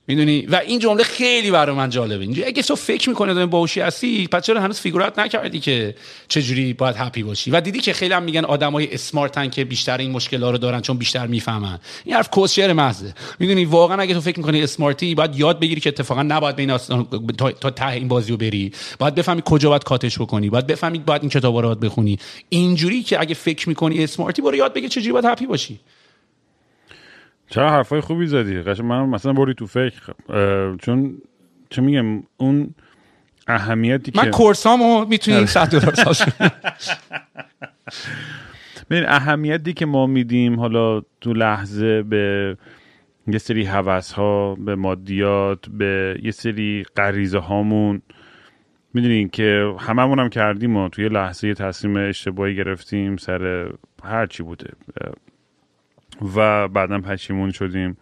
می‌دونی؟ 0.07 0.41
و 0.41 0.61
این 0.67 0.79
جمله 0.79 1.03
خیلی 1.03 1.51
برای 1.51 1.75
من 1.75 1.89
جالبه. 1.89 2.23
اینجوری 2.23 2.47
اگه 2.47 2.63
تو 2.63 2.75
فکر 2.75 3.09
می‌کنی 3.09 3.31
آدم 3.31 3.45
باهوشی 3.45 3.81
هستی 3.81 4.27
پس 4.27 4.43
چرا 4.43 4.61
هنوز 4.61 4.79
فیگورات 4.79 5.19
نکردی 5.19 5.59
که 5.59 5.95
چجوری 6.27 6.73
باید 6.73 6.95
هپی 6.97 7.23
باشی؟ 7.23 7.51
و 7.51 7.61
دیدی 7.61 7.79
که 7.79 7.93
خیلی 7.93 8.13
هم 8.13 8.23
میگن 8.23 8.45
آدمای 8.45 8.93
اسمارتن 8.93 9.49
که 9.49 9.65
بیشتر 9.65 9.97
این 9.97 10.11
مشکل 10.11 10.43
ها 10.43 10.51
رو 10.51 10.57
دارن 10.57 10.81
چون 10.81 10.97
بیشتر 10.97 11.27
می‌فهمن. 11.27 11.79
این 12.05 12.15
حرف 12.15 12.29
کوشر 12.29 12.73
محضه. 12.73 13.13
می‌دونی؟ 13.39 13.65
واقعا 13.65 14.01
اگه 14.01 14.13
تو 14.13 14.21
فکر 14.21 14.37
می‌کنی 14.37 14.63
اسمارتی 14.63 15.15
باید 15.15 15.39
یاد 15.39 15.59
بگیری 15.59 15.81
که 15.81 15.89
اتفاقا 15.89 16.23
نباید 16.23 16.55
بین 16.55 16.77
تا, 17.37 17.51
تا 17.51 17.69
ته 17.69 17.87
این 17.87 18.07
بازی 18.07 18.31
رو 18.31 18.37
بری. 18.37 18.71
باید 18.99 19.15
بفهمی 19.15 19.41
کجا 19.45 19.69
باید 19.69 19.83
کاتش 19.83 20.19
بکنی. 20.19 20.49
باید 20.49 20.67
بفهمی 20.67 20.99
باید 20.99 21.21
این 21.21 21.29
کتابا 21.29 21.61
رو 21.61 21.67
باید 21.67 21.79
بخونی. 21.79 22.19
اینجوری 22.49 23.03
که 23.03 23.21
اگه 23.21 23.33
فکر 23.33 23.69
می‌کنی 23.69 24.03
اسمارتی 24.03 24.41
برو 24.41 24.55
یاد 24.55 24.73
بگیر 24.73 24.89
چجوری 24.89 25.11
باید 25.11 25.25
هپی 25.25 25.45
باشی. 25.45 25.79
چرا 27.53 27.71
حرفای 27.71 28.01
خوبی 28.01 28.27
زدی؟ 28.27 28.61
قشنگ 28.61 28.85
من 28.85 29.05
مثلا 29.05 29.33
بری 29.33 29.53
تو 29.53 29.67
فکر. 29.67 30.13
چون 30.81 31.17
چه 31.69 31.81
میگم 31.81 32.23
اون 32.37 32.75
اهمیتی 33.47 34.11
من 34.15 34.21
که 34.21 34.27
من 34.27 34.31
کورسامو 34.31 35.05
می‌تونی 35.05 35.45
100 35.45 35.69
دلار 35.69 35.93
ببین 38.89 39.05
اهمیتی 39.07 39.73
که 39.73 39.85
ما 39.85 40.07
میدیم 40.07 40.59
حالا 40.59 41.01
تو 41.21 41.33
لحظه 41.33 42.03
به 42.03 42.57
یه 43.27 43.37
سری 43.37 43.65
حوث 43.65 44.11
ها 44.11 44.55
به 44.55 44.75
مادیات 44.75 45.69
به 45.69 46.19
یه 46.23 46.31
سری 46.31 46.85
غریزه 46.97 47.39
هامون 47.39 48.01
می‌دونین 48.93 49.29
که 49.29 49.73
هممون 49.79 50.19
هم 50.19 50.29
کردیم 50.29 50.77
و 50.77 50.89
توی 50.89 51.09
لحظه 51.09 51.47
یه 51.47 51.53
تصمیم 51.53 51.97
اشتباهی 51.97 52.55
گرفتیم 52.55 53.17
سر 53.17 53.71
هر 54.03 54.25
چی 54.25 54.43
بوده. 54.43 54.69
و 56.35 56.67
بعدا 56.67 56.99
پشیمون 56.99 57.51
شدیم. 57.51 57.97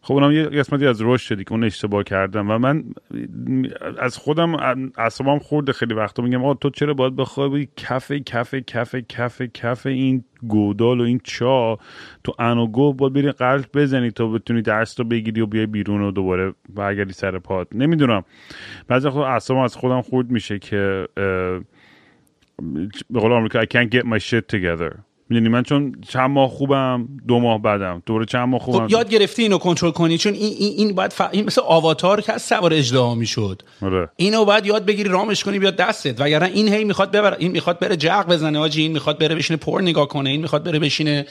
خب 0.00 0.14
اونم 0.14 0.32
یه 0.32 0.42
قسمتی 0.42 0.86
از 0.86 1.02
رشد 1.02 1.42
که 1.42 1.52
اون 1.52 1.64
اشتباه 1.64 2.02
کردم. 2.02 2.50
و 2.50 2.58
من 2.58 2.84
از 3.98 4.16
خودم 4.16 4.54
اصابم 4.96 5.38
خورده 5.38 5.72
خیلی 5.72 5.94
وقتا. 5.94 6.22
میگم 6.22 6.44
آقا 6.44 6.54
تو 6.54 6.70
چرا 6.70 6.94
باید 6.94 7.16
بخوای 7.16 7.68
کف 7.76 8.12
کف 8.12 8.54
کف 8.54 8.94
کف 8.94 9.42
کف 9.42 9.86
این 9.86 10.24
گودال 10.42 11.00
و 11.00 11.04
این 11.04 11.20
چا. 11.24 11.78
تو 12.24 12.32
ان 12.38 12.58
و 12.58 12.66
گو 12.66 12.92
باید 12.92 13.12
بری 13.12 13.32
قلب 13.32 13.66
بزنی 13.74 14.10
تا 14.10 14.26
بتونی 14.26 14.62
درس 14.62 15.00
رو 15.00 15.06
بگیری 15.06 15.40
و 15.40 15.46
بیای 15.46 15.66
بیرون 15.66 16.02
و 16.02 16.10
دوباره 16.10 16.54
برگردی 16.74 17.12
سر 17.12 17.38
پاد 17.38 17.68
نمی‌دونم. 17.72 18.24
بعضی 18.88 19.08
خود 19.08 19.22
اصابم 19.22 19.60
از 19.60 19.76
خودم 19.76 20.00
خورد 20.00 20.30
میشه 20.30 20.58
که 20.58 21.08
به 23.10 23.20
قول 23.20 23.32
آمریکا 23.32 23.62
I 23.62 23.66
can't 23.66 23.90
get 23.94 24.04
my 24.04 24.18
shit 24.18 24.56
together. 24.56 25.07
می‌دونی 25.30 25.48
من 25.48 25.62
چون 25.62 25.94
چند 26.08 26.30
ماه 26.30 26.50
خوبم 26.50 27.08
دو 27.28 27.40
ماه 27.40 27.62
بعدم. 27.62 28.02
دوره 28.06 28.24
چند 28.26 28.48
ماه 28.48 28.60
خوبم. 28.60 28.86
خب 28.86 28.90
یاد 28.90 29.10
گرفتی 29.10 29.42
اینو 29.42 29.58
کنترل 29.58 29.90
کنی؟ 29.90 30.18
چون 30.18 30.34
این 30.34 30.54
این, 30.58 30.72
این 30.76 30.94
باید 30.94 31.12
ف... 31.12 31.22
این 31.30 31.44
مثل 31.46 31.60
آواتار 31.64 32.20
که 32.20 32.32
از 32.32 32.42
سوار 32.42 32.74
اجدها 32.74 33.14
می‌شد. 33.14 33.62
آره. 33.82 34.08
اینو 34.16 34.44
باید 34.44 34.66
یاد 34.66 34.84
بگیری 34.84 35.08
رامش 35.08 35.44
کنی 35.44 35.58
بیاد 35.58 35.76
دستت. 35.76 36.20
وگرنه 36.20 36.50
این 36.54 36.68
هی 36.68 36.84
می‌خواد 36.84 37.10
ببر 37.10 37.36
این 37.38 37.50
می‌خواد 37.50 37.78
بره 37.78 37.96
جق 37.96 38.26
بزنه 38.26 38.58
آجی 38.58 38.82
این 38.82 38.92
می‌خواد 38.92 39.18
بره 39.18 39.34
بشینه 39.34 39.56
پر 39.56 39.80
نگاه 39.80 40.08
کنه 40.08 40.30
این 40.30 40.40
می‌خواد 40.40 40.64
بره 40.64 40.78
بشینه 40.78 41.26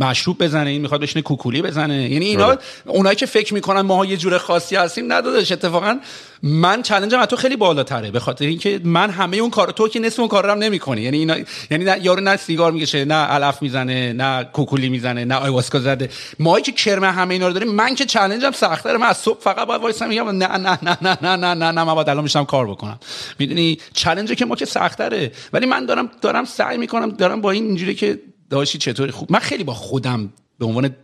مشروب 0.00 0.44
بزنه 0.44 0.70
این 0.70 0.82
می‌خواد 0.82 1.00
بشینه 1.00 1.22
کوکولی 1.22 1.62
بزنه. 1.62 2.10
یعنی 2.10 2.24
اینا 2.24 2.46
آره. 2.46 2.58
اونایی 2.86 3.16
که 3.16 3.26
فکر 3.26 3.54
می‌کنن 3.54 3.80
ما 3.80 4.06
یه 4.06 4.16
جور 4.16 4.38
خاصی 4.38 4.76
هستیم 4.76 5.12
ندادش 5.12 5.52
اتفاقا 5.52 5.98
من 6.42 6.82
چالنجم 6.82 7.18
از 7.18 7.26
تو 7.26 7.36
خیلی 7.36 7.56
بالاتره 7.56 8.10
به 8.10 8.20
خاطر 8.20 8.44
اینکه 8.44 8.80
من 8.84 9.10
همه 9.10 9.36
اون 9.36 9.50
کار 9.50 9.70
تو 9.70 9.88
که 9.88 10.00
نصف 10.00 10.18
اون 10.18 10.28
کار 10.28 10.44
رو 10.44 10.50
هم 10.50 10.58
نمی‌کنی. 10.58 11.00
یعنی 11.00 11.18
اینا 11.18 11.36
یعنی 11.70 11.84
یارو 12.02 12.20
نه 12.20 12.36
سیگار 12.36 12.72
می‌کشه 12.72 13.01
نه 13.04 13.14
علف 13.14 13.62
می‌زنه 13.62 14.12
نه 14.12 14.44
کوکولی 14.44 14.88
می‌زنه 14.88 15.24
نه 15.24 15.34
آیواسکا 15.34 15.80
زده. 15.80 16.10
ماهی 16.38 16.62
که 16.62 16.72
کرم 16.72 17.04
همه 17.04 17.34
اینا 17.34 17.46
رو 17.46 17.52
داریم 17.52 17.68
من 17.72 17.94
که 17.94 18.04
چالنجم 18.04 18.50
سختره 18.50 18.98
من 18.98 19.06
از 19.06 19.16
صبح 19.16 19.40
فقط 19.40 19.66
باید 19.68 19.82
وایسم 19.82 20.08
میگم 20.08 20.28
نه 20.28 20.46
نه 20.46 20.78
نه 20.82 20.98
نه 21.02 21.18
نه 21.22 21.36
نه 21.36 21.54
نه 21.54 21.70
نه 21.70 21.84
من 21.84 21.94
باید 21.94 22.08
الان 22.08 22.24
میشم 22.24 22.44
کار 22.44 22.66
بکنم. 22.66 22.98
می‌دونی؟ 23.38 23.78
چالنج 23.94 24.32
که 24.32 24.44
ما 24.44 24.56
که 24.56 24.64
سختره. 24.64 25.32
ولی 25.52 25.66
من 25.66 25.86
دارم 25.86 26.10
دارم 26.20 26.44
سعی 26.44 26.78
می‌کنم 26.78 27.10
دارم 27.10 27.40
با 27.40 27.50
این 27.50 27.64
اینجوری 27.64 27.94
که 27.94 28.20
داشتی 28.50 28.78
چطوری 28.78 29.10
خوب 29.12 29.32
من 29.32 29.38
خیلی 29.38 29.64
با 29.64 29.74
خودم 29.74 30.32
به 30.58 30.66
عنوان 30.66 30.96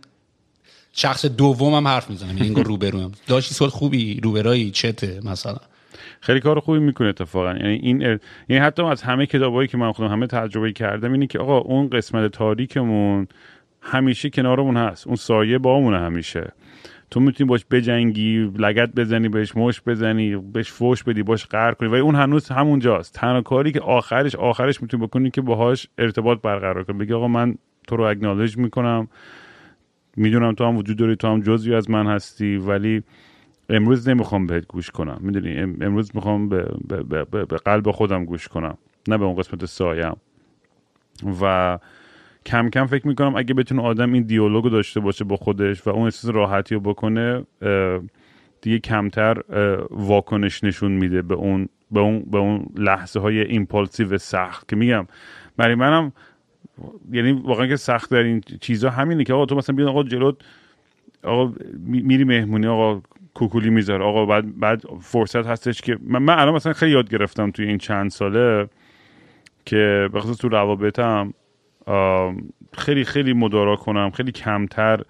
شخص 0.93 1.25
دومم 1.25 1.87
حرف 1.87 2.09
می‌زنم 2.09 2.29
یعنی 2.37 2.47
انگار 2.47 2.65
روبروم. 2.73 3.11
داشتی 3.27 3.55
سال 3.55 3.69
خوبی؟ 3.69 4.19
روبرایی؟ 4.23 4.71
چته؟ 4.71 5.19
مثلا. 5.23 5.57
خیلی 6.21 6.39
کار 6.39 6.59
خوبی 6.59 6.79
می‌کنه 6.79 7.07
اتفاقا. 7.07 7.53
یعنی 7.53 7.73
این 7.73 8.01
یعنی 8.49 8.65
حتی 8.65 8.83
از 8.83 9.01
همه 9.01 9.25
کتابایی 9.25 9.67
که 9.67 9.77
من 9.77 9.91
خودم 9.91 10.11
همه 10.11 10.27
تجربه 10.27 10.71
کردم 10.71 11.13
اینه 11.13 11.27
که 11.27 11.39
آقا 11.39 11.57
اون 11.57 11.89
قسمت 11.89 12.31
تاریکمون 12.31 13.27
همیشه 13.81 14.29
کنارمون 14.29 14.77
هست. 14.77 15.07
اون 15.07 15.15
سایه 15.15 15.57
بامونه 15.57 15.99
همیشه. 15.99 16.51
تو 17.11 17.19
می‌تونی 17.19 17.47
باش 17.47 17.65
بجنگی 17.71 18.51
لگت 18.57 18.95
بزنی 18.95 19.29
بهش 19.29 19.55
مش 19.55 19.81
بزنی 19.87 20.35
بهش 20.35 20.71
فوش 20.71 21.03
بدی 21.03 21.23
باش 21.23 21.45
قهر 21.45 21.73
کنی. 21.73 21.89
ولی 21.89 22.01
اون 22.01 22.15
هنوز 22.15 22.49
همونجاست. 22.49 23.13
تنها 23.13 23.41
کاری 23.41 23.71
که 23.71 23.79
آخرش 23.79 24.35
آخرش 24.35 24.81
می‌تونی 24.81 25.03
بکنی 25.03 25.31
که 25.31 25.41
باهاش 25.41 25.87
ارتباط 25.97 26.41
برقرار 26.41 26.83
کنی. 26.83 26.97
بگی 26.97 27.13
آقا 27.13 27.27
من 27.27 27.55
تو 27.87 27.95
رو 27.95 28.03
acknowledge 28.03 28.57
می‌کنم. 28.57 29.07
می‌دونم 30.15 30.53
تو 30.53 30.65
هم 30.65 30.77
وجود 30.77 30.97
داری 30.97 31.15
تو 31.15 31.27
هم 31.27 31.41
جزوی 31.41 31.75
از 31.75 31.89
من 31.89 32.07
هستی 32.07 32.57
ولی 32.57 33.03
امروز 33.69 34.09
نمی‌خوام 34.09 34.47
بهت 34.47 34.67
گوش 34.67 34.91
کنم. 34.91 35.17
می‌دونی؟ 35.21 35.59
امروز 35.59 36.11
می‌خوام 36.15 36.49
به, 36.49 36.67
به, 36.87 37.03
به, 37.03 37.45
به 37.45 37.57
قلب 37.57 37.91
خودم 37.91 38.25
گوش 38.25 38.47
کنم. 38.47 38.77
نه 39.07 39.17
به 39.17 39.25
اون 39.25 39.35
قسمت 39.35 39.65
سایه‌م. 39.65 40.15
و 41.41 41.79
کم 42.45 42.69
کم 42.69 42.85
فکر 42.85 43.07
می‌کنم 43.07 43.35
اگه 43.35 43.53
بتونه 43.53 43.81
آدم 43.81 44.13
این 44.13 44.23
دیالوگ 44.23 44.65
داشته 44.71 44.99
باشه 44.99 45.23
با 45.23 45.35
خودش 45.35 45.87
و 45.87 45.89
اون 45.89 46.03
احساس 46.03 46.35
راحتی 46.35 46.75
رو 46.75 46.81
بکنه 46.81 47.43
دیگه 48.61 48.79
کمتر 48.79 49.41
واکنش 49.89 50.63
نشون 50.63 50.91
میده 50.91 51.21
به 51.21 51.35
اون 51.35 51.69
به 51.91 51.99
اون 51.99 52.25
به 52.31 52.37
اون 52.37 52.65
لحظه 52.75 53.19
های 53.19 53.39
impulsive 53.39 54.17
سخت. 54.17 54.67
که 54.67 54.75
میگم 54.75 55.07
برای 55.57 55.75
منم 55.75 56.11
یعنی 57.11 57.31
واقعا 57.31 57.67
که 57.67 57.75
سخت 57.75 58.11
در 58.11 58.23
این 58.23 58.41
چیزا 58.61 58.89
همینه 58.89 59.23
که 59.23 59.33
آقا 59.33 59.45
تو 59.45 59.55
مثلا 59.55 59.75
بیان 59.75 59.89
آقا 59.89 60.03
جلوت 60.03 60.35
آقا 61.23 61.53
میری 61.83 62.23
مهمونی 62.23 62.67
آقا 62.67 63.01
کوکولی 63.39 63.69
می‌ذاره. 63.69 64.05
آقا 64.05 64.25
بعد 64.25 64.59
بعد 64.59 64.83
فرصت 65.01 65.47
هستش 65.47 65.81
که 65.81 65.97
من, 66.03 66.21
من 66.21 66.39
الان 66.39 66.55
مثلا 66.55 66.73
خیلی 66.73 66.91
یاد 66.91 67.09
گرفتم 67.09 67.51
توی 67.51 67.67
این 67.67 67.77
چند 67.77 68.09
ساله 68.11 68.67
که 69.65 70.09
بخصوص 70.13 70.37
تو 70.37 70.49
روابطم 70.49 71.33
خیلی 72.73 73.03
خیلی 73.03 73.33
مدارا 73.33 73.75
کنم 73.75 74.09
خیلی 74.11 74.31
کمتر 74.31 75.01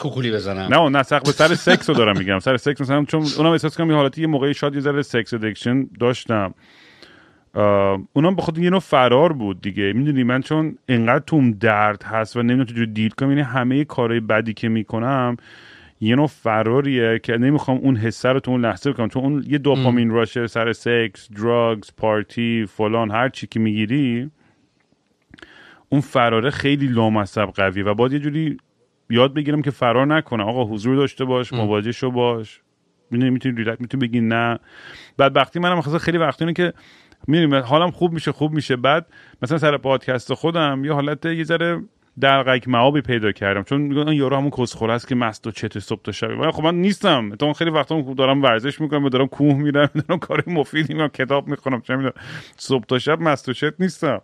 کوکولی 0.00 0.32
بزنم. 0.32 0.74
نه 0.74 0.88
نه 0.88 1.02
سخت 1.02 1.26
به 1.26 1.32
سر 1.32 1.54
سکس 1.54 1.90
رو 1.90 1.96
دارم 1.96 2.18
میگم. 2.18 2.38
سر 2.38 2.56
سکس 2.56 2.80
مثلا 2.80 3.04
چون 3.04 3.24
اونم 3.38 3.50
احساس 3.50 3.76
کنم 3.76 3.90
یه 3.90 3.96
حالتی 3.96 4.20
یه 4.20 4.26
موقعی 4.26 4.54
شاید 4.54 4.74
یه 4.74 4.80
ذره 4.80 5.02
sex 5.02 5.34
addiction 5.34 5.86
داشتم. 6.00 6.54
اونم 8.12 8.34
بخاطر 8.36 8.62
یه 8.62 8.70
نوع 8.70 8.80
فرار 8.80 9.32
بود 9.32 9.60
دیگه. 9.60 9.92
می‌دونی 9.92 10.22
من 10.22 10.40
چون 10.40 10.78
انقدر 10.88 11.24
توم 11.26 11.50
درد 11.50 12.02
هست 12.02 12.36
و 12.36 12.42
نمی‌دونم 12.42 12.64
چجوری 12.64 12.92
دیل 12.92 13.10
کنم 13.10 13.28
یعنی 13.28 13.42
همه 13.42 13.84
کارهای 13.84 14.20
بدی 14.20 14.54
که 14.54 14.68
می‌کنم 14.68 15.36
یه 16.00 16.16
نوع 16.16 16.26
فراریه 16.26 17.18
که 17.18 17.36
نمی‌خوام 17.36 17.78
اون 17.78 17.96
حسه 17.96 18.28
رو 18.28 18.40
تو 18.40 18.50
اون 18.50 18.60
لحظه 18.60 18.92
بکنم. 18.92 19.08
چون 19.08 19.22
اون 19.22 19.44
یه 19.48 19.58
دوپامین 19.58 20.10
راشه 20.10 20.46
سر 20.46 20.72
سکس 20.72 21.28
دراگز 21.32 21.90
پارتی 21.96 22.66
فلان 22.68 23.10
هر 23.10 23.28
چی 23.28 23.46
که 23.46 23.60
می‌گیری 23.60 24.30
اون 25.88 26.00
فراره 26.00 26.50
خیلی 26.50 26.86
لامصب 26.86 27.46
قویه 27.46 27.84
و 27.84 27.94
باید 27.94 28.12
یه 28.12 28.18
جوری 28.18 28.56
یاد 29.10 29.34
بگیرم 29.34 29.62
که 29.62 29.70
فرار 29.70 30.06
نکنم 30.06 30.44
آقا 30.44 30.64
حضور 30.64 30.96
داشته 30.96 31.24
باش 31.24 31.52
مواجه 31.52 31.92
شو 31.92 32.10
باش. 32.10 32.60
می‌تونی 33.10 33.30
می‌تونی 33.30 33.56
ریلکس 33.56 33.80
می‌تونی 33.80 34.08
بگی 34.08 34.20
نه. 34.20 34.58
بعد 35.16 35.36
وقتی 35.36 35.58
منم 35.58 35.78
مثلا 35.78 35.98
خیلی 35.98 36.18
وقتی 36.18 36.44
اینه 36.44 36.52
که 36.52 36.72
می‌دونی 37.26 37.62
حالم 37.62 37.90
خوب 37.90 38.12
میشه 38.12 38.32
خوب 38.32 38.52
میشه. 38.52 38.76
بعد 38.76 39.06
مثلا 39.42 39.58
سر 39.58 39.76
پادکست 39.76 40.34
خودم 40.34 40.84
یه 40.84 40.92
حالت 40.92 41.26
یه 41.26 41.44
ذره 41.44 41.82
درقک 42.20 42.68
معابی 42.68 43.00
پیدا 43.00 43.32
کردم. 43.32 43.62
چون 43.62 43.80
میگن 43.80 44.12
یارو 44.12 44.36
همون 44.36 44.50
کسخور 44.50 44.90
است 44.90 45.08
که 45.08 45.14
مست 45.14 45.46
و 45.46 45.50
چت 45.50 45.78
صبح 45.78 46.02
تا 46.02 46.12
شب. 46.12 46.30
من 46.30 46.50
خب 46.50 46.62
من 46.62 46.74
نیستم. 46.74 47.30
تو 47.30 47.52
خیلی 47.52 47.70
وقتا 47.70 48.14
دارم 48.18 48.42
ورزش 48.42 48.80
می‌کنم 48.80 49.04
و 49.04 49.08
دارم 49.08 49.26
کوه 49.26 49.54
میرم 49.54 49.90
دارم 49.94 50.18
کار 50.18 50.44
مفیدی 50.46 50.94
می‌کنم 50.94 51.08
کتاب 51.08 51.48
می‌خونم 51.48 51.80
چه 51.80 51.96
می‌دونم. 51.96 52.14
صبح 52.56 52.84
تا 52.84 52.98
شب 52.98 53.20
مست 53.20 53.48
و 53.48 53.52
چت 53.52 53.74
نیستم. 53.78 54.20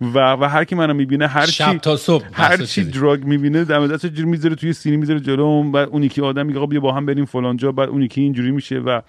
و 0.00 0.18
و 0.18 0.44
هر 0.48 0.64
کی 0.64 0.74
منو 0.74 0.94
می‌بینه 0.94 1.26
هر 1.26 1.46
شب 1.46 1.72
چی 1.72 1.78
تا 1.78 1.96
صبح 1.96 2.24
هر 2.32 2.56
چی. 2.56 2.84
دراگ 2.84 3.24
می‌بینه 3.24 3.64
دم 3.64 3.86
دست 3.86 4.06
جور 4.06 4.26
می‌ذاره 4.26 4.54
توی 4.54 4.72
سینی 4.72 4.96
می‌ذاره 4.96 5.20
جلوم. 5.20 5.72
بعد 5.72 5.88
اون 5.88 6.02
یکی 6.02 6.20
آدم 6.20 6.46
میگه 6.46 6.58
آقا 6.58 6.66
بیا 6.66 6.80
با 6.80 6.92
هم 6.92 7.06
بریم 7.06 7.24
فلان 7.24 7.56
جا. 7.56 7.72
بعد 7.72 7.88
اون 7.88 8.02
یکی 8.02 8.20
اینجوری 8.20 8.50
میشه 8.50 8.78
و 8.78 9.00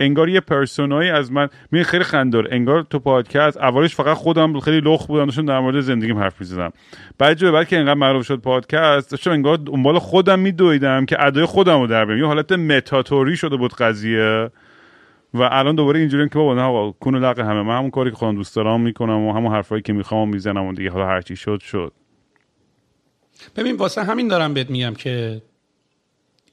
انگار 0.00 0.28
یه 0.28 0.40
پرسونایی 0.40 1.10
از 1.10 1.32
من 1.32 1.48
می 1.70 1.84
خیلی 1.84 2.04
خندار 2.04 2.48
انگار 2.50 2.82
تو 2.82 2.98
پادکست 2.98 3.56
اولش 3.56 3.94
فقط 3.94 4.16
خودم 4.16 4.60
خیلی 4.60 4.80
لخ 4.80 5.06
بودم 5.06 5.24
داشتم 5.24 5.46
در 5.46 5.60
مورد 5.60 5.80
زندگیم 5.80 6.18
حرف 6.18 6.40
می‌زدم. 6.40 6.72
بعد 7.18 7.36
جو 7.36 7.52
بعد 7.52 7.68
که 7.68 7.78
انقدر 7.78 7.94
معروف 7.94 8.26
شد 8.26 8.40
پادکست 8.40 9.10
داشتم 9.10 9.30
انگار 9.30 9.56
دنبال 9.56 9.98
خودم 9.98 10.38
میدویدم 10.38 11.06
که 11.06 11.26
ادای 11.26 11.44
خودم 11.44 11.80
رو 11.80 11.86
در 11.86 12.04
بیارم. 12.04 12.20
یه 12.20 12.26
حالت 12.26 12.52
متاتوری 12.52 13.36
شده 13.36 13.56
بود 13.56 13.74
قضیه. 13.74 14.50
و 15.34 15.42
الان 15.42 15.74
دوباره 15.74 16.00
اینجوری 16.00 16.28
که 16.28 16.34
بابا 16.34 16.54
نه 16.54 16.62
آقا 16.62 16.90
کون 16.90 17.14
و 17.14 17.18
لق 17.18 17.38
همه. 17.38 17.62
من 17.62 17.78
همون 17.78 17.90
کاری 17.90 18.10
که 18.10 18.16
خودم 18.16 18.34
دوست 18.34 18.56
دارم 18.56 18.80
می‌کنم 18.80 19.20
و 19.20 19.32
همون 19.32 19.52
حرفایی 19.52 19.82
که 19.82 19.92
می‌خوام 19.92 20.28
می‌زنم 20.28 20.64
و 20.64 20.72
دیگه. 20.72 20.90
حالا 20.90 21.06
هر 21.06 21.20
چی 21.20 21.36
شد 21.36 21.60
شد. 21.60 21.92
ببین 23.56 23.76
واسه 23.76 24.04
همین 24.04 24.28
دارم 24.28 24.54
بهت 24.54 24.70
میگم 24.70 24.94
که 24.94 25.42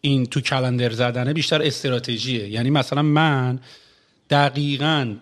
این 0.01 0.26
تو 0.26 0.41
calendar 0.41 0.89
زدنه 0.89 1.34
بیشتر 1.34 1.61
استراتژیه. 1.61 2.47
یعنی 2.47 2.69
مثلا 2.69 3.01
من 3.01 3.59
دقیقا 4.30 5.15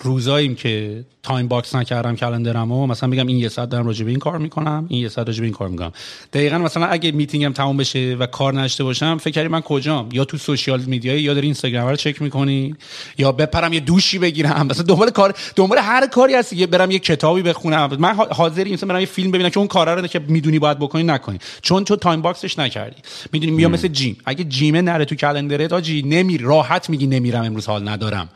روزاییم 0.00 0.54
که 0.54 1.04
time 1.24 1.48
box 1.48 1.74
نکردم 1.74 2.16
calendar 2.16 2.66
م 2.66 2.72
و 2.72 2.86
مثلا 2.86 3.10
بگم 3.10 3.26
این 3.26 3.36
یه 3.36 3.48
ساعت 3.48 3.68
دارم 3.68 3.86
راجع 3.86 4.04
به 4.04 4.10
این 4.10 4.18
کار 4.18 4.38
می‌کنم 4.38 4.86
این 4.88 5.02
یه 5.02 5.08
ساعت 5.08 5.26
راجع 5.26 5.40
به 5.40 5.46
این 5.46 5.54
کار 5.54 5.68
می‌کنم. 5.68 5.92
دقیقا 6.32 6.58
مثلا 6.58 6.86
اگه 6.86 7.12
میتینگم 7.12 7.52
تموم 7.52 7.76
بشه 7.76 8.16
و 8.18 8.26
کار 8.26 8.54
نذاشته 8.54 8.84
باشم 8.84 9.18
فکر 9.18 9.30
کردی 9.34 9.48
من 9.48 9.60
کجام؟ 9.60 10.08
یا 10.12 10.24
تو 10.24 10.38
سوشیال 10.38 10.80
میدیای 10.80 11.22
یا 11.22 11.34
داری 11.34 11.46
اینستاگرام 11.46 11.88
رو 11.88 11.96
چک 11.96 12.22
می‌کنی؟ 12.22 12.74
یا 13.18 13.32
بپرم 13.32 13.72
یه 13.72 13.80
دوشی 13.80 14.18
بگیرم؟ 14.18 14.66
مثلا 14.70 14.82
دنبال 14.82 15.10
کار 15.10 15.34
دنبال 15.56 15.78
هر 15.78 16.06
کاری 16.06 16.34
هستی 16.34 16.56
یه 16.56 16.66
برم 16.66 16.90
یه 16.90 16.98
کتابی 16.98 17.42
بخونم. 17.42 17.90
من 17.98 18.14
حاضری 18.14 18.72
مثلا 18.72 18.88
برم 18.88 19.00
یه 19.00 19.06
فیلم 19.06 19.30
ببینم 19.30 19.48
که 19.48 19.58
اون 19.58 19.68
کارا 19.68 19.94
رو 19.94 20.06
که 20.06 20.18
می‌دونی 20.18 20.58
باید 20.58 20.78
بکنی 20.78 21.02
نکنی. 21.02 21.38
چون 21.62 21.84
تو 21.84 21.96
time 21.96 22.22
box 22.22 22.44
ش 22.44 22.58
نکردی. 22.58 22.96
می‌دونی 23.32 23.62
یا 23.62 23.68
مثل 23.68 23.88
جیم. 23.88 24.16
اگه 24.24 24.44
جیمه 24.44 24.82
نره 24.82 25.04
تو 25.04 25.14
کلندرت 25.14 25.72
آجی 25.72 26.02
نمیری 26.02 26.44
راحت 26.44 26.90
میگی 26.90 27.06
نمیرم 27.06 27.42
امروز 27.44 27.66
حال 27.66 27.88
ندارم. 27.88 28.28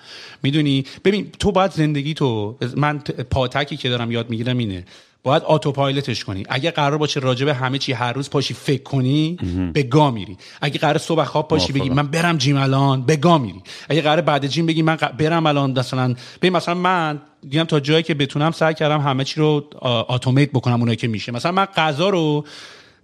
می‌دونی؟ 0.42 0.84
ببین 1.04 1.26
تو 1.38 1.52
باید 1.52 1.72
زندگی 1.72 2.14
تو 2.14 2.56
من 2.78 2.98
پاتکی 3.30 3.76
که 3.76 3.88
دارم 3.88 4.10
یاد 4.10 4.30
می‌گیرم 4.30 4.58
اینه. 4.58 4.84
باید 5.22 5.42
آتو 5.42 5.72
پایلتش 5.72 6.24
کنی. 6.24 6.44
اگه 6.48 6.70
قرار 6.70 6.98
باشه 6.98 7.20
راجع 7.20 7.46
به 7.46 7.54
همه 7.54 7.78
چی 7.78 7.92
هر 7.92 8.12
روز 8.12 8.30
پاشی 8.30 8.54
فکر 8.54 8.82
کنی 8.82 9.38
به 9.72 9.82
گا 9.82 10.10
میری. 10.10 10.36
اگه 10.60 10.78
قرار 10.78 10.98
صبح 10.98 11.24
خواب 11.24 11.48
پاشی 11.48 11.72
بگی 11.72 11.90
من 11.90 12.06
برم 12.06 12.36
جیم 12.36 12.56
الان 12.56 13.02
به 13.02 13.16
گا 13.16 13.38
میری. 13.38 13.62
اگه 13.88 14.00
قرار 14.00 14.20
بعد 14.20 14.46
جیم 14.46 14.66
بگی 14.66 14.82
من 14.82 14.96
برم 14.96 15.46
الان 15.46 15.78
مثلا 15.78 16.14
ببین 16.38 16.52
مثلا 16.52 16.74
من 16.74 17.20
دیدم 17.48 17.64
تا 17.64 17.80
جایی 17.80 18.02
که 18.02 18.14
بتونم 18.14 18.50
سعی 18.50 18.74
کردم 18.74 19.00
همه 19.00 19.24
چی 19.24 19.40
رو 19.40 19.70
automate 20.08 20.48
بکنم 20.48 20.80
اونایی 20.80 20.96
که 20.96 21.08
میشه. 21.08 21.32
مثلا 21.32 21.52
من 21.52 21.64
غذا 21.64 22.08
رو 22.08 22.44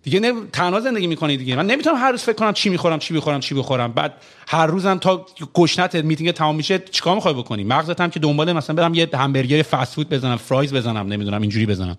دیگه 0.05 0.21
نه 0.21 0.33
تنها 0.53 0.81
زندگی 0.81 1.07
می‌کنی 1.07 1.37
دیگه. 1.37 1.57
من 1.57 1.67
نمی‌تونم 1.67 1.97
هر 1.97 2.11
روز 2.11 2.23
فکر 2.23 2.33
کنم 2.35 2.53
چی 2.53 2.69
می‌خورم 2.69 2.99
چی 2.99 3.15
بخورم 3.15 3.41
چی 3.41 3.55
بخورم. 3.55 3.93
بعد 3.93 4.15
هر 4.49 4.67
روزم 4.67 4.99
تا 4.99 5.27
گشنت 5.55 5.95
میتینگ 5.95 6.31
تمام 6.31 6.57
میشه 6.57 6.79
چیکار 6.91 7.15
می‌خوای 7.15 7.35
بکنی؟ 7.35 7.65
مغزت 7.65 8.01
هم 8.01 8.11
که 8.11 8.21
دنبال 8.21 8.53
مثلا 8.53 8.77
برم 8.77 8.95
یه 8.95 9.09
همبرگر 9.15 9.63
فست 9.63 9.95
فود 9.95 10.09
بزنم 10.09 10.37
fries 10.37 10.75
بزنم 10.75 11.13
نمی‌دونم 11.13 11.41
اینجوری 11.41 11.67
بزنم. 11.67 11.97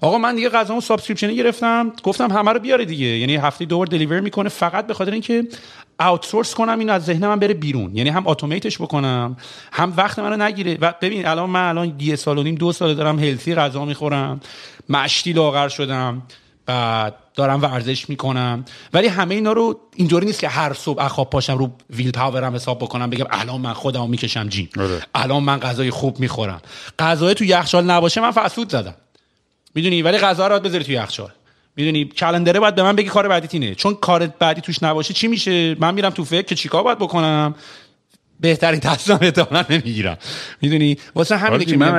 آقا 0.00 0.18
من 0.18 0.34
دیگه 0.34 0.48
غذامو 0.48 0.80
subscription 0.80 1.32
ی 1.32 1.36
گرفتم. 1.36 1.92
گفتم 2.02 2.30
همه 2.30 2.52
رو 2.52 2.58
بیاره 2.58 2.84
دیگه. 2.84 3.06
یعنی 3.06 3.36
هفته 3.36 3.64
دو 3.64 3.78
بار 3.78 3.86
deliver 3.86 4.20
می‌کنه 4.20 4.48
فقط 4.48 4.86
به 4.86 4.94
خاطر 4.94 5.12
اینکه 5.12 5.44
outsource 5.98 6.54
کنم 6.54 6.78
اینو 6.78 6.92
از 6.92 7.04
ذهن 7.04 7.26
من 7.26 7.38
بره 7.38 7.54
بیرون. 7.54 7.96
یعنی 7.96 8.10
هم 8.10 8.26
automate 8.26 8.68
ش 8.68 8.78
بکنم 8.78 9.36
هم 9.72 9.94
وقت 9.96 10.18
منو 10.18 10.44
نگیره. 10.44 10.78
و 10.80 10.94
ببین 11.00 11.26
الان 11.26 11.50
من 11.50 11.68
الان 11.68 11.96
یه 12.00 12.16
سال 12.16 12.38
و 12.38 12.42
نیم 12.42 12.54
دو 12.54 12.72
سال 12.72 12.94
دارم 12.94 13.18
هلسی 13.18 13.54
غذا 13.54 13.84
می‌خورم. 13.84 14.40
مشتی 14.88 15.32
لاغر 15.32 15.68
شدم. 15.68 16.22
بعد 16.66 17.14
دارم 17.34 17.62
ورزش 17.62 18.08
می‌کنم. 18.08 18.64
ولی 18.92 19.08
همه 19.08 19.34
اینا 19.34 19.52
رو 19.52 19.80
اینطوری 19.96 20.26
نیست 20.26 20.40
که 20.40 20.48
هر 20.48 20.72
صبح 20.72 21.02
از 21.02 21.10
خواب 21.10 21.30
پاشم 21.30 21.58
رو 21.58 21.70
ویل 21.90 22.10
پاورم 22.10 22.54
حساب 22.54 22.78
بکنم 22.78 23.10
بگم 23.10 23.26
الان 23.30 23.60
من 23.60 23.72
خودمو 23.72 24.06
می‌کشم 24.06 24.48
جیم. 24.48 24.68
آره. 24.78 25.02
الان 25.14 25.42
من 25.42 25.60
غذای 25.60 25.90
خوب 25.90 26.20
می‌خورم. 26.20 26.60
غذای 26.98 27.34
تو 27.34 27.44
یخچال 27.44 27.84
نباشه 27.84 28.20
من 28.20 28.30
فسود 28.30 28.70
زدم. 28.70 28.94
می‌دونی؟ 29.74 30.02
ولی 30.02 30.18
غذا 30.18 30.46
رو 30.46 30.60
بذاری 30.60 30.84
تو 30.84 30.92
یخچال 30.92 31.30
می‌دونی؟ 31.76 32.04
کلندره 32.04 32.60
باید 32.60 32.74
به 32.74 32.82
من 32.82 32.96
بگی 32.96 33.08
کار 33.08 33.28
بعدیت 33.28 33.54
اینه. 33.54 33.74
چون 33.74 33.94
کار 33.94 34.26
بعدی 34.26 34.60
توش 34.60 34.82
نباشه 34.82 35.14
چی 35.14 35.28
میشه؟ 35.28 35.76
من 35.80 35.94
میرم 35.94 36.10
تو 36.10 36.24
فکر 36.24 36.42
که 36.42 36.54
چیکار 36.54 36.82
باید 36.82 36.98
بکنم؟ 36.98 37.54
بهترین 38.40 38.80
تصمیم 38.80 39.18
احتمالاً 39.20 39.66
نمی‌گیرم. 39.70 40.18
می‌دونی؟ 40.62 40.98
واسه 41.14 41.36
همینه 41.36 41.64
که 41.64 41.76
من 41.76 41.98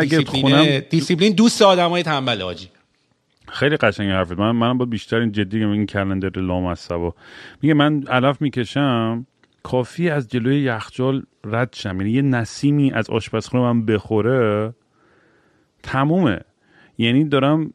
دیسیپلین 0.89 1.33
دوست 1.33 1.61
آدمای 1.61 2.03
تنبل 2.03 2.41
آجی 2.41 2.69
خیلی 3.47 3.77
قشنگ 3.77 4.11
حرفت. 4.11 4.31
من 4.39 4.51
منم 4.51 4.77
با 4.77 4.85
بیشتر 4.85 5.19
این 5.19 5.31
جدی 5.31 5.63
این 5.63 5.85
calendar 5.85 6.39
لامصبا 6.41 7.13
میگه 7.61 7.73
من 7.73 8.03
علف 8.07 8.41
می‌کشم 8.41 9.25
کافی 9.63 10.09
از 10.09 10.27
جلوی 10.27 10.59
یخچال 10.59 11.23
رد 11.45 11.73
شم. 11.73 12.01
یعنی 12.01 12.11
یه 12.11 12.21
نسیمی 12.21 12.91
از 12.91 13.09
آشپزخونه 13.09 13.63
من 13.63 13.85
بخوره 13.85 14.73
تمومه. 15.83 16.39
یعنی 16.97 17.23
دارم 17.23 17.73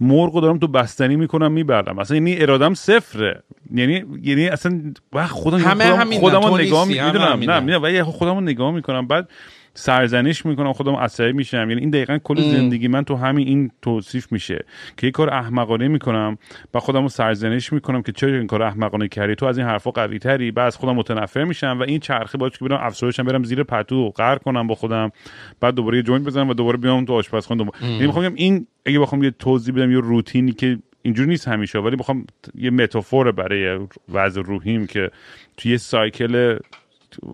مرغ 0.00 0.34
رو 0.34 0.40
دارم 0.40 0.58
تو 0.58 0.66
بستنی 0.66 1.16
می‌کنم 1.16 1.52
می‌برم. 1.52 1.98
اصلا 1.98 2.16
یعنی 2.16 2.42
ارادم 2.42 2.74
صفره. 2.74 3.42
یعنی 3.74 4.04
یعنی 4.22 4.48
اصلا 4.48 4.92
وقت 5.12 5.30
خودم 5.30 5.58
همه 5.58 5.84
خودم, 5.84 6.40
خودم 6.40 6.40
رو 6.40 6.58
نگاه 6.58 6.88
می‌دونم. 6.88 7.50
نه 7.50 7.60
می‌دونم. 7.60 7.82
ولی 7.82 8.02
خودم 8.02 8.34
رو 8.34 8.40
نگاه 8.40 8.70
می‌کنم. 8.70 9.06
بعد 9.06 9.28
سرزنش 9.74 10.46
می‌کنم 10.46 10.72
خودم 10.72 10.94
عصبی 10.94 11.32
میشم. 11.32 11.70
یعنی 11.70 11.80
این 11.80 11.90
دقیقا 11.90 12.18
کل 12.18 12.42
زندگی 12.42 12.88
من 12.88 13.04
تو 13.04 13.16
همین 13.16 13.48
این 13.48 13.70
توصیف 13.82 14.32
میشه 14.32 14.64
که 14.96 15.06
یه 15.06 15.10
کار 15.10 15.34
احمقانه 15.34 15.88
می‌کنم 15.88 16.38
و 16.74 16.78
خودم 16.78 17.02
رو 17.02 17.08
سرزنش 17.08 17.72
می‌کنم 17.72 18.02
که 18.02 18.12
چرا 18.12 18.30
این 18.30 18.46
کار 18.46 18.62
احمقانه 18.62 19.08
کردی؟ 19.08 19.34
تو 19.34 19.46
از 19.46 19.58
این 19.58 19.66
حرفا 19.66 19.90
قوی 19.90 20.18
تری 20.18 20.50
بعد 20.50 20.74
خودم 20.74 20.94
متنفر 20.94 21.44
میشم 21.44 21.76
و 21.80 21.82
این 21.82 22.00
چرخه 22.00 22.38
باعث 22.38 22.52
که 22.52 22.64
برم 22.64 22.80
افسردشم 22.82 23.22
برم 23.22 23.44
زیر 23.44 23.62
پتو 23.62 24.10
قهر 24.10 24.38
کنم 24.38 24.66
با 24.66 24.74
خودم. 24.74 25.12
بعد 25.60 25.74
دوباره 25.74 25.96
یه 25.96 26.02
joint 26.02 26.26
بزنم 26.26 26.48
و 26.48 26.54
دوباره 26.54 26.76
بیام 26.76 27.04
تو 27.04 27.12
آشپزخونه 27.12 27.64
دوباره. 27.64 27.84
یعنی 27.86 28.06
می‌خوام 28.06 28.32
این 28.34 28.66
اگه 28.86 28.98
بخوام 28.98 29.22
یه 29.22 29.30
توضیح 29.30 29.74
بدم 29.74 29.92
یه 29.92 30.00
روتینی 30.00 30.52
که 30.52 30.78
اینجوری 31.02 31.28
نیست 31.28 31.48
همیشه 31.48 31.78
ولی 31.78 31.96
بخوام 31.96 32.26
یه 32.54 32.70
metaphor 32.70 33.32
برای 33.32 33.78
وضع 34.12 34.42
روحیم 34.42 34.86
که 34.86 35.10
توی 35.56 35.72
یه 35.72 35.78
cycle 35.78 36.58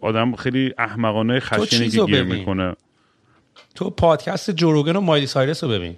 آدم 0.01 0.37
خیلی 0.37 0.75
احمقانه 0.79 1.41
خشنی 1.41 1.89
که 1.89 2.05
گیر. 2.05 2.23
می‌کنه. 2.23 2.77
تو 3.75 3.91
پادکست 3.91 4.51
جو 4.51 4.66
روگن 4.66 4.97
و 4.97 5.01
مایلی 5.01 5.27
سایرس 5.27 5.65
رو 5.65 5.71
ببین. 5.71 5.97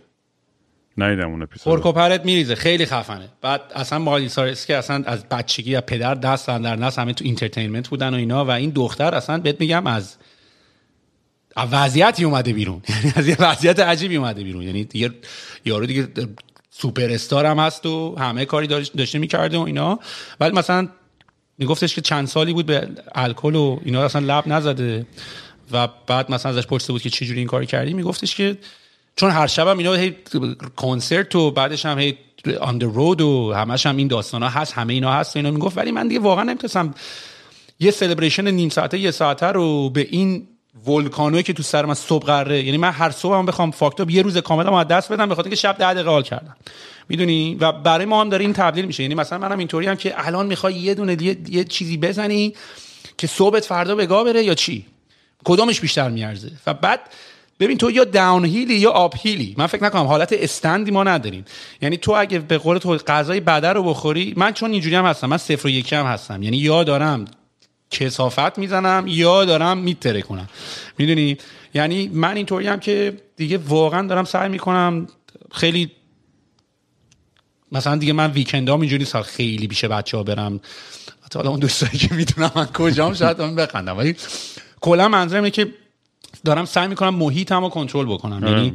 ندیدم 0.99 1.29
اون 1.31 1.43
اپیزود 1.43 2.25
میریزه. 2.25 2.55
خیلی 2.55 2.87
خفنه. 2.87 3.29
بعد 3.41 3.61
اصلا 3.75 3.99
مایلی 3.99 4.29
سایرس 4.29 4.67
که 4.67 4.77
اصلا 4.77 5.03
از 5.07 5.29
بچگی 5.29 5.77
از 5.77 5.83
پدر 5.87 6.15
دست 6.15 6.47
در 6.47 6.77
نس 6.77 6.99
همه 6.99 7.13
تو 7.13 7.25
entertainment 7.25 7.89
بودن 7.89 8.15
و 8.15 8.17
اینا 8.17 8.45
و 8.45 8.51
این 8.51 8.71
دختر 8.71 9.15
اصلا 9.15 9.39
بهت 9.39 9.61
میگم 9.61 9.87
از 9.87 10.17
وضعیتی 11.57 12.25
اومده 12.25 12.53
بیرون. 12.53 12.83
یعنی 12.89 13.13
از 13.17 13.29
یه 13.29 13.37
وضعیت 13.41 13.81
عجیبی 13.81 14.17
اومده 14.17 14.43
بیرون. 14.43 14.63
یعنی 14.63 14.85
دیگه 14.85 15.11
یارو 15.65 15.87
دیگه 15.87 16.09
سوپر 16.71 17.11
استار 17.11 17.47
هم 17.47 17.59
هست 17.59 17.87
و 17.87 18.17
همه 18.19 18.45
کاری 18.45 18.67
داشت- 18.67 18.97
داشته 18.97 19.19
می‌کرده 19.19 19.59
و 19.59 19.61
اینا. 19.61 19.99
ولی 20.41 20.57
مثلا 20.57 20.89
میگفتش 21.59 21.95
که 21.95 22.01
چند 22.01 22.29
سالی 22.29 22.53
بود 22.53 22.67
به 22.67 22.89
الکل 23.15 23.55
و 23.55 23.79
اینا 23.85 24.05
اصلا 24.05 24.27
لب 24.27 24.49
نزده 24.49 25.07
و 25.73 25.89
بعد 26.07 26.31
مثلا 26.31 26.53
ازش 26.53 26.67
پرسیده 26.67 26.93
بود 26.93 27.03
که 27.03 27.11
چجوری 27.11 27.39
این 27.39 27.49
کار 27.49 27.65
کردی 27.65 27.95
میگفتش 27.95 28.37
که 28.37 28.59
چون 29.17 29.31
هر 29.31 29.47
شبم 29.47 29.79
اینا 29.79 29.95
هی 29.95 30.17
کنسرت 30.77 31.35
و 31.35 31.51
بعدش 31.51 31.87
هم 31.87 31.99
هی 31.99 32.19
آن 32.61 32.81
رود 32.81 33.21
و 33.21 33.53
همش 33.57 33.87
هم 33.87 33.97
این 33.97 34.09
داستان 34.09 34.43
هست 34.43 34.73
همه 34.73 34.95
اینا 34.95 35.13
هست 35.13 35.37
و 35.37 35.39
اینا 35.39 35.51
می‌گفت. 35.51 35.79
ولی 35.79 35.93
من 35.93 36.09
دیگه 36.09 36.21
واقعا 36.21 36.45
نمی‌تونستم 36.45 36.95
یه 37.81 37.91
سلبریشن 37.91 38.49
نیم 38.49 38.69
ساعته 38.69 38.99
یه 38.99 39.11
ساعته 39.11 39.47
رو 39.47 39.91
به 39.91 40.07
این 40.11 40.47
ولکانوی 40.87 41.43
که 41.43 41.53
تو 41.53 41.63
سر 41.63 41.85
من 41.85 41.95
صبح 41.95 42.27
قراره. 42.27 42.63
یعنی 42.63 42.79
من 42.79 42.91
هر 42.91 43.11
صبح 43.11 43.35
هم 43.35 43.47
بخوام 43.47 43.71
فاکتور 43.71 44.11
یه 44.11 44.23
روز 44.23 44.39
کامل 44.39 44.69
از 44.69 44.89
دست 44.89 45.13
بدم 45.13 45.29
به 45.29 45.35
خاطر 45.35 45.51
که 45.51 45.57
شب 45.57 45.79
ده 45.79 45.95
دقیقه 45.95 46.11
حال 46.11 46.23
کردم. 46.23 46.57
می‌دونی؟ 47.09 47.57
و 47.61 47.73
برای 47.73 48.05
ما 48.05 48.21
هم 48.21 48.29
داره 48.29 48.45
این 48.45 48.53
تبدیل 48.53 48.85
میشه. 48.85 49.03
یعنی 49.03 49.15
مثلا 49.15 49.39
منم 49.39 49.59
اینطوری 49.59 49.87
هم 49.87 49.97
که 49.97 50.27
الان 50.27 50.47
می‌خوای 50.47 50.75
یه 50.75 50.95
دونه 50.95 51.23
یه, 51.23 51.37
یه 51.49 51.65
چیزی 51.65 51.97
بزنی 51.97 52.55
که 53.19 53.27
صبحت 53.27 53.65
فردا 53.65 53.95
بگاه 53.95 54.25
بره 54.25 54.45
یا 54.45 54.55
چی؟ 54.55 54.87
کدامش 55.45 55.81
بیشتر 55.81 56.09
میارزه؟ 56.09 56.51
و 56.67 56.75
بعد 56.75 57.01
ببین 57.61 57.79
تو 57.79 57.91
یا 57.91 58.05
داون 58.05 58.45
هیلی 58.45 58.75
یا 58.75 58.91
آپ 58.91 59.15
هیلی 59.27 59.55
من 59.59 59.67
فکر 59.67 59.85
نکنم 59.85 60.07
حالت 60.07 60.33
استندی 60.33 60.91
ما 60.91 61.05
نداریم. 61.05 61.45
یعنی 61.83 61.97
تو 61.97 62.13
اگه 62.13 62.39
به 62.39 62.59
قول 62.59 62.79
تو 62.79 62.97
غذای 62.97 63.41
بدر 63.41 63.75
رو 63.75 63.83
بخوری 63.83 64.35
من 64.37 64.53
چون 64.53 64.71
اینجوری 64.73 64.97
هم 64.97 65.05
هستم 65.05 65.27
من 65.27 65.37
صفر 65.37 65.67
و 65.67 65.71
یکی 65.71 65.97
هم 65.97 66.07
هستم. 66.07 66.43
یعنی 66.43 66.57
یا 66.57 66.85
دارم 66.85 67.25
کسافت 67.91 68.59
می‌زنم 68.59 69.05
یا 69.07 69.45
دارم 69.45 69.79
میتره 69.79 70.23
کنم. 70.23 70.49
می‌دونی؟ 70.99 71.39
یعنی 71.75 72.09
من 72.09 72.37
اینطوری 72.37 72.67
هم 72.67 72.81
که 72.81 73.21
دیگه 73.37 73.59
واقعا 73.59 74.07
دارم 74.07 74.25
سعی 74.25 74.49
می‌کنم 74.49 75.07
خیلی 75.53 75.91
مثلا 77.73 77.97
دیگه 77.97 78.13
من 78.13 78.31
ویکند 78.31 78.69
هم 78.69 78.81
اینجوری 78.81 79.05
سال 79.05 79.23
خیلی 79.23 79.67
بیشه 79.67 79.89
بچه 79.89 80.17
ها 80.17 80.23
برم. 80.23 80.61
حتی 81.23 81.39
حالا 81.39 81.51
اون 81.51 81.61
دوستایی 81.61 81.99
که 81.99 82.15
می‌دونم 82.15 82.53
من 82.55 82.67
کجام 82.67 83.15
شاید 83.15 83.41
من 83.41 83.55
بخندم. 83.55 83.99
ولی 83.99 84.17
کلا 84.81 85.09
منظورم 85.09 85.43
اینه 85.43 85.51
که 85.51 85.75
دارم 86.45 86.65
سعی 86.65 86.89
می‌کنم 86.89 87.15
محیطم 87.15 87.63
رو 87.63 87.69
کنترل 87.69 88.07
بکنم. 88.07 88.47
یعنی 88.47 88.73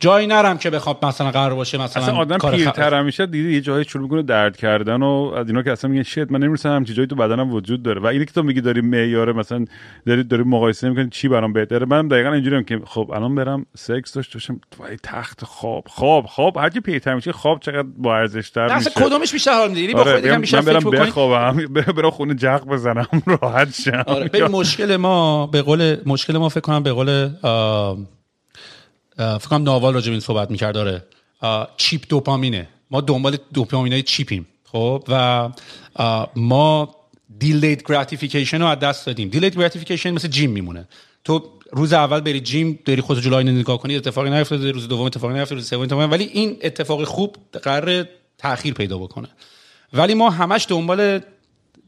جایی 0.00 0.26
نرم 0.26 0.58
که 0.58 0.70
بخوام 0.70 0.96
مثلا 1.02 1.30
قرار 1.30 1.54
باشه 1.54 1.78
مثلا 1.78 2.02
اصلا 2.02 2.14
آدم 2.16 2.38
پیرتر 2.38 3.02
میشه 3.02 3.26
دیدی 3.26 3.52
یه 3.54 3.60
جایی 3.60 3.84
شروع 3.84 4.02
می‌کنه 4.02 4.22
درد 4.22 4.56
کردن 4.56 5.02
و 5.02 5.32
از 5.36 5.46
اینا 5.46 5.62
که 5.62 5.72
اصلا 5.72 5.90
میگن 5.90 6.02
شت 6.02 6.30
من 6.32 6.38
نمی‌رسم 6.42 6.68
همچین 6.68 6.94
جایی 6.94 7.06
تو 7.06 7.14
بدنم 7.16 7.52
وجود 7.52 7.82
داره. 7.82 8.00
و 8.00 8.06
اینی 8.06 8.24
که 8.24 8.32
تو 8.32 8.42
میگی 8.42 8.60
داری 8.60 8.80
معیار 8.80 9.32
مثلا 9.32 9.64
داری 10.06 10.24
داری 10.24 10.42
مقایسه 10.42 10.88
می‌کنی 10.88 11.08
چی 11.10 11.28
برام 11.28 11.52
بهتره 11.52 11.86
منم 11.86 12.08
دقیقا 12.08 12.32
اینجوریم 12.32 12.64
که 12.64 12.80
خب 12.86 13.10
الان 13.14 13.34
برم 13.34 13.66
سکس 13.76 14.12
داشته 14.12 14.34
باشم 14.34 14.60
توی 14.70 14.96
تخت 15.02 15.44
خواب 15.44 15.84
خواب 15.88 16.26
خواب 16.26 16.56
هر 16.56 16.68
کی 16.68 16.80
پیرتر 16.80 17.14
میشه 17.14 17.32
خواب 17.32 17.60
چقدر 17.60 17.88
با 17.98 18.16
ارزش 18.16 18.50
تر 18.50 18.76
میشه. 18.76 18.90
کدومش 18.90 19.32
بیشتر 19.32 19.52
حال 19.52 19.70
میده؟ 19.70 19.92
با 19.92 20.04
خودت 20.04 20.24
یکم 20.24 20.40
بیشتر 20.40 20.60
بکنی؟ 20.60 21.00
بخوابم 21.00 21.56
برم 21.96 22.10
خونه 22.10 22.34
جق 22.34 22.64
بزنم 22.64 23.06
راحت 23.42 23.74
شم. 23.74 24.04
آره 24.06 24.48
مشکل 24.48 24.96
ما 24.96 25.46
به 25.46 25.62
قول 25.62 25.96
مشکل 26.06 26.38
ما 26.38 26.48
فکر 26.48 26.60
کنم 26.60 26.82
به 26.88 26.94
قول 26.94 27.28
فکر 29.16 29.48
کنم 29.48 29.62
ناوال 29.62 29.96
این 29.96 30.20
صحبت 30.20 30.50
می‌کرد 30.50 30.74
داره 30.74 31.04
چیپ 31.76 32.04
دوپامینه. 32.08 32.68
ما 32.90 33.00
دنبال 33.00 33.36
دوپامین 33.54 33.92
های 33.92 34.02
چیپیم 34.02 34.46
خب؟ 34.64 35.04
و 35.08 35.48
ما 36.36 36.94
delayed 37.38 37.82
gratification 37.88 38.60
رو 38.60 38.66
از 38.66 38.78
دست 38.78 39.06
دادیم. 39.06 39.28
delayed 39.28 39.56
gratification 39.56 40.10
مثل 40.10 40.28
gym 40.28 40.50
میمونه. 40.50 40.88
تو 41.24 41.42
روز 41.72 41.92
اول 41.92 42.20
بری 42.20 42.40
gym 42.40 42.78
داری 42.84 43.00
خودتو 43.00 43.20
جلوی 43.20 43.44
نگاه 43.44 43.78
کنی 43.78 43.96
اتفاقی 43.96 44.30
نیفتاده 44.30 44.70
روز 44.70 44.88
دوم 44.88 45.04
اتفاقی 45.06 45.34
نیفتاده 45.34 45.54
روز 45.54 45.68
سوم 45.68 46.10
ولی 46.10 46.24
این 46.24 46.56
اتفاق 46.62 47.04
خوب 47.04 47.36
قرار 47.62 48.08
تاخیر 48.38 48.74
پیدا 48.74 48.98
بکنه. 48.98 49.28
ولی 49.92 50.14
ما 50.14 50.30
همش 50.30 50.66
دنبال 50.68 51.20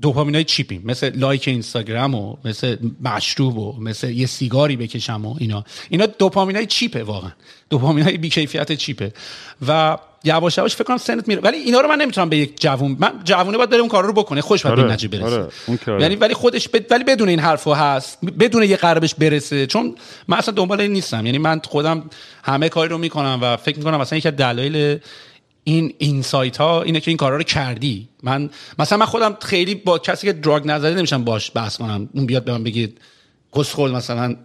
دوپامین 0.03 0.35
های 0.35 0.45
cheap 0.45 0.72
یم 0.72 0.83
مثل 0.85 1.19
like 1.19 1.49
اینستاگرام 1.49 2.15
و 2.15 2.37
مثل 2.45 2.77
مشروب 3.01 3.59
و 3.59 3.81
مثل 3.81 4.11
یه 4.11 4.27
سیگاری 4.27 4.77
بکشم 4.77 5.27
و 5.27 5.37
اینا. 5.39 5.65
اینا 5.91 6.07
دوپامین 6.07 6.57
های 6.57 6.67
cheap 6.67 6.97
ه 6.97 7.03
واقعا. 7.03 7.31
دوپامین 7.71 8.05
های 8.05 8.19
بیکیفیت 8.19 8.73
cheap 8.73 9.01
ه. 9.01 9.13
و 9.69 9.99
یواش 10.25 10.59
یواش 10.59 10.77
فکر 10.77 10.85
کنم 10.85 10.97
سنت 10.97 11.29
میره. 11.29 11.41
ولی 11.41 11.57
اینا 11.57 11.81
رو 11.81 11.89
من 11.89 12.01
نمی‌تونم 12.01 12.29
به 12.29 12.37
یک 12.37 12.61
جوون 12.61 12.97
من 13.01 13.13
جوونه 13.25 13.57
باید 13.57 13.71
بره 13.71 13.81
اون 13.81 13.89
کار 13.89 14.05
رو 14.05 14.13
بکنه. 14.13 14.41
خوش 14.41 14.67
باید 14.67 14.81
آره، 14.81 14.97
به 14.97 15.19
برسه. 15.19 15.49
آره، 15.87 16.03
یعنی 16.03 16.17
ولی 16.17 16.35
خودش 16.35 16.69
ب... 16.69 16.87
ولی 16.91 17.05
بدون 17.05 17.29
این 17.29 17.39
حرفو 17.39 17.75
هست. 17.75 18.19
بدون 18.39 18.63
یه 18.63 18.77
قربش 18.77 19.15
برسه. 19.15 19.67
چون 19.67 19.95
من 20.29 20.37
اصلا 20.37 20.55
دنبال 20.55 20.81
این 20.81 20.93
نیستم. 20.93 21.27
یعنی 21.27 21.39
من 21.39 21.61
خودم 21.65 22.11
همه 22.45 22.69
کاری 22.69 22.89
رو 22.89 22.99
می‌کنم 22.99 23.39
و 23.43 23.57
فکر 23.57 23.79
می‌کنم 23.79 24.01
مثلا 24.01 24.19
یکی 24.19 24.31
دلایل 24.31 24.99
این 25.65 25.95
اینسایت 25.99 26.57
ها 26.57 26.83
اینه 26.83 27.01
که 27.01 27.11
این 27.11 27.19
کارا 27.19 27.37
رو 27.37 27.43
کردی. 27.43 28.09
من 28.23 28.51
مثلا 28.79 28.99
من 28.99 29.07
خودم 29.07 29.37
خیلی 29.41 29.75
با 29.75 29.99
کسی 29.99 30.27
که 30.27 30.33
دراگ 30.33 30.63
نزده 30.67 30.95
نمیشم 30.95 31.25
باش 31.25 31.51
بحث 31.55 31.77
کنم. 31.77 32.09
اون 32.15 32.27
بیاد 32.27 32.45
به 32.45 32.53
من 32.53 32.65
بگید 32.65 33.01
کسخل 33.55 33.91
مثلا. 33.91 34.37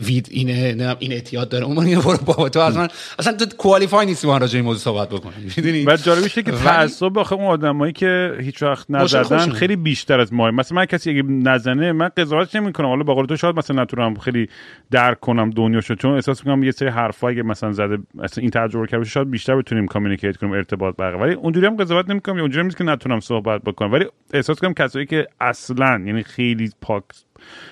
وید 0.00 0.28
اینه 0.30 0.96
این 0.98 1.12
اعتیاد 1.12 1.48
داره. 1.48 1.64
اون 1.64 1.78
اینو 1.78 2.02
برو 2.02 2.16
بابا 2.16 2.48
تو 2.48 2.60
اصلا 2.60 2.88
اصلا 3.18 3.32
تو 3.32 3.56
کوالیفای 3.56 4.06
نیستی 4.06 4.26
با 4.26 4.38
راجع 4.38 4.56
این 4.56 4.64
موضوع 4.64 4.80
صحبت 4.80 5.08
بکنی 5.08 5.34
می‌دونی؟ 5.56 5.84
بعد 5.84 6.02
جالبیشه 6.02 6.42
که 6.42 6.52
تعصب 6.52 7.18
آخه 7.18 7.34
اون 7.34 7.44
آدمایی 7.44 7.92
که 7.92 8.38
هیچ 8.40 8.62
وقت 8.62 8.90
نزدن 8.90 9.50
خیلی 9.50 9.76
بیشتر 9.76 10.20
از 10.20 10.32
ما. 10.32 10.50
مثلا 10.50 10.76
من 10.76 10.86
کسی 10.86 11.10
اگه 11.10 11.22
نزنه 11.22 11.92
من 11.92 12.08
قضاوت 12.16 12.56
نمی‌کنم. 12.56 12.86
حالا 12.86 13.02
با 13.02 13.14
قول 13.14 13.26
تو 13.26 13.36
شاید 13.36 13.56
مثلا 13.56 13.82
نتونم 13.82 14.14
خیلی 14.14 14.48
درک 14.90 15.20
کنم 15.20 15.50
دنیاشو 15.50 15.94
چون 15.94 16.14
احساس 16.14 16.46
می‌کنم 16.46 16.62
یه 16.62 16.70
سری 16.70 16.88
حرفایی 16.88 17.36
که 17.36 17.42
مثلا 17.42 17.72
زده 17.72 17.98
مثلا 18.14 18.42
این 18.42 18.50
تجربه 18.50 18.86
کرده 18.86 19.04
شاید 19.04 19.30
بیشتر 19.30 19.56
بتونیم 19.56 19.86
کامیونیکیت 19.86 20.36
کنیم 20.36 20.52
ارتباط 20.52 20.96
برقرار. 20.96 21.22
ولی 21.22 21.34
اونجوری 21.34 21.66
هم 21.66 21.76
قضاوت 21.76 22.10
نمی‌کنم 22.10 22.36
یا 22.36 22.42
اونجوری 22.42 22.64
نیست 22.64 22.76
که 22.76 22.84
نتونم 22.84 23.20
صحبت 23.20 23.62
بکنم. 23.62 23.92
ولی 23.92 24.06
احساس 24.32 24.58
کنم 24.58 24.74
کسایی 24.74 25.06
که 25.06 25.26
اصلا 25.40 26.02
یعنی 26.06 26.22
خیلی 26.22 26.70
پاک 26.80 27.04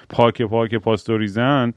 پاک 0.09 0.43
پاک 0.43 0.75
پاستوریزن 0.75 1.73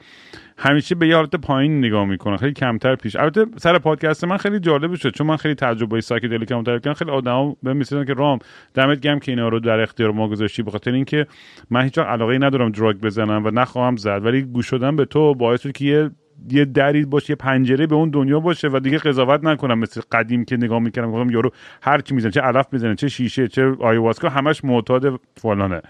همیشه 0.58 0.96
به 0.96 1.08
یه 1.08 1.16
حالت 1.16 1.36
پایین 1.36 1.80
نگاه 1.80 2.06
می‌کنه. 2.06 2.38
خیلی 2.38 2.54
کمتر 2.54 2.96
پیش. 2.96 3.16
البته 3.16 3.46
سر 3.58 3.78
پادکست 3.78 4.24
من 4.24 4.38
خیلی 4.38 4.60
جالب 4.60 4.96
شد 4.96 5.10
چون 5.10 5.28
من 5.28 5.38
خیلی 5.38 5.56
تجربه 5.56 6.02
psychedelic 6.02 6.50
کم 6.50 6.64
کردم. 6.64 6.94
خیلی 6.94 7.12
آدما 7.12 7.56
به 7.64 7.74
مثلا 7.74 8.06
که 8.06 8.14
رام 8.14 8.40
دمت 8.74 9.00
گرم 9.00 9.20
که 9.20 9.32
اینا 9.32 9.50
رو 9.50 9.60
در 9.60 9.80
اختیار 9.80 10.12
ما 10.12 10.28
گذاشتی. 10.28 10.64
به 10.64 10.72
اینکه 10.86 11.28
من 11.70 11.84
هیچ 11.84 11.98
علاقه 11.98 12.38
ندارم 12.38 12.72
drug 12.72 12.96
بزنم 12.96 13.46
و 13.46 13.52
نخواهم 13.52 13.96
زد. 13.96 14.26
ولی 14.26 14.42
گوش 14.42 14.68
دادن 14.68 14.96
به 14.96 15.06
تو 15.06 15.34
باعث 15.34 15.62
شد 15.62 15.72
که 15.72 15.86
یه 15.86 16.12
یه 16.50 16.66
دری 16.66 17.06
باشه 17.06 17.32
یه 17.32 17.36
پنجره 17.36 17.88
به 17.88 17.96
اون 17.96 18.10
دنیا 18.10 18.40
باشه 18.40 18.68
و 18.68 18.80
دیگه 18.80 18.98
قضاوت 18.98 19.44
نکنم. 19.44 19.80
مثل 19.80 20.02
قدیم 20.12 20.46
که 20.46 20.58
نگاه 20.58 20.80
می‌کردم 20.80 21.12
گفتم 21.12 21.30
یارو 21.30 21.52
هر 21.82 22.02
کی 22.02 22.16
می‌زنه 22.16 22.32
چه 22.32 22.42
علف 22.42 22.66
می‌زنه 22.72 22.96
چه 22.96 23.08
شیشه 23.08 23.48
چه 23.48 23.76
آیواسکا 23.80 24.30
همش 24.30 24.66
معتاد 24.66 25.20
فلانه. 25.38 25.82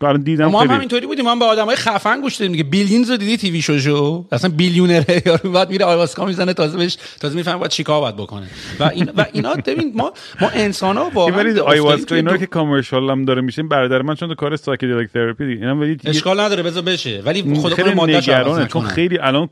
الان 0.00 0.22
دیدم 0.22 0.46
ما 0.46 0.60
هم 0.60 0.70
همینطوری 0.70 1.06
بودیم. 1.06 1.24
ما 1.24 1.36
به 1.36 1.44
آدمای 1.44 1.76
خفن 1.76 2.20
گوش 2.20 2.36
دادیم. 2.36 2.52
دیگه 2.52 2.64
بیلیونز 2.64 3.10
رو 3.10 3.16
دیدی 3.16 3.36
TV 3.36 3.62
show 3.62 3.78
شو؟ 3.78 4.24
اصلا 4.32 4.50
billionaire 4.50 5.11
ه. 5.11 5.22
یارو 5.26 5.52
بعد 5.52 5.70
میره 5.70 5.84
آیواسکا 5.84 6.24
می‌زنه 6.26 6.52
تازه 6.52 6.78
بهش 6.78 6.96
تازه 7.20 7.36
می‌فهمه 7.36 7.58
باید 7.58 7.70
چیکار 7.70 8.00
باید 8.00 8.16
بکنه. 8.16 8.46
و 8.80 8.84
این 8.84 9.10
و 9.16 9.24
اینا 9.32 9.54
ببین 9.66 9.92
ما 9.96 10.12
ما 10.40 10.48
انسانا 10.48 11.10
واقعا 11.14 11.62
آیواسکا 11.62 12.14
اینا 12.14 12.36
که 12.36 12.46
commercial 12.46 13.10
هم 13.10 13.24
داره 13.24 13.42
میشه 13.42 13.62
برادر 13.62 14.02
من 14.02 14.14
چون 14.14 14.28
تو 14.28 14.34
کار 14.34 14.56
psychedelic 14.56 15.10
therapy 15.12 15.44
اینا 15.44 15.76
ولی 15.76 15.96
اشکال 16.04 16.40
نداره 16.40 16.62
بذار 16.62 16.82
بشه. 16.82 17.22
ولی 17.24 17.54
خود 17.54 17.74
خود 17.74 17.88
ماده 17.88 18.20
چون 18.66 18.82
خیلی 18.82 19.18
الان 19.18 19.48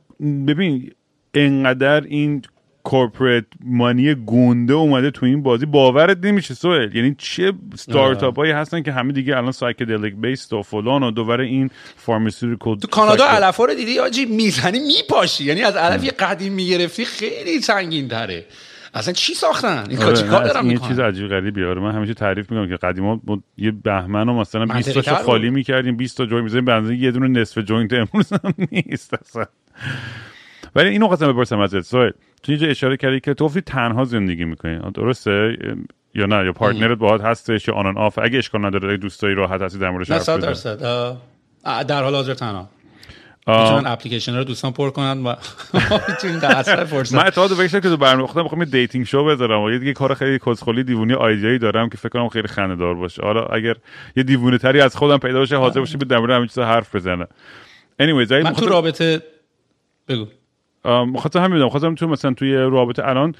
ببین 0.47 0.90
انقدر 1.35 2.01
این 2.01 2.43
corporate 2.84 3.44
money 3.64 4.14
گنده 4.14 4.72
اومده 4.72 5.10
تو 5.10 5.26
این 5.26 5.42
بازی. 5.42 5.66
باورت 5.66 6.18
نمیشه 6.24 6.54
سوال 6.54 6.96
یعنی 6.96 7.14
چه 7.18 7.52
ستارتاپ 7.76 8.36
هایی 8.36 8.52
هستن 8.52 8.82
که 8.82 8.92
همه 8.92 9.12
دیگه 9.12 9.36
الان 9.36 9.52
psychedelic 9.52 10.14
base 10.14 10.52
و 10.52 10.62
فلان 10.62 11.02
و 11.02 11.10
دوباره 11.10 11.44
این 11.44 11.70
pharmaceutical 11.97 12.78
تو 12.78 12.88
کانادا 12.88 13.24
علفا 13.24 13.64
رو 13.64 13.74
دیدی 13.74 13.98
آجی؟ 13.98 14.26
می‌زنی 14.26 14.78
میپاشی. 14.78 15.44
یعنی 15.44 15.62
از 15.62 15.76
علف 15.76 16.12
قدیم 16.18 16.52
می‌گرفتی 16.52 17.04
خیلی 17.04 17.60
سنگین 17.60 18.09
تره 18.09 18.44
اصلا 18.94 19.12
چی 19.12 19.34
ساختن؟ 19.34 19.84
این 19.90 20.02
آره 20.02 20.22
کار 20.22 20.44
دارن 20.44 20.66
این 20.66 20.78
چیز 20.78 20.98
عجیب 20.98 21.28
غریبی 21.28 21.64
آره 21.64 21.80
من 21.80 21.94
همیشه 21.94 22.14
تعریف 22.14 22.50
می‌کنم 22.50 22.68
که 22.68 22.76
قدیما 22.76 23.20
یه 23.59 23.70
بهمن 23.70 24.26
رو 24.26 24.40
مثلا 24.40 24.66
20 24.66 25.00
تا 25.00 25.14
خالی 25.14 25.50
می‌کردیم 25.50 25.96
20 25.96 26.16
تا 26.16 26.26
joint 26.26 26.43
می‌زنیم 26.42 26.64
به 26.64 26.96
یه 26.96 27.10
دونه 27.10 27.40
نصف 27.40 27.59
joint 27.59 27.93
امروز 27.92 28.32
هم 28.32 28.54
نیست 28.72 29.14
اصلا. 29.14 29.44
ولی 30.77 30.89
اینو 30.89 31.07
خواستم 31.07 31.32
بپرسم 31.32 31.59
ازت. 31.59 31.81
سوال 31.81 32.12
تو 32.43 32.53
اینجا 32.53 32.66
اشاره 32.66 32.97
کردی 32.97 33.20
که 33.20 33.35
تو 33.35 33.49
تنها 33.49 34.05
زندگی 34.05 34.44
می‌کنی. 34.44 34.81
درسته؟ 34.94 35.57
یا 36.15 36.27
نه؟ 36.27 36.44
یا 36.44 36.53
partner 36.52 36.93
ت 36.93 36.98
باهات 36.99 37.20
هستش 37.20 37.69
یا 37.69 37.74
on 37.74 37.98
off 37.98 38.18
اگه 38.23 38.39
اشکال 38.39 38.65
نداره 38.65 38.89
اگه 38.89 38.97
دوستایی 38.97 39.35
راحت 39.35 39.62
هستی 39.62 39.78
در 39.78 39.90
موردش 39.90 40.11
حرف 40.11 40.28
درصد. 40.28 40.81
در 41.89 42.03
حال 42.03 42.15
حاضر 42.15 42.35
تنها. 42.35 42.69
می‌تونن 43.47 43.86
اپلیکیشن 43.86 44.36
رو 44.36 44.44
دوستان 44.44 44.73
پر 44.73 44.90
کنن 44.90 45.27
و 45.27 45.35
می‌تونین 46.09 46.39
در 46.39 46.57
اثر 46.57 46.85
فرصت 46.85 47.15
من 47.15 47.27
اتفاقا 47.27 47.55
فکر 47.55 47.81
که 47.81 47.89
تو 47.89 47.97
برنامه 47.97 48.27
خودم 48.27 48.43
می‌خوام 48.43 48.65
dating 48.64 49.06
show 49.06 49.24
بذارم. 49.24 49.62
و 49.62 49.70
یه 49.70 49.78
دیگه 49.78 49.93
کار 49.93 50.15
خیلی 50.15 50.39
کسخلی 50.39 50.85
دیوونی 50.85 51.15
idea 51.14 51.44
یی 51.44 51.59
دارم 51.59 51.89
که 51.89 51.97
فکر 51.97 52.09
کنم 52.09 52.28
خیلی 52.28 52.49
خنده 52.49 52.77
دار 52.77 52.94
باشه. 52.94 53.23
حالا 53.23 53.43
اگر 53.43 53.74
یه 54.16 54.23
دیوونه 54.23 54.59
تری 54.59 54.81
از 54.81 54.97
خودم 54.97 55.19
پیدا 55.19 55.39
باشه 55.39 55.57
حاضر 55.57 55.81
باشه 55.81 55.99
در 55.99 56.19
مورد 56.19 56.31
همین 56.31 56.47
چیزا 56.47 56.65
حرف 56.65 56.94
بزنه. 56.94 57.27
Anyways 58.03 58.32
من 58.32 58.53
تو 58.53 58.66
رابطه 58.66 59.23
بگو. 60.09 60.27
خاطر 61.18 61.38
همین 61.38 61.52
می‌دونم 61.52 61.68
خواستم 61.68 61.94
تو 61.94 62.09
مثلا 62.09 62.34
توی 62.34 62.54
رابطه 62.54 63.09
الان 63.09 63.34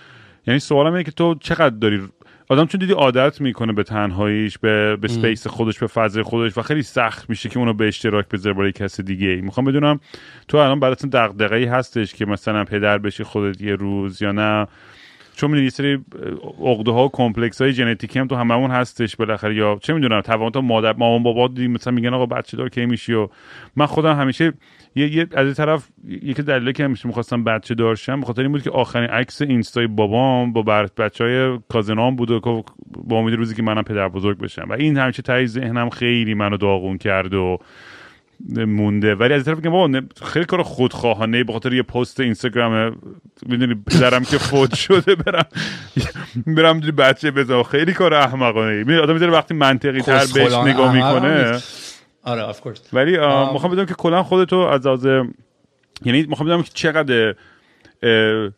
یعنی 0.47 0.61
سوالم 0.61 0.93
اینه 0.93 1.05
که 1.05 1.11
تو 1.11 1.35
چقدر 1.35 1.77
داری 1.77 2.09
آدم 2.49 2.67
چون 2.67 2.79
دیدی 2.79 2.93
عادت 2.93 3.41
می‌کنه 3.41 3.73
به 3.73 3.83
تنهاییش 3.83 4.59
به 4.59 4.97
به 4.97 5.09
space 5.09 5.47
خودش 5.47 5.79
به 5.79 5.87
فضای 5.87 6.23
خودش 6.23 6.59
و 6.59 6.63
خیلی 6.63 6.83
سخت 6.83 7.31
میشه 7.31 7.49
که 7.49 7.59
اونو 7.59 7.75
به 7.75 7.89
اشتراک 7.89 8.29
بذاره 8.29 8.57
برای 8.57 8.73
کسی 8.73 9.03
دیگه 9.03 9.29
ای. 9.29 9.41
می‌خوام 9.41 9.67
بدونم 9.67 10.01
تو 10.49 10.57
الان 10.59 10.81
براتون 10.81 11.11
دغدغه‌ای 11.11 11.65
هستش 11.65 12.15
که 12.15 12.27
مثلا 12.27 12.65
پدر 12.65 12.99
بشی 12.99 13.25
خودت 13.25 13.61
یه 13.61 13.75
روز 13.75 14.23
یا 14.23 14.33
نه. 14.33 14.67
چون 15.37 15.51
می‌دونی 15.51 15.65
یه 15.65 15.71
سری 15.71 15.99
عقده 16.61 16.91
ها 16.91 17.05
و 17.05 17.11
کمپلکس 17.13 17.63
های 17.63 17.73
ژنتیکی 17.73 18.19
هم 18.19 18.27
تو 18.27 18.37
هممون 18.37 18.71
هستش 18.71 19.17
بالاخره 19.17 19.55
یا 19.55 19.79
چه 19.83 19.93
می‌دونم 19.93 20.21
توان 20.21 20.53
تو 20.53 20.63
مادر 20.63 20.93
مامان 20.93 21.23
بابا 21.23 21.49
دیدی 21.49 21.69
مثلا 21.69 21.93
میگن 21.93 22.15
آقا 22.15 22.27
بچه 22.27 22.57
دار 22.57 22.69
کی 22.69 22.87
میشی؟ 22.87 23.13
و 23.13 23.29
من 23.77 23.87
خودم 23.87 24.17
همیشه 24.17 24.53
یه, 24.95 25.15
یه 25.15 25.27
از 25.35 25.47
این 25.47 25.55
طرف 25.55 25.89
یکی 26.09 26.43
دلیلی 26.43 26.73
که 26.73 26.85
همیشه 26.85 27.09
می‌خواستم 27.09 27.45
بچه 27.45 27.75
دارشم 27.75 28.21
به 28.21 28.27
خاطر 28.27 28.43
این 28.43 28.53
بود 28.53 28.63
که 28.63 28.71
آخرین 28.71 29.11
عکس 29.11 29.43
اینستای 29.43 29.87
بابام 29.87 30.53
با 30.53 30.63
بچه 30.97 31.25
های 31.25 31.59
کازنام 31.69 32.17
بود 32.17 32.31
و 32.31 32.65
با 33.05 33.17
امید 33.17 33.35
روزی 33.35 33.55
که 33.55 33.63
منم 33.63 33.83
پدر 33.83 34.09
بزرگ 34.09 34.39
بشم. 34.39 34.67
و 34.69 34.73
این 34.73 34.99
همیشه 34.99 35.23
تایی 35.23 35.47
ذهنم 35.47 35.91
خیلی 35.91 36.35
منو 36.35 36.57
داغون 36.57 36.99
کرد 36.99 37.35
و 37.35 37.59
مونده. 38.49 39.15
ولی 39.15 39.35
از 39.35 39.45
طرف 39.45 39.63
که 39.63 39.71
بابا 39.71 40.01
خیلی 40.25 40.45
کار 40.45 40.63
خودخواهانه 40.63 41.45
به 41.45 41.53
خاطر 41.53 41.73
یه 41.73 41.83
پست 41.83 42.21
اینستاگرام 42.21 42.97
می‌دونی 43.47 43.75
پدرم 43.75 44.25
که 44.25 44.39
فوت 44.39 44.75
شده 44.85 45.15
برم 45.15 45.45
برم 46.47 46.81
بچه 46.81 47.31
بزنم 47.31 47.63
خیلی 47.63 47.93
کار 47.93 48.15
احمقانه 48.15 48.85
ای 48.89 48.99
آدم 48.99 49.13
می‌ذاره 49.13 49.33
وقتی 49.33 49.55
منطقی 49.55 50.01
تر 50.01 50.27
بهش 50.35 50.53
نگاه 50.53 50.95
می‌کنه. 50.95 51.61
آره 52.23 52.49
of 52.49 52.61
course 52.61 52.81
ولی 52.93 53.11
می‌خوام 53.53 53.73
بدونم 53.73 53.87
که 53.87 53.95
کلا 53.95 54.23
خودتو 54.23 54.57
از 54.57 54.87
از 54.87 55.05
یعنی 56.05 56.23
می‌خوام 56.23 56.49
بدونم 56.49 56.63
که 56.63 56.71
چقدر 56.75 57.35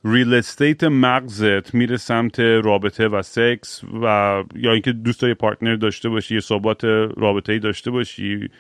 real 0.05 0.35
estate 0.35 0.85
مغزت 0.85 1.75
میره 1.75 1.97
سمت 1.97 2.41
رابطه 2.41 3.09
و 3.09 3.23
سکس 3.23 3.85
و 4.03 4.07
یا 4.55 4.73
اینکه 4.73 4.93
دوست 4.93 5.21
داری 5.21 5.35
partner 5.35 5.77
داشته 5.77 6.09
باشی 6.09 6.35
یه 6.35 6.41
صحبت 6.41 6.85
رابطه 7.17 7.53
ای 7.53 7.59
داشته 7.59 7.91
باشی. 7.91 8.51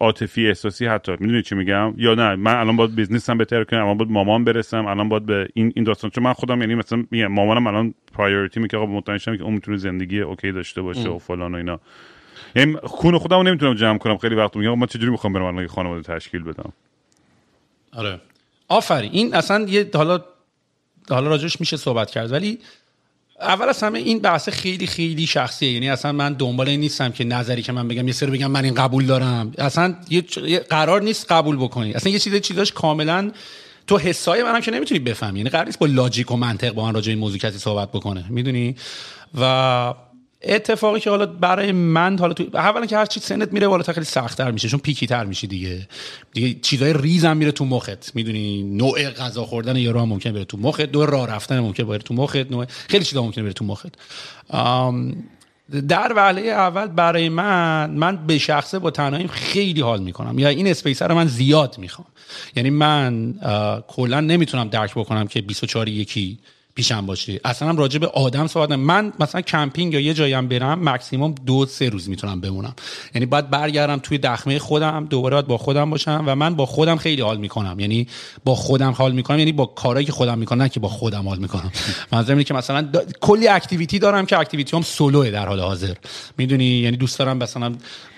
عاطفی 0.00 0.48
احساسی 0.48 0.86
حتی. 0.86 1.12
می‌دونی 1.12 1.42
چی 1.42 1.54
میگم؟ 1.54 1.94
یا 1.96 2.14
نه 2.14 2.36
من 2.36 2.54
الان 2.54 2.76
باید 2.76 2.94
business 2.94 3.33
م 3.33 3.38
بهتر 3.38 3.64
کنم 3.64 3.82
الان 3.82 3.96
باید 3.96 4.10
مامان 4.10 4.44
برسم 4.44 4.86
الان 4.86 5.08
باید 5.08 5.26
به 5.26 5.48
این 5.54 5.72
این 5.76 5.84
داستان. 5.84 6.10
چون 6.10 6.24
من 6.24 6.32
خودم 6.32 6.60
یعنی 6.60 6.74
مثلا 6.74 7.04
میگم 7.10 7.26
مامانم 7.26 7.66
الان 7.66 7.94
priority 8.12 8.60
میگه 8.60 8.78
آقا 8.78 8.86
مطمئن 8.86 9.18
که 9.18 9.42
اون 9.42 9.54
می‌تونه 9.54 9.76
زندگی 9.76 10.20
okay 10.20 10.52
داشته 10.52 10.82
باشه 10.82 11.08
و 11.08 11.18
فلان 11.18 11.54
و 11.54 11.56
اینا. 11.56 11.80
یعنی 12.56 12.76
خون 12.82 13.18
خودم 13.18 13.48
نمی‌تونم 13.48 13.74
جمع 13.74 13.98
کنم. 13.98 14.18
خیلی 14.18 14.34
وقت 14.34 14.56
میگم 14.56 14.78
من 14.78 14.86
چجوری 14.86 15.10
می‌خوام 15.10 15.32
برم 15.32 15.44
الان 15.44 15.66
خانواده 15.66 16.02
تشکیل 16.02 16.42
بدم؟ 16.42 16.72
آره. 17.92 18.20
آفرین. 18.68 19.10
این 19.12 19.34
اصلا 19.34 19.66
یه 19.68 19.90
حالا 19.94 20.24
حالا 21.10 21.28
راجش 21.28 21.60
میشه 21.60 21.76
صحبت 21.76 22.10
کرد 22.10 22.32
ولی 22.32 22.58
اول 23.40 23.68
از 23.68 23.82
همه 23.82 23.98
این 23.98 24.18
بحث 24.18 24.48
خیلی 24.48 24.86
خیلی 24.86 25.26
شخصیه. 25.26 25.72
یعنی 25.72 25.90
اصلا 25.90 26.12
من 26.12 26.32
دنبال 26.32 26.68
این 26.68 26.80
نیستم 26.80 27.12
که 27.12 27.24
نظری 27.24 27.62
که 27.62 27.72
من 27.72 27.88
بگم 27.88 28.06
یه 28.06 28.12
سری 28.12 28.30
بگم 28.30 28.50
من 28.50 28.64
این 28.64 28.74
قبول 28.74 29.06
دارم. 29.06 29.52
اصلا 29.58 29.94
یه 30.10 30.58
قرار 30.58 31.02
نیست 31.02 31.32
قبول 31.32 31.56
بکنی. 31.56 31.92
اصلا 31.92 32.12
یه 32.12 32.18
چیز 32.18 32.34
چیزاش 32.34 32.72
کاملا 32.72 33.30
تو 33.86 33.98
حسای 33.98 34.42
منم 34.42 34.60
که 34.60 34.70
نمی‌تونی 34.70 35.00
بفهمی. 35.00 35.38
یعنی 35.38 35.50
قرار 35.50 35.66
نیست 35.66 35.78
با 35.78 35.86
لاجیک 35.86 36.30
و 36.30 36.36
منطق 36.36 36.72
با 36.72 36.84
من 36.86 36.94
راجع 36.94 37.10
این 37.10 37.18
موضوع 37.18 37.38
کسی 37.38 37.58
صحبت 37.58 37.88
بکنه. 37.88 38.24
می‌دونی؟ 38.28 38.76
و 39.40 39.94
اتفاقی 40.42 41.00
که 41.00 41.10
حالا 41.10 41.26
برای 41.26 41.72
من 41.72 42.18
حالا 42.18 42.32
تو 42.32 42.44
اولا 42.54 42.86
که 42.86 42.96
هر 42.96 43.06
چی 43.06 43.20
سنت 43.20 43.52
میره 43.52 43.68
بالاتر 43.68 43.92
خیلی 43.92 44.06
سختتر 44.06 44.50
میشه 44.50 44.68
چون 44.68 44.80
پیکی 44.80 45.06
تر 45.06 45.24
میشه 45.24 45.46
دیگه. 45.46 45.88
دیگه 46.32 46.60
چیزای 46.62 46.92
ریزم 46.92 47.36
میره 47.36 47.52
تو 47.52 47.64
مخت. 47.64 48.14
می‌دونی 48.14 48.62
نوع 48.62 49.10
غذا 49.10 49.44
خوردن 49.44 49.76
یارو 49.76 50.00
هم 50.00 50.08
ممکن 50.08 50.32
بره 50.32 50.44
تو 50.44 50.56
مخت 50.56 50.94
نوع 50.94 51.06
راه 51.06 51.26
رفتن 51.26 51.60
ممکن 51.60 51.84
بره 51.84 51.98
تو 51.98 52.14
مخت 52.14 52.36
نوع 52.36 52.66
خیلی 52.88 53.04
چیزا 53.04 53.22
ممکن 53.22 53.42
بره 53.42 53.52
تو 53.52 53.64
مخت. 53.64 53.94
در 55.88 56.12
وهله 56.16 56.40
اول 56.40 56.86
برای 56.86 57.28
من 57.28 57.90
من 57.90 58.26
به 58.26 58.38
شخصه 58.38 58.78
با 58.78 58.90
تنهاییم 58.90 59.28
خیلی 59.28 59.80
حال 59.80 60.02
می‌کنم. 60.02 60.38
یا 60.38 60.48
این 60.48 60.66
space 60.66 61.02
رو 61.02 61.14
من 61.14 61.26
زیاد 61.26 61.78
می‌خوام. 61.78 62.08
یعنی 62.56 62.70
من 62.70 63.34
کلا 63.88 64.20
نمی‌تونم 64.20 64.68
درک 64.68 64.94
بکنم 64.94 65.26
که 65.26 65.40
24 65.40 65.88
یکی 65.88 66.38
پیشم 66.78 67.06
باشه. 67.06 67.40
اصلا 67.44 67.70
راجع 67.70 67.98
به 67.98 68.06
آدم 68.06 68.46
صحبت 68.46 68.72
من 68.72 69.12
مثلا 69.20 69.40
کمپینگ 69.40 69.94
یا 69.94 70.00
یه 70.00 70.14
جایی 70.14 70.32
هم 70.32 70.48
برم 70.48 70.88
مکسیموم 70.88 71.34
دو 71.46 71.66
سه 71.66 71.88
روز 71.88 72.08
می‌تونم 72.08 72.40
بمونم. 72.40 72.74
یعنی 73.14 73.26
باید 73.26 73.50
برگردم 73.50 73.98
توی 73.98 74.18
دخمه 74.18 74.58
خودم 74.58 75.06
دوباره 75.10 75.34
باید 75.34 75.46
با 75.46 75.58
خودم 75.58 75.90
باشم 75.90 76.24
و 76.26 76.34
من 76.34 76.54
با 76.54 76.66
خودم 76.66 76.96
خیلی 76.96 77.22
حال 77.22 77.38
می‌کنم. 77.38 77.80
یعنی 77.80 78.06
با 78.44 78.54
خودم 78.54 78.92
حال 78.92 79.12
می‌کنم 79.12 79.38
یعنی 79.38 79.52
با 79.52 79.66
کارهایی 79.66 80.06
که 80.06 80.12
خودم 80.12 80.38
می‌کنم 80.38 80.62
نه 80.62 80.68
که 80.68 80.80
با 80.80 80.88
خودم 80.88 81.28
حال 81.28 81.38
می‌کنم. 81.38 81.72
منظورم 82.12 82.38
اینه 82.38 82.44
که 82.44 82.54
مثلا 82.54 82.88
کلی 83.20 83.48
activity 83.48 83.98
دارم 83.98 84.26
که 84.26 84.38
activity 84.38 84.76
هم 84.76 84.82
سولوه 84.82 85.30
در 85.30 85.46
حال 85.46 85.60
حاضر. 85.60 85.94
می‌دونی؟ 86.36 86.64
یعنی 86.64 86.96
دوست 86.96 87.18
دارم 87.18 87.36
مثلا 87.36 87.72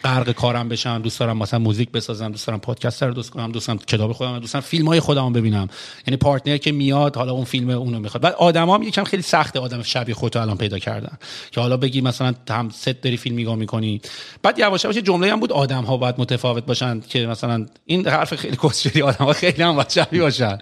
غرق 0.05 0.31
کارم 0.31 0.69
بشم 0.69 1.03
دوست 1.03 1.21
دارم 1.21 1.37
مثلا 1.37 1.59
موزیک 1.59 1.91
بسازم 1.91 2.31
دوست 2.31 2.47
دارم 2.47 2.61
پادکست 2.61 3.03
رو 3.03 3.15
دوست 3.15 3.31
کنم 3.31 3.53
دوست 3.53 3.67
دارم 3.67 3.79
کتاب 3.79 4.13
خودم 4.13 4.39
دوست 4.39 4.53
دارم 4.53 4.67
فیلم 4.67 4.89
های 4.89 5.01
خودم 5.01 5.33
ببینم. 5.33 5.69
یعنی 6.07 6.17
partner 6.17 6.57
که 6.57 6.73
میاد 6.73 7.17
حالا 7.17 7.33
اون 7.33 7.45
فیلم 7.45 7.71
اونو 7.71 7.99
می‌خواد. 7.99 8.23
بعد 8.23 8.35
آدما 8.51 8.75
هم 8.75 8.83
یکم 8.83 9.05
خیلی 9.05 9.23
سخته 9.23 9.61
آدم 9.61 9.83
شبیه 9.83 10.15
خودت 10.15 10.37
الان 10.37 10.57
پیدا 10.57 10.79
کردن. 10.79 11.19
که 11.51 11.61
حالا 11.61 11.77
بگی 11.77 12.01
مثلا 12.01 12.35
هم 12.51 12.71
ست 12.71 12.89
داری 12.89 13.17
فیلم 13.17 13.39
نگاه 13.39 13.55
می‌کنی. 13.55 14.01
بعد 14.43 14.59
یواش 14.59 14.85
یواش 14.85 14.97
جمله 14.97 15.33
هم 15.33 15.41
بود 15.41 15.53
آدم 15.53 15.85
ها 15.85 15.97
باید 15.97 16.15
متفاوت 16.19 16.67
باشن 16.67 17.01
که 17.01 17.27
مثلا 17.27 17.67
این 17.85 18.09
حرف 18.09 18.35
خیلی 18.35 18.57
کسشری 18.63 19.03
آدم 19.03 19.25
ها 19.25 19.33
خیلی 19.33 19.63
هم 19.63 19.75
باید 19.75 19.91
شبیه 19.91 20.21
باشن. 20.21 20.59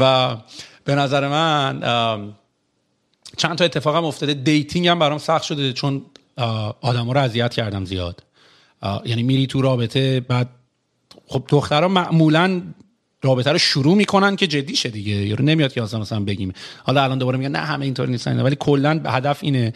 و 0.00 0.36
به 0.84 0.94
نظر 0.94 1.28
من 1.28 1.80
چند 3.36 3.58
تا 3.58 3.64
اتفاقم 3.64 4.04
افتاده. 4.04 4.34
dating 4.34 4.88
هم 4.88 4.98
برام 4.98 5.18
سخت 5.18 5.42
شده 5.42 5.72
چون 5.72 6.02
آدم 6.80 7.10
رو 7.10 7.20
اذیت 7.20 7.54
کردم 7.54 7.84
زیاد. 7.84 8.22
یعنی 9.04 9.22
میری 9.22 9.46
تو 9.46 9.62
رابطه 9.62 10.20
بعد 10.20 10.48
خب 11.26 11.44
دخترها 11.48 11.88
معمولا 11.88 12.62
رابطه 13.22 13.52
رو 13.52 13.58
شروع 13.58 13.96
می‌کنن 13.96 14.36
که 14.36 14.46
جدی 14.46 14.76
شه 14.76 14.88
دیگه. 14.88 15.12
یارو 15.12 15.44
نمیاد 15.44 15.72
که 15.72 15.82
اصلا 15.82 16.00
مثلا 16.00 16.20
بگیم. 16.20 16.52
حالا 16.84 17.04
الان 17.04 17.18
دوباره 17.18 17.38
میگن 17.38 17.50
نه 17.50 17.58
همه 17.58 17.84
اینطور 17.84 18.08
نیستن. 18.08 18.42
ولی 18.42 18.56
کلا 18.60 19.00
هدف 19.06 19.38
اینه. 19.42 19.72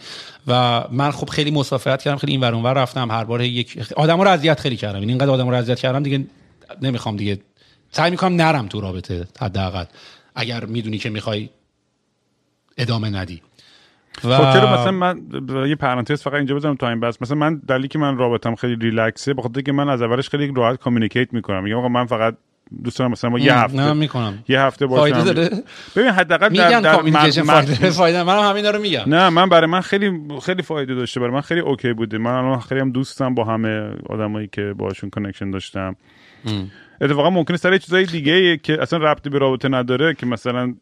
و 0.47 0.83
من 0.91 1.11
خب 1.11 1.29
خیلی 1.29 1.51
مسافرت 1.51 2.01
کردم 2.01 2.17
خیلی 2.17 2.31
این 2.31 2.41
ور 2.41 2.55
اونور 2.55 2.73
رفتم. 2.73 3.11
هر 3.11 3.23
بار 3.23 3.41
یک 3.41 3.77
آدم 3.95 4.21
رو 4.21 4.27
اذیت 4.27 4.59
خیلی 4.59 4.75
کردم. 4.75 4.99
یعنی 4.99 5.11
اینقدر 5.11 5.31
آدم 5.31 5.49
رو 5.49 5.55
اذیت 5.55 5.79
کردم 5.79 6.03
دیگه 6.03 6.25
نمی‌خوام 6.81 7.15
دیگه 7.15 7.39
سعی 7.91 8.11
می‌کنم 8.11 8.35
نرم 8.35 8.67
تو 8.67 8.81
رابطه 8.81 9.27
حداقل. 9.41 9.85
اگر 10.35 10.65
می‌دونی 10.65 10.97
که 10.97 11.09
می‌خوای 11.09 11.49
ادامه 12.77 13.09
ندی. 13.09 13.41
و 14.23 14.37
خب 14.37 14.53
چرا 14.53 14.73
مثلا 14.73 14.91
من 14.91 15.21
یه 15.67 15.75
پرانتز 15.75 16.21
فقط 16.21 16.33
اینجا 16.33 16.55
بزنم 16.55 16.75
تا 16.75 16.89
این 16.89 16.99
بس 16.99 17.21
مثلا 17.21 17.37
من 17.37 17.61
دلیلی 17.67 17.87
که 17.87 17.99
من 17.99 18.17
رابطم 18.17 18.55
خیلی 18.55 18.75
ریلکسه 18.75 19.33
بخاطر 19.33 19.61
که 19.61 19.71
من 19.71 19.89
از 19.89 20.01
اولش 20.01 20.29
خیلی 20.29 20.53
راحت 20.55 20.79
communicate 20.79 21.33
می‌کنم. 21.33 21.63
میگم 21.63 21.77
آقا 21.77 21.87
من 21.87 22.05
فقط 22.05 22.35
دوست 22.83 22.99
دارم 22.99 23.11
مثلا 23.11 23.29
ما 23.29 23.39
یه 23.39 23.53
هفته 23.57 23.77
نه 23.77 23.93
می‌کنم. 23.93 24.43
یه 24.47 24.61
هفته 24.61 24.85
باشم. 24.85 25.01
فایده 25.01 25.33
داره؟ 25.33 25.63
ببین 25.95 26.09
حداقل 26.09 26.49
در, 26.49 26.81
در 26.81 27.01
من, 27.01 27.11
فایده 27.11 27.89
فایده. 27.89 28.23
من 28.23 28.49
همین 28.49 28.65
رو 28.65 28.81
میگم. 28.81 29.03
نه 29.07 29.29
من 29.29 29.49
برای 29.49 29.67
من 29.67 29.81
خیلی 29.81 30.11
خیلی 30.45 30.61
فایده 30.61 30.95
داشته. 30.95 31.19
برای 31.19 31.33
من 31.33 31.41
خیلی 31.41 31.59
OK 31.59 31.93
بوده. 31.93 32.17
من 32.17 32.31
الان 32.31 32.59
خیلی 32.59 32.81
هم 32.81 32.91
دوستم 32.91 33.35
با 33.35 33.43
همه 33.43 33.89
آدمایی 34.09 34.49
که 34.51 34.73
باشون 34.77 35.09
connection 35.09 35.51
داشتم. 35.51 35.95
اتفاقا 37.01 37.29
ممکنه 37.29 37.57
سر 37.57 37.77
چیزای 37.77 38.05
دیگه 38.05 38.57
که 38.57 38.81
اصلا 38.81 38.99
ربطی 38.99 39.29
به 39.29 39.37
رابطه 39.37 39.69
نداره 39.69 40.13
که 40.13 40.25
مثلا 40.25 40.73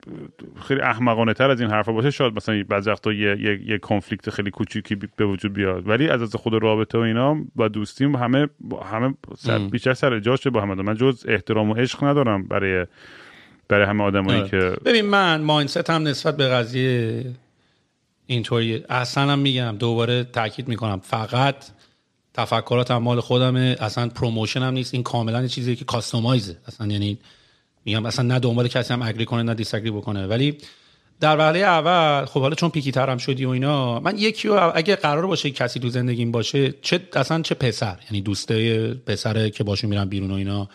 خیلی 0.68 0.82
احمقانه 0.82 1.34
تر 1.34 1.52
از 1.52 1.62
این 1.62 1.70
حرفا 1.70 1.92
باشه 1.92 2.12
شاید 2.12 2.36
مثلا 2.36 2.64
بعضی 2.70 2.90
وقتا 2.90 3.14
یه 3.14 3.38
یه, 3.40 3.60
یه 3.66 3.78
کنفلیکت 3.78 4.30
خیلی 4.30 4.52
کوچیکی 4.52 4.96
به 4.96 5.26
وجود 5.26 5.54
بیاد. 5.54 5.88
ولی 5.88 6.10
از 6.10 6.22
از 6.22 6.36
خود 6.36 6.54
رابطه 6.54 6.98
و 6.98 7.02
اینا 7.02 7.38
با 7.56 7.68
دوستیم 7.68 8.16
همه 8.16 8.48
همه 8.92 9.14
سر 9.38 9.60
بیشتر 9.60 9.94
سر 9.94 10.20
جاشه 10.20 10.50
با 10.50 10.62
هم 10.62 10.82
من 10.82 10.96
جز 10.96 11.26
احترام 11.28 11.70
و 11.70 11.74
عشق 11.74 12.04
ندارم 12.04 12.44
برای 12.44 12.86
برای 13.68 13.86
همه 13.86 14.04
آدمایی 14.04 14.40
آره. 14.40 14.50
که 14.50 14.74
ببین 14.86 15.06
من 15.06 15.42
مایندست 15.42 15.90
هم 15.90 16.08
نسبت 16.08 16.38
به 16.38 16.48
قضیه 16.48 17.26
اینطوری 18.26 18.84
اصلا 18.90 19.32
هم 19.32 19.40
میگم 19.40 19.76
دوباره 19.80 20.24
تاکید 20.24 20.68
می‌کنم. 20.68 21.00
فقط 21.00 21.56
تفکرات 22.34 22.91
هم 22.91 22.98
مال 22.98 23.20
خودمه. 23.20 23.76
اصلا 23.80 24.10
promotion 24.10 24.61
هم 24.62 24.74
نیست. 24.74 24.94
این 24.94 25.03
کاملا 25.03 25.48
چیزی 25.48 25.76
که 25.76 25.86
customize 25.86 26.50
ه 26.50 26.57
اصلا 26.68 26.88
یعنی 26.88 27.18
میگم 27.86 28.06
اصلا 28.06 28.26
نه 28.26 28.40
دنبال 28.40 28.68
کسی 28.68 28.94
هم 28.94 29.02
agree 29.02 29.26
کنه 29.26 29.44
نه 29.44 29.53
disagree 29.53 29.91
بکنه. 29.91 30.28
ولی 30.28 30.58
در 31.20 31.38
وهله 31.38 31.60
اول 31.60 32.26
خب 32.26 32.41
حالا 32.41 32.56
چون 32.56 32.70
picky 32.69 32.91
ترم 32.91 33.18
شدی 33.18 33.45
و 33.45 33.49
اینا 33.49 33.99
من 33.99 34.18
یکی 34.18 34.48
و 34.48 34.72
اگه 34.76 34.95
قرار 34.95 35.28
باشه 35.28 35.52
کسی 35.52 35.80
تو 35.80 35.90
زندگیم 35.90 36.32
باشه 36.32 36.74
چه 36.82 36.99
اصلا 37.14 37.41
چه 37.41 37.56
پسر؟ 37.56 37.99
یعنی 38.06 38.22
دوسته 38.22 38.94
پسر 38.94 39.49
که 39.49 39.64
باشون 39.64 39.90
میرم 39.90 40.10
بیرون 40.10 40.32
و 40.32 40.34
اینا. 40.34 40.70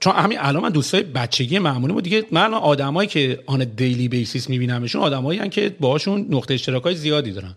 چون 0.00 0.12
همین 0.12 0.38
الان 0.40 0.62
من 0.62 0.70
دوستای 0.70 1.02
بچگی 1.02 1.58
معمولی 1.58 1.92
بود. 1.92 2.04
دیگه 2.04 2.24
من 2.30 2.54
آدمایی 2.54 3.08
که 3.08 3.42
on 3.46 3.64
daily 3.64 4.08
basis 4.08 4.48
میبینمشون 4.50 5.02
آدمایی 5.02 5.48
که 5.48 5.76
باهاشون 5.80 6.26
نقطه 6.30 6.54
اشتراکای 6.54 6.94
زیادی 6.94 7.32
دارن. 7.32 7.54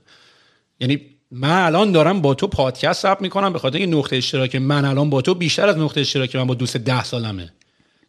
یعنی 0.80 1.02
من 1.32 1.66
الان 1.66 1.91
دارم 1.91 2.22
با 2.22 2.34
تو 2.34 2.48
پادکست 2.48 3.02
ثبت 3.02 3.22
می‌کنم 3.22 3.54
به 3.54 3.60
خاطر 3.60 3.86
نقطه 3.86 4.16
اشتراک 4.16 4.56
من 4.56 4.86
الان 4.86 5.10
با 5.10 5.22
تو 5.22 5.34
بیشتر 5.34 5.68
از 5.68 5.78
نقطه 5.78 6.02
اشتراک 6.02 6.36
من 6.36 6.48
با 6.48 6.54
دوست 6.54 6.78
ده 6.78 7.04
سالمه. 7.04 7.54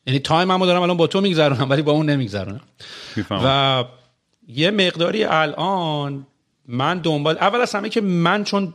یعنی 0.07 0.19
تایم 0.19 0.51
هم 0.51 0.67
دارم 0.67 0.83
الان 0.83 0.97
با 0.97 1.07
تو 1.07 1.21
میگذرونم 1.21 1.71
ولی 1.71 1.83
با 1.83 1.93
اون 1.93 2.11
نمیگذرونم. 2.11 2.61
و 3.31 3.85
یه 4.49 4.71
مقداری 4.71 5.25
الان 5.25 6.27
من 6.69 6.99
دنبال 6.99 7.39
اول 7.39 7.61
از 7.61 7.75
همه 7.75 7.89
که 7.89 8.01
من 8.01 8.45
چون 8.45 8.75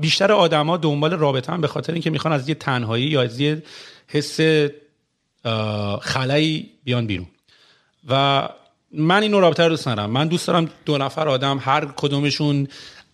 بیشتر 0.00 0.32
آدما 0.32 0.76
دنبال 0.76 1.12
رابطه 1.12 1.52
هم 1.52 1.60
به 1.60 1.68
خاطر 1.68 1.92
اینکه 1.92 2.10
می‌خوان 2.10 2.34
از 2.34 2.48
یه 2.48 2.54
تنهایی 2.54 3.06
یا 3.06 3.22
از 3.22 3.40
یه 3.40 3.62
حس 4.08 4.40
خلایی 6.00 6.70
بیان 6.84 7.06
بیرون. 7.06 7.26
و 8.08 8.48
من 8.92 9.22
این 9.22 9.32
رابطه 9.32 9.62
رو 9.62 9.68
دوست 9.68 9.88
ندارم. 9.88 10.10
من 10.10 10.28
دوست 10.28 10.46
دارم 10.46 10.70
دو 10.84 10.98
نفر 10.98 11.28
آدم 11.28 11.58
هر 11.62 11.86
کدومشون 11.96 12.68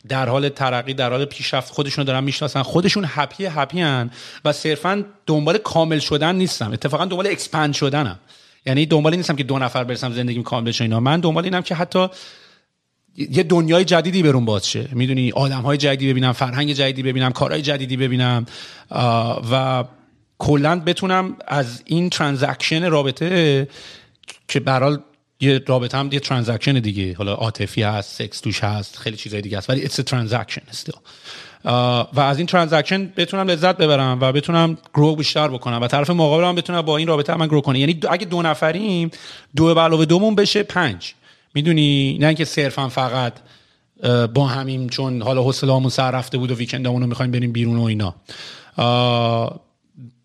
در 0.08 0.28
حال 0.28 0.48
ترقی 0.48 0.94
در 0.94 1.10
حال 1.10 1.24
پیشرفت 1.24 1.72
خودشون 1.72 2.04
دارن 2.04 2.24
می‌شناسن. 2.24 2.62
خودشون 2.62 3.04
happy 3.08 3.46
happy 3.46 3.80
هن 3.80 4.10
و 4.44 4.52
صرفا 4.52 5.04
دنبال 5.26 5.58
کامل 5.58 5.98
شدن 5.98 6.36
نیستم 6.36 6.72
اتفاقا 6.72 7.04
دنبال 7.04 7.26
expand 7.26 7.74
شدنم 7.74 8.18
یعنی 8.66 8.86
دنبال 8.86 9.16
نیستم 9.16 9.36
که 9.36 9.44
دو 9.44 9.58
نفر 9.58 9.84
برسم 9.84 10.12
زندگیم 10.12 10.42
کامل 10.42 10.66
بشه 10.66 10.84
اینا. 10.84 11.00
من 11.00 11.20
دنبال 11.20 11.44
اینم 11.44 11.62
که 11.62 11.74
حتی 11.74 12.08
یه 13.16 13.42
دنیای 13.42 13.84
جدیدی 13.84 14.22
برون 14.22 14.44
باز 14.44 14.68
شه. 14.68 14.88
می‌دونی 14.92 15.32
آدم 15.32 15.60
های 15.60 15.76
جدیدی 15.78 16.12
ببینم 16.12 16.32
فرهنگ 16.32 16.72
جدیدی 16.72 17.02
ببینم 17.02 17.32
کارهای 17.32 17.62
جدیدی 17.62 17.96
ببینم. 17.96 18.46
و 19.52 19.84
کلا 20.38 20.80
بتونم 20.80 21.36
از 21.48 21.82
این 21.86 22.10
transaction 22.10 22.90
رابطه 22.90 23.68
که 24.48 24.60
overall 24.60 24.98
یه 25.42 25.62
رابطه 25.66 25.98
هم 25.98 26.08
یه 26.12 26.20
transaction 26.20 26.72
دیگه. 26.72 27.14
حالا 27.16 27.34
عاطفی 27.34 27.82
هست 27.82 28.18
سکس 28.18 28.40
توش 28.40 28.64
هست 28.64 28.98
خیلی 28.98 29.16
چیزای 29.16 29.40
دیگه 29.40 29.58
هست 29.58 29.70
ولی 29.70 29.88
a 29.88 29.90
transaction 29.90 30.62
still. 30.72 30.98
و 32.14 32.20
از 32.20 32.38
این 32.38 32.46
transaction 32.46 33.12
بتونم 33.16 33.50
لذت 33.50 33.76
ببرم 33.76 34.18
و 34.20 34.32
بتونم 34.32 34.78
grow 34.94 35.16
بیشتر 35.16 35.48
بکنم 35.48 35.82
و 35.82 35.86
طرف 35.86 36.10
مقابلم 36.10 36.54
بتونم 36.54 36.82
با 36.82 36.96
این 36.96 37.08
رابطه 37.08 37.36
من 37.36 37.46
grow 37.46 37.60
کنه. 37.60 37.78
یعنی 37.78 38.00
اگه 38.10 38.26
دو 38.26 38.42
نفریم 38.42 39.10
دو 39.56 39.74
به 39.74 39.80
علاوه 39.80 40.04
دومون 40.04 40.34
بشه 40.34 40.62
پنج. 40.62 41.14
می‌دونی؟ 41.54 42.18
نه 42.20 42.26
اینکه 42.26 42.44
صرفا 42.44 42.88
فقط 42.88 43.32
با 44.34 44.46
همین 44.46 44.88
چون 44.88 45.22
حالا 45.22 45.42
حوصله‌مون 45.42 45.88
سر 45.88 46.10
رفته 46.10 46.38
بود 46.38 46.50
و 46.50 46.54
weekend 46.54 46.88
مون 46.88 47.02
رو 47.02 47.08
می‌خوایم 47.08 47.30
بریم 47.30 47.52
بیرون 47.52 47.76
و 47.76 47.82
اینا. 47.82 48.14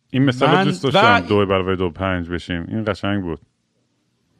این 0.09 0.25
مثال 0.25 0.63
دوست 0.63 0.83
داشتم 0.83 1.19
دو 1.19 1.45
برابر 1.45 1.75
دو 1.75 1.89
پنج 1.89 2.29
بشیم. 2.29 2.65
این 2.67 2.83
قشنگ 2.87 3.23
بود. 3.23 3.39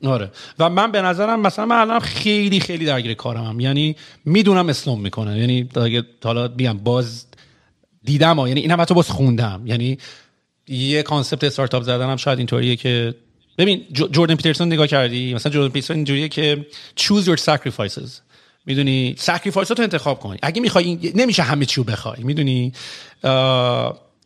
آره. 0.04 0.32
و 0.60 0.70
من 0.70 0.92
به 0.92 1.02
نظرم 1.02 1.40
مثلا 1.40 1.66
من 1.66 1.76
الان 1.76 2.00
خیلی 2.00 2.60
خیلی 2.60 2.86
درگیر 2.86 3.14
کارم 3.14 3.60
یعنی 3.60 3.96
می‌دونم 4.26 4.70
اسلام 4.70 5.02
می‌کنه. 5.02 5.40
یعنی 5.40 5.70
حالا 6.24 6.48
بیام 6.48 6.78
باز 6.78 7.26
دیدم 8.04 8.40
ها. 8.40 8.48
یعنی 8.48 8.62
اینم 8.62 8.82
حتی 8.82 8.94
باز 8.94 9.10
خوندم. 9.10 9.62
یعنی 9.66 9.98
یه 10.68 11.04
concept 11.04 11.44
استارتاپ 11.44 11.84
زدن 11.84 12.10
هم 12.10 12.18
شاید 12.18 12.38
اینطوریه 12.38 12.76
که 12.76 13.16
ببین 13.58 13.86
جوردن 13.94 14.36
پیترسون 14.36 14.68
نگاه 14.68 14.88
کردی؟ 14.88 15.34
مثلا 15.34 15.52
جوردن 15.52 15.70
پیترسون 15.74 15.96
اینجوریه 15.96 16.30
که 16.30 16.66
choose 17.00 17.24
your 17.24 17.40
sacrifices. 17.40 18.10
می‌دونی؟ 18.66 19.16
sacrifice 19.18 19.68
تو 19.68 19.84
انتخاب 19.84 20.20
کنی 20.20 20.40
اگه 20.42 20.62
می‌خوای 20.62 21.12
نمیشه 21.16 21.44
همه 21.44 21.66
چی 21.66 21.76
رو 21.76 21.84
بخوای. 21.84 22.24
می‌دونی؟ 22.24 22.72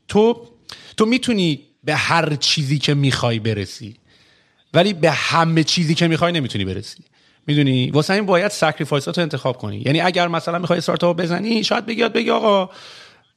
تو 0.08 0.48
تو 0.98 1.06
می‌تونی 1.06 1.60
به 1.84 1.96
هر 1.96 2.36
چیزی 2.36 2.80
که 2.80 2.94
می‌خوای 2.94 3.40
برسی. 3.40 3.96
ولی 4.74 4.94
به 4.94 5.12
همه 5.12 5.64
چیزی 5.64 5.96
که 5.96 6.08
می‌خوای 6.08 6.32
نمی‌تونی 6.34 6.66
برسی. 6.66 7.04
می‌دونی؟ 7.48 7.92
واسه 7.92 8.14
این 8.14 8.26
باید 8.26 8.52
sacrifice 8.52 9.08
رو 9.08 9.14
انتخاب 9.18 9.58
کنی. 9.58 9.84
یعنی 9.86 10.02
اگر 10.02 10.28
مثلا 10.28 10.60
می‌خوای 10.60 10.78
استارتاپ 10.78 11.22
بزنی 11.22 11.64
شاید 11.64 11.86
بگی 11.86 12.10
بگی 12.10 12.30
آقا 12.30 12.70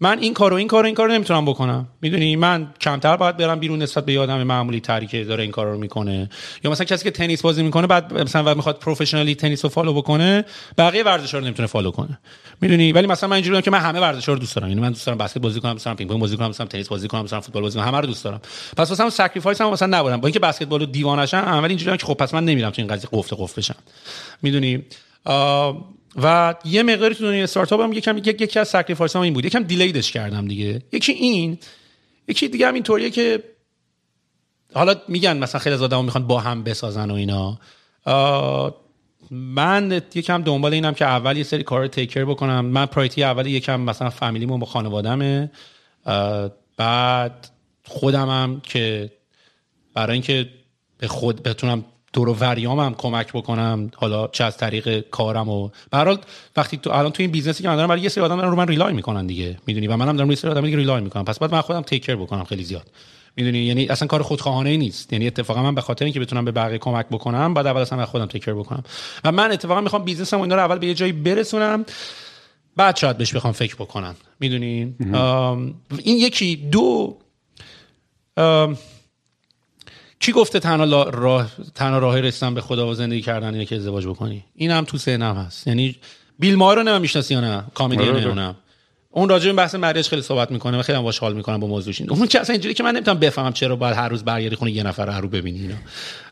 من 0.01 0.19
این 0.19 0.35
کارو 0.35 0.57
این 0.57 0.69
کارو 0.69 0.87
این 0.87 0.95
کارو 0.95 1.13
نمی‌تونم 1.13 1.45
بکنم. 1.45 1.89
می‌دونی 2.01 2.37
من 2.37 2.75
کمتر 2.81 3.17
باید 3.17 3.37
برم 3.37 3.59
بیرون 3.59 3.83
نسبت 3.83 4.05
به 4.05 4.13
یادم 4.13 4.43
معمولی 4.43 4.81
تری 4.81 5.07
که 5.07 5.25
داره 5.25 5.43
این 5.43 5.53
کار 5.53 5.67
رو 5.67 5.79
می‌کنه. 5.79 6.31
یا 6.65 6.71
مثلا 6.71 6.85
کسی 6.85 7.05
که 7.05 7.11
تنیس 7.11 7.43
بازی 7.43 7.63
می‌کنه 7.63 7.87
بعد 7.87 8.21
مثلا 8.21 8.55
می‌خواد 8.55 8.79
professionally 8.79 9.35
تنیس 9.35 9.65
رو 9.65 9.69
follow 9.69 9.95
بکنه 9.95 10.45
بقیه 10.79 11.03
ورزش 11.03 11.35
رو 11.35 11.41
نمی‌تونه 11.41 11.67
follow 11.67 11.91
کنه. 11.91 12.19
می‌دونی؟ 12.61 12.93
ولی 12.93 13.07
مثلا 13.07 13.29
من 13.29 13.35
اینجوریام 13.35 13.63
که 13.63 13.71
من 13.71 13.81
همه 13.81 14.01
ورزش 14.01 14.29
رو 14.29 14.37
دوست 14.37 14.57
دارم. 14.57 14.69
یعنی 14.69 14.81
من 14.81 14.89
دوست 14.89 15.07
دارم 15.07 15.19
بسکت 15.19 15.39
بازی 15.39 15.61
کنم 15.61 15.73
دوست 15.73 15.85
دارم 15.85 15.97
پینگ 15.97 16.11
پونگ 16.11 16.21
بازی 16.21 16.37
کنم 16.37 16.47
دوست 16.47 16.65
تنیس 16.65 16.89
بازی 16.89 17.09
کنم 17.09 17.21
دوست 17.21 17.41
فوتبال 17.41 17.63
بازی 17.63 17.79
کنم 17.79 17.89
همه 17.89 18.01
رو 18.01 18.07
دوست 18.07 18.25
دارم. 18.25 18.41
پس 18.77 18.91
واسه 18.91 19.11
sacrifice 19.11 19.61
هم 19.61 19.71
مثلا 19.71 19.99
نبودم 19.99 20.17
با 20.17 20.27
اینکه 20.27 20.39
بسکتبال 20.39 20.81
رو 20.81 20.87
دیوانه‌شم 20.87 21.37
اول 21.37 21.69
اینجوریام 21.69 21.97
که 21.97 22.07
خب 22.07 22.15
پس 22.15 22.35
من 22.35 22.45
نمیرم 22.45 22.71
تو 22.71 22.83
این 22.83 22.91
قضیه 22.91 23.09
قفل 23.13 23.37
قفل 23.39 23.55
بشم. 23.57 23.77
می‌دونی؟ 24.43 24.83
و 26.23 26.55
یه 26.65 26.83
مقداری 26.83 27.15
تو 27.15 27.25
دنیای 27.25 27.43
استارتاپ 27.43 27.81
هم 27.81 27.93
یکم 27.93 28.19
یک 28.19 28.41
یکی 28.41 28.59
از 28.59 28.69
sacrifice 28.69 29.17
هم 29.17 29.23
این 29.23 29.35
بود. 29.35 29.45
یکم 29.45 29.63
delayed 29.63 30.02
ش 30.02 30.13
کردم 30.13 30.49
دیگه. 30.49 30.83
یکی 30.93 31.13
این. 31.13 31.59
یکی 32.29 32.49
دیگه 32.49 32.69
هم 32.69 32.75
اینطوریه 32.75 33.11
که 33.11 33.43
حالا 34.75 34.95
میگن 35.09 35.37
مثلا 35.37 35.61
خیلی 35.61 35.75
از 35.75 35.83
آدما 35.83 36.03
می‌خوان 36.03 36.27
با 36.27 36.41
هم 36.41 36.63
بسازن 36.63 37.11
و 37.11 37.15
اینا. 37.15 37.59
من 39.31 40.03
یکم 40.15 40.43
دنبال 40.43 40.75
اینم 40.75 40.95
که 40.95 41.05
اول 41.05 41.37
یه 41.37 41.43
سری 41.43 41.63
کار 41.63 41.87
take 41.87 42.06
care 42.06 42.25
بکنم. 42.25 42.65
من 42.65 42.87
priority 42.87 43.25
اول 43.25 43.47
یکم 43.47 43.81
مثلا 43.81 44.11
فامیلیمون 44.11 44.61
با 44.61 44.67
خانوادمه 44.67 45.51
بعد 46.77 47.49
خودمم 47.85 48.61
که 48.61 49.11
برای 49.95 50.13
اینکه 50.13 50.49
به 50.99 51.09
خود 51.09 51.43
بتونم 51.43 51.85
دور 52.15 52.29
و 52.29 52.35
وریام 52.35 52.81
هم 52.81 52.95
کمک 52.95 53.33
بکنم. 53.33 53.91
حالا 53.97 54.29
چه 54.29 54.45
از 54.45 54.57
طریق 54.57 55.01
کارم 55.01 55.49
و 55.49 55.71
به 55.91 56.19
وقتی 56.57 56.77
تو 56.77 56.91
الان 56.91 57.13
تو 57.13 57.23
این 57.23 57.31
business 57.31 57.59
ی 57.59 57.63
که 57.63 57.69
من 57.69 57.77
دارم 57.77 57.89
برای 57.89 58.01
یه 58.01 58.09
سری 58.09 58.25
آدم 58.25 58.41
رو 58.41 58.57
من 58.57 58.69
rely 58.69 58.93
می‌کنن 58.93 59.27
دیگه. 59.27 59.59
می‌دونی؟ 59.67 59.87
و 59.87 59.97
منم 59.97 60.17
دارم 60.17 60.29
روی 60.29 60.37
سری 60.37 60.51
آدم 60.51 60.61
دیگه 60.61 60.77
rely 60.77 61.01
می‌کنم 61.01 61.25
پس 61.25 61.39
بعد 61.39 61.53
من 61.53 61.61
خودم 61.61 61.83
take 61.83 61.97
care 61.97 62.11
بکنم 62.11 62.45
خیلی 62.45 62.65
زیاد. 62.65 62.91
می‌دونی؟ 63.37 63.59
یعنی 63.59 63.89
اصلا 63.89 64.09
کار 64.09 64.23
خودخواهانه 64.23 64.71
ای 64.71 64.77
نیست. 64.77 65.13
یعنی 65.13 65.27
اتفاقا 65.27 65.63
من 65.63 65.75
به 65.75 65.81
خاطر 65.81 66.05
اینکه 66.05 66.21
بتونم 66.21 66.45
به 66.45 66.53
بقیه 66.53 66.79
کمک 66.79 67.07
بکنم 67.11 67.55
بعد 67.55 67.67
اول 67.67 67.81
اصلا 67.81 68.07
خودم 68.07 68.27
take 68.27 68.40
care 68.40 68.53
بکنم. 68.53 68.83
و 69.25 69.33
من 69.33 69.53
اتفاقا 69.53 69.81
می‌خوام 69.81 70.05
بیزنسم 70.05 70.41
اینا 70.41 70.55
رو 70.55 70.61
اول 70.61 70.79
به 70.79 70.87
یه 70.87 70.95
جایی 70.95 71.13
برسونم 71.13 71.85
بعد 72.77 72.97
شاید 72.97 73.19
بهش 73.19 73.35
بخوام 73.35 73.53
فکر 73.53 73.75
بکنم. 73.75 74.15
می‌دونی؟ 74.41 74.95
این 75.99 76.17
یکی 76.19 76.57
دو 76.57 77.17
کی 80.25 80.33
گفته 80.33 80.59
تنها 80.59 81.03
راه 81.03 81.51
تنها 81.75 81.99
راه 81.99 82.21
رسیدن 82.21 82.55
به 82.55 82.61
خدا 82.61 82.87
و 82.89 82.95
زندگی 82.95 83.23
کردن 83.23 83.55
اینه 83.55 83.65
که 83.65 83.77
ازدواج 83.77 84.07
بکنی؟ 84.07 84.45
این 84.55 84.71
هم 84.71 84.85
تو 84.85 84.99
ذهنم 84.99 85.37
هست. 85.37 85.67
یعنی 85.67 85.97
بیل 86.39 86.55
ماه 86.55 86.75
رو 86.75 86.83
نمی‌شناسی 86.83 87.35
یا 87.35 87.41
نه؟ 87.41 87.65
کامیدی 87.75 88.05
نه 88.11 88.55
اون 89.11 89.29
راجع 89.29 89.47
به 89.47 89.53
بحث 89.53 89.75
مریج 89.75 90.09
خیلی 90.09 90.23
صحبت 90.23 90.51
می‌کنه 90.51 90.79
و 90.79 90.83
خیلی 90.83 90.99
هم 90.99 91.05
باش 91.05 91.19
حال 91.19 91.35
می‌کنم 91.35 91.61
با 91.61 91.67
موضوعش. 91.67 92.01
اون 92.01 92.27
که 92.27 92.41
اصلا 92.41 92.53
اینجوری 92.53 92.75
که 92.75 92.83
من 92.83 92.91
نمی‌تونم 92.91 93.19
بفهمم 93.19 93.53
چرا 93.53 93.77
باید 93.77 93.97
هر 93.97 94.09
روز 94.09 94.25
برگردی 94.25 94.57
خونه 94.57 94.71
یه 94.71 94.83
نفر 94.83 95.21
رو 95.21 95.29
ببینی 95.29 95.61
اینا. 95.61 95.75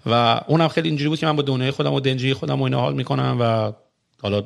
و 0.07 0.41
اونم 0.47 0.69
خیلی 0.69 0.89
اینجوری 0.89 1.09
بود 1.09 1.19
که 1.19 1.27
من 1.27 1.37
با 1.37 1.43
دنیای 1.43 1.71
خودم 1.71 1.93
و 1.93 2.01
دنجی 2.01 2.35
خودم 2.35 2.61
و 2.61 2.65
اینا 2.65 2.81
حال 2.81 2.95
می‌کنم 2.95 3.37
و 3.41 3.73
حالا 4.23 4.45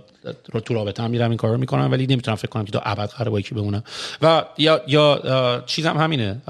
تو 0.65 0.75
رابطه 0.75 1.03
هم 1.03 1.11
میرم 1.11 1.31
این 1.31 1.37
کارو 1.37 1.59
می‌کنم 1.59 1.89
ولی 1.93 2.07
نمی‌تونم 2.07 2.37
فکر 2.37 2.49
کنم 2.49 2.65
که 2.65 2.73
تا 2.73 2.81
ابد 2.85 3.09
قرار 3.09 3.31
با 3.31 3.41
یکی 3.41 3.55
بمونم. 3.55 3.83
و 4.23 4.45
یا 4.59 4.81
یا 4.87 5.63
چیزم 5.67 5.97
همینه. 5.97 6.43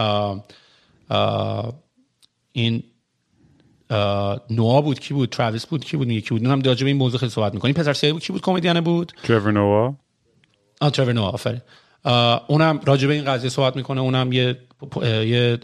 این 2.56 2.82
نوا 4.50 4.80
بود 4.80 5.00
کی 5.00 5.14
بود؟ 5.14 5.28
تراویس 5.28 5.66
بود 5.66 5.84
کی 5.84 5.96
بود؟ 5.96 6.10
یکی 6.10 6.30
بود. 6.30 6.46
اونم 6.46 6.62
راجع 6.62 6.84
به 6.84 6.90
این 6.90 6.96
موضوع 6.96 7.20
خیلی 7.20 7.30
صحبت 7.30 7.54
می‌کنیم 7.54 7.74
پسر 7.74 7.92
سیاه 7.92 8.12
بود. 8.12 8.22
کی 8.22 8.32
بود؟ 8.32 8.42
کمدین 8.42 8.80
بود. 8.80 9.12
ترور 9.22 9.52
نوا 9.52 9.94
آ 10.80 10.90
ترور 10.90 11.12
نوا 11.12 11.28
آفرین. 11.28 11.60
اونم 12.46 12.80
راجع 12.84 13.08
به 13.08 13.14
این 13.14 13.24
قضیه 13.24 13.50
صحبت 13.50 13.76
می‌کنه. 13.76 14.00
اونم 14.00 14.32
یه 14.32 14.58
یه 15.02 15.56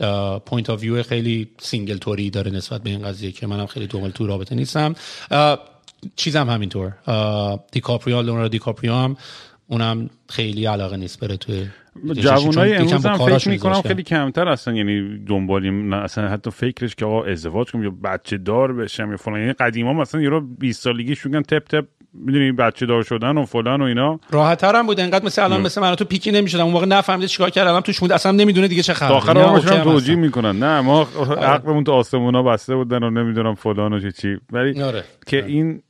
point 0.47 0.71
of 0.71 0.81
view 0.81 1.03
خیلی 1.03 1.51
single 1.59 1.97
طوری 1.99 2.31
داره 2.31 2.51
نسبت 2.51 2.83
به 2.83 2.91
این 2.91 3.03
قضیه 3.03 3.33
که 3.33 3.47
منم 3.47 3.67
خیلی 3.67 3.87
دنبال 3.87 4.11
تو 4.11 4.27
رابطه 4.27 4.55
نیستم. 4.55 4.95
چیزم 6.17 6.51
همینطور. 6.51 6.93
دیکاپریو 7.73 8.23
لوناردو 8.23 8.49
دیکاپریو 8.49 8.95
هم 8.95 9.17
اونم 9.67 10.11
خیلی 10.29 10.67
علاقه 10.67 10.97
نیست 10.97 11.21
بره 11.21 11.37
توی 11.37 11.67
جوانای 12.15 12.75
امروز 12.75 13.07
هم 13.07 13.17
فکر 13.17 13.49
می‌کنم 13.49 13.83
خیلی 13.83 14.03
کمتر 14.03 14.49
اصلا 14.49 14.75
یعنی 14.75 15.25
دنبالیم 15.25 15.93
اصلا 15.93 16.29
حتی 16.29 16.51
فکرش 16.51 16.95
که 16.95 17.05
آقا 17.05 17.25
ازدواج 17.25 17.71
کنم 17.71 17.83
یا 17.83 17.93
بچه 18.05 18.39
دار 18.39 18.73
بشم 18.73 19.11
یا 19.11 19.17
فلان. 19.17 19.41
یعنی 19.41 19.53
قدیما 19.53 19.93
مثلا 19.93 20.21
یارو 20.21 20.41
20 20.41 20.83
سالگیش 20.83 21.27
میگن 21.27 21.43
تپ 21.43 21.65
تپ 21.69 21.85
می‌دونی 22.15 22.53
بچه 22.53 22.87
دار 22.87 23.03
شدن 23.03 23.39
و 23.39 23.45
فلان 23.45 23.83
و 23.83 23.85
اینا. 23.85 24.21
راحت 24.31 24.65
هم 24.65 24.87
بود 24.87 25.01
انقدر 25.01 25.25
مثل 25.25 25.45
الان 25.45 25.61
مثل 25.61 25.81
من 25.81 25.95
تو 25.95 26.05
picky 26.05 26.33
نمی‌شدم. 26.33 26.65
اون 26.65 26.73
موقع 26.73 26.87
نفهمیده 26.87 27.29
چیکار 27.29 27.51
کرد 27.51 27.67
الان 27.67 27.81
توش 27.81 28.01
بود 28.01 28.13
اصلا 28.13 28.33
نمی‌دونه 28.33 28.69
دیگه 28.69 28.83
چه 28.83 28.95
خبره. 28.95 29.15
آخر 29.15 29.39
عمرش 29.39 29.67
هم 29.67 29.83
توجیه 29.83 30.15
می‌کنن. 30.17 30.59
نه 30.59 30.81
ما 30.81 31.09
عقلمون 31.43 31.85
تو 31.85 31.93
آسمونا 31.93 32.43
بسته 32.43 32.77
بودن 32.77 33.03
و 33.03 33.11
نمی‌دونم 33.11 33.55
فلان 33.55 33.93
و 33.93 34.01
چی 34.01 34.13
چی. 34.13 34.37
ولی 34.53 34.83
آره. 34.83 35.05
که 35.27 35.45
این 35.47 35.83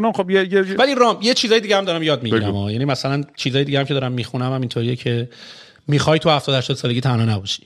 که 0.00 0.12
خب 0.22 0.30
یه, 0.30 0.52
یه 0.52 0.74
ولی 0.78 0.94
رام 0.94 1.18
یه 1.22 1.34
چیزای 1.34 1.60
دیگه 1.60 1.76
هم 1.76 1.84
دارم 1.84 2.02
یاد 2.02 2.22
می‌گیرم 2.22 2.54
یعنی 2.54 2.84
مثلا 2.84 3.22
چیزای 3.36 3.64
دیگه 3.64 3.78
هم 3.78 3.84
که 3.84 3.94
دارم 3.94 4.12
می‌خونم 4.12 4.52
هم 4.52 4.60
اینطوریه 4.60 4.96
که 4.96 5.28
می‌خوای 5.88 6.18
تو 6.18 6.30
70 6.30 6.54
80 6.54 6.76
سالگی 6.76 7.00
تنها 7.00 7.24
نباشی. 7.24 7.62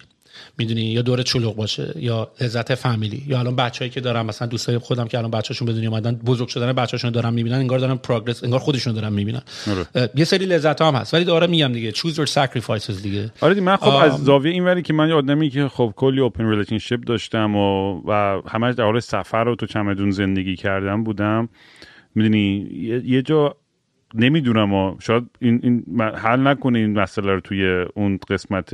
می‌دونی 0.59 0.81
یا 0.81 1.03
دور 1.03 1.23
چلوغ 1.23 1.57
باشه 1.57 1.95
یا 1.97 2.31
لذت 2.41 2.75
فامیلی 2.75 3.25
یا 3.27 3.39
الان 3.39 3.57
بچه‌ای 3.57 3.91
که 3.91 4.01
دارم 4.01 4.27
مثلا 4.27 4.49
دوستای 4.49 4.79
خودم 4.79 5.09
که 5.09 5.19
الان 5.19 5.31
بچه‌شون 5.31 5.67
به 5.67 5.73
دنیا 5.73 5.91
اومدن 5.91 6.15
بزرگ 6.15 6.49
شدن 6.49 6.73
بچه‌شون 6.73 7.11
دارم 7.11 7.35
می‌بینن 7.35 7.57
انگار 7.57 7.79
دارن 7.79 7.97
پروگرس 7.97 8.45
انگار 8.45 8.61
خودشون 8.61 8.93
دارن 8.93 9.13
می‌بینن. 9.13 9.43
آره. 9.71 10.11
یه 10.15 10.25
سری 10.25 10.47
لذت 10.47 10.83
هم 10.83 10.95
هست. 10.95 11.15
ولی 11.15 11.25
داره 11.25 11.47
میگم 11.47 11.73
دیگه 11.73 11.93
choose 11.93 12.15
your 12.15 12.27
sacrifices 12.27 13.03
دیگه. 13.03 13.31
آره 13.41 13.55
دی 13.55 13.61
من 13.61 13.77
خب 13.77 13.89
از 13.89 14.25
زاویه 14.25 14.53
این 14.53 14.65
ولی 14.65 14.83
که 14.83 14.93
من 14.93 15.13
آدمی 15.13 15.51
که 15.51 15.69
خب 15.69 15.93
کلی 15.97 16.21
open 16.21 16.51
relationship 16.51 17.05
داشتم 17.05 17.57
و 17.57 18.01
و 18.07 18.43
همش 18.49 18.75
در 18.75 18.85
حال 18.85 19.01
سفر 19.01 19.49
و 19.49 19.55
تو 19.55 19.67
چمدون 19.67 20.11
زندگی 20.11 20.57
کردم 20.57 21.05
بودم. 21.05 21.49
می‌دونی 22.15 22.69
یه،, 23.05 23.23
جا 23.23 23.57
نمی‌دونم 24.15 24.75
و 24.75 24.97
شاید 25.01 25.25
این, 25.39 25.61
این 25.63 26.01
حل 26.01 26.47
نکنه 26.47 26.79
این 26.79 27.01
مسئله 27.01 27.35
رو 27.35 27.41
توی 27.41 27.85
اون 27.95 28.19
قسمت 28.31 28.71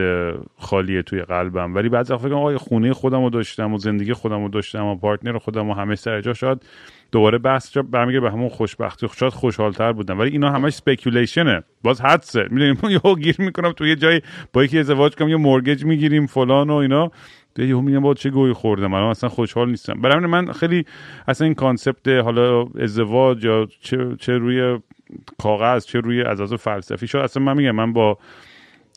خالیه 0.59 1.03
توی 1.03 1.23
قلبم. 1.23 1.75
ولی 1.75 1.89
بعد 1.89 2.17
فکر 2.17 2.29
کنم 2.29 2.57
خونه 2.57 2.93
خودم 2.93 3.25
رو 3.25 3.31
داشتم 3.31 3.75
و 3.75 3.79
زندگی 3.79 4.13
خودم 4.13 4.43
رو 4.43 4.49
داشتم 4.49 4.85
و 4.85 4.97
partner 4.97 5.39
خودم 5.39 5.71
و 5.71 5.75
همه 5.75 5.95
سر 5.95 6.21
جا 6.21 6.33
شاید 6.33 6.67
دوباره 7.13 7.39
بحث 7.39 7.77
برمیگه 7.77 8.21
به 8.21 8.31
همون 8.31 8.49
خوشبختی 8.49 9.07
شاید 9.17 9.33
خوشحالتر 9.33 9.93
بودم. 9.93 10.19
ولی 10.19 10.31
اینا 10.31 10.51
همش 10.51 10.73
speculation 10.73 11.55
ه 11.55 11.63
باز 11.83 12.01
حدسه. 12.01 12.49
می‌دونیم 12.51 12.79
یهو 13.05 13.17
گیر 13.17 13.37
می‌کنم 13.39 13.73
توی 13.73 13.89
یه 13.89 13.97
جای 13.97 14.21
با 14.53 14.65
یکی 14.65 14.79
ازدواج 14.79 15.15
کنم 15.15 15.29
یه 15.29 15.37
mortgage 15.37 15.85
می‌گیریم 15.85 16.27
فلان 16.27 16.71
و 16.71 16.75
اینا. 16.75 17.11
یهو 17.59 17.81
میگم 17.81 18.01
با 18.01 18.15
چه 18.15 18.31
گهی 18.31 18.53
خوردم؟ 18.53 18.95
الان 18.95 19.11
اصلا 19.11 19.29
خوشحال 19.29 19.71
نیستم. 19.71 20.01
برای 20.01 20.27
من 20.27 20.53
خیلی 20.53 20.85
اصلا 21.29 21.45
این 21.45 21.55
concept 21.55 22.09
حالا 22.09 22.67
ازدواج 22.81 23.45
یا 23.45 23.69
چه, 23.81 24.17
چه 24.21 24.39
روی 24.39 24.79
کاغذ 25.39 25.87
چه 25.87 26.01
روی 26.01 26.23
اساس 26.23 26.53
فلسفی 26.53 27.07
شد 27.07 27.19
اصلا 27.19 27.43
من 27.43 27.57
میگم 27.57 27.71
من 27.71 27.93
با 27.93 28.19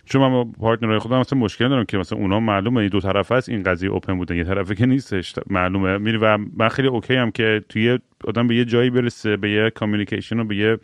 چون 0.05 0.21
من 0.21 0.29
با 0.29 0.43
partner 0.43 0.87
های 0.87 0.99
خودم 0.99 1.19
مثلا 1.19 1.39
مشکل 1.39 1.69
دارم 1.69 1.85
که 1.85 1.97
مثلا 1.97 2.19
اونا 2.19 2.39
معلومه 2.39 2.77
این 2.77 2.89
دو 2.89 2.99
طرفه 2.99 3.35
است 3.35 3.49
این 3.49 3.63
قضیه 3.63 3.89
open 3.89 4.17
بودن 4.17 4.35
یه 4.35 4.43
طرفه 4.43 4.75
که 4.75 4.85
نیستش 4.85 5.35
معلومه. 5.49 5.97
میری 5.97 6.17
و 6.17 6.37
من 6.37 6.69
خیلی 6.69 6.87
okay 6.87 7.15
هم 7.15 7.31
که 7.31 7.63
توی 7.69 7.99
آدم 8.23 8.47
به 8.47 8.55
یه 8.55 8.65
جایی 8.65 8.89
برسه 8.89 9.37
به 9.37 9.51
یه 9.51 9.69
communication 9.69 10.39
و 10.39 10.43
به 10.43 10.55
یه 10.55 10.77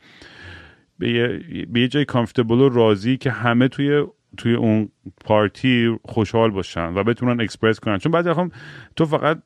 به 1.00 1.10
یه, 1.10 1.42
به 1.66 1.80
یه 1.80 1.88
جای 1.88 2.06
comfortable 2.06 2.60
و 2.60 2.70
راضی 2.70 3.18
که 3.18 3.32
همه 3.32 3.68
توی 3.68 4.06
توی 4.38 4.54
اون 4.54 4.90
پارتی 5.26 6.00
خوشحال 6.06 6.52
باشن 6.52 6.94
و 6.94 7.04
بتونن 7.04 7.42
اکسپرس 7.42 7.80
کنن. 7.80 7.98
چون 7.98 8.12
بعضی 8.12 8.30
تو 8.96 9.06
فقط 9.06 9.42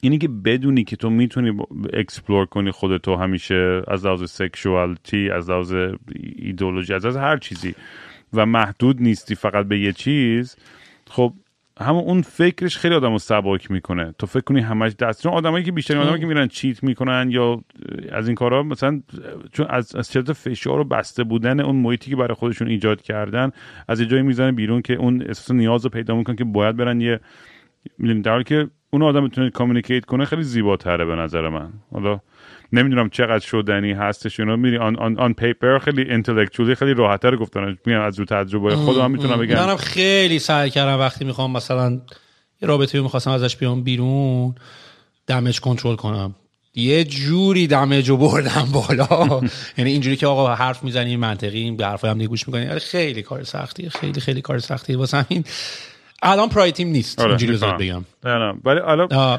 اینی 0.00 0.18
که 0.18 0.28
بدونی 0.28 0.84
که 0.84 0.96
تو 0.96 1.10
می‌تونی 1.10 1.58
explore 1.92 2.46
کنی 2.46 2.70
خودتو 2.70 3.16
همیشه 3.16 3.82
از 3.88 4.06
لحاظ 4.06 4.30
sexuality 4.30 5.30
از 5.30 5.50
لحاظ 5.50 5.74
ایدولوژی 6.36 6.94
از 6.94 7.06
لحاظ 7.06 7.16
هر 7.16 7.36
چیزی. 7.36 7.74
و 8.32 8.46
محدود 8.46 9.02
نیستی 9.02 9.34
فقط 9.34 9.66
به 9.66 9.80
یه 9.80 9.92
چیز. 9.92 10.56
خب 11.06 11.32
همون 11.80 12.04
اون 12.04 12.22
فکرش 12.22 12.78
خیلی 12.78 12.94
آدمو 12.94 13.18
سبک 13.18 13.70
می‌کنه. 13.70 14.14
تو 14.18 14.26
فکر 14.26 14.40
کنی 14.40 14.60
همش 14.60 14.92
دست. 14.92 15.22
چون 15.22 15.32
آدمایی 15.32 15.64
که 15.64 15.72
بیشتر 15.72 15.98
آدمایی 15.98 16.20
که 16.20 16.26
میرن 16.26 16.48
cheat 16.48 16.82
می‌کنن 16.82 17.26
یا 17.30 17.64
از 18.12 18.28
این 18.28 18.34
کارا 18.34 18.62
مثلا 18.62 19.02
چون 19.52 19.66
از 19.70 19.96
از 19.96 20.10
چرت 20.10 20.32
فشار 20.32 20.80
و 20.80 20.84
بسته 20.84 21.24
بودن 21.24 21.60
اون 21.60 21.76
محیطی 21.76 22.10
که 22.10 22.16
برای 22.16 22.34
خودشون 22.34 22.68
ایجاد 22.68 23.02
کردن 23.02 23.50
از 23.88 24.00
یه 24.00 24.06
جایی 24.06 24.22
می‌زنه 24.22 24.52
بیرون 24.52 24.82
که 24.82 24.94
اون 24.94 25.22
احساس 25.22 25.50
نیاز 25.50 25.84
رو 25.84 25.90
پیدا 25.90 26.16
می‌کنن 26.16 26.36
که 26.36 26.44
باید 26.44 26.76
برن 26.76 27.00
یه 27.00 27.20
می‌دونی 27.98 28.20
در 28.20 28.30
حالی 28.30 28.44
که 28.44 28.68
اون 28.90 29.02
آدم 29.02 29.26
بتونه 29.26 29.50
communicate 29.50 30.04
کنه 30.04 30.24
خیلی 30.24 30.42
زیباتره 30.42 31.04
به 31.04 31.14
نظر 31.14 31.48
من. 31.48 31.72
حالا 31.92 32.20
نمی‌دونم 32.74 33.08
چقدر 33.10 33.46
شدنی 33.46 33.92
هستش 33.92 34.40
اینا 34.40 34.56
میری 34.56 34.76
on 34.76 34.96
on 34.96 35.18
on 35.18 35.34
paper 35.34 35.78
خیلی 35.78 36.10
intellectually 36.10 36.74
خیلی 36.74 36.94
راحت‌تر 36.94 37.36
گفتن. 37.36 37.78
میگم 37.86 38.00
از 38.00 38.18
رو 38.18 38.24
تجربه 38.24 38.76
خودم 38.76 39.10
می‌تونم 39.10 39.36
بگم. 39.38 39.54
منم 39.54 39.76
خیلی 39.76 40.38
سعی 40.38 40.70
کردم 40.70 40.98
وقتی 40.98 41.24
می‌خوام 41.24 41.50
مثلا 41.52 42.00
یه 42.62 42.68
رابطه 42.68 43.00
می‌خواستم 43.00 43.30
ازش 43.30 43.56
بیام 43.56 43.82
بیرون 43.82 44.54
دمج 45.26 45.60
کنترل 45.60 45.96
کنم. 45.96 46.34
یه 46.74 47.04
جوری 47.04 47.66
دمج 47.66 48.08
رو 48.08 48.16
بردم 48.16 48.68
بالا. 48.72 49.40
یعنی 49.78 49.90
اینجوری 49.90 50.16
که 50.16 50.26
آقا 50.26 50.54
حرف 50.54 50.84
می‌زنی 50.84 51.16
منطقی 51.16 51.70
به 51.70 51.86
حرفای 51.86 52.10
هم 52.10 52.24
گوش 52.24 52.48
می‌کنی. 52.48 52.66
آره، 52.66 52.78
خیلی 52.78 53.22
کار 53.22 53.44
سختیه 53.44 53.88
خیلی 53.88 54.20
خیلی 54.20 54.40
کار 54.40 54.58
سختیه. 54.58 54.96
واسه 54.96 55.16
همین 55.16 55.44
الان 56.22 56.48
پرایتیم 56.48 56.88
نیست. 56.88 57.20
آره 57.20 57.28
اینجوری 57.28 57.72
بگم. 57.78 58.04
ولی 58.64 58.80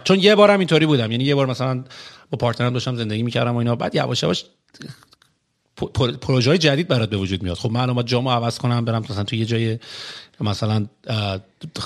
چون 0.03 0.19
یه 0.19 0.35
بارم 0.35 0.59
اینطوری 0.59 0.85
بودم. 0.85 1.11
یعنی 1.11 1.23
یه 1.23 1.35
بار 1.35 1.47
مثلا 1.47 1.83
با 2.31 2.37
پارتنرم 2.37 2.73
داشتم 2.73 2.95
زندگی 2.95 3.23
می‌کردم 3.23 3.53
و 3.53 3.57
اینا. 3.57 3.75
بعد 3.75 3.95
یواش 3.95 4.23
یواش 4.23 4.45
پروژه 6.21 6.49
های 6.49 6.57
جدید 6.57 6.87
برات 6.87 7.09
به 7.09 7.17
وجود 7.17 7.43
میاد. 7.43 7.57
خب 7.57 7.71
من 7.71 7.89
الان 7.89 8.05
جامو 8.05 8.29
عوض 8.29 8.57
کنم 8.57 8.85
برم 8.85 9.01
مثلا 9.09 9.23
تو 9.23 9.35
یه 9.35 9.45
جای 9.45 9.79
مثلا 10.41 10.85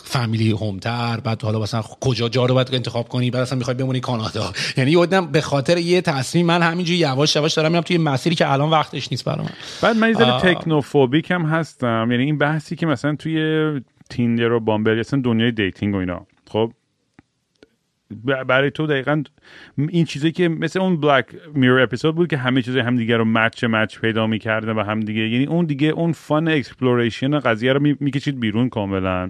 فامیلی 0.03 0.51
هومتر 0.51 1.19
بعد 1.19 1.41
حالا 1.41 1.59
مثلا 1.59 1.81
کجا 1.81 2.29
جا 2.29 2.45
رو 2.45 2.53
باید 2.53 2.75
انتخاب 2.75 3.07
کنی 3.07 3.31
بعد 3.31 3.41
اصلا 3.41 3.57
می‌خوای 3.57 3.77
بمونی 3.77 3.99
کانادا. 3.99 4.53
یعنی 4.77 4.91
یادم 4.91 5.25
به 5.25 5.41
خاطر 5.41 5.77
یه 5.77 6.01
تصمیم 6.01 6.45
من 6.45 6.61
همینجوری 6.61 6.99
یواش 6.99 7.35
یواش 7.35 7.53
دارم 7.53 7.71
میرم 7.71 7.83
توی 7.83 7.97
مسیری 7.97 8.35
که 8.35 8.51
الان 8.51 8.69
وقتش 8.69 9.11
نیست 9.11 9.25
برام. 9.25 9.49
بعد 9.81 9.97
من 9.97 10.09
یه 10.09 10.15
technophobic 10.15 11.31
هم 11.31 11.45
هستم. 11.45 12.07
یعنی 12.11 12.23
این 12.23 12.37
بحثی 12.37 12.75
که 12.75 12.85
مثلا 12.85 13.15
توی 13.15 13.81
تیندر 14.09 14.51
و 14.51 14.59
بامبل 14.59 14.99
اصلا 14.99 15.21
دنیای 15.23 15.51
dating 15.51 15.95
و 15.95 15.97
اینا. 15.97 16.25
خب 16.51 16.71
برای 18.48 18.72
تو 18.72 18.88
دقیقا 18.88 19.23
این 19.77 20.06
چیزی 20.06 20.31
که 20.31 20.49
مثل 20.49 20.80
اون 20.80 20.99
بلک 20.99 21.26
میرور 21.53 21.81
اپیزود 21.81 22.15
بود 22.15 22.27
که 22.27 22.38
همه 22.38 22.61
چیز 22.61 22.77
همدیگه 22.77 23.18
رو 23.18 23.26
match 23.26 23.63
match 23.63 23.99
پیدا 23.99 24.27
می‌کردن 24.27 24.72
و 24.72 24.84
همدیگه 24.84 25.22
یعنی 25.22 25.45
اون 25.45 25.65
دیگه 25.65 25.88
اون 25.88 26.11
fun 26.11 26.47
exploration 26.47 27.39
قضیه 27.40 27.73
رو 27.73 27.80
می‌کشید 27.99 28.40
بیرون 28.40 28.69
کاملا. 28.69 29.30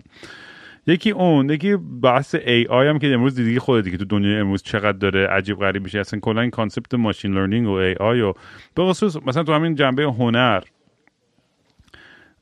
یکی 0.87 1.11
اون 1.11 1.49
یکی 1.49 1.75
بحث 1.75 2.35
AI 2.35 2.87
هم 2.87 2.99
که 2.99 3.13
امروز 3.13 3.35
دیگه 3.35 3.59
خود 3.59 3.83
دیگه 3.83 3.97
تو 3.97 4.05
دنیا 4.05 4.39
امروز 4.39 4.63
چقدر 4.63 4.97
داره 4.97 5.27
عجیب 5.27 5.59
غریب 5.59 5.83
میشه. 5.83 5.99
اصلا 5.99 6.19
کلا 6.19 6.41
این 6.41 6.51
concept 6.51 6.93
machine 6.93 7.33
learning 7.33 7.67
و 7.67 7.71
AI 7.71 8.21
و 8.21 8.33
به 8.75 8.83
خصوص 8.83 9.17
مثلا 9.25 9.43
تو 9.43 9.53
همین 9.53 9.75
جنبه 9.75 10.03
هنر 10.03 10.61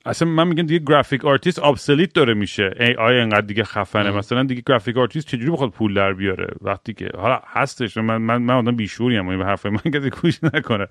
اصلا 0.07 0.27
من 0.27 0.47
میگم 0.47 0.65
دیگه 0.65 0.85
graphic 0.85 1.25
artist 1.25 1.63
obsolete 1.63 2.13
داره 2.13 2.33
میشه. 2.33 2.71
AI 2.79 3.19
انقدر 3.19 3.41
دیگه 3.41 3.63
خفنه. 3.63 4.11
مثلا 4.11 4.43
دیگه 4.43 4.63
graphic 4.65 4.97
artist 4.97 5.27
چجوری 5.27 5.51
بخواد 5.51 5.69
پول 5.69 5.93
در 5.93 6.13
بیاره؟ 6.13 6.47
وقتی 6.61 6.93
که 6.93 7.09
حالا 7.17 7.41
هستش. 7.45 7.97
من 7.97 8.17
من 8.17 8.41
من 8.41 8.53
آدم 8.53 8.75
بیشعوری 8.75 9.17
ام. 9.17 9.37
به 9.37 9.45
حرف 9.45 9.65
من 9.65 9.91
کسی 9.93 10.09
گوش 10.09 10.43
نکنه. 10.43 10.87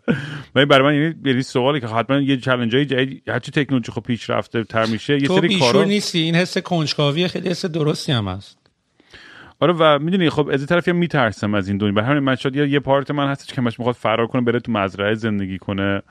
ولی 0.55 0.65
برای 0.65 0.85
من 0.85 1.03
یعنی 1.03 1.37
یه 1.37 1.43
سوالی 1.43 1.81
که 1.81 1.87
حتما 1.87 2.17
یه 2.17 2.37
چالش 2.37 2.75
های 2.75 2.85
جدید 2.85 3.23
هرچی 3.29 3.51
تکنولوژی 3.51 3.93
خب 3.93 4.01
پیشرفته 4.01 4.65
تر 4.65 4.87
میشه 4.87 5.23
یه 5.23 5.29
سری 5.29 5.59
کارا 5.59 5.85
نیستی. 5.85 6.19
این 6.19 6.35
حس 6.35 6.59
کنجکاوی 6.59 7.29
خیلی 7.29 7.49
حس 7.49 7.65
درستی 7.65 8.13
هم 8.13 8.29
هست. 8.29 8.59
آره 9.61 9.73
و 9.79 9.99
می‌دونی 9.99 10.31
خب 10.31 10.49
از 10.53 10.67
طرفی 10.67 10.93
میترسم 10.93 11.55
از 11.55 11.69
این 11.69 11.79
دنیا. 11.79 11.93
به 11.93 12.03
همین 12.03 12.19
من 12.23 12.35
شاید 12.35 12.57
یه 12.57 12.81
پارت 12.81 13.11
من 13.11 13.29
هستش 13.29 13.55
که 13.55 13.61
مش 13.61 13.79
می‌خواد 13.79 13.95
فرار 13.95 14.27
کنه 14.27 14.43
بره 14.43 14.61
تو 14.61 14.73
مزرعه 14.73 15.15
زندگی 15.15 15.59
کنه. 15.59 16.03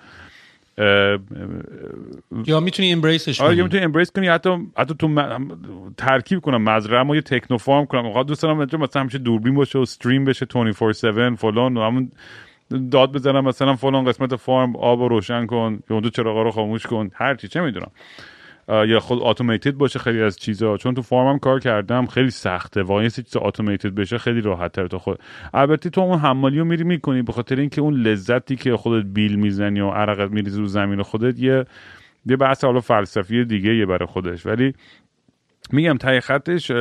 یا 0.78 2.60
می‌تونی 2.60 2.92
امبریسش 2.92 3.38
کنی. 3.38 3.48
آره 3.48 3.64
می‌تونی 3.64 3.84
امبریس 3.84 4.12
کنی 4.12 4.28
حتی 4.28 4.58
حتی 4.78 4.96
تو 5.00 5.08
ترکیب 5.98 6.40
کنم 6.40 6.64
مزرعه 6.64 7.04
ما 7.04 7.16
یه 7.16 7.22
تکنو 7.22 7.58
فارم 7.58 7.86
کنم. 7.86 8.06
واقعا 8.06 8.24
دوست 8.24 8.44
دارم 8.44 8.58
مثلا 8.58 9.02
همیشه 9.02 9.18
دوربین 9.18 9.56
باشه 9.56 9.80
و 9.80 9.82
استریم 9.82 10.26
بشه 10.26 10.46
24/7 10.46 11.36
فلان 11.36 11.78
و 11.78 11.82
همون 11.82 12.12
داد 12.92 13.12
بزنم 13.12 13.46
مثلا 13.46 13.76
فلان 13.76 14.06
قسمت 14.06 14.36
فارم 14.36 14.76
آب 14.76 15.02
رو 15.02 15.08
روشن 15.08 15.46
کن 15.46 15.80
یا 15.90 15.96
اون 15.96 16.10
چراغا 16.10 16.42
رو 16.42 16.52
خاموش 16.52 16.86
کن 16.86 17.10
هر 17.14 17.36
چی 17.36 17.48
چه 17.48 17.62
می‌دونم. 17.62 17.92
یا 18.68 19.00
خود 19.00 19.20
اتوماتد 19.22 19.72
باشه 19.72 20.00
خیلی 20.00 20.22
از 20.22 20.38
چیزا. 20.38 20.78
چون 20.78 20.94
تو 20.94 21.02
فارمم 21.02 21.40
کار 21.40 21.60
کردم 21.60 22.06
خیلی 22.06 22.30
سخته. 22.30 22.84
واقعا 22.84 23.04
یه 23.04 23.10
چیز 23.10 23.38
اتوماتد 23.38 23.96
بشه 23.96 24.18
خیلی 24.18 24.42
راحت 24.42 24.72
تر 24.72 24.88
تو 24.88 25.00
خود. 25.00 25.20
البته 25.54 25.90
تو 25.90 26.02
اون 26.02 26.20
حمالی 26.20 26.60
رو 26.60 26.66
میری 26.66 26.84
می‌کنی 26.84 27.22
به 27.22 27.34
خاطر 27.34 27.56
اینکه 27.56 27.82
اون 27.82 27.94
لذتی 27.94 28.56
که 28.56 28.76
خودت 28.76 29.06
بیل 29.06 29.36
می‌زنی 29.36 29.82
و 29.82 29.90
عرقت 29.90 30.32
میریزی 30.32 30.60
رو 30.60 30.68
زمین 30.68 31.02
خودت 31.02 31.40
یه 31.40 31.66
یه 32.26 32.36
بحث 32.36 32.64
حالا 32.64 32.80
فلسفی 32.80 33.46
دیگه 33.46 33.76
یه 33.76 33.86
برای 33.86 34.06
خودش. 34.06 34.46
ولی 34.46 34.74
میگم 35.72 35.98
تای 35.98 36.20
خطش 36.20 36.72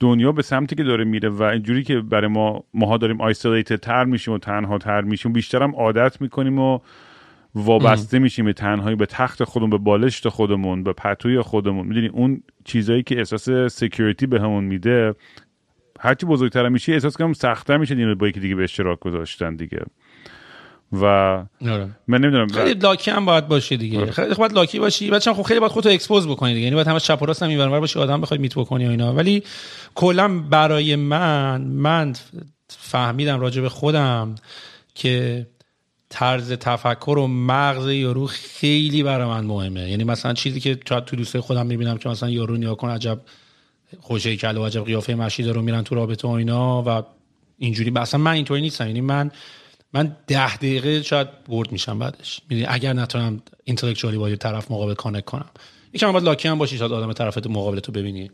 دنیا 0.00 0.32
به 0.32 0.42
سمتی 0.42 0.76
که 0.76 0.84
داره 0.84 1.04
میره 1.04 1.28
و 1.28 1.42
اینجوری 1.42 1.82
که 1.82 2.00
برای 2.00 2.28
ما 2.28 2.64
ماها 2.74 2.96
داریم 2.96 3.20
آیسولیتد 3.20 3.76
تر 3.76 4.04
میشیم 4.04 4.34
و 4.34 4.38
تنها 4.38 4.78
تر 4.78 5.00
میشیم 5.00 5.32
بیشترم 5.32 5.74
عادت 5.74 6.20
می‌کنیم 6.20 6.58
و 6.58 6.78
وابسته 7.54 8.18
میشیم 8.18 8.44
به 8.44 8.52
تنهایی 8.52 8.96
به 8.96 9.06
تخت 9.06 9.44
خودمون 9.44 9.70
به 9.70 9.78
بالشت 9.78 10.28
خودمون 10.28 10.82
به 10.82 10.92
پتوی 10.92 11.40
خودمون. 11.40 11.86
می‌دونی 11.86 12.08
اون 12.08 12.42
چیزایی 12.64 13.02
که 13.02 13.18
احساس 13.18 13.50
security 13.50 14.26
به 14.26 14.40
همون 14.40 14.64
میده 14.64 15.14
هرچی 16.00 16.26
بزرگتر 16.26 16.68
میشه 16.68 16.92
احساس 16.92 17.16
کنم 17.16 17.32
سختتر 17.32 17.76
میشه 17.76 17.94
اینو 17.94 18.14
با 18.14 18.28
یکی 18.28 18.40
دیگه 18.40 18.54
به 18.54 18.64
اشتراک 18.64 19.00
گذاشتن 19.00 19.56
دیگه. 19.56 19.82
و 20.92 21.04
آره. 21.04 21.88
من 22.08 22.20
نمی‌دونم 22.20 22.48
خیلی 22.48 22.80
lucky 22.80 23.10
هم 23.10 23.24
باید 23.24 23.48
باشه 23.48 23.76
دیگه. 23.76 24.00
آره. 24.00 24.10
خیلی 24.10 24.34
باید 24.34 24.52
lucky 24.52 24.78
باشی. 24.78 25.10
بعدش 25.10 25.28
خب 25.28 25.42
خیلی 25.42 25.60
باید 25.60 25.72
خودتو 25.72 25.88
expose 25.90 26.28
بکنی 26.28 26.54
دیگه. 26.54 26.64
یعنی 26.64 26.74
باید 26.74 26.88
همش 26.88 27.04
چپ 27.04 27.22
و 27.22 27.26
راست 27.26 27.42
هم 27.42 27.48
اینور 27.48 27.80
باشی 27.80 27.98
آدم 27.98 28.20
بخوای 28.20 28.40
meet 28.40 28.54
بکنی 28.54 28.86
و 28.86 28.90
اینا. 28.90 29.14
ولی 29.14 29.42
کلا 29.94 30.38
برای 30.38 30.96
من 30.96 31.60
من 31.60 32.12
فهمیدم 32.68 33.40
راجع 33.40 33.62
به 33.62 33.68
خودم 33.68 34.34
که 34.94 35.46
طرز 36.14 36.52
تفکر 36.52 37.18
و 37.18 37.26
مغز 37.26 37.88
یارو 37.88 38.26
خیلی 38.26 39.02
برای 39.02 39.26
من 39.26 39.44
مهمه. 39.44 39.90
یعنی 39.90 40.04
مثلا 40.04 40.32
چیزی 40.32 40.60
که 40.60 40.78
شاید 40.88 41.04
تو 41.04 41.16
دوسته 41.16 41.40
خودم 41.40 41.66
می‌بینم 41.66 41.98
که 41.98 42.08
مثلا 42.08 42.30
یارو 42.30 42.56
نیا 42.56 42.74
کن 42.74 42.88
عجب 42.88 43.20
خوشه 44.00 44.36
کل 44.36 44.56
و 44.56 44.64
عجب 44.66 44.84
قیافه 44.84 45.14
مشی 45.14 45.42
رو 45.42 45.62
میرن 45.62 45.82
تو 45.82 45.94
رابطه 45.94 46.28
و 46.28 46.30
اینا 46.30 46.82
و 46.82 47.02
اینجوری. 47.58 47.90
مثلا 47.90 48.20
من 48.20 48.32
اینطوری 48.32 48.60
نیستم. 48.60 48.86
یعنی 48.86 49.00
من 49.00 49.30
من 49.92 50.16
ده 50.26 50.56
دقیقه 50.56 51.02
شاید 51.02 51.44
برد 51.44 51.72
میشم 51.72 51.98
بعدش. 51.98 52.40
می‌دونی 52.50 52.66
اگر 52.68 52.92
نتونم 52.92 53.42
اینتלקچوالی 53.64 54.18
با 54.18 54.30
یه 54.30 54.36
طرف 54.36 54.70
مقابل 54.70 54.94
کانکت 54.94 55.24
کنم. 55.24 55.50
یکم 55.92 56.12
باید 56.12 56.24
لاکی 56.24 56.48
هم 56.48 56.58
باشی 56.58 56.78
شاید 56.78 56.92
آدم 56.92 57.12
طرفت 57.12 57.46
مقابل 57.46 57.78
تو 57.78 57.92
ببینی. 57.92 58.30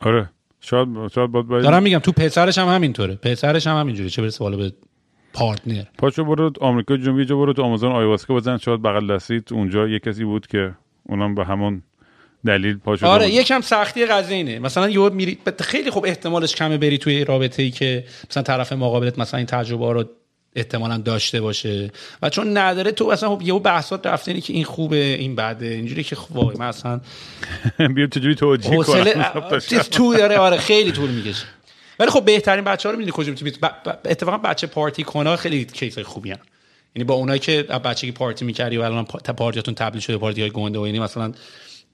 آره. 0.00 0.30
شاید 0.60 0.88
شاید 1.14 1.30
باید 1.30 1.48
دارم 1.48 1.82
میگم 1.82 1.98
تو 1.98 2.12
پسرش 2.12 2.58
هم 2.58 2.68
همینطوره. 2.68 3.14
پسرش 3.14 3.66
هم 3.66 3.80
همینجوری 3.80 4.10
چه 4.10 4.22
برسه 4.22 4.38
بالا 4.38 4.56
به 4.56 4.72
پارتنر. 5.32 5.84
پاچو 5.98 6.24
برو 6.24 6.52
آمریکا 6.60 6.96
جنوبی 6.96 7.24
جا 7.24 7.36
برو 7.36 7.52
تو 7.52 7.62
آمازون 7.62 7.92
آیواسکا 7.92 8.34
بزن. 8.34 8.56
شاید 8.56 8.82
بغل 8.82 9.14
دستیت 9.14 9.52
اونجا 9.52 9.88
یه 9.88 9.98
کسی 9.98 10.24
بود 10.24 10.46
که 10.46 10.74
اونم 11.08 11.34
به 11.34 11.44
همون 11.44 11.82
دلیل 12.46 12.76
پاچو 12.76 13.06
آره. 13.06 13.30
یکم 13.30 13.60
سختی 13.60 14.06
قضیه 14.06 14.36
اینه. 14.36 14.58
مثلا 14.58 14.90
یه 14.90 15.08
میری 15.08 15.38
خیلی 15.60 15.90
خوب 15.90 16.06
احتمالش 16.06 16.54
کمه 16.54 16.78
بری 16.78 16.98
توی 16.98 17.24
رابطه 17.24 17.62
ای 17.62 17.70
که 17.70 18.04
مثلا 18.30 18.42
طرف 18.42 18.72
مقابلت 18.72 19.18
مثلا 19.18 19.38
این 19.38 19.46
تجربه 19.46 19.92
رو 19.92 20.04
احتمالا 20.56 20.98
داشته 20.98 21.40
باشه. 21.40 21.90
و 22.22 22.30
چون 22.30 22.58
نداره 22.58 22.92
تو 22.92 23.08
اصلا 23.08 23.36
خب 23.36 23.42
یهو 23.42 23.58
بحثات 23.58 24.06
رفته 24.06 24.30
اینه 24.30 24.40
که 24.40 24.52
این 24.52 24.64
خوبه 24.64 24.96
این 24.96 25.36
بده. 25.36 25.66
اینجوری 25.66 26.04
که 26.04 26.16
خب 26.16 26.36
وای 26.36 26.56
من 26.56 26.66
اصلا 26.66 27.00
بیا 27.94 28.06
چجوری 28.06 28.34
توجیه 28.34 28.76
کنم؟ 28.76 29.58
تو 29.90 30.14
داره 30.14 30.38
آره 30.38 30.56
خیلی 30.56 30.92
طول 30.92 31.10
می‌کشه. 31.10 31.46
ولی 32.00 32.10
خب 32.10 32.24
بهترین 32.24 32.64
بچه 32.64 32.88
ها 32.88 32.92
رو 32.92 32.98
می‌دونی 32.98 33.16
کجا 33.16 33.30
می‌تونی 33.30 33.52
اتفاقا 34.04 34.38
بچه 34.38 34.66
پارتی 34.66 35.04
کنه 35.04 35.36
خیلی 35.36 35.64
case 35.64 35.98
خوبی 35.98 36.30
هن. 36.30 36.38
یعنی 36.94 37.04
با 37.04 37.14
اونایی 37.14 37.40
که 37.40 37.62
بچگی 37.62 38.12
پارتی 38.12 38.44
می‌کردی 38.44 38.76
و 38.76 38.82
الان 38.82 39.04
پا- 39.04 39.32
پارتیاتون 39.32 39.74
تبدیل 39.74 40.00
شده 40.00 40.18
پارتی 40.18 40.40
های 40.40 40.50
گنده 40.50 40.78
و 40.78 40.86
یعنی 40.86 40.98
مثلا 40.98 41.32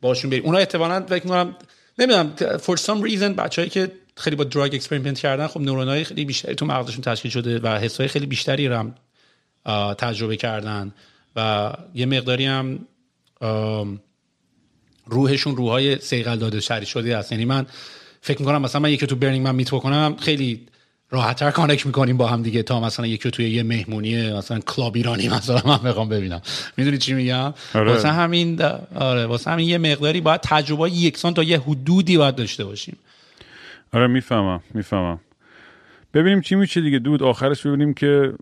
باشون 0.01 0.31
بریم 0.31 0.45
اونا 0.45 0.59
احتمالاً 0.59 1.07
فکر 1.07 1.25
می‌کنم 1.25 1.57
نمی‌دونم 1.99 2.33
for 2.59 2.77
some 2.77 3.11
reason 3.11 3.23
بچه‌ای 3.23 3.69
که 3.69 3.93
خیلی 4.17 4.37
با 4.37 4.45
drug 4.45 4.75
experiment 4.75 5.19
کردن 5.19 5.47
خب 5.47 5.61
نورونای 5.61 6.05
خیلی 6.05 6.25
بیشتری 6.25 6.55
تو 6.55 6.67
مغزشون 6.67 7.01
تشکیل 7.03 7.31
شده 7.31 7.59
و 7.59 7.69
حسای 7.69 8.09
خیلی 8.09 8.27
بیشتری 8.27 8.69
رو 8.69 8.91
تجربه 9.95 10.37
کردن 10.37 10.93
و 11.37 11.73
یه 11.95 12.07
مقداری 12.07 12.47
هم 12.47 12.79
روحشون 15.07 15.57
روحای 15.57 15.99
صیقل 15.99 16.37
داده 16.37 16.61
شری 16.61 16.87
شده 16.87 17.17
است 17.17 17.33
یعنی 17.33 17.45
من 17.45 17.67
فکر 18.27 18.41
می‌کنم 18.41 18.63
مثلا 18.63 18.81
من 18.81 18.91
یکی 18.91 19.07
تو 19.07 19.17
برنینگ 19.17 19.45
من 19.47 19.55
meet 19.55 19.75
بکنم 19.75 20.17
خیلی 20.21 20.61
راحتتر 21.11 21.51
connect 21.51 21.87
می‌کنیم 21.87 22.17
با 22.17 22.27
هم 22.27 22.43
دیگه 22.43 22.63
تا 22.63 22.81
مثلا 22.81 23.07
یکی 23.07 23.25
رو 23.25 23.31
توی 23.31 23.51
یه 23.51 23.63
مهمونی 23.63 24.33
مثلا 24.33 24.59
کلاب 24.59 24.97
ایرانی 24.97 25.29
مثلا 25.29 25.61
من 25.65 25.79
بخوام 25.79 26.09
ببینم. 26.09 26.41
می‌دونی 26.77 26.99
چی 26.99 27.15
میگم؟ 27.15 27.55
آره. 27.75 27.93
واسه 27.93 28.09
همین 28.09 28.63
آره 28.95 29.27
واسه 29.27 29.51
همین 29.51 29.69
یه 29.69 29.79
مقداری 29.79 30.21
باید 30.21 30.41
تجربه 30.41 30.91
یکسان 30.91 31.35
تا 31.35 31.43
یه 31.43 31.61
حدودی 31.61 32.17
باید 32.17 32.35
داشته 32.35 32.65
باشیم. 32.65 32.97
آره 33.93 34.07
می‌فهمم 34.07 34.61
می‌فهمم. 34.75 35.21
ببینیم 36.17 36.41
چی 36.41 36.55
میشه 36.55 36.81
دیگه. 36.81 36.99
دود 36.99 37.23
آخرش 37.23 37.67
ببینیم 37.67 37.95
که 37.95 38.33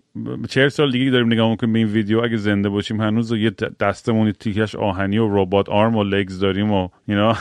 چهل 0.49 0.67
سال 0.67 0.91
دیگه 0.91 1.11
داریم 1.11 1.27
نگاه 1.27 1.49
می‌کنیم 1.49 1.73
به 1.73 1.79
این 1.79 1.87
ویدیو 1.87 2.19
اگه 2.19 2.37
زنده 2.37 2.69
باشیم 2.69 3.01
هنوز 3.01 3.31
یه 3.31 3.49
دستمون 3.79 4.31
تیکش 4.31 4.75
آهنی 4.75 5.17
و 5.17 5.27
ربات 5.31 5.69
آرم 5.69 5.95
و 5.95 6.03
لگز 6.03 6.39
داریم 6.39 6.71
و 6.71 6.89
اینا. 7.07 7.33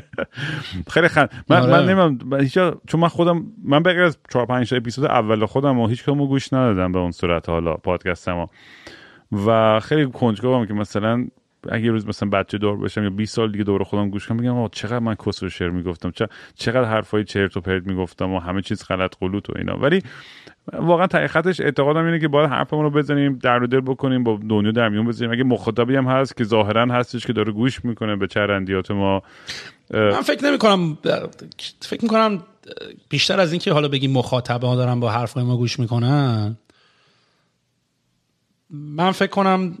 خیلی 0.92 1.08
خند 1.08 1.30
من 1.48 1.70
آره. 1.70 1.94
من 1.94 2.40
هیچ 2.40 2.54
جا- 2.54 2.80
چون 2.86 3.00
من 3.00 3.08
خودم 3.08 3.46
من 3.64 3.82
بغیر 3.82 4.02
از 4.02 4.18
4 4.32 4.46
5 4.46 4.70
تا 4.70 4.76
اپیزود 4.76 5.04
اول 5.04 5.46
خودم 5.46 5.78
و 5.78 5.86
هیچ 5.88 6.08
گوش 6.08 6.52
ندادم 6.52 6.92
به 6.92 6.98
اون 6.98 7.10
صورت 7.10 7.48
حالا 7.48 7.74
پادکستمو. 7.74 8.46
و 9.46 9.80
خیلی 9.80 10.06
کنجکاوم 10.06 10.66
که 10.66 10.74
مثلا 10.74 11.26
اگه 11.68 11.90
روز 11.90 12.06
مثلا 12.06 12.28
بچه 12.28 12.58
دار 12.58 12.76
باشم 12.76 13.02
یا 13.02 13.10
20 13.10 13.34
سال 13.34 13.52
دیگه 13.52 13.64
دور 13.64 13.84
خودم 13.84 14.10
گوش 14.10 14.26
کنم 14.26 14.36
بگم 14.36 14.56
آقا 14.56 14.68
چقدر 14.68 14.98
من 14.98 15.14
کس 15.14 15.42
و 15.42 15.48
شعر 15.48 15.70
می‌گفتم 15.70 16.12
چقدر 16.54 16.84
حرفای 16.84 17.24
چرت 17.24 17.56
و 17.56 17.60
پرت 17.60 17.86
می‌گفتم 17.86 18.32
و 18.32 18.38
همه 18.38 18.62
چیز 18.62 18.84
غلط 18.84 19.14
قلوت 19.20 19.50
و 19.50 19.52
اینا. 19.56 19.76
ولی 19.76 20.02
واقعا 20.72 21.06
حقیقتش 21.14 21.60
اعتقادم 21.60 22.04
اینه 22.04 22.20
که 22.20 22.28
باید 22.28 22.50
حرفمون 22.50 22.84
رو 22.84 22.90
بزنیم 22.90 23.38
درد 23.38 23.58
دل 23.58 23.80
بکنیم 23.80 24.24
با 24.24 24.40
دنیا 24.48 24.72
در 24.72 24.88
میون 24.88 25.06
بزنیم. 25.06 25.32
اگه 25.32 25.44
مخاطبی 25.44 25.96
هم 25.96 26.06
هست 26.06 26.36
که 26.36 26.44
ظاهرا 26.44 26.94
هستش 26.94 27.26
که 27.26 27.32
داره 27.32 27.52
گوش 27.52 27.84
می‌کنه 27.84 28.16
به 28.16 28.26
چرندیات 28.26 28.90
ما 28.90 29.22
من 29.90 30.22
فکر 30.22 30.44
نمی 30.44 30.58
کنم 30.58 30.98
فکر 31.80 32.02
می‌کنم 32.02 32.42
بیشتر 33.08 33.40
از 33.40 33.52
اینکه 33.52 33.72
حالا 33.72 33.88
بگیم 33.88 34.12
مخاطبه 34.12 34.66
ها 34.66 34.76
دارن 34.76 35.00
با 35.00 35.10
حرفای 35.10 35.44
ما 35.44 35.56
گوش 35.56 35.78
می‌کنن 35.78 36.56
من 38.70 39.10
فکر 39.10 39.30
کنم 39.30 39.74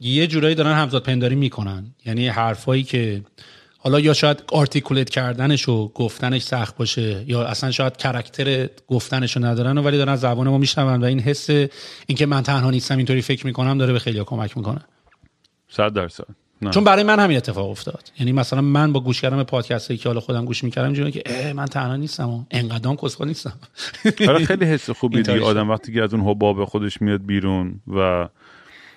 یه 0.00 0.26
جورایی 0.26 0.54
دارن 0.54 0.72
همذات 0.72 1.02
پنداری 1.02 1.34
می‌کنن. 1.34 1.94
یعنی 2.06 2.28
حرفایی 2.28 2.82
که 2.82 3.22
حالا 3.78 4.00
یا 4.00 4.12
شاید 4.14 4.42
articulate 4.52 5.10
کردنش 5.10 5.68
و 5.68 5.88
گفتنش 5.88 6.42
سخت 6.42 6.76
باشه 6.76 7.24
یا 7.26 7.44
اصلا 7.44 7.70
شاید 7.70 7.96
character 7.96 8.68
گفتنش 8.88 9.36
رو 9.36 9.44
ندارن 9.44 9.78
و 9.78 9.82
ولی 9.82 9.96
دارن 9.96 10.16
زبان 10.16 10.48
ما 10.48 10.58
میشنون 10.58 11.00
و 11.02 11.04
این 11.04 11.20
حس 11.20 11.50
اینکه 12.06 12.26
من 12.26 12.42
تنها 12.42 12.70
نیستم 12.70 12.96
اینطوری 12.96 13.22
فکر 13.22 13.46
می‌کنم 13.46 13.78
داره 13.78 13.92
به 13.92 13.98
خیلی 13.98 14.24
کمک 14.24 14.56
می‌کنه. 14.56 14.80
صد 15.68 15.92
درصد. 15.92 16.24
چون 16.70 16.84
برای 16.84 17.02
من 17.02 17.18
همین 17.20 17.36
اتفاق 17.36 17.70
افتاد. 17.70 18.12
یعنی 18.18 18.32
مثلا 18.32 18.60
من 18.60 18.92
با 18.92 19.00
گوش 19.00 19.20
کردن 19.20 19.42
پادکست 19.42 19.92
که 19.92 20.08
حالا 20.08 20.20
خودم 20.20 20.44
گوش 20.44 20.64
می‌کردم 20.64 20.86
اینجوری 20.86 21.12
که 21.12 21.22
اه 21.26 21.52
من 21.52 21.66
تنها 21.66 21.96
نیستم 21.96 22.28
و 22.28 22.44
انقدام 22.50 22.96
کسخل 22.96 23.26
نیستم. 23.26 23.52
آره 24.28 24.44
خیلی 24.44 24.64
حس 24.64 24.90
خوبی 24.90 25.16
دیگه. 25.22 25.38
شد. 25.38 25.44
آدم 25.44 25.70
وقتی 25.70 25.92
که 25.92 26.02
از 26.02 26.14
اون 26.14 26.28
حباب 26.28 26.64
خودش 26.64 27.02
میاد 27.02 27.26
بیرون 27.26 27.80
و 27.88 28.28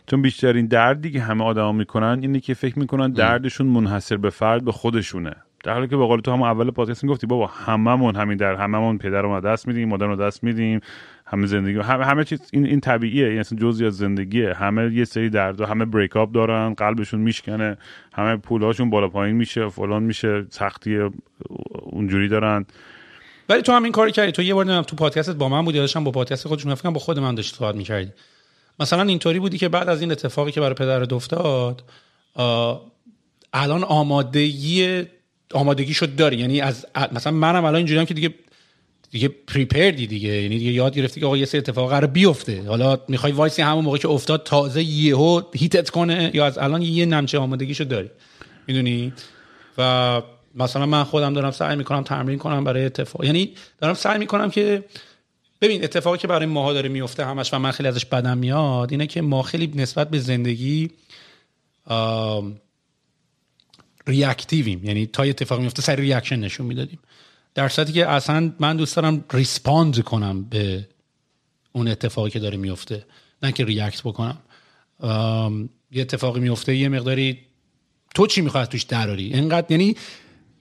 چون 0.10 0.22
بیشترین 0.22 0.66
دردی 0.66 1.12
که 1.12 1.22
همه 1.22 1.44
آدما 1.44 1.72
می‌کنن 1.72 2.20
اینه 2.22 2.40
که 2.40 2.54
فکر 2.54 2.80
می‌کنن 2.80 3.12
دردشون 3.12 3.68
منحصر 3.68 4.18
به 4.18 4.30
فرد 4.30 4.66
به 4.66 4.72
خودشونه. 4.72 5.36
در 5.64 5.74
حالی 5.74 5.88
که 5.88 5.98
به 5.98 6.06
قول 6.06 6.22
تو 6.22 6.32
هم 6.32 6.42
اول 6.42 6.72
پادکست 6.72 7.04
می‌گفتی 7.04 7.28
بابا 7.28 7.48
هممون 7.48 8.16
همین 8.16 8.38
در 8.38 8.56
هممون 8.56 8.98
پدرمون 8.98 9.36
رو 9.36 9.42
دست 9.42 9.68
میدیم 9.68 9.90
مادرمون 9.90 10.18
رو 10.18 10.26
دست 10.26 10.44
میدیم 10.44 10.80
همه 11.26 11.48
زندگی 11.48 11.80
همه, 11.80 12.06
همه 12.06 12.24
چیز 12.24 12.42
این 12.54 12.66
این 12.66 12.80
طبیعیه 12.80 13.28
این 13.28 13.40
اصلا 13.40 13.60
جزئی 13.60 13.88
از 13.88 13.98
زندگیه. 13.98 14.54
همه 14.54 14.94
یه 14.94 15.06
سری 15.06 15.30
درد 15.30 15.62
همه 15.62 15.86
بریک 15.86 16.16
اپ 16.16 16.32
دارن 16.32 16.74
قلبشون 16.74 17.20
میشکنه 17.20 17.78
همه 18.14 18.36
پولهاشون 18.38 18.90
بالا 18.90 19.08
پایین 19.08 19.36
میشه 19.36 19.70
فلان 19.70 20.04
میشه 20.04 20.46
سختی 20.50 21.10
اونجوری 21.82 22.28
دارن. 22.28 22.66
ولی 23.50 23.62
تو 23.62 23.72
هم 23.72 23.84
این 23.84 23.92
کاری 23.92 24.12
کردی. 24.12 24.32
تو 24.32 24.42
یه 24.42 24.54
بار 24.54 24.84
تو 24.84 24.96
پادکستت 24.96 25.36
با 25.36 25.50
من 25.50 25.66
بودی 25.66 25.78
داشتم 25.78 26.04
با 26.04 26.12
پادکست 26.12 26.48
خودشون 26.48 26.76
فکر 26.76 26.90
با 26.90 27.00
خود 27.00 27.20
من 27.20 27.36
داشتی 27.36 27.58
صحبت 27.58 27.76
می‌کردی. 27.76 28.12
مثلا 28.80 29.04
اینطوری 29.04 29.40
بودی 29.40 29.58
که 29.58 29.70
بعد 29.70 29.90
از 29.90 30.02
این 30.02 30.12
اتفاقی 30.12 30.52
که 30.52 30.62
برای 30.62 30.74
پدرت 30.74 31.14
افتاد 31.14 31.84
الان 33.54 33.84
آمادگی 33.84 35.04
آمادگی 35.54 35.94
شد 35.94 36.16
داری. 36.16 36.38
یعنی 36.38 36.62
از 36.62 36.86
مثلا 37.12 37.34
منم 37.34 37.66
الان 37.66 37.76
اینجوریام 37.76 38.06
که 38.06 38.14
دیگه 38.14 38.34
دیگه 39.12 39.28
پریپردی 39.28 40.08
دیگه. 40.08 40.30
یعنی 40.30 40.58
دیگه 40.58 40.72
یاد 40.72 40.96
گرفتی 40.96 41.20
که 41.20 41.26
آقا 41.26 41.38
یه 41.38 41.46
سری 41.46 41.58
اتفاق 41.58 41.90
قرار 41.90 42.08
بیفته. 42.08 42.64
حالا 42.68 43.00
می‌خوای 43.08 43.32
وایسی 43.32 43.62
همون 43.62 43.86
موقع 43.86 43.98
که 43.98 44.08
افتاد 44.08 44.44
تازه 44.44 44.84
یهو 44.84 45.42
هیتت 45.54 45.90
کنه 45.90 46.32
یا 46.34 46.46
از 46.46 46.58
الان 46.58 46.82
یه 46.82 47.06
نمچه 47.06 47.38
آمادگیشو 47.38 47.84
داری. 47.84 48.10
می‌دونی؟ 48.68 49.14
و 49.78 50.22
مثلا 50.56 50.86
من 50.86 51.04
خودم 51.04 51.34
دارم 51.34 51.52
سعی 51.52 51.76
می‌کنم 51.76 52.04
تمرین 52.04 52.38
کنم 52.38 52.64
برای 52.64 52.86
اتفاق. 52.86 53.24
یعنی 53.24 53.54
دارم 53.82 53.94
سعی 53.94 54.20
می‌کنم 54.20 54.50
که 54.50 54.84
ببین 55.62 55.84
اتفاقی 55.84 56.18
که 56.18 56.28
برای 56.28 56.46
ماها 56.46 56.74
داره 56.74 56.90
میفته 56.90 57.26
همش 57.26 57.54
و 57.54 57.60
من 57.60 57.72
خیلی 57.72 57.90
ازش 57.90 58.06
بدم 58.06 58.38
میاد 58.38 58.92
اینه 58.92 59.08
که 59.08 59.22
ما 59.22 59.42
خیلی 59.42 59.72
نسبت 59.76 60.10
به 60.10 60.20
زندگی 60.20 60.92
reactive 64.08 64.70
یم 64.70 64.86
یعنی 64.86 65.06
تا 65.06 65.24
اتفاق 65.24 65.60
میفته 65.60 65.82
سری 65.82 66.02
reaction 66.02 66.40
نشون 66.40 66.66
می‌دادیم. 66.66 67.00
در 67.56 67.70
صورتی 67.70 67.94
که 67.94 68.08
اصلا 68.08 68.54
من 68.60 68.78
دوست 68.78 68.96
دارم 68.96 69.26
respond 69.34 70.04
کنم 70.04 70.44
به 70.44 70.88
اون 71.72 71.88
اتفاقی 71.88 72.30
که 72.30 72.40
داره 72.40 72.58
میفته 72.58 73.06
نه 73.44 73.52
که 73.52 73.66
react 73.66 74.02
بکنم. 74.02 74.38
یه 75.92 76.02
اتفاقی 76.02 76.40
میفته 76.40 76.76
یه 76.76 76.90
مقداری 76.90 77.40
تو 78.16 78.28
چی 78.28 78.42
می‌خواد 78.42 78.68
توش 78.68 78.84
دراری؟ 78.84 79.34
اینقدر 79.34 79.72
یعنی 79.72 79.96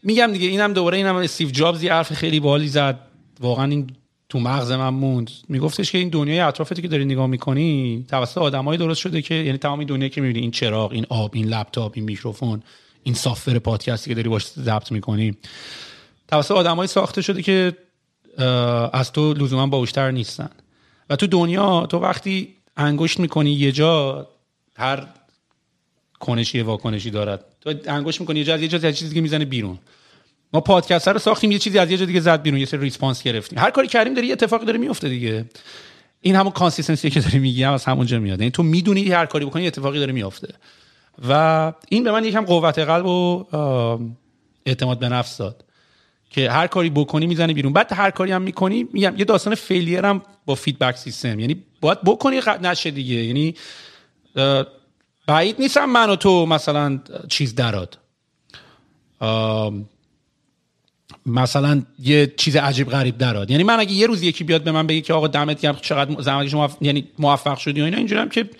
میگم 0.02 0.32
دیگه 0.32 0.46
اینم 0.46 0.72
دوباره 0.72 0.96
اینم 0.96 1.16
استیو 1.16 1.50
جابز 1.50 1.82
یه 1.82 1.92
حرف 1.92 2.12
خیلی 2.12 2.40
باحالی 2.40 2.68
زد. 2.68 3.00
واقعا 3.40 3.64
این 3.64 3.90
تو 4.28 4.40
مغز 4.40 4.72
من 4.72 4.88
موند. 4.88 5.30
میگفتش 5.48 5.92
که 5.92 5.98
این 5.98 6.08
دنیای 6.08 6.40
اطرافتی 6.40 6.82
که 6.82 6.88
داری 6.88 7.04
نگاه 7.04 7.26
می‌کنی 7.26 8.04
توسط 8.08 8.38
آدمایی 8.38 8.78
درست 8.78 9.00
شده 9.00 9.22
که 9.22 9.34
یعنی 9.34 9.58
تمام 9.58 9.78
این 9.78 9.88
دنیا 9.88 10.08
که 10.08 10.20
می‌بینی 10.20 10.40
این 10.40 10.50
چراغ 10.50 10.92
این 10.92 11.06
آب 11.08 11.30
این 11.34 11.46
لپتاپ 11.46 11.92
این 11.94 12.04
میکروفون 12.04 12.62
این 13.02 13.14
سافتور 13.14 13.58
پادکستی 13.58 14.10
که 14.10 14.14
داری 14.14 14.28
باش 14.28 14.46
ضبط 14.46 14.92
می‌کنی. 14.92 15.36
توسط 16.28 16.50
آدمایی 16.50 16.88
ساخته 16.88 17.22
شده 17.22 17.42
که 17.42 17.76
از 18.92 19.12
تو 19.12 19.32
لزوما 19.32 19.66
باهوش‌تر 19.66 20.10
نیستن. 20.10 20.50
و 21.10 21.16
تو 21.16 21.26
دنیا 21.26 21.86
تو 21.86 21.98
وقتی 21.98 22.54
انگشت 22.76 23.20
می‌کنی 23.20 23.50
یه 23.52 23.72
جا 23.72 24.26
هر 24.76 25.06
کنشی 26.20 26.60
واکنشی 26.60 27.10
دارد. 27.10 27.44
تو 27.60 27.74
انگشت 27.86 28.20
می‌کنی 28.20 28.38
یه 28.38 28.44
جا 28.44 28.54
از 28.54 28.62
یه 28.62 28.68
جا 28.68 28.92
چیزی 28.92 29.14
که 29.14 29.20
می‌زنه 29.20 29.44
بیرون. 29.44 29.78
ما 30.52 30.60
پادکست 30.60 31.08
رو 31.08 31.18
ساختیم 31.18 31.52
یه 31.52 31.58
چیزی 31.58 31.78
از 31.78 31.90
یه 31.90 31.96
جا 31.96 32.04
دیگه 32.04 32.20
زد 32.20 32.42
بیرون 32.42 32.60
یه 32.60 32.66
سری 32.66 32.80
response 32.80 33.22
گرفتیم. 33.22 33.58
هر 33.58 33.70
کاری 33.70 33.88
کردیم 33.88 34.14
داره 34.14 34.26
یه 34.26 34.32
اتفاقی 34.32 34.66
داره 34.66 34.78
میفته 34.78 35.08
دیگه. 35.08 35.44
این 36.20 36.36
همون 36.36 36.52
consistency 36.52 37.10
که 37.10 37.20
داری 37.20 37.38
میگی 37.38 37.62
هم 37.62 37.72
از 37.72 37.84
همونجا 37.84 38.18
میاد. 38.18 38.40
یعنی 38.40 38.50
تو 38.50 38.62
می‌دونی 38.62 39.10
هر 39.10 39.26
کاری 39.26 39.44
بکنی 39.44 39.62
یه 39.62 39.68
اتفاقی 39.68 39.98
داره 39.98 40.12
میفته 40.12 40.54
و 41.28 41.72
این 41.88 42.04
به 42.04 42.12
من 42.12 42.24
یکم 42.24 42.44
قوت 42.44 42.78
قلب 42.78 43.06
و 43.06 43.44
اعتماد 44.66 44.98
به 44.98 45.08
نفس 45.08 45.36
داد 45.36 45.64
که 46.30 46.50
هر 46.50 46.66
کاری 46.66 46.90
بکنی 46.90 47.26
می‌زنه 47.26 47.52
بیرون. 47.52 47.72
بعد 47.72 47.92
هر 47.92 48.10
کاری 48.10 48.32
هم 48.32 48.42
می‌کنی 48.42 48.88
میگم 48.92 49.14
یه 49.16 49.24
داستان 49.24 49.54
فیلیر 49.54 50.06
هم 50.06 50.22
با 50.46 50.54
فیدبک 50.54 50.96
سیستم 50.96 51.40
یعنی 51.40 51.62
باید 51.80 51.98
بکنی 52.04 52.40
نشه 52.62 52.90
دیگه. 52.90 53.14
یعنی 53.14 53.54
بعید 55.26 55.56
نیستم 55.58 55.84
من 55.84 56.10
و 56.10 56.16
تو 56.16 56.46
مثلا 56.46 57.00
چیز 57.28 57.54
دراد. 57.54 57.98
مثلا 61.28 61.82
یه 61.98 62.32
چیز 62.36 62.56
عجیب 62.56 62.90
غریب 62.90 63.18
دراد 63.18 63.50
یعنی 63.50 63.62
من 63.62 63.80
اگه 63.80 63.92
یه 63.92 64.06
روز 64.06 64.22
یکی 64.22 64.44
بیاد 64.44 64.62
به 64.62 64.72
من 64.72 64.86
بگه 64.86 65.00
که 65.00 65.14
آقا 65.14 65.26
دمت 65.26 65.60
گرم 65.60 65.76
چقدر 65.82 66.22
زحمت 66.22 66.48
شما 66.48 66.70
یعنی 66.80 67.08
موفق 67.18 67.58
شدی 67.58 67.80
و 67.80 67.84
اینا 67.84 67.96
اینجورم 67.96 68.28
که 68.28 68.50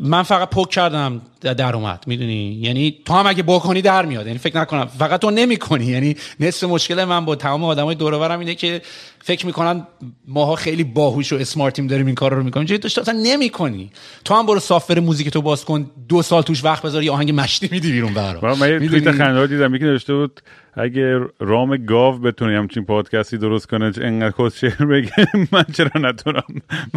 من 0.00 0.22
فقط 0.22 0.50
پک 0.50 0.70
کردم 0.70 1.22
در 1.40 1.76
اومد 1.76 2.04
می‌دونی؟ 2.06 2.58
یعنی 2.62 2.96
تو 3.04 3.14
هم 3.14 3.26
اگه 3.26 3.42
بکنی 3.42 3.82
در 3.82 4.06
میاد. 4.06 4.26
یعنی 4.26 4.38
فکر 4.38 4.60
نکنم. 4.60 4.86
فقط 4.86 5.20
تو 5.20 5.30
نمی‌کنی. 5.30 5.86
یعنی 5.86 6.16
نصف 6.40 6.64
مشکل 6.64 7.04
من 7.04 7.24
با 7.24 7.36
تمام 7.36 7.64
آدمای 7.64 7.94
دور 7.94 8.14
و 8.14 8.38
اینه 8.38 8.54
که 8.54 8.82
فکر 9.24 9.46
می‌کنن 9.46 9.86
ماها 10.28 10.54
خیلی 10.54 10.84
باهوش 10.84 11.32
و 11.32 11.36
اسمارتیم 11.36 11.86
داریم 11.86 12.06
این 12.06 12.14
کار 12.14 12.34
رو 12.34 12.42
می‌کنیم. 12.42 12.66
چه 12.66 12.78
تو 12.78 13.00
اصلا 13.00 13.20
نمی‌کنی. 13.22 13.90
تو 14.24 14.34
هم 14.34 14.46
برو 14.46 14.60
سافر 14.60 15.00
موزیک 15.00 15.28
تو 15.28 15.42
باز 15.42 15.64
کن 15.64 15.90
دو 16.08 16.22
سال 16.22 16.42
توش 16.42 16.64
وقت 16.64 16.82
بذار 16.82 17.02
یه 17.02 17.12
آهنگ 17.12 17.40
مشتی 17.40 17.68
میدی 17.72 17.92
بیرون 17.92 18.14
برا. 18.14 18.54
من 18.54 18.68
یه 18.68 18.88
توییت 18.88 19.12
خنده 19.12 19.46
دیدم. 19.46 19.74
یکی 19.74 19.84
نوشته 19.84 20.14
بود 20.14 20.40
اگه 20.76 21.20
رام 21.38 21.76
گاو 21.76 22.18
بتونی 22.18 22.54
همچین 22.54 22.84
پادکستی 22.84 23.38
درست 23.38 23.68
کنه 23.68 23.92
انقدر 24.00 24.30
خود 24.30 24.52
شعر 24.52 24.84
بگه 24.84 25.12
من 25.52 25.64
چرا 25.72 26.00
نتونم؟ 26.00 26.44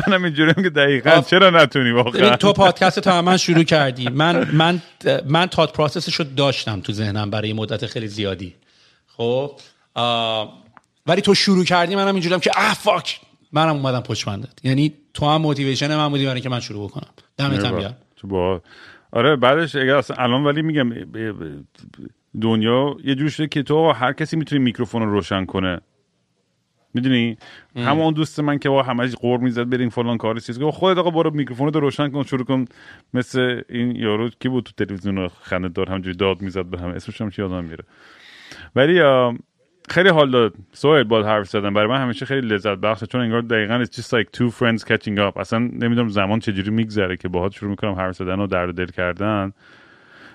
منم 0.07 0.23
اینجوریم 0.23 0.53
که 0.53 0.69
دقیقا 0.69 1.21
چرا 1.21 1.49
نتونی 1.49 1.91
واقعا؟ 1.91 2.35
تو 2.35 2.53
پادکست 2.53 2.99
تا 2.99 3.21
من 3.21 3.37
شروع 3.37 3.63
کردی. 3.63 4.09
من 4.09 4.47
من 4.53 4.81
من 5.27 5.45
تات 5.45 5.73
process 5.73 6.06
ش 6.06 6.15
رو 6.15 6.25
داشتم 6.37 6.79
تو 6.79 6.93
ذهنم 6.93 7.29
برای 7.29 7.53
مدت 7.53 7.85
خیلی 7.85 8.07
زیادی. 8.07 8.55
خب؟ 9.07 9.51
ولی 11.07 11.21
تو 11.21 11.33
شروع 11.33 11.65
کردی 11.65 11.95
منم 11.95 12.13
اینجوریم 12.13 12.39
که 12.39 12.51
اه 12.55 12.73
fuck 12.73 13.21
منم 13.51 13.75
اومدم 13.75 13.99
پشت 13.99 14.27
یعنی 14.63 14.93
تو 15.13 15.25
هم 15.25 15.41
motivation 15.41 15.95
من 15.95 16.09
بودی 16.09 16.25
برای 16.25 16.41
که 16.41 16.49
من 16.49 16.59
شروع 16.59 16.89
بکنم. 16.89 17.09
دمت 17.37 17.65
هم 17.65 18.61
آره 19.11 19.35
بعدش 19.35 19.75
اگر 19.75 19.95
اصلا 19.95 20.15
الان 20.19 20.43
ولی 20.43 20.61
میگم 20.61 20.89
دنیا 22.41 22.97
یه 23.03 23.15
جور 23.15 23.29
شده 23.29 23.47
که 23.47 23.63
تو 23.63 23.91
هر 23.91 24.13
کسی 24.13 24.37
می‌تونه 24.37 24.61
میکروفون 24.61 25.01
رو 25.01 25.11
روشن 25.11 25.45
کنه. 25.45 25.81
می‌دونی؟ 26.93 27.37
همون 27.75 28.13
دوست 28.13 28.39
من 28.39 28.59
که 28.59 28.69
با 28.69 28.83
همه 28.83 29.07
قور 29.07 29.39
می‌زد 29.39 29.69
بریم 29.69 29.89
فلان 29.89 30.17
کار 30.17 30.39
چیز 30.39 30.59
که 30.59 30.65
خودت 30.65 30.97
آقا 30.97 31.09
برو 31.09 31.31
میکروفون 31.31 31.73
رو 31.73 31.79
روشن 31.79 32.09
کن 32.09 32.23
شروع 32.23 32.45
کن. 32.45 32.65
مثل 33.13 33.61
این 33.69 33.95
یارو 33.95 34.29
کی 34.29 34.49
بود 34.49 34.63
تو 34.63 34.85
تلویزیون 34.85 35.27
خنده 35.27 35.67
دار 35.67 35.89
همجوری 35.89 36.17
داد 36.17 36.41
می‌زد 36.41 36.65
به 36.65 36.79
هم 36.79 36.89
اسمش 36.89 37.21
هم 37.21 37.31
یادم 37.37 37.63
میره. 37.63 37.83
ولی 38.75 39.01
خیلی 39.89 40.09
حال 40.09 40.31
داد. 40.31 40.53
سویل 40.71 41.03
با 41.03 41.23
حرف 41.23 41.49
زدن 41.49 41.73
برای 41.73 41.87
من 41.87 42.01
همیشه 42.01 42.25
خیلی 42.25 42.47
لذت 42.47 42.77
بخشه. 42.77 43.05
چون 43.05 43.21
انگار 43.21 43.41
دقیقا 43.41 43.83
it's 43.83 43.95
just 43.95 44.09
like 44.09 44.37
two 44.37 44.51
friends 44.51 44.83
catching 44.83 45.17
up. 45.17 45.37
اصلا 45.37 45.59
نمی‌دونم 45.59 46.07
زمان 46.07 46.39
چجوری 46.39 46.71
میگذره 46.71 47.17
که 47.17 47.27
باهات 47.27 47.51
شروع 47.51 47.69
می‌کنم 47.69 47.91
حرف 47.91 48.15
زدن 48.15 48.39
و 48.39 48.47
درد 48.47 48.75
دل 48.75 48.87
کردن. 48.87 49.53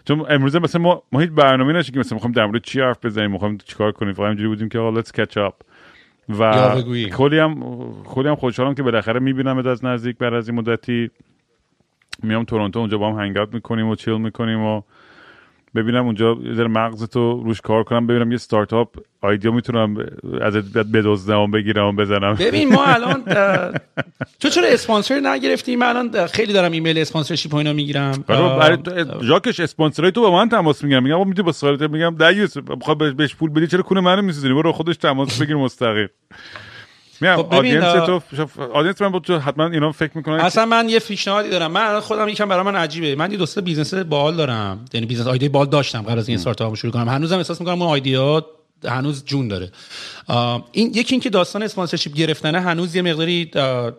چون 0.05 0.27
امروزه 0.29 0.59
مثلا 0.59 0.83
ما, 0.83 1.03
ما 1.13 1.21
هیچ 1.21 1.31
برنامه 1.31 1.73
نشه 1.73 1.93
که 1.93 1.99
مثلا 1.99 2.17
می‌خوام 2.17 2.33
در 2.33 2.47
مورد 2.47 2.63
چی 2.63 2.81
حرف 2.81 3.05
بزنیم 3.05 3.31
می‌خوام 3.31 3.59
چیکار 3.59 3.93
کنیم 3.93 4.13
فقط 4.13 4.27
اینجوری 4.27 4.49
بودیم 4.49 4.69
که 4.69 4.79
let's 4.79 5.09
catch 5.09 5.49
up. 5.49 5.55
و 6.39 6.83
کلی 7.11 7.39
هم 7.39 7.65
کلی 8.05 8.29
هم 8.29 8.35
خوشحالم 8.35 8.75
که 8.75 8.83
بالاخره 8.83 9.21
می‌بینم 9.21 9.59
از 9.59 9.85
نزدیک 9.85 10.19
بعد 10.19 10.35
از 10.35 10.49
این 10.49 10.59
مدتی. 10.59 11.11
میام 12.23 12.45
تورنتو 12.45 12.79
اونجا 12.79 12.99
با 12.99 13.13
هم 13.13 13.19
hang 13.19 13.39
out 13.39 13.55
می‌کنیم 13.55 13.89
و 13.89 13.95
chill 13.95 14.19
می‌کنیم 14.19 14.61
و 14.61 14.83
ببینم 15.75 16.05
اونجا 16.05 16.39
ذره 16.55 16.69
مغز 16.69 17.05
تو 17.05 17.43
روش 17.45 17.61
کار 17.61 17.85
کنم 17.85 18.07
ببینم 18.07 18.31
یه 18.31 18.35
استارتاپ 18.35 18.97
idea 19.21 19.51
می‌تونم 19.53 19.97
از 20.41 20.57
بدزدم 20.73 21.51
بگیرم 21.51 21.97
بزنم. 21.97 22.35
ببین 22.35 22.73
ما 22.73 22.85
الان 22.85 23.25
تو 24.41 24.49
چرا 24.49 24.69
اسپانسر 24.69 25.21
نگرفتی؟ 25.21 25.77
من 25.77 25.87
الان 25.87 26.27
خیلی 26.27 26.53
دارم 26.53 26.73
ایمیل 26.73 26.99
sponsorship 26.99 27.55
و 27.55 27.57
اینا 27.57 27.73
می‌گیرم. 27.73 28.25
جاکش 29.29 29.61
اسپانسرای 29.61 30.13
تو 30.13 30.21
با 30.21 30.31
من 30.31 30.49
تماس 30.49 30.83
می‌گیرم 30.83 31.03
میگم 31.03 31.29
می‌تونی 31.29 31.47
با 31.47 31.53
سوالت؟ 31.53 31.83
میگم 31.83 32.17
دیوس 32.19 32.59
بخواد 32.59 33.17
بهش 33.17 33.35
پول 33.35 33.51
بدی؟ 33.51 33.67
چرا 33.67 33.83
کونه 33.83 34.01
منو 34.01 34.23
میسوزونی؟ 34.23 34.55
برو 34.55 34.73
خودش 34.73 34.97
تماس 34.97 35.43
بگیر 35.43 35.57
مستقیم. 35.57 36.09
میام 37.21 37.43
خب 37.43 37.55
audience 37.55 37.85
تو 37.85 38.21
audience 38.73 39.03
من 39.03 39.09
بود 39.09 39.31
حتما 39.31 39.67
اینا 39.67 39.93
فکر 39.93 40.11
می‌کنن 40.15 40.41
اصلا 40.41 40.67
من 40.67 40.89
یه 40.89 40.99
پیشنهادی 40.99 41.49
دارم. 41.49 41.73
من 41.73 42.01
خودم 42.01 42.29
یکم 42.29 42.49
برای 42.49 42.65
من 42.65 42.77
عجیبه. 42.77 43.15
من 43.15 43.31
یه 43.31 43.37
دوست 43.37 43.59
business 43.59 43.95
باحال 43.95 44.37
دارم. 44.37 44.85
یعنی 44.93 45.07
business 45.07 45.27
ایده 45.27 45.49
باحال 45.49 45.69
داشتم 45.69 46.03
قبل 46.03 46.19
از 46.19 46.29
این 46.29 46.39
استارتاپ 46.39 46.75
شروع 46.75 46.93
کنم. 46.93 47.09
هنوزم 47.09 47.37
احساس 47.37 47.61
می‌کنم 47.61 47.83
اون 47.83 47.93
ایده 47.93 48.43
هنوز 48.89 49.25
جون 49.25 49.49
داره. 49.49 49.71
این 50.73 50.89
یکی 50.95 51.15
اینکه 51.15 51.31
داستان 51.31 51.63
sponsorship 51.63 52.15
گرفتنه 52.15 52.61
هنوز 52.61 52.95
یه 52.95 53.03
مقداری 53.03 53.51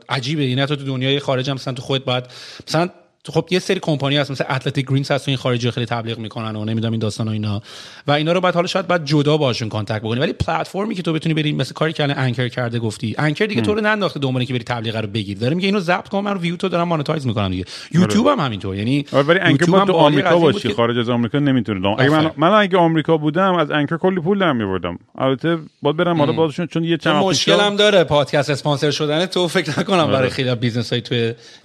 عجیبه. 0.09 0.45
یعنی 0.45 0.65
تو 0.65 0.75
دنیای 0.75 1.19
خارج 1.19 1.49
هم 1.49 1.55
مثلا 1.55 1.73
تو 1.73 1.81
خودت 1.81 2.05
باید 2.05 2.23
مثلا 2.67 2.89
خب 3.31 3.47
یه 3.51 3.59
سری 3.59 3.79
کمپانی 3.79 4.17
هست 4.17 4.31
مثل 4.31 4.43
Athletic 4.49 4.87
Greens 4.87 5.11
هست 5.11 5.27
این 5.27 5.37
خارجی 5.37 5.71
خیلی 5.71 5.85
تبلیغ 5.85 6.17
می‌کنن 6.17 6.55
و 6.55 6.65
نمی‌دونم 6.65 6.91
این 6.91 6.99
داستان 6.99 7.27
و 7.27 7.31
اینا. 7.31 7.61
و 8.07 8.11
اینا 8.11 8.31
رو 8.31 8.41
بعد 8.41 8.53
حالا 8.55 8.67
شاید 8.67 8.87
بعد 8.87 9.05
جدا 9.05 9.37
باشون 9.37 9.69
contact 9.69 10.01
بکنی. 10.01 10.19
ولی 10.19 10.33
پلتفرمی 10.33 10.95
که 10.95 11.01
تو 11.01 11.13
بتونی 11.13 11.33
بری 11.35 11.53
مثل 11.53 11.73
کاری 11.73 11.93
که 11.93 12.03
الان 12.03 12.17
Anchor 12.17 12.47
کرده 12.47 12.79
گفتی. 12.79 13.15
Anchor 13.17 13.45
دیگه 13.45 13.61
تو 13.61 13.73
رو 13.73 13.81
ننداخته 13.81 14.19
دنبال 14.19 14.43
که 14.43 14.53
بری 14.53 14.63
تبلیغ 14.63 14.95
رو 14.95 15.07
بگیر 15.07 15.37
داره 15.37 15.55
میگه 15.55 15.65
اینو 15.65 15.79
ضبط 15.79 16.07
کن 16.07 16.19
من 16.19 16.37
ویو 16.37 16.55
تو 16.55 16.69
دارم 16.69 16.87
monetize 16.87 17.27
می‌کنم 17.27 17.49
دیگه. 17.49 17.65
یوتیوب 17.91 18.27
هم 18.27 18.39
همینطور. 18.39 18.75
یعنی 18.75 19.05
آره، 19.11 19.23
ولی 19.23 19.39
Anchor 19.39 19.65
تو 19.65 19.93
آمریکا 19.93 20.39
باشی 20.39 20.69
خارج 20.73 20.97
از 20.97 21.09
آمریکا 21.09 21.39
نمی‌تونه 21.39 21.95
اگه 21.99 22.09
من 22.09 22.31
من 22.37 22.51
اگه 22.51 22.77
آمریکا 22.77 23.17
بودم 23.17 23.55
از 23.55 23.71
Anchor 23.71 23.97
کلی 23.97 24.21
پول 24.21 24.39
در 24.39 24.53
میوردم 24.53 24.99
البته 25.17 25.57
باید 25.81 25.97
برم 25.97 26.17
حالا 26.17 26.31
بازشون 26.31 26.67
چون 26.67 26.83
یه 26.83 26.97
چند 26.97 27.15
مشکلم 27.15 27.75
داره 27.75 28.03
پادکست 28.03 28.49
اسپانسر 28.49 28.91
شدن 28.91 29.25
تو 29.25 29.47
فکر 29.47 29.79
نکنم 29.79 30.07
برای 30.07 30.17
آره. 30.17 30.29
خیلی 30.29 30.55
business 30.55 30.93
های 30.93 31.01
تو 31.01 31.15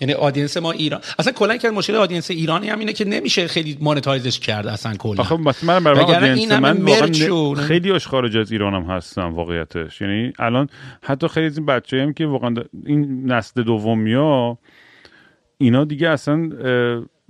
یعنی 0.01 0.13
audience 0.13 0.57
ما 0.57 0.73
ایران. 0.73 1.01
اصلا 1.19 1.33
کلا 1.51 1.71
که 1.71 1.77
مشکل 1.77 1.97
audience 1.97 2.31
ایرانی 2.31 2.69
هم 2.69 2.79
اینه 2.79 2.93
که 2.93 3.05
نمیشه 3.05 3.49
خیلی 3.49 3.79
monetize 3.81 4.27
ش 4.27 4.39
کرد 4.41 4.67
اصلا 4.67 4.97
کلا. 4.97 5.21
آخه 5.21 5.37
مثلا 5.37 5.81
من 5.81 5.85
برای 5.85 6.47
من 6.47 6.83
واقعا 6.83 7.55
خیلی 7.55 7.93
اش 7.93 8.07
خارج 8.07 8.37
از 8.37 8.53
ایران 8.53 8.75
هم 8.75 8.83
هستم 8.83 9.35
واقعیتش. 9.35 10.01
یعنی 10.01 10.33
الان 10.39 10.69
حتی 11.03 11.29
خیلی 11.29 11.47
از 11.47 11.59
این 11.59 11.67
بچه‌ای 11.67 12.03
هم 12.03 12.13
که 12.13 12.27
واقعا 12.27 12.55
این 12.87 13.33
نسل 13.33 13.63
دومیا 13.63 14.59
اینا 15.59 15.85
دیگه 15.85 16.09
اصلا 16.09 16.51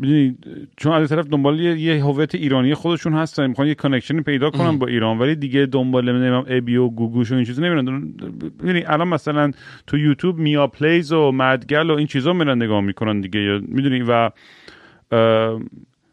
می‌دونی 0.00 0.36
چون 0.76 0.92
از 0.92 1.08
طرف 1.08 1.26
دنبال 1.26 1.60
یه 1.60 2.04
هویت 2.04 2.34
ایرانی 2.34 2.74
خودشون 2.74 3.12
هستن. 3.12 3.46
می‌خوان 3.46 3.68
یه 3.68 3.74
connection 3.74 4.16
ی 4.16 4.20
پیدا 4.20 4.50
کنن 4.50 4.78
با 4.78 4.86
ایران. 4.86 5.18
ولی 5.18 5.34
دیگه 5.34 5.66
دنبال 5.66 6.12
نمی‌دونم 6.12 6.44
ابی 6.48 6.76
و 6.76 6.88
گوگوش 6.88 7.32
و 7.32 7.34
این 7.34 7.44
چیزا 7.44 7.62
نمیرن. 7.62 8.12
ببینید 8.62 8.84
الان 8.86 9.08
مثلا 9.08 9.50
تو 9.86 9.98
یوتیوب 9.98 10.38
میا 10.38 10.66
پلیز 10.66 11.12
و 11.12 11.32
مدگل 11.32 11.90
و 11.90 11.94
این 11.94 12.06
چیزا 12.06 12.32
میرن 12.32 12.62
نگاه 12.62 12.80
می‌کنن 12.80 13.20
دیگه. 13.20 13.60
می‌دونی؟ 13.68 14.04
و 14.08 14.30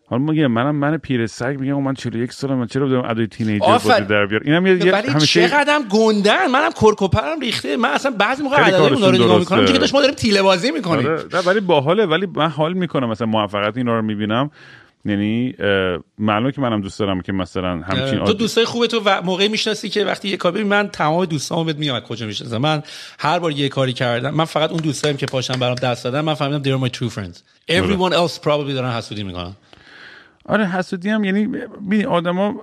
حالا 0.09 0.23
میگم 0.23 0.47
منم 0.47 0.75
من 0.75 0.97
پیر 0.97 1.27
سگ 1.27 1.55
میگم 1.59 1.83
من 1.83 1.93
41 1.93 2.31
سالم 2.31 2.53
من 2.53 2.67
چرا 2.67 2.87
بدم 2.87 3.09
ادای 3.09 3.27
teenager 3.27 3.65
بازی 3.65 4.01
در 4.01 4.25
بیارم؟ 4.25 4.41
اینم 4.45 4.67
یه 4.67 4.91
ولی 4.91 5.09
همیشه 5.09 5.47
چقدرم 5.49 5.83
گندن. 5.83 6.47
منم 6.51 6.71
کرکوپرم 6.81 7.39
ریخته. 7.39 7.77
من 7.77 7.89
اصلا 7.89 8.11
بعضی 8.11 8.43
موقع 8.43 8.67
ادای 8.67 8.93
اونا 8.93 9.09
رو 9.09 9.15
نگاه 9.15 9.39
می‌کنم. 9.39 9.65
که 9.65 9.73
داشت 9.73 9.93
ما 9.93 10.01
داریم 10.01 10.15
تیله 10.15 10.41
بازی 10.41 10.71
می‌کنیم. 10.71 11.07
آره. 11.07 11.23
ولی 11.45 11.59
باحاله. 11.59 12.05
ولی 12.05 12.27
من 12.35 12.49
حال 12.49 12.73
می‌کنم. 12.73 13.09
مثلا 13.09 13.27
موفقیت 13.27 13.77
اینا 13.77 13.95
رو 13.95 14.01
می‌بینم. 14.01 14.51
یعنی 15.05 15.53
معلومه 16.19 16.51
که 16.51 16.61
منم 16.61 16.81
دوست 16.81 16.99
دارم 16.99 17.21
که 17.21 17.31
مثلا 17.31 17.77
همچین 17.77 18.25
تو 18.25 18.33
دوستای 18.33 18.65
خوبه 18.65 18.87
تو 18.87 19.01
و 19.05 19.21
موقعی 19.21 19.47
می‌شناسی 19.47 19.89
که 19.89 20.05
وقتی 20.05 20.29
یه 20.29 20.37
کاری 20.37 20.63
من 20.63 20.87
تمام 20.87 21.25
دوستامو 21.25 21.63
بهت 21.63 21.77
میاد 21.77 22.03
کجا 22.03 22.25
می‌شناسم. 22.25 22.57
من 22.57 22.83
هر 23.19 23.39
بار 23.39 23.51
یه 23.51 23.69
کاری 23.69 23.93
کردم. 23.93 24.29
من 24.29 24.45
فقط 24.45 24.71
اون 24.71 24.79
دوستایم 24.79 25.17
که 25.17 25.25
پاشن 25.25 25.59
برام 25.59 25.75
دست 25.75 26.03
دادن 26.03 26.21
من 26.21 26.33
فهمیدم 26.33 26.63
they're 26.63 26.89
my 26.89 26.93
true 26.97 27.09
friends. 27.09 27.37
everyone 27.71 28.13
else 28.13 28.37
probably 28.43 28.73
دارن 28.73 28.91
حسودی 28.91 29.23
می‌کنن. 29.23 29.51
آره 30.47 30.65
حسودی 30.65 31.09
هم 31.09 31.23
یعنی 31.23 31.47
ببین 31.47 32.05
آدما 32.05 32.55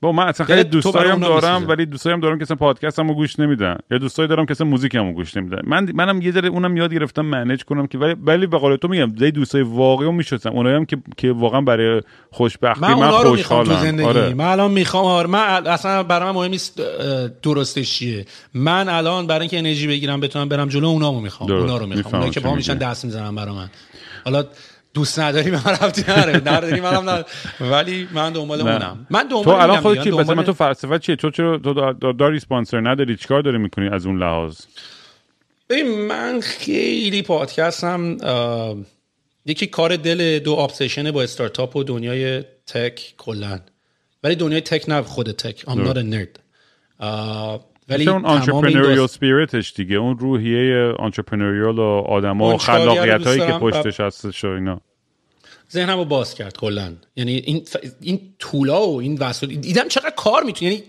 با 0.00 0.12
من 0.12 0.26
اصلا 0.26 0.46
خیلی 0.46 0.64
دوستایم 0.64 1.20
دارم 1.20 1.68
ولی 1.68 1.86
دوستایم 1.86 2.20
دارم 2.20 2.38
که 2.38 2.42
اصلا 2.42 2.56
پادکستمو 2.56 3.14
گوش 3.14 3.38
نمیدن. 3.38 3.76
یا 3.90 3.98
دوستایی 3.98 4.28
دارم 4.28 4.46
که 4.46 4.50
اصلا 4.50 4.66
موزیکمو 4.66 5.12
گوش 5.12 5.36
نمیدن. 5.36 5.60
من 5.66 5.88
منم 5.94 6.22
یه 6.22 6.32
ذره 6.32 6.48
اونم 6.48 6.76
یاد 6.76 6.94
گرفتم 6.94 7.22
منیج 7.22 7.64
کنم 7.64 7.86
که 7.86 7.98
ولی 7.98 8.14
ولی 8.22 8.46
به 8.46 8.58
قول 8.58 8.76
تو 8.76 8.88
میگم 8.88 9.12
دی 9.12 9.30
دوستای 9.30 9.62
واقعی 9.62 10.12
میشستم 10.12 10.50
اونایی 10.50 10.76
هم 10.76 10.84
که 10.84 10.96
که 11.16 11.32
واقعا 11.32 11.60
برای 11.60 12.02
خوشبختی 12.30 12.86
من, 12.86 12.94
من 12.94 13.10
خوشحالم. 13.10 14.04
آره. 14.04 14.34
من 14.34 14.44
الان 14.44 14.70
می‌خوام 14.70 15.04
آره 15.04 15.26
من 15.28 15.66
اصلا 15.66 16.02
برای 16.02 16.28
من 16.28 16.34
مهم 16.34 16.50
نیست 16.50 16.80
درستش 17.42 17.94
چیه. 17.94 18.26
من 18.54 18.88
الان 18.88 19.26
برای 19.26 19.40
اینکه 19.40 19.58
انرژی 19.58 19.86
بگیرم 19.86 20.20
بتونم 20.20 20.48
برم 20.48 20.68
جلو 20.68 20.86
اونامو 20.86 21.20
می‌خوام. 21.20 21.52
اونا 21.52 21.76
رو 21.76 21.86
می‌خوام. 21.86 22.14
اونایی 22.14 22.32
که 22.32 22.40
با 22.40 22.54
میشن 22.54 22.74
دست 22.74 23.04
می‌زنن 23.04 23.34
برای 23.34 23.54
من. 23.54 23.70
حالا 24.24 24.44
دوست 24.94 25.18
نداری 25.18 25.50
من 25.50 25.62
رفتی 25.64 26.04
نره. 26.08 26.36
نداری 26.36 26.80
منم 26.80 27.10
نه 27.10 27.24
ولی 27.60 28.08
من 28.12 28.32
دنبال 28.32 28.60
اونم. 28.60 29.06
من 29.10 29.22
دنبال 29.22 29.44
تو 29.44 29.50
الان 29.50 29.80
خودت 29.80 30.04
چی 30.04 30.10
دنبال... 30.10 30.42
تو 30.44 30.52
فلسفه 30.52 30.98
چیه؟ 30.98 31.16
تو 31.16 31.30
چرا 31.30 31.58
تو 31.58 32.12
داری 32.12 32.40
اسپانسر 32.40 32.80
نداری؟ 32.80 33.16
چیکار 33.16 33.42
داری 33.42 33.58
می‌کنی 33.58 33.88
از 33.88 34.06
اون 34.06 34.18
لحاظ؟ 34.18 34.60
ببین 35.68 36.06
من 36.06 36.40
خیلی 36.40 37.22
پادکستم 37.22 38.16
یکی 39.46 39.66
کار 39.66 39.96
دل 39.96 40.38
دو 40.38 40.52
obsession 40.52 41.10
با 41.10 41.22
استارتاپ 41.22 41.76
و 41.76 41.84
دنیای 41.84 42.42
tech 42.66 43.14
کلا. 43.18 43.60
ولی 44.24 44.34
دنیای 44.34 44.60
tech 44.60 44.88
نه 44.88 45.02
خود 45.02 45.30
tech 45.30 45.60
I'm 45.60 45.86
not 45.86 45.96
a 45.96 46.14
nerd. 46.14 46.38
ولی 47.90 48.08
اون 48.08 48.26
انترپرنوریال 48.26 49.06
سپیریتش 49.06 49.72
دیگه. 49.72 49.96
اون 49.96 50.18
روحیه 50.18 50.94
entrepreneurial 50.98 51.78
و 51.78 51.82
آدما 52.08 52.54
و 52.54 52.58
خلاقیت 52.58 53.26
هایی 53.26 53.40
که 53.40 53.52
پشتش 53.52 54.00
هستش 54.00 54.44
و 54.44 54.48
اینا. 54.48 54.80
ذهنم 55.72 55.98
رو 55.98 56.04
باز 56.04 56.34
کرد 56.34 56.56
کلا. 56.56 56.92
یعنی 57.16 57.32
این 57.32 57.64
ف... 57.64 57.76
این 58.00 58.20
tool 58.38 58.78
ها 58.78 58.88
و 58.88 59.00
این 59.00 59.18
وسایل 59.18 59.60
دیدم 59.60 59.88
چقدر 59.88 60.10
کار 60.16 60.42
می‌تونی 60.42 60.70
یعنی 60.70 60.84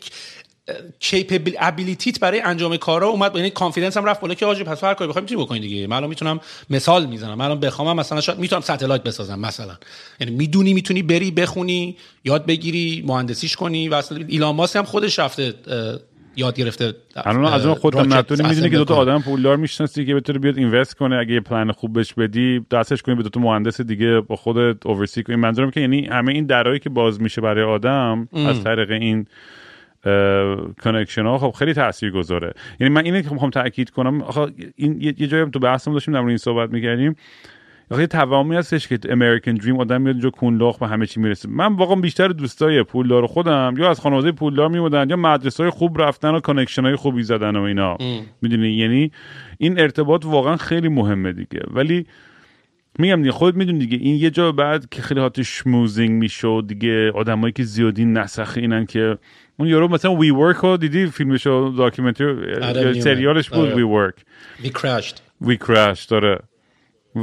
capable 0.99 1.55
ability 1.59 2.12
ت 2.12 2.19
برای 2.19 2.41
انجام 2.41 2.77
کارا 2.77 3.07
اومد 3.07 3.35
یعنی 3.35 3.49
confidence 3.49 3.97
هم 3.97 4.05
رفت 4.05 4.21
بالا 4.21 4.33
که 4.33 4.45
آجی 4.45 4.63
پس 4.63 4.83
هر 4.83 4.93
کاری 4.93 5.09
بخوام 5.09 5.23
می‌تونی 5.23 5.43
بکنی 5.43 5.59
دیگه؟ 5.59 5.87
من 5.87 5.97
الان 5.97 6.09
می‌تونم 6.09 6.39
مثال 6.69 7.05
می‌زنم. 7.05 7.33
من 7.33 7.45
الان 7.45 7.59
بخوام 7.59 7.97
مثلا 7.97 8.21
شاید 8.21 8.39
می‌تونم 8.39 8.61
satellite 8.61 9.03
بسازم 9.03 9.39
مثلا. 9.39 9.77
یعنی 10.19 10.35
می‌دونی 10.35 10.73
می‌تونی 10.73 11.03
بری 11.03 11.31
بخونی 11.31 11.97
یاد 12.25 12.45
بگیری 12.45 13.03
مهندسیش 13.07 13.55
کنی 13.55 13.89
و 13.89 13.93
اصلا 13.93 14.25
ایلان 14.27 14.55
ماسک 14.55 14.75
هم 14.75 14.83
خودش 14.83 15.19
رفته 15.19 15.53
یاد 16.35 16.55
گرفته. 16.55 16.93
الان 17.15 17.45
از 17.45 17.65
اون 17.65 17.75
خودت 17.75 17.99
نتونی 17.99 18.49
می‌دونی 18.49 18.69
که 18.69 18.77
دو 18.77 18.85
تا 18.85 18.95
آدم 18.95 19.21
پولدار 19.21 19.57
می‌شناسی 19.57 20.05
که 20.05 20.15
بتونه 20.15 20.39
بیاد 20.39 20.57
invest 20.57 20.95
کنه 20.95 21.15
اگه 21.15 21.33
یه 21.33 21.39
پلن 21.39 21.71
خوب 21.71 21.93
بهش 21.93 22.13
بدی 22.13 22.65
دستش 22.71 23.01
کنی 23.01 23.15
به 23.15 23.23
دو 23.23 23.29
تا 23.29 23.39
مهندس 23.39 23.81
دیگه 23.81 24.19
با 24.19 24.35
خودت 24.35 24.85
oversee 24.85 25.23
کنی. 25.23 25.35
منظورم 25.35 25.71
که 25.71 25.79
یعنی 25.79 26.05
همه 26.05 26.31
این 26.31 26.45
درایی 26.45 26.79
که 26.79 26.89
باز 26.89 27.21
میشه 27.21 27.41
برای 27.41 27.63
آدم 27.63 28.27
از 28.33 28.63
طریق 28.63 28.91
این 28.91 29.27
کانکشن 30.83 31.25
ها 31.25 31.37
خب 31.37 31.51
خیلی 31.59 31.73
تاثیر 31.73 32.11
گذاره 32.11 32.53
یعنی 32.79 32.93
من 32.93 33.05
اینه 33.05 33.23
که 33.23 33.29
می‌خوام 33.29 33.51
تاکید 33.51 33.89
کنم. 33.89 34.21
آخه 34.21 34.47
این 34.75 35.01
یه 35.01 35.27
جایی 35.27 35.45
تو 35.49 35.59
بحثم 35.59 35.93
داشتیم 35.93 36.13
در 36.13 36.19
این 36.19 36.37
صحبت 36.37 36.69
می‌کردیم. 36.69 37.15
یه 37.99 38.07
توامی 38.07 38.55
هستش 38.55 38.87
که 38.87 38.99
امریکن 39.09 39.53
دریم 39.53 39.79
آدم 39.79 40.01
میاد 40.01 40.15
اینجا 40.15 40.29
کونلاخ 40.29 40.79
به 40.79 40.87
همه 40.87 41.05
چی 41.05 41.19
می‌رسه. 41.19 41.49
من 41.49 41.75
واقعا 41.75 41.95
بیشتر 41.95 42.27
دوستای 42.27 42.83
پولدار 42.83 43.27
خودم 43.27 43.73
یا 43.77 43.89
از 43.89 43.99
خانواده 43.99 44.31
پولدار 44.31 44.67
میمودن 44.69 45.09
یا 45.09 45.15
مدرسه 45.15 45.63
های 45.63 45.69
خوب 45.69 46.01
رفتن 46.01 46.35
و 46.35 46.39
کانکشن 46.39 46.85
های 46.85 46.95
خوبی 46.95 47.23
زدن 47.23 47.55
و 47.55 47.61
اینا. 47.61 47.97
می‌دونی؟ 48.41 48.69
یعنی 48.69 49.11
این 49.57 49.79
ارتباط 49.79 50.25
واقعا 50.25 50.57
خیلی 50.57 50.89
مهمه 50.89 51.33
دیگه. 51.33 51.61
ولی 51.71 52.05
میگم 52.99 53.15
دیگه 53.15 53.31
خود 53.31 53.55
می‌دونی 53.55 53.79
دیگه. 53.79 53.97
این 53.97 54.15
یه 54.15 54.29
جا 54.29 54.51
بعد 54.51 54.89
که 54.89 55.01
خیلی 55.01 55.19
هات 55.19 55.41
شموزینگ 55.41 56.11
می‌شد 56.11 56.65
دیگه 56.67 57.11
آدمایی 57.11 57.53
که 57.53 57.63
زیادی 57.63 58.05
نسخ 58.05 58.53
اینن 58.57 58.85
که 58.85 59.17
اون 59.57 59.67
یارو 59.67 59.87
مثلا 59.87 60.15
WeWork 60.15 60.57
رو 60.57 60.77
دیدی؟ 60.77 61.05
فیلمش 61.05 61.47
documentary؟ 61.77 63.01
سریالش 63.01 63.49
بود 63.49 63.73
وی 63.73 63.83
ورک 63.83 64.15
وی 64.63 64.69
کراشت 64.69 65.23
وی 65.41 65.57
کراش 65.57 66.05
داره 66.05 66.39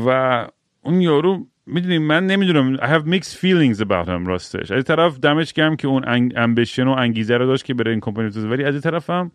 و 0.07 0.47
اون 0.89 1.01
یارو 1.01 1.47
می‌دونی 1.67 1.99
من 1.99 2.27
نمی‌دونم 2.27 2.77
I 2.77 2.81
have 2.81 3.07
mixed 3.07 3.35
feelings 3.35 3.81
about 3.81 4.07
him 4.07 4.27
راستش. 4.27 4.71
از 4.71 4.85
طرف 4.85 5.19
دمش 5.19 5.53
گرم 5.53 5.77
که 5.77 5.89
اون 5.89 6.33
ambition 6.37 6.89
و 6.89 6.91
انگیزه 6.91 7.37
رو 7.37 7.47
داشت 7.47 7.65
که 7.65 7.75
بره 7.75 7.91
این 7.91 8.01
کمپانی 8.01 8.29
بسازه. 8.29 8.49
ولی 8.49 8.65
از 8.65 8.81
طرف 8.81 9.11
هم 9.11 9.33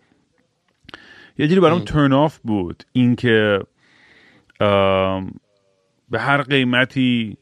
یه 1.38 1.48
جوری 1.48 1.62
برام 1.62 1.80
turn 1.80 2.14
off 2.14 2.40
بود. 2.44 2.84
اینکه 2.92 3.60
به 6.10 6.20
هر 6.20 6.42
قیمتی 6.42 7.38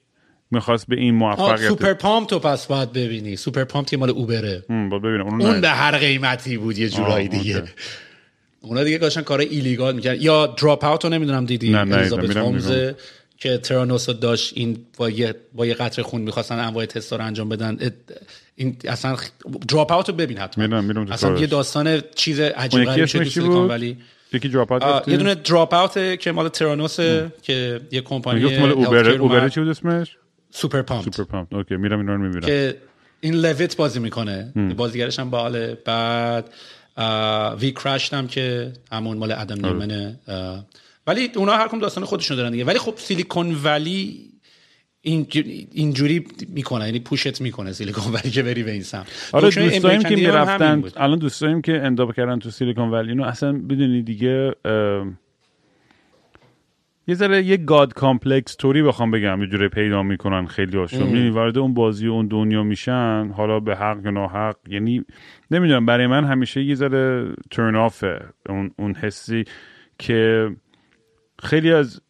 می‌خواست 0.52 0.88
به 0.88 0.96
این 0.96 1.16
موفقیت 1.16 1.68
سوپر 1.68 1.94
Pumped 1.94 2.28
و 2.28 2.40
پس 2.40 2.68
باید 2.68 2.94
ببینی. 2.94 3.36
Super 3.36 3.64
Pumped 3.64 3.88
که 3.88 3.98
مال 3.98 4.10
Uber 4.10 4.46
ه. 4.46 4.64
باید 4.70 5.02
ببینم. 5.02 5.28
اون, 5.28 5.42
اون 5.42 5.62
به 5.62 5.70
هر 5.70 5.98
قیمتی 5.98 6.58
بود 6.58 6.78
یه 6.78 6.90
جورایی 6.90 7.28
دیگه. 7.28 7.64
اونا 8.62 8.84
دیگه 8.84 8.98
داشتن 8.98 9.22
کار 9.22 9.40
illegal 9.40 9.96
می‌کرد 9.96 10.22
یا 10.22 10.46
Dropout 10.48 11.04
رو 11.04 11.10
نمی‌دونم 11.10 11.46
دیدی 11.46 11.72
نه 11.72 11.84
نه 11.84 12.96
که 13.42 13.58
Theranos 13.58 14.10
داشت 14.10 14.54
این 14.56 14.78
با 14.98 15.10
یه, 15.10 15.36
با 15.54 15.66
یه 15.66 15.74
قطره 15.74 16.02
خون 16.02 16.22
می‌خواستن 16.22 16.60
انواع 16.60 16.86
تستا 16.86 17.16
رو 17.16 17.26
انجام 17.26 17.50
بدن 17.50 17.78
این 18.56 18.78
اصلا 18.88 19.18
Dropout 19.68 20.10
رو 20.10 20.16
ببین 20.16 20.38
حتما. 20.38 20.64
می‌دونم 20.64 20.84
می‌دونم 20.84 21.12
اصلا 21.12 21.38
یه 21.38 21.48
داستان 21.48 22.02
چیز 22.16 22.40
عجیب 22.40 22.84
غریبی 22.84 23.08
شد 23.08 23.24
سیلیکون 23.24 23.68
ولی 23.68 23.98
یکی 24.34 24.50
Dropout 24.50 25.08
یه 25.08 25.18
دونه 25.18 25.36
Dropout 25.36 26.20
که 26.20 26.32
مال 26.32 26.50
Theranos 26.50 27.00
که 27.42 27.82
یه 27.92 28.02
کمپانی 28.02 28.58
مال 28.60 28.72
Uber 28.72 29.10
Uber 29.10 29.50
چی 29.50 29.60
بود 29.60 29.70
اسمش؟ 29.70 30.18
Super 30.52 30.82
Pumped 30.82 31.04
Super 31.04 31.24
Pumped 31.24 31.54
okay 31.54 31.76
میرم 31.76 32.00
اینا 32.00 32.16
رو 32.16 32.22
می‌بینم. 32.22 32.46
که 32.48 32.78
این 33.22 33.34
Levitt 33.34 33.76
بازی 33.76 34.00
می‌کنه. 34.00 34.54
بازیگرش 34.78 35.20
هم 35.20 35.30
باحاله 35.30 35.78
بعد 35.86 36.50
WeCrashed 37.60 38.14
هم 38.14 38.28
که 38.28 38.74
همون 38.92 39.18
مال 39.18 39.32
Adam 39.32 39.66
Neumann 39.66 40.13
ه 40.13 40.20
ولی 41.08 41.30
اونا 41.36 41.52
هر 41.52 41.68
کدوم 41.68 41.80
داستان 41.80 42.04
خودشون 42.04 42.38
دارن 42.38 42.52
دیگه. 42.52 42.66
ولی 42.66 42.80
خب 42.80 42.94
Silicon 42.98 43.56
Valley 43.64 44.28
اینجوری 45.02 46.26
می‌کنه 46.50 46.86
یعنی 46.86 47.00
push 47.00 47.33
ت 47.33 47.42
می‌کنه 47.42 47.72
Silicon 47.72 48.14
Valley 48.14 48.30
که 48.30 48.44
بری 48.44 48.64
به 48.64 48.72
این 48.72 48.84
سمت. 48.84 49.30
آره 49.32 49.50
دوستاییم 49.50 50.04
که 50.04 50.16
می‌رفتن. 50.16 50.84
الان 50.98 51.20
دوستاییم 51.20 51.62
که 51.62 51.82
end 51.82 52.01
up 52.01 52.14
کردن 52.14 52.40
تو 52.40 52.50
Silicon 52.50 52.90
Valley. 52.90 53.10
اینو 53.10 53.24
اصلا 53.24 53.52
بدونی 53.52 54.02
دیگه 54.02 54.56
یه 57.08 57.16
ذره 57.16 57.44
یه 57.44 57.58
God 57.58 57.94
complex 57.94 58.56
طوری 58.56 58.82
بخوام 58.82 59.12
بگم. 59.12 59.42
یه 59.42 59.48
جوری 59.48 59.70
پیدا 59.70 60.04
می‌کنن 60.04 60.46
خیلی 60.46 60.78
هاشون. 60.78 61.16
یعنی 61.16 61.30
وارد 61.30 61.58
اون 61.58 61.74
بازی 61.74 62.08
و 62.08 62.12
اون 62.12 62.28
دنیا 62.28 62.64
میشن 62.64 63.32
حالا 63.38 63.60
به 63.60 63.76
حق 63.76 64.06
یا 64.06 64.12
ناحق. 64.12 64.56
یعنی 64.68 65.04
نمی‌دونم 65.52 65.86
برای 65.86 66.08
من 66.08 66.26
همیشه 66.26 66.64
یه 66.64 66.76
ذره 66.76 67.34
turn 67.52 67.76
off 67.76 68.09
ه 68.09 68.20
اون, 68.50 68.72
اون 68.78 68.96
حسی 68.96 69.44
که 70.00 70.50
خیلی 71.42 71.74
از 71.74 72.02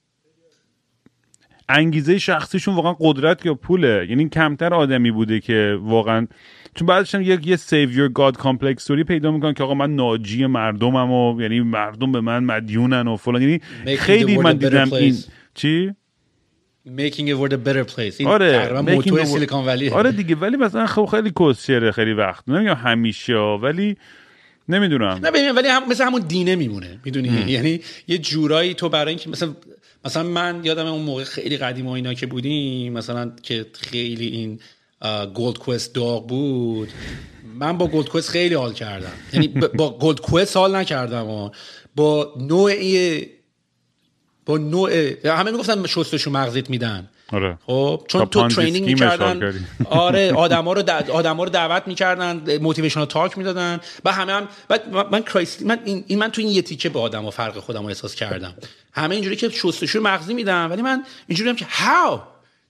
انگیزه 1.70 2.18
شخصیشون 2.18 2.76
واقعا 2.76 2.96
قدرت 3.00 3.46
یا 3.46 3.54
پوله. 3.54 4.08
یعنی 4.10 4.30
کمتر 4.30 4.74
آدمی 4.74 5.12
بوده 5.12 5.40
که 5.40 5.78
واقعا 5.82 6.28
چون 6.76 6.88
بعدش 6.88 7.16
هم 7.16 7.22
یک 7.22 7.48
یه 7.48 7.56
savior 7.56 8.08
God 8.08 8.38
complex 8.38 8.86
طوری 8.86 9.04
پیدا 9.04 9.32
می‌کنن 9.32 9.54
که 9.54 9.64
آقا 9.64 9.74
من 9.74 9.96
ناجی 9.96 10.46
مردمم 10.46 11.12
و 11.12 11.42
یعنی 11.42 11.60
مردم 11.60 12.12
به 12.12 12.22
من 12.22 12.44
مدیونن 12.44 13.08
و 13.08 13.16
فلان. 13.18 13.42
یعنی 13.42 13.60
خیلی 13.98 14.38
من 14.38 14.58
دیدم 14.58 14.94
این 14.94 15.16
چی؟ 15.54 15.94
Making 16.88 17.28
a 17.30 17.36
world 17.40 17.54
a 17.54 17.58
better 17.68 17.86
place. 17.96 18.16
این 18.18 18.28
آره 18.28 18.82
موتو 18.82 19.26
سیلیکون 19.26 19.66
ولی 19.66 19.90
آره 19.90 20.12
دیگه 20.12 20.36
ولی 20.36 20.58
مثلا 20.58 20.86
خب 20.86 21.06
خیلی 21.06 21.32
کسچره 21.40 21.92
خیلی 21.92 22.14
وقت. 22.14 22.50
نمیگم 22.50 22.74
همیشه 22.76 23.34
ولی 23.36 23.98
نمی‌دونم. 24.70 25.20
نه 25.24 25.32
ببین 25.32 25.52
ولی 25.52 25.68
هم 25.68 25.90
مثل 25.90 26.04
همون 26.04 26.22
دینه 26.22 26.56
میمونه. 26.56 27.00
می‌دونی؟ 27.06 27.52
یعنی 27.52 27.82
یه 28.08 28.18
جورایی 28.18 28.74
تو 28.74 28.90
برای 28.90 29.10
اینکه 29.10 29.30
مثلا 29.30 29.56
مثلا 30.06 30.24
من 30.24 30.62
یادم 30.64 30.86
اون 30.86 31.02
موقع 31.02 31.24
خیلی 31.24 31.58
قدیم 31.58 31.88
و 31.88 31.90
اینا 31.92 32.14
که 32.14 32.26
بودیم 32.26 32.94
مثلا 32.94 33.32
که 33.44 33.66
خیلی 33.74 34.28
این 34.28 34.60
گولد 35.34 35.58
کوست 35.58 35.96
داغ 35.96 36.28
بود 36.28 36.90
من 37.56 37.78
با 37.78 37.88
گولد 37.88 38.10
کوست 38.10 38.30
خیلی 38.30 38.56
حال 38.56 38.74
کردم. 38.74 39.12
یعنی 39.34 39.48
با 39.48 39.98
گولد 39.98 40.22
کوست 40.22 40.58
حال 40.58 40.76
نکردم 40.76 41.28
و 41.28 41.50
با 41.96 42.34
نوع 42.40 42.74
با 44.46 44.58
نوع 44.58 44.92
همه 45.28 45.52
می‌گفتن 45.52 45.88
شستشو 45.88 46.32
مغزیت 46.32 46.70
میدن. 46.70 47.10
آره. 47.32 47.58
خب 47.66 48.04
چون 48.08 48.26
تو 48.26 48.48
ترینینگ 48.48 48.86
می‌کردن 48.86 49.66
آره 49.90 50.34
آدما 50.46 50.74
رو 50.74 50.84
آدما 51.14 51.44
رو 51.44 51.50
دعوت 51.50 51.88
می‌کردن 51.88 52.58
موتیویشنال 52.58 53.06
تاک 53.06 53.38
می‌دادن 53.38 53.80
و 54.06 54.12
همه 54.12 54.34
هم 54.34 54.48
بعد 54.68 54.90
من 55.12 55.24
کرایست 55.24 55.62
من 55.62 55.80
این, 55.86 56.04
این 56.08 56.20
من 56.20 56.32
تو 56.32 56.42
این 56.42 56.52
یه 56.52 56.62
تیکه 56.62 56.90
به 56.90 57.00
آدم 57.00 57.26
و 57.26 57.30
فرق 57.30 57.60
خودم 57.60 57.82
رو 57.82 57.88
احساس 57.88 58.16
کردم. 58.16 58.54
همه 58.94 59.16
اینجوری 59.16 59.36
که 59.36 59.50
شستشو 59.50 60.02
مغزی 60.02 60.34
میدن 60.34 60.66
ولی 60.66 60.82
من 60.82 61.04
اینجوری 61.28 61.50
هم 61.50 61.56
که 61.56 61.66
هاو 61.70 62.22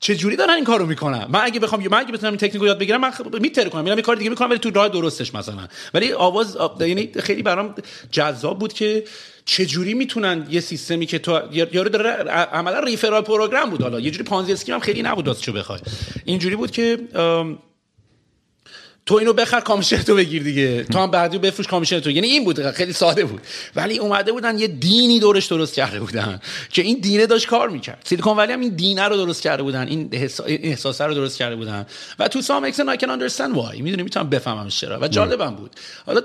چه 0.03 0.15
جوری 0.15 0.35
دارن 0.35 0.53
این 0.53 0.63
کارو 0.63 0.85
می‌کنن؟ 0.85 1.25
من 1.29 1.39
اگه 1.43 1.59
بخوام 1.59 1.87
من 1.87 1.97
اگه 1.97 2.11
بتونم 2.11 2.33
این 2.33 2.37
تکنیکو 2.39 2.65
یاد 2.65 2.79
بگیرم 2.79 3.01
من 3.01 3.11
میتره 3.41 3.69
کنم 3.69 3.83
میرم 3.83 3.97
یه 3.97 4.01
کار 4.01 4.15
دیگه 4.15 4.29
می‌کنم 4.29 4.49
ولی 4.49 4.59
تو 4.59 4.69
راه 4.71 4.89
درستش 4.89 5.35
مثلا. 5.35 5.67
ولی 5.93 6.13
آواز 6.13 6.57
یعنی 6.79 7.11
خیلی 7.19 7.43
برام 7.43 7.75
جذاب 8.11 8.59
بود 8.59 8.73
که 8.73 9.03
چه 9.45 9.65
جوری 9.65 9.93
می‌تونن 9.93 10.47
یه 10.49 10.59
سیستمی 10.59 11.05
که 11.05 11.19
تو 11.19 11.41
یارو 11.51 11.89
داره 11.89 12.09
عملا 12.31 12.79
ریفرال 12.79 13.21
پروگرام 13.21 13.69
بود 13.69 13.81
حالا. 13.81 13.99
یه 13.99 14.11
جوری 14.11 14.23
پانزی 14.23 14.53
اسکیم 14.53 14.75
هم 14.75 14.81
خیلی 14.81 15.01
نبود 15.01 15.39
چه 15.39 15.51
بخوای. 15.51 15.79
اینجوری 16.25 16.55
بود 16.55 16.71
که 16.71 16.99
تو 19.11 19.17
اینو 19.17 19.33
بخر 19.33 19.59
کامیشن 19.59 19.97
تو 19.97 20.15
بگیر 20.15 20.43
دیگه. 20.43 20.83
تو 20.83 20.99
هم 20.99 21.11
بعدی 21.11 21.37
بفروش 21.37 21.67
کامیشن 21.67 21.99
تو. 21.99 22.11
یعنی 22.11 22.27
این 22.27 22.43
بود 22.43 22.71
خیلی 22.71 22.93
ساده 22.93 23.25
بود. 23.25 23.41
ولی 23.75 23.97
اومده 23.97 24.31
بودن 24.31 24.59
یه 24.59 24.67
دینی 24.67 25.19
دورش 25.19 25.45
درست 25.45 25.73
کرده 25.73 25.99
بودن 25.99 26.41
که 26.69 26.81
این 26.81 26.99
دینه 26.99 27.25
داشت 27.25 27.47
کار 27.47 27.69
می‌کرد. 27.69 28.01
سیلیکون 28.03 28.37
ولی 28.37 28.53
هم 28.53 28.59
این 28.59 28.75
دینه 28.75 29.03
رو 29.03 29.17
درست 29.17 29.41
کرده 29.41 29.63
بودن. 29.63 29.87
این 29.87 30.09
احساسه 30.47 31.03
رو 31.05 31.13
درست 31.13 31.37
کرده 31.37 31.55
بودن. 31.55 31.85
و 32.19 32.27
to 32.27 32.41
some 32.41 32.63
extent 32.63 32.89
I 32.89 32.97
can 32.97 33.09
understand 33.09 33.55
why 33.55 33.81
می‌دونی 33.81 34.03
می‌تونم 34.03 34.29
بفهمم 34.29 34.67
چرا. 34.67 34.99
و 35.01 35.07
جالبم 35.07 35.55
بود. 35.55 35.71
حالا 36.05 36.21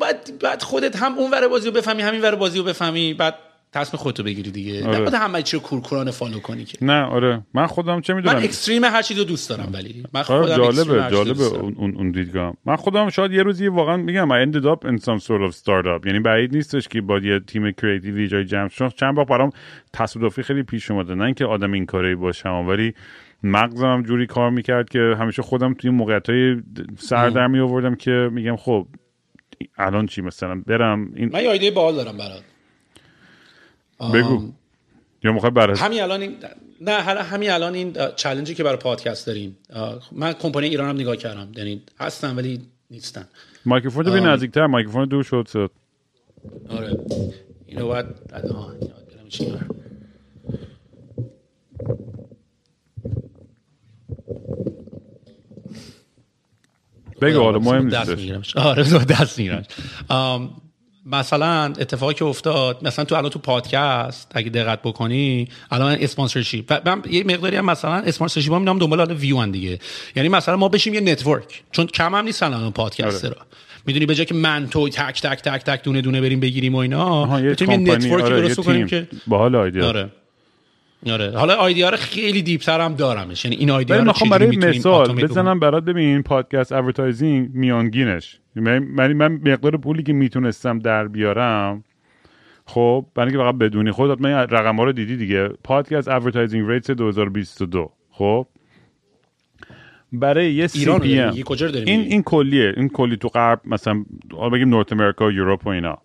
بعد 0.00 0.38
بعد 0.38 0.62
خودت 0.62 0.96
هم 0.96 1.18
اون 1.18 1.30
ور 1.30 1.48
بازی 1.48 1.66
رو 1.66 1.72
بفهمی 1.72 2.02
همین 2.02 2.20
ور 2.20 2.34
بازی 2.34 2.58
رو 2.58 2.64
بفهمی 2.64 3.14
بعد 3.14 3.34
تصمیم 3.74 4.02
خودتو 4.02 4.22
بگیری 4.22 4.50
دیگه. 4.50 4.86
آره. 4.86 4.96
نباید 4.96 5.14
همه 5.14 5.42
چی 5.42 5.56
رو 5.56 5.62
کورکورانه 5.62 6.10
follow 6.10 6.40
کنی 6.40 6.64
که. 6.64 6.78
نه 6.84 7.02
آره. 7.02 7.42
من 7.54 7.66
خودم 7.66 8.00
چه 8.00 8.14
می‌دونم؟ 8.14 8.36
من 8.36 8.42
extreme 8.42 8.84
هر 8.84 9.02
چیزو 9.02 9.24
دوست 9.24 9.50
دارم 9.50 9.70
ولی. 9.72 10.04
من 10.12 10.22
آره، 10.28 10.42
خودم 10.42 10.56
جالبه 10.56 11.10
جالبه 11.10 11.44
اون 11.44 11.94
اون 11.96 12.10
دیدگاه 12.10 12.54
من 12.66 12.76
خودم 12.76 13.10
شاید 13.10 13.32
یه 13.32 13.42
روزی 13.42 13.68
واقعا 13.68 13.96
میگم 13.96 14.28
I 14.28 14.46
ended 14.46 14.64
up 14.64 14.88
in 14.88 15.04
some 15.04 15.20
sort 15.24 15.50
of 15.50 15.56
startup. 15.56 16.06
یعنی 16.06 16.20
بعید 16.20 16.56
نیستش 16.56 16.88
که 16.88 17.00
با 17.00 17.18
یه 17.18 17.40
تیم 17.40 17.70
creative 17.70 18.22
ی 18.22 18.28
جای 18.28 18.44
جمع 18.44 18.68
چند 18.68 19.14
بار 19.14 19.24
برام 19.24 19.50
تصادفی 19.92 20.42
خیلی 20.42 20.62
پیش 20.62 20.90
اومده. 20.90 21.14
نه 21.14 21.24
اینکه 21.24 21.44
آدم 21.44 21.72
این 21.72 21.86
کاری 21.86 22.14
باشم 22.14 22.66
ولی 22.68 22.94
مغزم 23.42 24.02
جوری 24.02 24.26
کار 24.26 24.50
می‌کرد 24.50 24.88
که 24.88 25.16
همیشه 25.18 25.42
خودم 25.42 25.74
توی 25.74 25.90
موقعیت 25.90 26.30
های 26.30 26.56
سر 26.98 27.30
در 27.30 27.46
می 27.46 27.60
آوردم 27.60 27.94
که 27.94 28.28
میگم 28.32 28.56
خب 28.56 28.86
الان 29.78 30.06
چی 30.06 30.22
مثلا؟ 30.22 30.62
برم 30.66 31.10
این 31.16 31.30
من 31.32 31.42
یه 31.42 31.50
ایده 31.50 31.70
باحال 31.70 31.94
دارم 31.94 32.16
برات. 32.16 32.42
بگو. 34.00 34.52
یا 35.24 35.32
می‌خوای 35.32 35.50
برای 35.50 35.78
همین 35.78 36.02
الان 36.02 36.20
این 36.20 36.36
نه 36.80 37.02
حالا 37.02 37.22
همین 37.22 37.50
الان 37.50 37.74
این 37.74 37.96
چالنجی 38.16 38.54
که 38.54 38.64
برای 38.64 38.76
پادکست 38.76 39.26
داریم. 39.26 39.56
من 40.12 40.32
کمپانی 40.32 40.66
ایران 40.66 40.88
هم 40.88 40.96
نگاه 40.96 41.16
کردم. 41.16 41.52
یعنی 41.56 41.82
هستن 42.00 42.36
ولی 42.36 42.60
نیستن. 42.90 43.28
مایکروفون 43.66 44.04
به 44.04 44.20
نزدیکتر. 44.20 44.66
مایکروفون 44.66 45.08
دور 45.08 45.22
شد 45.22 45.48
صد 45.48 45.70
آره. 46.68 46.98
اینو 47.66 47.86
باید. 47.86 48.06
بگو 57.20 57.40
حالا 57.40 57.58
مهم 57.58 57.88
دست 57.88 58.10
نیستش 58.10 58.56
آره 58.56 59.04
دست 59.04 59.38
میگیرمش. 59.38 59.64
مثلا 61.06 61.64
اتفاقی 61.64 62.14
که 62.14 62.24
افتاد 62.24 62.78
مثلا 62.82 63.04
تو 63.04 63.14
الان 63.14 63.30
تو 63.30 63.38
پادکست 63.38 64.32
اگه 64.34 64.50
دقت 64.50 64.82
بکنی 64.82 65.48
الان 65.70 65.96
sponsorship 66.00 66.64
و 66.70 66.80
من 66.84 67.02
یه 67.10 67.24
مقداری 67.24 67.56
هم 67.56 67.64
مثلا 67.64 67.94
sponsorship 67.94 68.52
می‌دونم 68.52 68.78
دنبال 68.78 68.98
حالا 68.98 69.14
ویو 69.14 69.46
دیگه. 69.46 69.78
یعنی 70.16 70.28
مثلا 70.28 70.56
ما 70.56 70.68
بشیم 70.68 70.94
یه 70.94 71.00
network 71.00 71.62
چون 71.72 71.86
کم 71.86 72.14
هم 72.14 72.24
نیستن 72.24 72.54
الان 72.54 72.72
پادکست 72.72 73.24
آره. 73.24 73.34
را 73.34 73.40
می‌دونی 73.86 74.06
به 74.06 74.14
جای 74.14 74.26
که 74.26 74.34
من 74.34 74.68
تو 74.68 74.88
تک 74.88 75.22
تک 75.22 75.42
تک 75.42 75.64
تک 75.64 75.82
دونه 75.82 76.00
دونه 76.00 76.20
بریم 76.20 76.40
بگیریم 76.40 76.74
و 76.74 76.78
اینا 76.78 77.26
بتونیم 77.26 77.86
یه 77.86 77.96
network 77.96 78.20
ی 78.20 78.24
آره 78.24 78.40
درست 78.40 78.60
کنیم 78.60 78.86
که 78.86 79.06
باحال 79.26 79.56
idea. 79.56 80.08
آره. 81.10 81.38
حالا 81.38 81.54
idea 81.54 81.88
رو 81.88 81.96
خیلی 81.96 82.42
deep 82.42 82.67
تر 82.67 82.80
هم 82.80 82.94
دارمش. 82.94 83.44
یعنی 83.44 83.56
این 83.56 83.70
idea 83.70 83.96
ولی 83.96 84.04
رو 84.04 84.10
می‌خوام 84.10 84.38
چجوری 84.38 84.56
برای 84.56 84.78
مثال 84.78 85.22
بزنم 85.22 85.60
برات 85.60 85.84
ببین 85.84 86.22
podcast 86.22 86.72
advertising 86.72 87.50
میانگینش. 87.54 88.40
من 88.56 88.78
من 88.78 89.12
من 89.12 89.32
مقدار 89.32 89.76
پولی 89.76 90.02
که 90.02 90.12
می‌تونستم 90.12 90.78
در 90.78 91.08
بیارم 91.08 91.84
خب 92.66 93.06
برای 93.14 93.28
اینکه 93.28 93.44
فقط 93.44 93.54
بدونی. 93.54 93.90
خودت 93.90 94.20
من 94.20 94.28
این 94.28 94.38
رقم 94.38 94.76
ها 94.76 94.84
رو 94.84 94.92
دیدی 94.92 95.16
دیگه. 95.16 95.48
podcast 95.48 96.08
advertising 96.08 96.70
rates 96.70 96.90
2022 96.90 97.92
خب؟ 98.10 98.46
برای 100.12 100.52
یه 100.52 100.66
C 100.66 100.78
ایران 100.78 101.00
PM 101.00 101.34
این؟ 101.86 102.00
این 102.00 102.22
کلیه. 102.22 102.74
این 102.76 102.88
کلی 102.88 103.16
تو 103.16 103.28
غرب 103.28 103.60
مثلا 103.64 104.04
حالا 104.32 104.48
بگیم 104.48 104.68
North 104.68 104.92
America 104.92 105.26
و 105.26 105.32
Europe 105.32 105.66
و 105.66 105.68
اینا. 105.68 105.98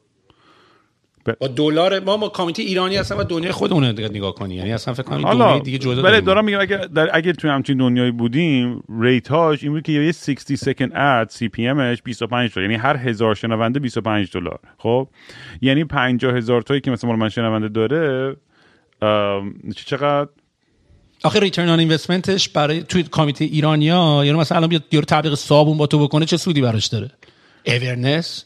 با 1.39 1.47
دلار 1.47 1.99
ما 1.99 2.17
ما 2.17 2.29
community 2.29 2.61
ایرانی 2.61 2.97
هستن 2.97 3.15
و 3.15 3.23
دنیای 3.23 3.51
خودمون 3.51 3.83
رو 3.83 3.89
نگاه 3.89 4.35
کنی. 4.35 4.55
یعنی 4.55 4.73
اصلا 4.73 4.93
فکر 4.93 5.03
کنم 5.03 5.21
دنیای 5.21 5.59
دیگه 5.59 5.77
جدا 5.77 6.01
داریم. 6.01 6.19
دارم 6.19 6.45
میگم 6.45 6.59
اگه 6.59 6.77
در 6.77 7.09
اگه 7.13 7.33
توی 7.33 7.49
همچین 7.49 7.77
دنیایی 7.77 8.11
بودیم 8.11 8.83
rate 9.01 9.36
هاش 9.36 9.63
این 9.63 9.71
بود 9.71 9.83
که 9.83 9.91
یه 9.91 10.11
60 10.11 10.55
second 10.55 10.91
ad 10.95 11.29
CPM 11.29 11.67
ش 11.67 12.01
25 12.01 12.53
دلار. 12.53 12.63
یعنی 12.69 12.81
هر 12.81 12.97
هزار 12.97 13.35
شنونده 13.35 13.79
25 13.79 14.31
دلار. 14.33 14.59
خب؟ 14.77 15.07
یعنی 15.61 15.83
50 15.83 16.35
هزار 16.35 16.61
تایی 16.61 16.81
که 16.81 16.91
مثلا 16.91 17.15
من 17.15 17.29
شنونده 17.29 17.67
داره 17.67 18.35
چقدر؟ 19.75 20.29
آخه 21.23 21.39
return 21.39 21.69
on 21.69 21.79
investment 21.79 22.37
ش 22.37 22.49
برای 22.49 22.83
توی 22.83 23.03
community 23.03 23.45
ایرانیا 23.45 24.21
یعنی 24.25 24.37
مثلا 24.37 24.57
الان 24.57 24.69
بیاد 24.69 24.83
یارو 24.91 25.05
تبلیغ 25.05 25.35
صابون 25.35 25.77
با 25.77 25.87
تو 25.87 25.99
بکنه 25.99 26.25
چه 26.25 26.37
سودی 26.37 26.61
براش 26.61 26.85
داره؟ 26.85 27.11
awareness 27.65 28.45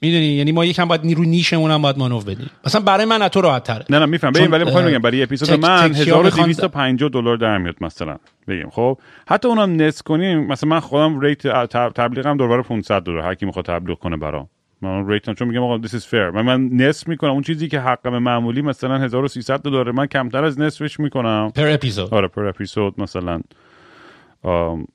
می‌دونی؟ 0.00 0.24
یعنی 0.26 0.52
ما 0.52 0.64
یکم 0.64 0.84
باید 0.84 1.04
روی 1.04 1.24
niche 1.24 1.53
مون 1.53 1.70
هم 1.70 1.82
باید 1.82 1.98
مانور 1.98 2.24
بدیم. 2.24 2.50
مثلا 2.66 2.80
برای 2.80 3.04
من 3.04 3.22
از 3.22 3.30
تو 3.30 3.40
راحت 3.40 3.62
تره 3.64 3.84
نه 3.90 3.98
نه 3.98 4.06
می‌فهمم. 4.06 4.32
ببین 4.32 4.50
ولی 4.50 4.64
می‌خوام 4.64 4.84
بگم 4.84 4.98
برای 4.98 5.22
اپیزود 5.22 5.48
تک- 5.48 5.58
من 5.64 5.88
تکیا 5.92 6.22
میخوان- 6.22 6.48
1250 6.50 7.08
دلار 7.08 7.36
در 7.36 7.58
میاد 7.58 7.76
مثلا. 7.80 8.16
بگیم 8.48 8.70
خب؟ 8.70 8.98
حتی 9.28 9.48
اونم 9.48 9.82
نصف 9.82 10.02
کنیم. 10.02 10.46
مثلا 10.46 10.70
من 10.70 10.80
خودم 10.80 11.20
rate 11.20 11.46
تب- 11.66 11.92
تبلیغم 11.94 12.36
دور 12.36 12.62
500 12.62 13.02
دلار. 13.02 13.20
هر 13.22 13.34
کی 13.34 13.46
می‌خواد 13.46 13.64
تبلیغ 13.64 13.98
کنه 13.98 14.16
برام. 14.16 14.48
من 14.82 15.08
rate 15.08 15.29
م 15.29 15.34
چون 15.34 15.48
میگم 15.48 15.62
آقا 15.62 15.78
this 15.78 15.90
is 15.90 16.02
fair. 16.04 16.34
من 16.34 16.42
من 16.42 16.68
نصف 16.72 17.08
می‌کنم. 17.08 17.30
اون 17.30 17.42
چیزی 17.42 17.68
که 17.68 17.80
حقم 17.80 18.18
معمولی 18.18 18.62
مثلا 18.62 18.98
1300 18.98 19.62
دلاره. 19.62 19.92
من 19.92 20.06
کمتر 20.06 20.44
از 20.44 20.60
نصفش 20.60 21.00
می‌کنم. 21.00 21.52
per 21.54 21.68
episode 21.68 22.14
آره 22.14 22.28
per 22.28 22.46
episode 22.46 23.00
مثلا. 23.00 23.40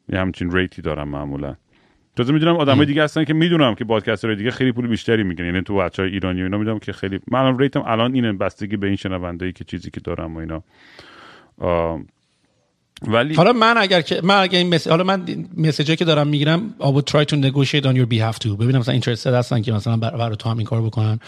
یه 0.09 0.19
همچین 0.19 0.51
rate 0.51 0.75
ی 0.75 0.81
دارم 0.81 1.07
معمولا. 1.07 1.55
تازه 2.15 2.33
می‌دونم 2.33 2.55
آدمای 2.55 2.85
دیگه 2.85 3.03
هستن 3.03 3.23
که 3.23 3.33
می‌دونم 3.33 3.75
که 3.75 3.85
podcaster 3.85 4.28
های 4.28 4.37
دیگه 4.37 4.51
خیلی 4.51 4.71
پول 4.71 4.87
بیشتری 4.87 5.23
میگن 5.23 5.45
یعنی 5.45 5.61
تو 5.61 5.75
بچه‌های 5.75 6.09
ایرانی 6.09 6.41
و 6.41 6.43
اینا 6.43 6.57
می‌دونم 6.57 6.79
که 6.79 6.93
خیلی 6.93 7.19
من 7.31 7.59
rate 7.59 7.78
م 7.78 7.83
الان 7.85 8.13
اینه 8.13 8.33
بستگی 8.33 8.77
به 8.77 8.87
این 8.87 8.95
شنونده‌ای 8.95 9.51
که 9.51 9.63
چیزی 9.63 9.91
که 9.91 9.99
دارم 9.99 10.35
و 10.35 10.39
اینا. 10.39 10.63
ولی 13.07 13.33
حالا 13.35 13.53
من 13.53 13.77
اگر 13.77 14.01
که 14.01 14.21
من 14.23 14.41
اگر 14.41 14.57
این 14.57 14.73
مس... 14.75 14.87
حالا 14.87 15.03
من 15.03 15.25
مسیجی 15.57 15.95
که 15.95 16.05
دارم 16.05 16.27
می‌گیرم 16.27 16.75
I 16.79 16.83
would 16.83 17.13
try 17.13 17.25
to 17.25 17.35
negotiate 17.35 17.85
on 17.85 17.95
your 17.95 18.07
behalf 18.13 18.37
too. 18.43 18.57
ببینم 18.59 18.79
مثلا 18.79 18.99
interested 18.99 19.27
هستن 19.27 19.61
که 19.61 19.71
مثلا 19.71 19.97
بر, 19.97 20.17
برای 20.17 20.35
تو 20.35 20.49
هم 20.49 20.57
این 20.57 20.67
کارو 20.67 20.85
بکنن. 20.85 21.19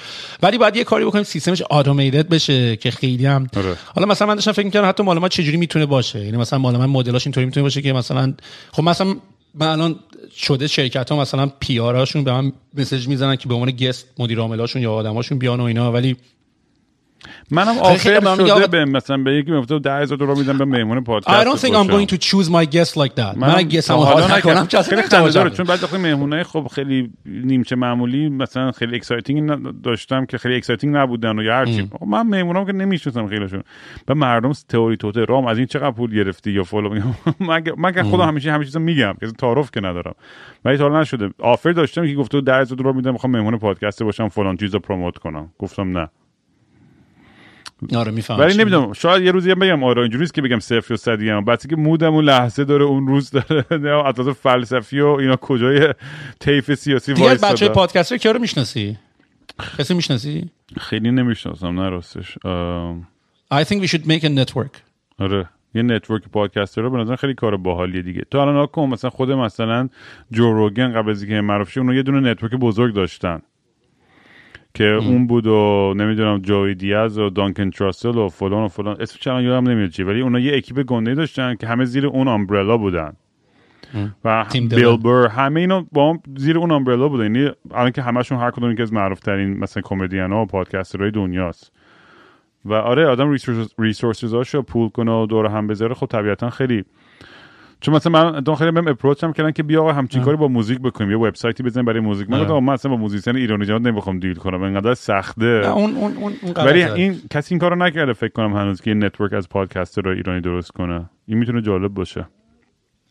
ولی 0.44 0.58
باید 0.58 0.76
یه 0.76 0.84
کاری 0.84 1.06
بکنیم 1.06 1.24
سیستمش 1.24 1.64
اتومیتد 1.72 2.30
بشه 2.30 2.76
که 2.76 2.92
خیلی 2.92 3.26
هم 3.26 3.48
آره. 3.58 3.76
حالا 3.96 4.08
مثلا 4.08 4.28
من 4.28 4.36
داشتم 4.36 4.52
فکر 4.52 4.66
می‌کردم 4.66 4.90
حتی 4.90 5.04
مال 5.04 5.20
ما 5.20 5.30
چجوری 5.30 5.58
می‌تونه 5.58 5.86
باشه؟ 5.86 6.20
یعنی 6.20 6.38
مثلا 6.38 6.60
مال 6.60 6.78
من 6.78 6.86
مدلاش 6.86 7.28
اینطوری 7.28 7.46
می‌تونه 7.46 7.64
باشه 7.64 7.82
که 7.82 7.94
مثلا 7.94 8.34
خب 8.72 8.84
مثلا 8.84 9.16
من 9.56 9.68
الان 9.68 10.00
شده 10.36 10.68
شرکت 10.68 11.12
ها 11.12 11.20
مثلا 11.20 11.52
پی 11.60 11.78
هاشون 11.78 12.24
به 12.24 12.32
من 12.32 12.52
مسیج 12.74 13.08
می‌زنن 13.08 13.36
که 13.36 13.48
به 13.48 13.54
عنوان 13.54 13.72
گست 13.72 14.08
مدیر 14.20 14.40
عاملاشون 14.40 14.82
یا 14.82 14.94
آدماشون 14.94 15.40
بیان 15.40 15.60
و 15.60 15.64
اینا 15.64 15.92
ولی 15.92 16.18
منم 17.52 17.78
offer 17.78 18.20
شده 18.36 18.68
به 18.68 18.86
مثلا 18.86 19.18
به 19.18 19.34
یکی 19.36 19.52
می‌گفتم 19.52 19.80
10000 19.80 20.18
دلار 20.18 20.36
میدم 20.36 20.58
به 20.58 20.66
مهمون 20.66 21.04
پادکست 21.04 21.42
I 21.42 21.46
don't 21.46 21.60
think 21.60 21.72
I'm 21.74 21.90
going 21.92 22.16
to 22.16 22.18
choose 22.18 22.50
my 22.50 22.66
guest 22.76 22.92
like 22.96 23.16
that. 23.22 23.38
من 23.38 23.64
guest 23.64 23.92
هم 23.92 23.98
حالا 23.98 24.28
حال 24.28 24.38
نکنم. 24.38 24.68
چون 25.58 25.66
بعد 25.66 25.84
وقتی 25.84 25.98
مهمونای 25.98 26.44
خب 26.44 26.68
خیلی 26.72 27.12
نیمچه 27.26 27.76
معمولی 27.76 28.30
مثلا 28.30 28.72
خیلی 28.72 28.96
exciting 28.96 29.52
داشتم 29.84 30.26
که 30.26 30.38
خیلی 30.38 30.56
exciting 30.56 30.96
نبودن 30.96 31.40
و 31.40 31.44
یا 31.44 31.54
هر 31.56 31.66
چی 31.66 31.90
خب 32.00 32.06
من 32.08 32.22
مهمونام 32.28 32.66
که 32.66 32.72
نمی‌شناسم 32.74 33.28
خیلیشون. 33.28 33.64
و 34.08 34.16
مردم 34.16 34.52
تئوری 34.70 34.98
توطئه 34.98 35.26
برام 35.26 35.46
از 35.48 35.58
این 35.58 35.68
چقدر 35.68 35.92
پول 35.92 36.16
گرفتی 36.16 36.52
یا 36.52 36.64
فلان. 36.64 36.94
میگم 36.94 37.06
من 37.40 37.64
که- 37.64 37.72
که 37.94 38.04
خودم 38.04 38.28
همیشه 38.28 38.52
همه 38.52 38.66
چیزا 38.66 38.80
میگم. 38.80 39.14
که 39.20 39.28
تعارف 39.28 39.72
که 39.72 39.82
ندارم. 39.82 40.16
ولی 40.66 40.78
تا 40.78 41.02
نشده. 41.02 41.30
offer 41.40 41.72
داشتم 41.72 42.08
که 42.08 42.14
گفته 42.14 42.42
10000 42.42 42.78
دلار 42.78 42.94
میدم 42.94 43.12
می‌خوام 43.12 43.32
مهمون 43.34 43.58
پادکست 43.58 44.04
باشم 44.04 44.30
فلان 44.30 44.58
چیزا 44.58 44.80
promote 44.80 45.18
کنم. 45.18 45.52
گفتم 45.60 45.98
نه. 45.98 46.10
آره 47.96 48.12
می‌فهمم 48.12 48.40
ولی 48.40 48.58
نمی‌دونم 48.58 48.94
شاید 48.94 49.24
یه 49.24 49.32
روزی 49.32 49.52
هم 49.52 49.60
بگم 49.60 49.84
آره 49.84 50.02
اینجوریه 50.02 50.28
که 50.28 50.42
بگم 50.42 50.60
صفر 50.60 50.94
یا 50.94 50.98
صدی‌ام. 50.98 51.46
بس 51.46 51.68
که 51.68 51.76
مودم 51.76 52.14
اون 52.14 52.26
لحظه 52.26 52.64
داره 52.66 52.86
اون 52.86 53.08
روز 53.08 53.32
داره 53.32 53.66
اساس 54.10 54.28
فلسفی 54.28 55.00
و 55.00 55.08
اینا 55.08 55.36
کجای 55.36 55.94
طیف 56.40 56.74
سیاسی 56.74 57.14
دیگه 57.14 57.28
وایساده 57.28 57.54
بچه 57.54 57.70
podcaster 57.70 58.18
کیا 58.18 58.32
رو 58.32 58.40
می‌شناسی؟ 58.40 58.98
کسی 59.80 59.94
می‌شناسی؟ 59.94 60.50
خیلی 60.80 61.12
نمی‌شناسم 61.12 61.82
نه 61.82 61.90
راستش. 61.90 62.38
I 63.54 63.64
think 63.64 63.82
we 63.82 63.88
should 63.88 64.06
make 64.06 64.24
a 64.24 64.30
network. 64.30 64.78
آره 65.20 65.50
یه 65.76 65.82
network 65.82 66.24
podcaster 66.30 66.82
رو 66.82 66.90
به 66.90 66.98
نظر 66.98 67.16
خیلی 67.16 67.34
کار 67.34 67.58
باحالیه 67.58 68.02
دیگه. 68.02 68.22
تو 68.32 68.38
الان 68.38 68.64
نکن 68.64 68.90
مثلا 68.90 69.10
خود 69.10 69.32
مثلا 69.32 69.90
Joe 70.32 70.54
Rogan 70.54 70.94
قبل 70.94 71.10
از 71.10 71.24
اینکه 71.24 71.42
معروف 71.42 71.72
شه 71.72 71.80
اونها 71.80 71.96
یه 71.96 72.04
دونه 72.04 72.32
network 72.32 72.52
بزرگ 72.56 72.94
داشتن. 72.94 73.42
که 74.76 74.84
اون 74.84 75.28
بود 75.28 75.48
و 75.48 75.94
نمی‌دونم 75.98 76.38
Joey 76.38 76.76
Diaz 76.76 77.18
و 77.18 77.30
Duncan 77.30 77.70
Trussell 77.70 78.18
و 78.18 78.30
فلان 78.30 78.64
و 78.64 78.68
فلان. 78.68 78.98
اسم 79.00 79.18
چند 79.20 79.44
یادم 79.44 79.70
نمیاد 79.70 79.90
چی 79.90 80.04
ولی 80.04 80.22
اونا 80.22 80.40
یه 80.40 80.58
اکیپ 80.58 80.84
گنده 80.84 81.16
داشتن 81.16 81.56
که 81.56 81.68
همه 81.68 81.86
زیر 81.86 82.08
اون 82.08 82.28
umbrella 82.28 82.78
بودن. 82.78 83.14
و 84.26 84.46
Bill 84.54 84.98
Burr 84.98 85.28
همه 85.28 85.60
اینا 85.60 85.86
با 85.92 86.10
هم 86.10 86.20
زیر 86.36 86.58
اون 86.58 86.72
umbrella 86.72 87.08
بودن. 87.08 87.36
یعنی 87.36 87.52
الان 87.72 87.92
که 87.92 88.02
همشون 88.02 88.38
هر 88.38 88.52
کدوم 88.52 88.76
که 88.76 88.84
از 88.84 88.94
معروف 88.94 89.20
ترین 89.20 89.58
مثلا 89.58 89.84
کمدین 89.86 90.32
ها 90.32 90.42
و 90.42 90.46
podcaster 90.46 91.00
های 91.00 91.12
دنیاست. 91.12 91.72
و 92.66 92.74
آره 92.74 93.08
آدم 93.08 93.36
resources 93.78 94.34
هاشو 94.34 94.62
pool 94.62 94.90
کنه 94.90 95.12
و 95.12 95.26
دور 95.26 95.46
هم 95.46 95.68
بذاره 95.68 95.94
خب 95.94 96.06
طبیعتا 96.06 96.50
خیلی 96.50 96.86
چون 97.82 97.96
مثلا 97.96 98.32
من 98.32 98.40
دو 98.40 98.56
خیلی 98.56 98.72
بهم 98.72 98.88
approach 98.88 99.24
هم 99.24 99.34
کردن 99.34 99.52
که 99.52 99.64
بیا 99.64 99.82
آقا 99.82 99.94
همچین 99.94 100.22
کاری 100.22 100.38
با 100.38 100.48
موزیک 100.48 100.80
بکنیم. 100.80 101.12
یه 101.12 101.18
وبسایتی 101.18 101.64
بزنیم 101.64 101.86
برای 101.86 102.00
موزیک. 102.00 102.30
من. 102.30 102.42
گفتم 102.42 102.60
من 102.60 102.74
اصلا 102.74 102.92
با 102.92 102.98
musician 102.98 103.36
ایرانی 103.36 103.66
جهاد 103.66 103.88
نمی‌خوام 103.88 104.20
deal 104.20 104.34
کنم. 104.34 104.64
انقدر 104.64 104.94
سخته. 104.94 105.46
اون 105.46 105.96
اون 105.96 106.18
اون 106.18 106.54
ولی. 106.56 106.84
این 106.84 107.22
کسی 107.30 107.54
این 107.54 107.60
کارو 107.60 107.76
نکرده. 107.76 108.14
فکر 108.14 108.32
کنم 108.32 108.54
هنوز 108.54 108.82
که 108.82 108.94
network 108.94 109.34
از 109.34 109.50
podcaster 109.50 110.08
ایرانی 110.08 110.42
درست 110.42 110.72
کنه. 110.72 111.10
این 111.28 111.38
می‌تونه 111.38 111.62
جالب 111.62 111.94
باشه. 111.94 112.28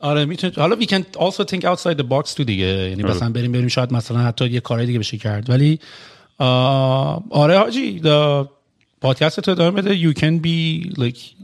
آره 0.01 0.25
می‌تونه 0.25 0.53
حالا 0.57 0.77
we 0.77 0.85
can 0.85 1.03
also 1.19 1.45
think 1.45 1.61
outside 1.61 1.97
the 1.97 2.09
box 2.11 2.35
تو 2.35 2.45
دیگه. 2.45 2.67
یعنی 2.67 3.03
آره. 3.03 3.15
مثلا 3.15 3.31
بریم 3.31 3.53
بریم 3.53 3.69
شاید 3.69 3.93
مثلا 3.93 4.19
حتی 4.19 4.47
یه 4.47 4.61
کارهای 4.61 4.87
دیگه 4.87 4.99
بشه 4.99 5.17
کرد. 5.17 5.51
ولی 5.51 5.79
آره 7.31 7.59
حاجی 7.59 8.03
پادکست 9.01 9.41
تو 9.41 9.51
ادامه 9.51 9.83
بده. 9.83 10.13
You 10.13 10.15
can 10.17 10.47
be 10.47 10.91
like 11.01 11.44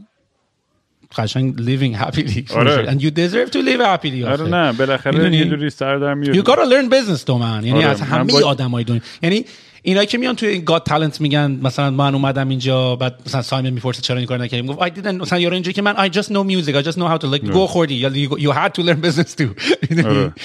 قشنگ 1.17 1.55
living 1.57 1.95
happily. 2.03 2.51
آره. 2.57 2.85
and 2.91 2.99
you 3.01 3.09
deserve 3.11 3.51
to 3.51 3.57
live 3.57 3.81
happily 3.81 4.23
آره 4.25 4.33
آخه. 4.33 4.43
نه 4.43 4.71
بالاخره 4.73 5.13
می‌دونی؟ 5.17 5.37
یه 5.37 5.45
جوری 5.45 5.69
سر 5.69 5.95
در 5.97 6.13
میاد 6.13 6.35
You 6.35 6.47
gotta 6.49 6.65
learn 6.65 6.93
business 6.93 7.23
تو 7.23 7.37
من 7.37 7.63
یعنی 7.65 7.77
آره، 7.79 7.87
از 7.87 8.01
من 8.01 8.07
همه 8.07 8.33
باید- 8.33 8.45
آدمای 8.45 8.83
دنیا. 8.83 9.01
یعنی 9.21 9.45
اینایی 9.83 10.07
که 10.07 10.17
میان 10.17 10.35
توی 10.35 10.49
این 10.49 10.63
گاد 10.63 10.83
تالنت 10.83 11.21
میگن 11.21 11.59
مثلا 11.63 11.89
من 11.91 12.15
اومدم 12.15 12.49
اینجا 12.49 12.95
بعد 12.95 13.15
مثلا 13.25 13.41
سایمن 13.41 13.69
می‌پرسه 13.69 14.01
چرا 14.01 14.17
این 14.17 14.25
کار 14.25 14.39
نکردی 14.39 14.61
می‌گفت 14.61 14.79
I 14.79 14.91
didn't 14.99 15.07
مثلا 15.21 15.39
یارو 15.39 15.53
اینجوری 15.53 15.73
که 15.73 15.81
من 15.81 15.93
I 15.95 16.09
just 16.11 16.27
know 16.27 16.43
music. 16.43 16.75
I 16.75 16.87
just 16.87 16.95
know 16.97 17.07
how 17.07 17.17
to 17.25 17.27
like 17.35 17.49
گو 17.51 17.67
خوردی 17.67 17.93
یا 17.95 18.09
you, 18.09 18.29
you 18.39 18.51
had 18.51 18.71
to 18.81 18.83
learn 18.85 19.01
business 19.07 19.35
too. 19.41 19.49
آره. 20.05 20.33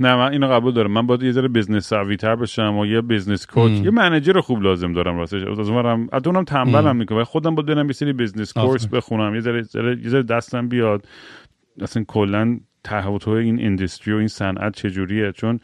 نه 0.00 0.16
من 0.16 0.32
اینو 0.32 0.46
قبول 0.48 0.74
دارم. 0.74 0.90
من 0.90 1.06
باید 1.06 1.22
یه 1.22 1.32
ذره 1.32 1.48
بزنس 1.48 1.88
سوی 1.88 2.16
تر 2.16 2.36
بشم 2.36 2.76
و 2.76 2.86
یه 2.86 3.00
بزنس 3.00 3.46
کوچ 3.46 3.72
یه 3.72 3.90
منیجر 3.90 4.40
خوب 4.40 4.62
لازم 4.62 4.92
دارم 4.92 5.18
راستش. 5.18 5.42
از 5.42 5.58
اونورم 5.58 6.08
از 6.12 6.26
اونم 6.26 6.44
تنبلم 6.44 6.96
می‌کنه 6.96 7.24
خودم 7.24 7.54
باید 7.54 7.66
برم 7.66 7.86
یه 7.86 7.92
سری 7.92 8.12
بزنس 8.12 8.52
کورس 8.52 8.86
بخونم. 8.86 9.34
یه 9.34 9.40
ذره 9.40 9.58
یه 10.02 10.08
ذره 10.08 10.22
دستم 10.22 10.68
بیاد. 10.68 11.06
اصلا 11.82 12.04
کلا 12.08 12.58
ته 12.84 13.28
این 13.28 13.66
اندستری 13.66 14.14
و 14.14 14.16
این 14.16 14.28
صنعت 14.28 14.76
چجوریه؟ 14.76 15.32
چون 15.32 15.60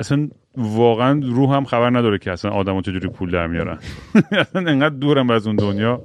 اصلا 0.00 0.28
واقعا 0.56 1.20
روح 1.24 1.56
هم 1.56 1.64
خبر 1.64 1.90
نداره 1.90 2.18
که 2.18 2.32
اصلا 2.32 2.50
آدم 2.50 2.80
چجوری 2.80 3.08
پول 3.08 3.30
در 3.30 3.46
میارن. 3.46 3.78
اصلا 4.32 4.70
انقدر 4.70 4.94
دورم 4.94 5.30
از 5.30 5.46
اون 5.46 5.56
دنیا. 5.56 6.02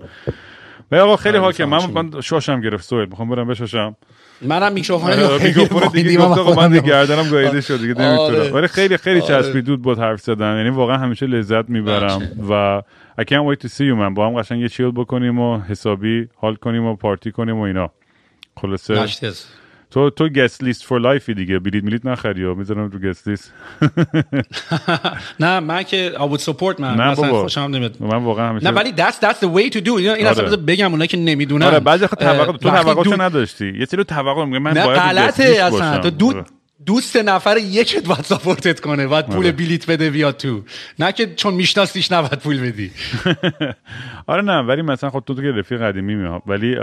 و 0.92 0.96
آقا 0.96 1.16
خیلی 1.16 1.38
حاکم. 1.38 1.66
من 1.66 2.22
شاشم 2.22 2.62
گرفت. 2.62 2.84
سوئل 2.84 3.10
می‌خوام 3.10 3.30
برم 3.30 3.48
بشاشم. 3.48 3.96
منم 4.42 4.74
میکروفون 4.74 5.44
میکروفون 5.44 5.88
دیگه 5.88 6.18
گفت 6.18 6.58
من 6.58 6.68
دیگه 6.70 6.82
گردنم 6.82 7.30
گاییده 7.30 7.62
شد 7.62 7.82
دیگه 7.82 7.94
نمی‌تونم. 7.94 8.54
ولی 8.54 8.68
خیلی 8.68 8.98
خیلی 8.98 9.22
چسبیده 9.22 9.82
بود 9.82 10.00
حرف 10.00 10.22
زدن. 10.22 10.58
یعنی 10.58 10.70
واقعا 10.70 10.98
همیشه 10.98 11.26
لذت 11.26 11.70
می‌برم 11.70 12.22
و 12.50 12.82
I 13.22 13.24
can't 13.24 13.56
wait 13.56 13.68
to 13.68 13.70
see 13.70 13.80
you 13.80 13.96
من 13.96 14.14
با 14.14 14.28
هم 14.28 14.42
قشنگ 14.42 14.62
یه 14.62 14.70
chill 14.70 14.92
بکنیم 14.92 15.40
و 15.40 15.60
حسابی 15.60 16.28
حال 16.36 16.56
کنیم 16.56 16.86
و 16.86 16.96
پارتی 16.96 17.32
کنیم 17.32 17.58
و 17.58 17.62
اینا. 17.62 17.92
خلاصه. 18.62 19.06
تو 19.92 20.10
تو 20.10 20.30
guest 20.30 20.64
list 20.64 20.84
for 20.84 21.00
life 21.00 21.27
ی 21.27 21.34
دیگه. 21.34 21.60
بلیت 21.60 21.84
میلیت 21.84 22.06
نخری 22.06 22.44
و 22.44 22.56
می‌ذارم 22.56 22.90
تو 22.90 23.00
guest 23.00 23.28
list 23.28 23.54
نه 25.40 25.60
من 25.60 25.84
که 25.84 26.12
would 26.18 26.42
support 26.42 26.80
من. 26.80 26.96
نه 26.96 27.16
بابا. 27.16 27.42
خوشم 27.42 27.62
نمیاد. 27.62 27.96
من 28.00 28.24
واقعا 28.24 28.50
همیشه 28.50 28.72
نه 28.72 28.72
ولی 28.72 28.94
that's 28.98 29.38
the 29.42 29.48
way 29.48 29.74
to 29.78 29.86
do 29.86 29.90
این 29.90 30.28
اصلا 30.28 30.48
آره. 30.48 30.58
بگم 30.58 30.92
اونایی 30.92 31.08
که 31.08 31.18
نمی‌دونن. 31.18 31.66
آره 31.66 31.80
بعضی 31.80 32.04
وقت 32.04 32.20
توقع 32.20 32.52
تو 32.52 32.58
توقعشو 32.58 33.22
نداشتی. 33.22 33.74
یه 33.80 33.86
سری 33.86 34.04
توقع 34.04 34.46
میگه 34.46 34.60
من 34.60 34.74
باید 34.74 35.00
غلطه 35.00 35.44
اصلا. 35.44 35.98
تو 35.98 36.10
دو 36.10 36.44
دوست 36.86 37.18
نفر 37.18 37.58
یکت 37.58 38.08
باید 38.08 38.22
ساپورتت 38.22 38.80
کنه. 38.80 39.08
باید 39.08 39.26
پول 39.26 39.38
آره. 39.38 39.52
بلیت 39.52 39.90
بده 39.90 40.10
بیاد 40.10 40.38
تو. 40.38 40.64
نه 41.00 41.12
که 41.12 41.36
چون 41.36 41.54
میشناسیش 41.54 42.12
نباید 42.12 42.40
پول 42.40 42.60
بدی. 42.60 42.92
آره 44.28 44.42
نه 44.42 44.60
ولی 44.62 44.82
مثلا 44.82 45.10
خود 45.10 45.24
تو 45.24 45.34
تو 45.34 45.42
که 45.42 45.52
رفیق 45.52 45.82
قدیمی 45.82 46.16
میاد 46.16 46.42
ولی 46.48 46.76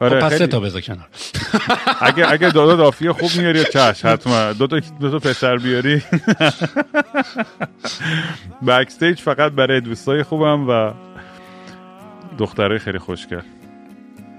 آره 0.00 0.20
خب 0.20 0.26
پس 0.26 0.32
خیلی... 0.32 0.46
تا 0.46 0.60
بذار 0.60 0.80
کنار. 0.80 1.08
اگه 2.00 2.32
اگه 2.32 2.50
دادا 2.50 2.76
دافی 2.76 3.10
خوب 3.10 3.30
میاری 3.36 3.64
چش؟ 3.64 4.04
حتما. 4.04 4.52
دو 4.52 4.66
تا 4.66 4.80
دو 5.00 5.10
تا 5.10 5.18
پسر 5.18 5.56
بیاری. 5.56 6.02
بکستیج 8.68 9.20
فقط 9.20 9.52
برای 9.52 9.80
دوستای 9.80 10.22
خوبم 10.22 10.68
و 10.68 10.92
دختره 12.38 12.78
خیلی 12.78 12.98
خوشگل 12.98 13.40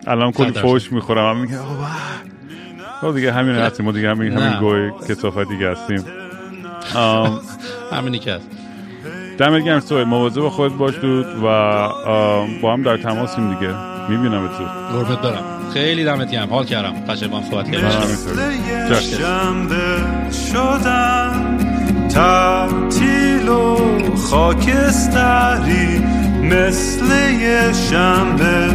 الان 0.08 0.32
کلی 0.32 0.52
فوش 0.52 0.92
می‌خورم. 0.92 1.36
هم 1.36 1.42
میگه 1.42 1.58
خب 3.02 3.16
دیگه 3.16 3.34
همین 3.34 3.56
هستیم. 3.56 3.86
ما 3.86 3.92
دیگه 3.92 4.10
همین 4.10 4.38
همین 4.38 4.60
گوی 4.60 4.92
کسافت 5.10 5.50
دیگه 5.50 5.72
هستیم. 5.72 6.06
همینی 7.92 8.20
که 8.20 8.34
هست. 8.34 8.50
دمت 9.38 9.64
گرم 9.64 9.80
سوی. 9.80 10.04
مواظب 10.04 10.50
خودت 10.50 10.74
باش 10.74 10.96
دود 10.96 11.26
و 11.26 11.40
با 12.62 12.74
هم 12.74 12.84
در 12.84 12.98
تماسیم 12.98 13.54
دیگه. 13.54 13.97
می‌بینم 14.10 14.48
تو 14.48 14.64
قربت 14.98 15.22
دارم. 15.22 15.44
خیلی 15.74 16.06
دمت 16.06 16.32
گرم. 16.32 16.50
حال 16.50 16.66
کردم. 16.66 16.94
قشنگ 17.10 17.30
با 17.30 17.42
صحبت 17.52 17.72
کردم. 17.72 17.90
شدم 20.52 21.58
تعطیل 22.10 23.50
و 23.50 23.78
خاکستری 24.16 26.04
مثل 26.44 27.06
یه 27.42 27.74
شنبه 27.90 28.70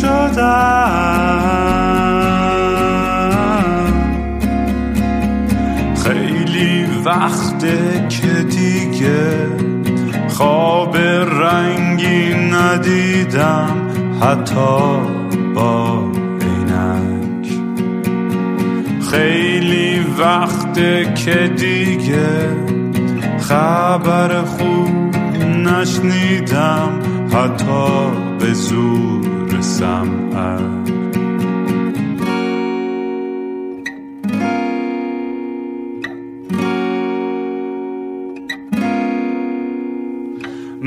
شدم. 0.00 1.38
خیلی 6.04 6.86
وقته 7.04 8.06
که 8.08 8.42
دیگه 8.42 9.46
خواب 10.28 10.96
رنگی 10.96 12.34
ندیدم. 12.34 13.87
حتی 14.20 14.98
با 15.54 16.04
عینک. 16.40 17.48
خیلی 19.10 20.00
وقت 20.18 20.74
که 21.24 21.50
دیگه 21.56 22.56
خبر 23.38 24.42
خوب 24.42 25.16
نشنیدم 25.46 27.00
حتی 27.32 28.10
به 28.38 28.52
زور 28.52 29.60
سمعک. 29.60 31.07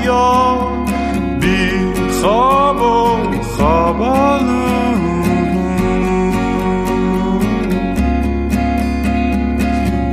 دریا 0.00 0.58
بی 1.40 1.70
خواب 2.20 2.82
و 2.82 3.18
خواب 3.42 3.98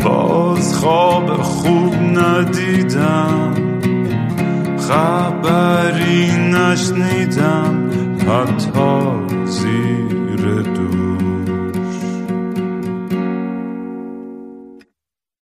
باز 0.04 0.76
خواب 0.76 1.34
خوب 1.42 1.96
ندیدم 1.96 3.54
خبری 4.78 6.32
نشنیدم 6.32 7.90
حتی 8.28 9.27